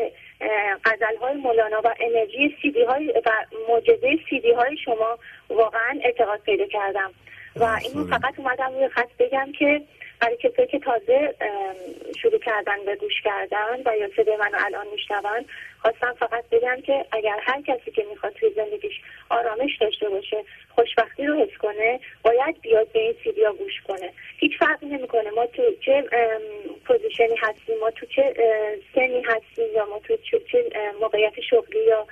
[0.84, 3.30] غزل های مولانا و انرژی سیدی های و
[3.68, 5.18] معجزه سیدی های شما
[5.50, 7.10] واقعا اعتقاد پیدا کردم
[7.56, 9.82] و اینو فقط اومدم روی خط بگم که
[10.20, 11.34] برای کسایی که تازه
[12.22, 15.44] شروع کردن به گوش کردن و یا صدای منو الان میشنون
[15.78, 21.26] خواستم فقط بگم که اگر هر کسی که می‌خواد توی زندگیش آرامش داشته باشه خوشبختی
[21.26, 24.12] رو حس کنه باید بیاد به این سیدیا گوش کنه.
[24.38, 25.30] هیچ فرقی نمی‌کنه.
[25.30, 26.04] ما تو چه
[26.86, 28.34] position ی هستیم ما تو چه
[28.94, 30.64] سنی هستیم یا ما تو چه,
[31.00, 32.06] موقعیت شغلی یا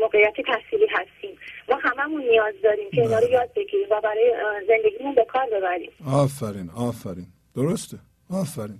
[0.00, 1.38] موقعیت تحصیلی هستیم.
[1.68, 4.34] ما هممون نیاز داریم که اینا رو یاد بگیریم و برای
[4.68, 5.90] زندگیمون به کار ببریم.
[6.12, 7.26] آفرین آفرین.
[7.56, 7.96] درسته.
[8.30, 8.78] آفرین.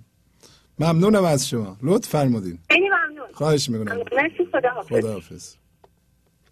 [0.79, 1.77] ممنونم از شما.
[1.83, 2.57] لطف فرمودین.
[2.71, 3.27] خیلی ممنون.
[3.33, 3.97] خواهش می‌کنم.
[3.97, 4.89] مرسی خدا حافظ.
[4.89, 5.55] خداحافظ.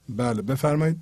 [0.10, 0.96] بله بفرمایید.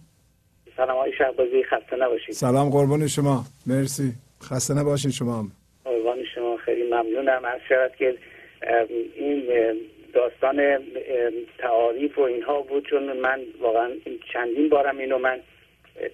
[0.78, 2.36] سلام آقای شهبازی خسته نباشید.
[2.36, 3.46] سلام قربان شما.
[3.68, 4.14] مرسی.
[4.44, 5.52] خسته نباشین شما هم.
[5.86, 7.46] قربان شما خیلی ممنونم.
[7.46, 8.18] از شود که
[9.16, 9.50] این
[10.14, 10.80] داستان
[11.58, 13.92] تعاریف و اینها بود چون من واقعا
[14.34, 15.40] چندین بارم اینو من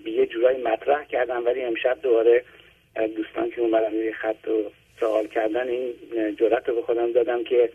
[0.03, 2.43] به یه جورایی مطرح کردم ولی امشب دوباره
[3.15, 5.93] دوستان که اومدن روی خط و سوال کردن این
[6.39, 7.69] جرأت رو به خودم دادم که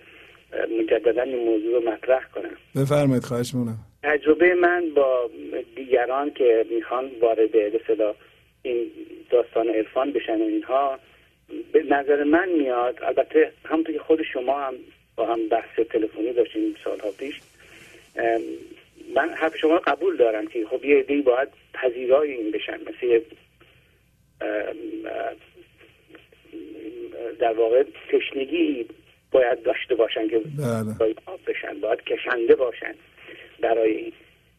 [0.80, 2.56] مجددا این موضوع رو مطرح کنم.
[2.76, 3.76] بفرمایید خواهش می‌کنم.
[4.02, 5.30] تجربه من با
[5.76, 8.14] دیگران که می‌خوان وارد به اصطلاح
[8.62, 8.90] این
[9.30, 10.98] داستان عرفان بشن و اینها
[11.72, 14.74] به نظر من میاد البته همونطور که خود شما هم
[15.16, 17.40] با هم بحث تلفنی داشتیم سالها پیش.
[19.14, 22.80] من حرف شما قبول دارم که خب یه عده‌ای باید پذیرای این بشن.
[22.80, 23.20] مثل
[27.38, 28.86] در واقع تشنگی
[29.30, 30.98] باید داشته باشن که بله.
[30.98, 32.94] باید آب بشن باید کشنده باشن
[33.60, 34.12] برای این.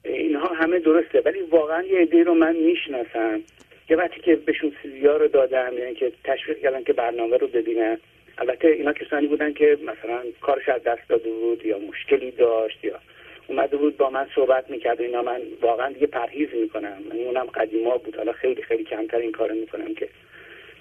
[0.05, 3.41] اینها همه درسته ولی واقعا یه عده رو من می‌شناسم.
[3.87, 7.97] که وقتی که بهشون سیدی رو دادم یعنی که تشویق کردن که برنامه رو ببینن.
[8.37, 12.99] البته اینا کسانی بودن که مثلا کارش از دست داده بود یا مشکلی داشت یا
[13.47, 15.21] اومده بود با من صحبت می‌کرد و اینا.
[15.21, 16.97] من واقعا دیگه پرهیز می‌کنم.
[17.09, 18.15] من اونم قدیما بود.
[18.15, 20.09] حالا خیلی خیلی کمتر این کارو می‌کنم که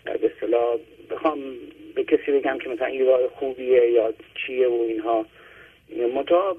[0.04, 0.78] به اصطلاح
[1.10, 1.38] بخوام
[1.94, 5.26] به کسی بگم که مثلا این راه خوبیه یا چیه و اینها.
[6.14, 6.56] متا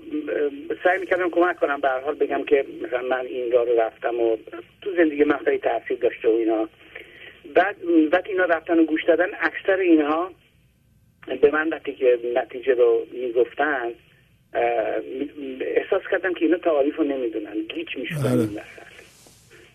[0.83, 1.81] سعی می‌کردم کمک کنم.
[1.81, 4.37] به حال بگم که مثلا من این راه رو رفتم و
[4.81, 6.69] تو زندگی من خیلی تاثیر داشته و اینا.
[7.53, 7.75] بعد
[8.11, 10.31] وقتی اینا رفتن و گوش دادن اکثر اینها
[11.41, 13.91] به من وقتی که نتیجه رو می‌گفتن
[15.61, 17.61] احساس کردم که اینا تعاریف رو نمی‌دونن.
[17.61, 18.85] گیج می‌شدن این مسئله.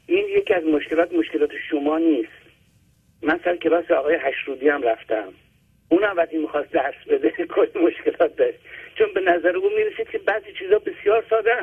[0.07, 2.29] این یکی از مشکلات مشکلات شما نیست.
[3.23, 5.33] من سر کلاس آقای هشرودی هم رفتم.
[5.89, 8.59] اونم وقتی می‌خواست درس بده کلی مشکلات داشت.
[8.95, 11.55] چون به نظر او می‌رسید که بعضی چیزا بسیار ساده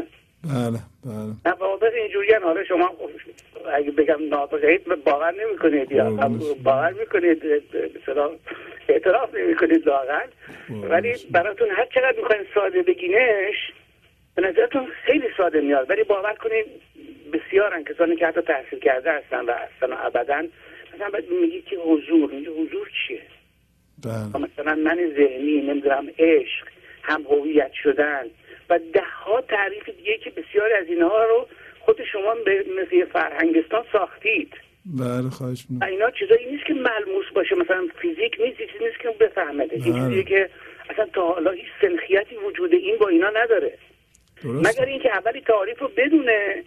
[0.48, 1.53] بله بله.
[1.56, 2.92] نوابق اینجوری حالا شما
[3.74, 6.09] اگه بگم نابغه باور نمی‌کنید یا
[6.64, 7.43] باور می‌کنید
[8.01, 8.30] مثلا
[8.90, 10.27] اعتراف نمی‌کنید لاغر
[10.69, 13.56] ولی براتون هر چقدر می‌خواین ساده بگینش
[14.35, 15.90] به نظرتون خیلی ساده میاد.
[15.90, 16.66] ولی باور کنید
[17.34, 20.43] بسیارن کسانی که حتی تحصیل کرده هستن و اصلا ابدا.
[20.95, 23.22] مثلا بعد میگی که حضور میگه حضور چیه؟
[24.03, 24.43] بله.
[24.43, 26.67] مثلا من ذهنی نمی‌دونم عشق
[27.03, 28.24] هم هویت شدن.
[28.70, 31.48] و ده ها تعریف دیگه که بسیاری از اینها رو
[31.80, 34.54] خود شما به مثل فرهنگستان ساختید.
[34.86, 37.56] بله خواهش اینا چیزایی نیست که ملموس باشه.
[37.56, 39.84] مثلا فیزیک نیست چیزی نیست که بفهمده بله.
[39.84, 40.50] چیزیه که
[40.90, 43.78] اصلا تا حالا هیچ سنخیتی وجود این با اینا نداره.
[44.44, 46.64] درست مگر اینکه اولی تعریف رو بدونه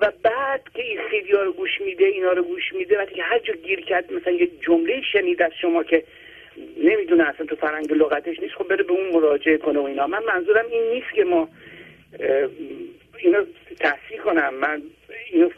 [0.00, 3.22] و بعد که این سیدی ها رو گوش میده اینا رو گوش میده وقتی که
[3.22, 6.04] هر جا گیر کرد مثلا یه جمله شنید از شما که
[6.84, 8.54] نمی‌دونه اصلا تو فرنگ لغتش نیست.
[8.54, 10.06] خب بره به اون مراجعه کنه و اینا.
[10.06, 11.48] من منظورم این نیست که ما
[13.18, 13.44] اینو
[13.80, 14.54] تحصیل کنم.
[14.54, 14.82] من
[15.32, 15.48] اینو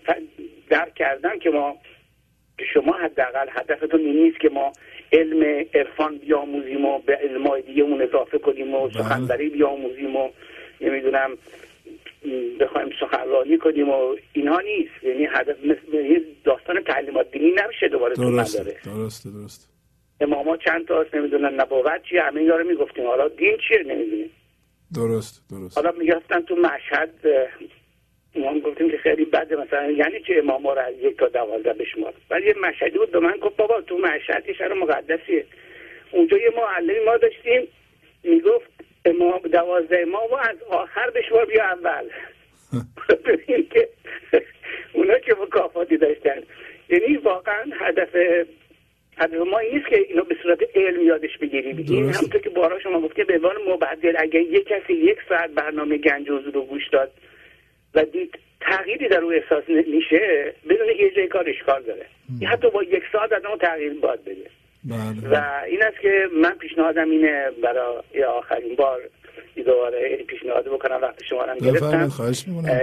[0.70, 1.76] درک کردم که ما
[2.74, 4.72] شما حداقل هدفتون این نیست که ما
[5.12, 10.30] علم عرفان بیاموزیم و به علمای دیگه اون اضافه کنیم و سخنوری بیاموزیم و
[10.80, 11.38] نمی‌دونم
[12.60, 15.04] بخوایم سخنرانی کنیم و اینها نیست.
[15.04, 19.66] یعنی هدف مثل یه داستان تعلیمات دینی نمیشه دوباره تو مداره درسته درسته.
[20.20, 23.06] اماما چند تا هست نمی‌دونن نبوت چیه همه اینا رو می‌گفتیم.
[23.06, 24.30] حالا دین چیه نمی‌دونیم.
[24.94, 25.78] درست درست.
[25.78, 27.10] حالا می‌گفتن تو مشهد
[28.34, 32.14] ما گفتیم که خیلی بده مثلا یعنی چه امام رو از یک تا دوازده بشمار؟
[32.30, 35.44] ولی یه مشهدی بود به من گفت بابا تو مشهد یه شهر مقدسیه.
[36.12, 37.68] اونجا یه معلمی ما داشتیم
[38.24, 38.70] می‌گفت
[39.04, 42.08] امام دوازده امام رو از آخر بشمار بیا اول.
[43.24, 43.88] ببین که
[44.92, 46.42] اونا چه مکافاتی داشتن.
[46.88, 48.08] یعنی واقعا هدف
[49.20, 51.76] هدف ما این نیست که اینو به صورت علم یادش بگیریم.
[51.76, 52.10] این.
[52.10, 55.98] همونطور که بارا شما گفت که به عنوان مبدل اگر یک کسی یک ساعت برنامه
[55.98, 57.10] گنج حضور رو گوش داد
[57.94, 62.06] و دید تغییری در او احساس میشه بدون یه جای کار اشکال داره.
[62.40, 64.50] یا حتی با یک ساعت از اون تغییر باید بده.
[64.84, 65.30] بله.
[65.30, 69.00] و این است که من پیشنهادم اینه برای آخرین بار
[69.66, 72.08] دوباره پیشنهاد بکنم وقت شما هم گرفتم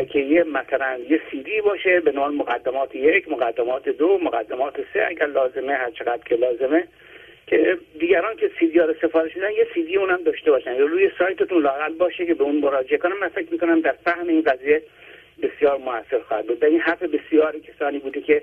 [0.06, 5.26] که یه مثلا یه سیدی باشه به نام مقدمات یک مقدمات دو مقدمات سه اگر
[5.26, 6.88] لازمه هر چقدر که لازمه.
[7.48, 10.76] که دیگران که سیدی ها رو سفارش میدن یه سیدی اونم داشته باشن.
[10.76, 13.20] یا روی سایتتون لاقل باشه که به اون مراجعه کنم.
[13.20, 14.82] من فکر می‌کنم در فهم این قضیه
[15.42, 16.66] بسیار موثر خواهد بود.
[16.66, 18.42] این حرف بسیاری کسانی بوده که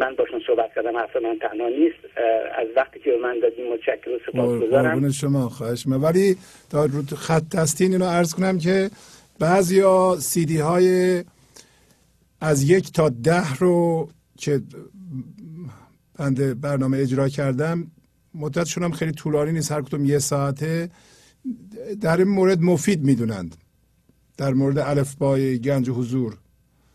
[0.00, 2.16] من باشون صحبت کردم حرف من تنها نیست.
[2.58, 6.04] از وقتی که به من دادیم متشکر و سپاسگزارم شما خواهش می‌کنم.
[6.04, 6.36] ولی
[6.70, 8.90] تا رو خط دستین اینو عرض کنم که
[9.38, 11.24] بعضیا سیدی های
[12.40, 14.60] از یک تا ده رو که
[16.18, 17.86] بنده برنامه اجرا کردم
[18.34, 20.88] مدتشون هم خیلی طولانی نیست هر کدوم یه ساعته
[22.00, 23.56] در این مورد مفید می‌دونند.
[24.38, 26.36] در مورد الفبای گنج حضور.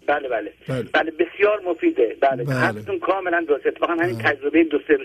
[0.07, 0.53] بله بله.
[0.69, 0.83] بله.
[0.93, 2.15] بله بسیار مفیده.
[2.21, 2.55] بله, بله.
[2.55, 4.97] حرفتون کاملا درست اتفاقا همین تجربه دو سه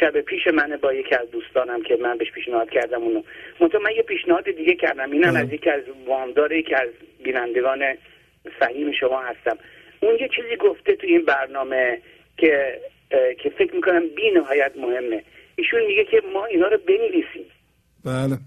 [0.00, 3.22] شب پیش منه با یکی از دوستانم که من بهش پیشنهاد کردم اونو.
[3.60, 5.10] منتها من یه پیشنهاد دیگه کردم.
[5.10, 6.88] اینم از یکی از وامدار یکی از
[7.24, 7.78] بینندگان
[8.58, 9.58] فهیم شما هستم.
[10.02, 11.98] اون یه چیزی گفته تو این برنامه
[12.36, 12.80] که
[13.42, 15.22] که فکر می‌کنم بی نهایت مهمه.
[15.56, 17.44] ایشون میگه که ما اینا رو بنویسیم.
[18.04, 18.38] بله.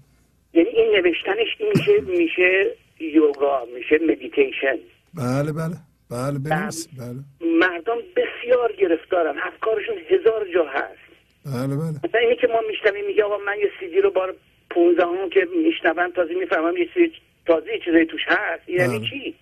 [0.52, 2.66] یعنی این نوشتنش این میشه میشه
[3.00, 4.78] یوگا میشه مدیتیشن
[5.14, 5.76] بله بله.
[6.10, 6.88] بله بنویس.
[6.98, 7.20] بله.
[7.60, 9.34] مردم بسیار گرفتارن.
[9.38, 11.04] افکارشون هزار جا هست.
[11.46, 11.96] بله بله.
[12.04, 14.34] مثلا اینی که ما میشنویم میگه آقا من یه سیدی رو بار
[14.70, 17.12] 15 هم که میشنوم تازه می‌فهمم یه چیزی
[17.46, 18.68] تازه یه چیزایی توش هست.
[18.68, 19.08] یعنی بله.
[19.10, 19.34] چی؟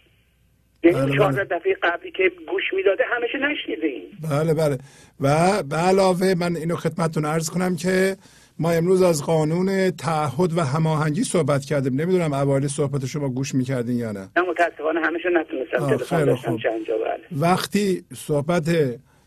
[0.82, 1.16] بله، یعنی بله.
[1.18, 4.78] 14 دفعه قبلی که گوش می‌داده همشه نشنیده این بله بله.
[5.20, 8.16] و به علاوه من اینو خدمتتون عرض کنم که
[8.62, 12.00] ما امروز از قانون تعهد و هماهنگی صحبت کردیم.
[12.00, 14.30] نمی‌دونم اوایل صحبت شما گوش می‌کردین یا نه.
[14.50, 17.40] متاسفانه همشه نتونستم تلفن بله.
[17.40, 18.70] وقتی صحبت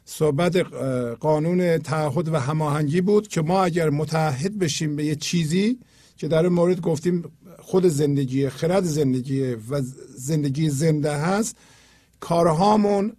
[0.05, 0.55] صحبت
[1.19, 5.79] قانون تعهد و هماهنگی بود که ما اگر متحد بشیم به یه چیزی
[6.17, 7.23] که در این مورد گفتیم
[7.59, 9.81] خود زندگی خرد زندگی و
[10.15, 11.57] زندگی زنده هست
[12.19, 13.13] کارهامون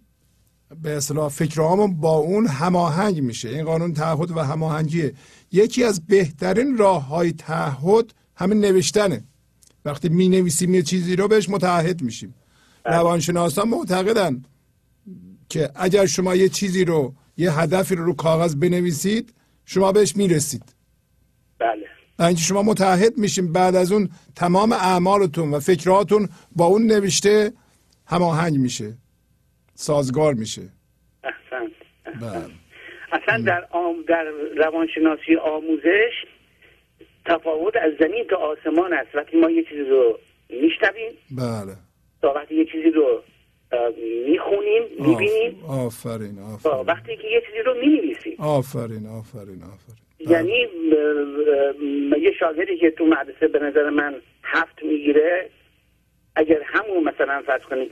[0.83, 3.49] به اصطلاح فکرهامون با اون هماهنگ میشه.
[3.49, 5.13] این قانون تعهد و هماهنگیه.
[5.51, 9.23] یکی از بهترین راه های تعهد همین نوشتنه.
[9.85, 12.35] وقتی می نویسیم یه چیزی رو بهش متعهد میشیم.
[12.85, 14.43] روانشناسان معتقدن
[15.49, 19.33] که اگر شما یه چیزی رو یه هدفی رو رو کاغذ بنویسید
[19.65, 20.63] شما بهش می‌رسید.
[21.59, 21.87] بله.
[22.19, 27.53] اینکه شما متحد میشیم بعد از اون تمام اعمالتون و فکراتون با اون نوشته
[28.05, 28.97] هماهنگ میشه.
[29.75, 30.69] سازگار میشه.
[31.23, 32.21] احسنت.
[32.21, 32.66] بله.
[33.11, 34.23] اصلا در آم در
[34.57, 36.13] روانشناسی آموزش
[37.25, 39.15] تفاوت از زمین تا آسمان است.
[39.15, 40.19] وقتی ما یه چیزی رو
[40.49, 41.73] میشنویم بله.
[42.21, 43.23] تا وقتی یه چیزی رو
[44.27, 46.85] می‌خونیم می‌بینیم آف- آفرین آفرین.
[46.87, 48.35] وقتی که یه چیزی رو می‌نویسیم.
[48.39, 49.97] آفرین آفرین آفرین.
[50.19, 50.69] یعنی اه،
[52.13, 55.49] اه، یه شاگردی که تو مدرسه به نظر من هفت می‌گیره
[56.35, 57.91] اگر همون مثلا فرض کنید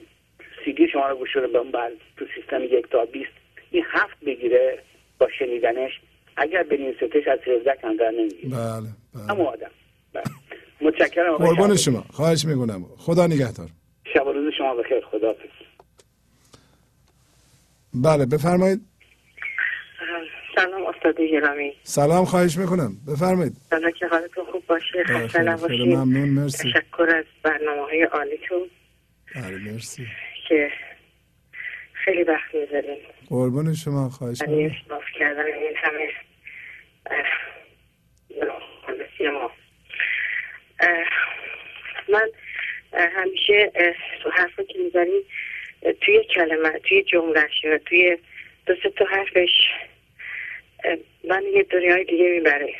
[0.65, 3.31] سیدی شما رو گوش رو به اون بعد تو سیستم یک تا بیست
[3.71, 4.79] این هفت بگیره
[5.19, 5.91] با شنیدنش
[6.37, 8.89] اگر بنویستش از 17 کمتر نمی‌گیره بله
[9.29, 9.71] همون آدم
[10.13, 10.23] بله.
[10.81, 11.75] متشکرم قربان.
[11.75, 12.05] شما.
[12.09, 12.85] خواهش می‌کنم.
[12.97, 13.67] خدا نگهدار.
[14.13, 15.01] شب و روز شما بخیر.
[15.11, 15.35] خدا
[17.93, 18.81] بله بفرمایید.
[20.55, 21.73] سلام استاد گرامی.
[21.83, 22.91] سلام خواهش می‌کنم.
[23.07, 23.53] بفرمایید.
[23.69, 25.03] سلام که حالتون خوب باشه.
[25.03, 25.87] خسته خیلی- خیلی نباشید.
[25.95, 26.29] ممنون.
[26.29, 26.71] مرسی.
[26.73, 28.69] تشکر از برنامه های عالیتون.
[29.35, 30.05] بله مرسی.
[30.49, 30.69] که
[32.05, 32.97] خیلی وقت می‌ذارین.
[33.29, 34.65] قربان شما خواهش می‌کنم.
[34.65, 36.11] اشراف کردن این همه
[39.33, 39.51] ما.
[42.09, 42.29] من
[42.93, 43.71] همیشه
[44.23, 45.21] تو حرفی که می‌زنی
[46.01, 48.17] توی کلمه توی جملهش یا توی
[48.65, 49.49] دو سه تا حرفش
[51.23, 52.73] من یه دنیای دیگه می‌بره.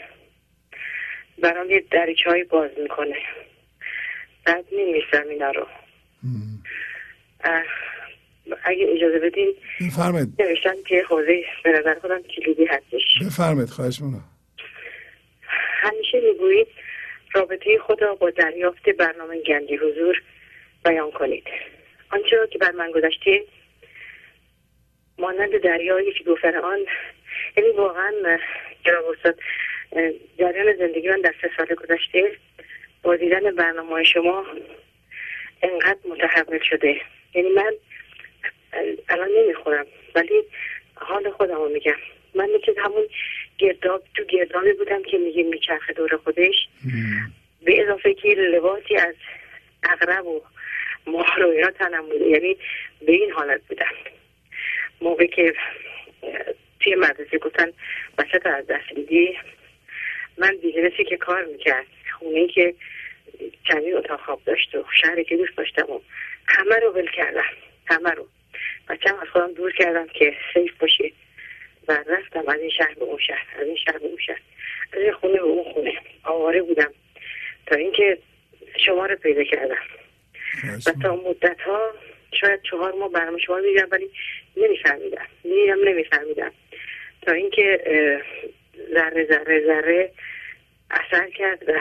[1.38, 3.18] برام یه دریچه های باز می‌کنه.
[4.46, 5.68] بعد میمیسم اینا رو.
[8.64, 10.30] اگه اجازه بدین بفرمایید.
[10.40, 13.20] نوشتن که حوزه به نظر خودم کلیدی هستش.
[13.26, 14.24] بفرمایید خواهش می‌کنم.
[15.82, 16.68] همیشه می‌گویید
[17.34, 20.22] رابطه خود را با دریافت برنامه گنجی حضور
[20.86, 21.44] بیان کنید.
[22.10, 23.44] آنچه را که بر من گذشته
[25.18, 26.80] مانند دریایی که گفتن آن
[27.58, 28.12] یعنی واقعا
[28.86, 29.40] جناب استاد
[30.40, 32.32] جریان زندگی من در سه سال گذشته
[33.04, 34.46] با دیدن برنامه شما
[35.62, 37.02] انقدر متحول شده.
[37.34, 37.74] یعنی من
[39.10, 40.44] الان نمی‌خورم ولی
[40.96, 41.96] حال خودم رو میگم.
[42.36, 43.08] من مثل همون
[43.58, 46.68] گرداب تو گردابی بودم که میگه میچرخه دور خودش.
[47.66, 49.16] به اضافه که لباسی از
[49.84, 50.42] اغرب و
[51.08, 52.26] مار و اینا تنم بوده.
[52.26, 52.58] یعنی
[53.06, 53.92] به این حالت بودم.
[55.02, 55.54] موقع که
[56.80, 57.72] توی مدرسه گفتن
[58.18, 59.38] بچه از دست میدی
[60.38, 61.86] من business ی که کار می‌کرد
[62.20, 62.76] خونه که
[63.64, 66.00] چندین اتاق خواب داشت و شهری که دوست داشتم و
[66.48, 67.44] همه رو ول کردم.
[67.86, 68.28] همه رو.
[68.90, 71.12] بچم از خودم دور کردم که safe باشه
[71.88, 74.42] و رفتم از این شهر به اون شهر از این شهر به اون شهر.
[74.94, 75.94] از این خونه به اون خونه.
[76.24, 76.94] آواره بودم
[77.66, 78.18] تا اینکه
[78.86, 79.84] شما رو پیدا کردم.
[80.86, 81.92] و تا مدت ها
[82.42, 84.12] شاید چهار ماه برنامه شما می‌دیدم ولی
[84.58, 85.26] نمیفهمیدم.
[85.44, 86.52] می‌دیدم نمیفهمیدم.
[87.22, 87.82] تا اینکه
[88.94, 90.12] ذره ذره ذره
[90.92, 91.80] اثر کرد و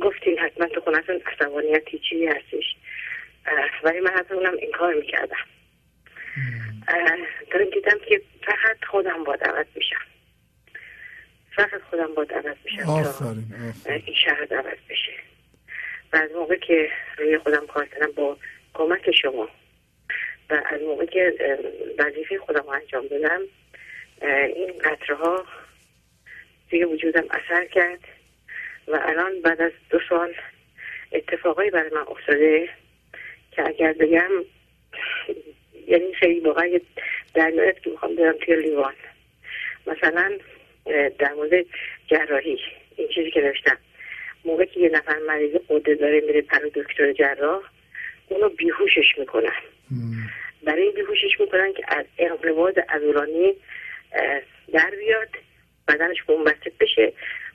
[0.00, 2.76] گفتین حتما تو خونتون عصبانیتی چیزی هستش.
[3.82, 5.36] ولی من حتی اونم انکار می‌کردم.
[7.50, 9.96] دارم دیدم که فقط خودم با عوض میشم.
[11.56, 13.54] فقط خودم با عوض میشم آفرین
[14.06, 15.12] این شهر عوض بشه.
[16.12, 18.36] و از موقع که روی خودم کار کردم با
[18.74, 19.48] کمک شما
[20.50, 21.34] و از موقع که
[21.98, 23.40] وظیفه خودم رو انجام دادم
[24.56, 25.44] این قطره ها
[26.70, 28.00] توی وجودم اثر کرد
[28.88, 30.34] و الان بعد از دو سال
[31.12, 32.68] اتفاقایی برای من افتاده
[33.60, 34.30] که اگر بگم
[35.86, 36.80] یعنی خیلی واقعا
[37.34, 38.94] دریایت که می‌خوام برم توی لیوان.
[39.86, 40.38] مثلا
[41.18, 41.66] در مورد
[42.06, 42.58] جراحی
[42.96, 43.78] این چیزی که نوشتم
[44.44, 47.62] موقع که یه نفر مریض قده داره میره پر دکتر جراح
[48.28, 49.52] اونو بیهوشش می‌کنن.
[50.62, 53.54] برای این بیهوشش می‌کنن که از انقباض عضلانی
[54.72, 55.28] در بیاد
[55.88, 57.12] بدنش منبسط بشه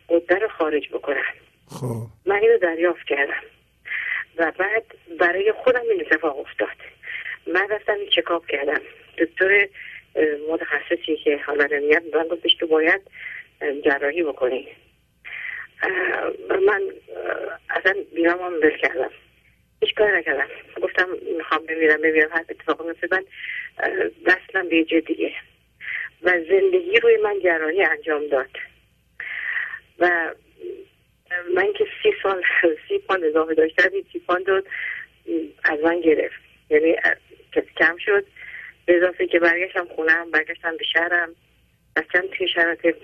[0.10, 1.34] قده رو خارج بکنن.
[1.68, 2.08] خب.
[2.26, 3.44] من اینو دریافت کردم.
[4.38, 4.84] و بعد
[5.20, 6.78] برای خودم این اتفاق افتاد.
[7.48, 8.82] من رفتم چکاپ کردم.
[9.18, 9.68] دکتر
[10.50, 13.02] متخصصی که حالا نمیاد من گفتش که باید
[13.86, 14.68] جراحی بکنی.
[16.68, 16.82] من
[17.70, 19.12] اصلا بیرام هم بل کردم.
[19.82, 20.48] هیچ کار نکردم.
[20.82, 21.08] گفتم
[21.38, 23.24] می‌خوام بمیرم بمیرم هر اتفاق مثل من
[24.26, 25.32] وصلم به جای دیگه.
[26.22, 28.50] و زندگی روی من جراحی انجام داد.
[30.00, 30.36] و
[31.56, 32.44] من که سی سال
[32.88, 34.62] سی پاند اضافه داشتم این سی پاند رو
[35.64, 36.42] از من گرفت.
[36.70, 36.96] یعنی
[37.78, 38.26] کم شد.
[38.86, 41.36] به اضافه که برگشتم خونم برگشتم به شهرم.
[41.96, 42.96] بچم توی شرایط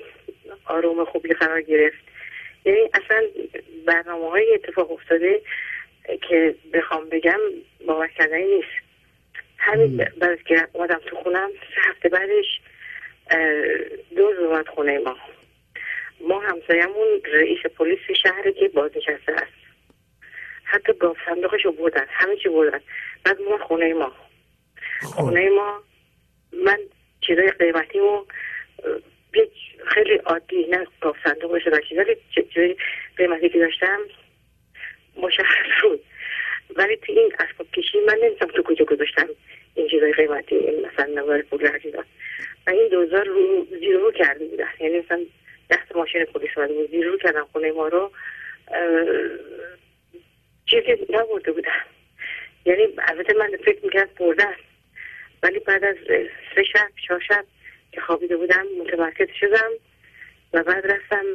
[0.65, 2.03] آروم خوبی قرار گرفت.
[2.65, 3.23] یعنی اصلا
[3.85, 5.41] برنامه های اتفاق افتاده
[6.29, 7.39] که بخوام بگم
[7.87, 8.91] باور کردنی نیست.
[9.57, 12.61] همین بعد که اومدم تو خونم سه هفته بعدش
[14.15, 15.17] دوز اومد خونه ما.
[16.27, 19.53] ما همسایمون رئیس پلیس شهری که بازنشسته است.
[20.63, 22.05] حتی گاف صندوقش رو بردن.
[22.09, 22.81] همه چی بردن.
[23.25, 24.11] بعد ما خونه ما.
[25.01, 25.83] خونه ما
[26.65, 26.77] من
[27.21, 28.25] چیزای قیمتی و
[29.87, 31.59] خیلی عادی نه گاف صندوق
[31.89, 32.17] چیزا ولی
[32.53, 32.75] چیزای
[33.17, 33.99] قیمتی که داشتم
[35.15, 36.03] مشخص بود.
[36.75, 39.27] ولی تو این اسباب کشی من نمی‌دونم تو کجا گذاشتم
[39.75, 41.71] این چیزای قیمتی مثلا نوار پول
[42.67, 45.19] و این دوزار رو زیر رو کرده بودن یعنی مثلا
[45.71, 46.91] دست ماشین پلیس اومده بود.
[46.91, 48.11] زیر رو کردن خونه ما رو.
[50.65, 51.81] چیزی نبرده بودن
[52.65, 54.55] یعنی البته من فکر می‌کرد بردن.
[55.43, 55.95] ولی بعد از
[56.55, 57.45] سه شب چهار شب
[57.91, 59.71] که خوابیده بودم متمرکز شدم
[60.53, 61.25] و بعد رفتم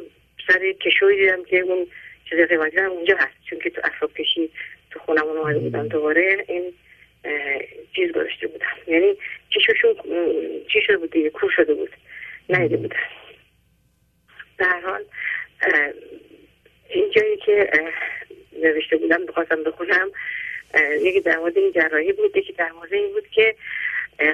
[0.47, 1.87] سر کشوی دیدم که اون
[2.29, 3.37] چیز قیمتی هم اونجا هست.
[3.49, 4.49] چون که تو اصاب کشی
[4.91, 6.45] تو خونم اومده بودم دوباره.
[6.47, 6.73] این
[7.95, 8.75] چیز گذاشته بودم.
[8.87, 9.15] یعنی اه،
[10.67, 11.89] چی شده بود دیگه؟ کور شده بود.
[12.49, 12.99] نیده بودن
[14.57, 15.03] در حال
[16.89, 17.69] این جایی که
[18.63, 20.11] نوشته بودم بخواستم بخونم
[21.01, 23.55] یکی در مورد این جراحی بود یکی در مورد این بود که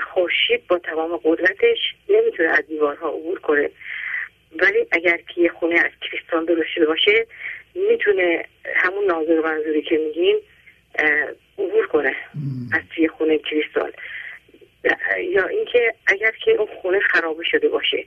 [0.02, 1.78] خورشید با تمام قدرتش
[2.10, 3.70] نمی‌تونه از دیوارها عبور کنه.
[4.56, 7.28] ولی اگر که یه خونه از کریستال درست شده باشه
[7.76, 8.46] می‌تونه
[8.76, 10.40] همون ناظر منظوری که میگین
[10.96, 11.28] اه،
[11.58, 12.16] عبور کنه
[12.74, 13.92] از توی خونه کریستال.
[15.20, 18.06] یا اینکه اگر که اون خونه خرابه شده باشه.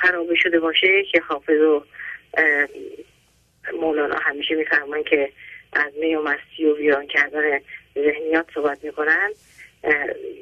[0.00, 1.84] خرابه شده باشه که حافظ و
[3.80, 5.32] مولانا همیشه میفرمان که
[5.72, 7.60] از می و مستی و ویران کردن
[7.94, 9.30] ذهنیات صحبت می‌کنن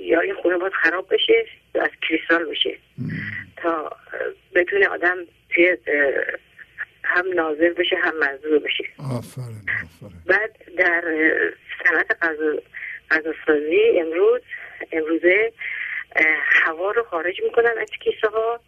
[0.01, 2.79] یا این خونه باید خراب بشه یا از کریستال بشه.
[3.57, 3.91] تا
[4.55, 5.17] بتونه آدم
[5.51, 5.77] توی
[7.05, 8.85] هم ناظر بشه هم منظور بشه.
[9.17, 9.63] آفرین
[10.27, 11.03] بعد در
[11.85, 12.63] صنعت غذا-
[13.11, 14.41] غذاسازی امروز
[14.93, 15.53] امروزه
[16.45, 18.61] هوا رو خارج می‌کنن از کیسه ها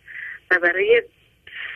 [0.51, 1.03] و برای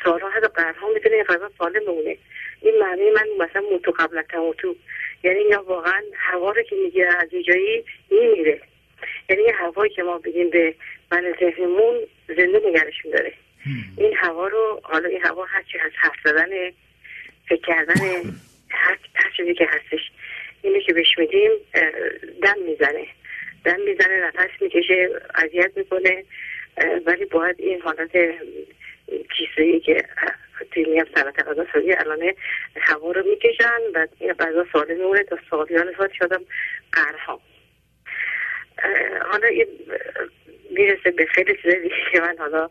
[0.05, 2.17] سالها حتی قرنها می‌تونه این غذا سالم بمونه.
[2.63, 4.77] این معنی من مثلا موتو قبل از تموتو.
[5.23, 8.61] یعنی اینا واقعا هوا رو که می‌گیره از یه جایی میمیره.
[9.31, 10.75] یعنی یه هوایی که ما بدیم به
[11.13, 13.33] من ذهنمون زنده نگرش میداره.
[13.97, 16.71] این هوا رو حالا این هوا هرچی از حرف زدن
[17.49, 18.01] فکر کردن
[19.15, 20.11] هر چیزی که هستش.
[20.63, 21.51] اینو که بهش میدیم
[22.43, 23.07] دم می‌زنه.
[23.65, 26.25] دم می‌زنه نفس می‌کشه اذیت می‌کنه.
[27.07, 28.11] ولی باید این حالت
[29.37, 30.05] کیسه ای که
[30.71, 32.33] توی میگم صنعت غذا سازی الان
[32.77, 36.41] هوا رو می‌کشن و این غذا سالم میمونه تا سالیان سال شدم
[36.93, 37.41] قرها
[39.31, 39.67] حالا این
[40.71, 42.71] می‌رسه به خیلی چیز دیگه که من حالا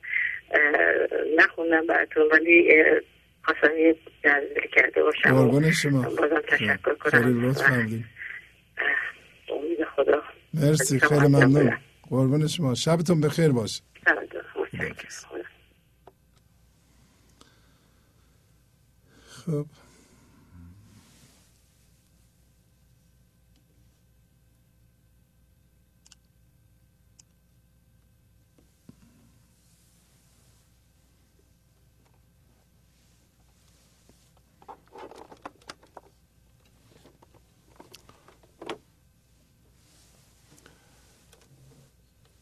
[1.38, 2.84] نخوندم براتون ولی
[3.44, 6.02] خواستم یه جذبه کرده باشم قربان شما.
[6.10, 8.06] بازم تشکر کنم.
[9.50, 10.24] امید خدا.
[10.54, 11.78] مرسی خیلی ممنون.
[12.10, 12.76] قربان شما.
[12.76, 13.82] شبتون بخیر باشه.
[14.10, 15.46] شبتون متشکرم.
[19.30, 19.68] خب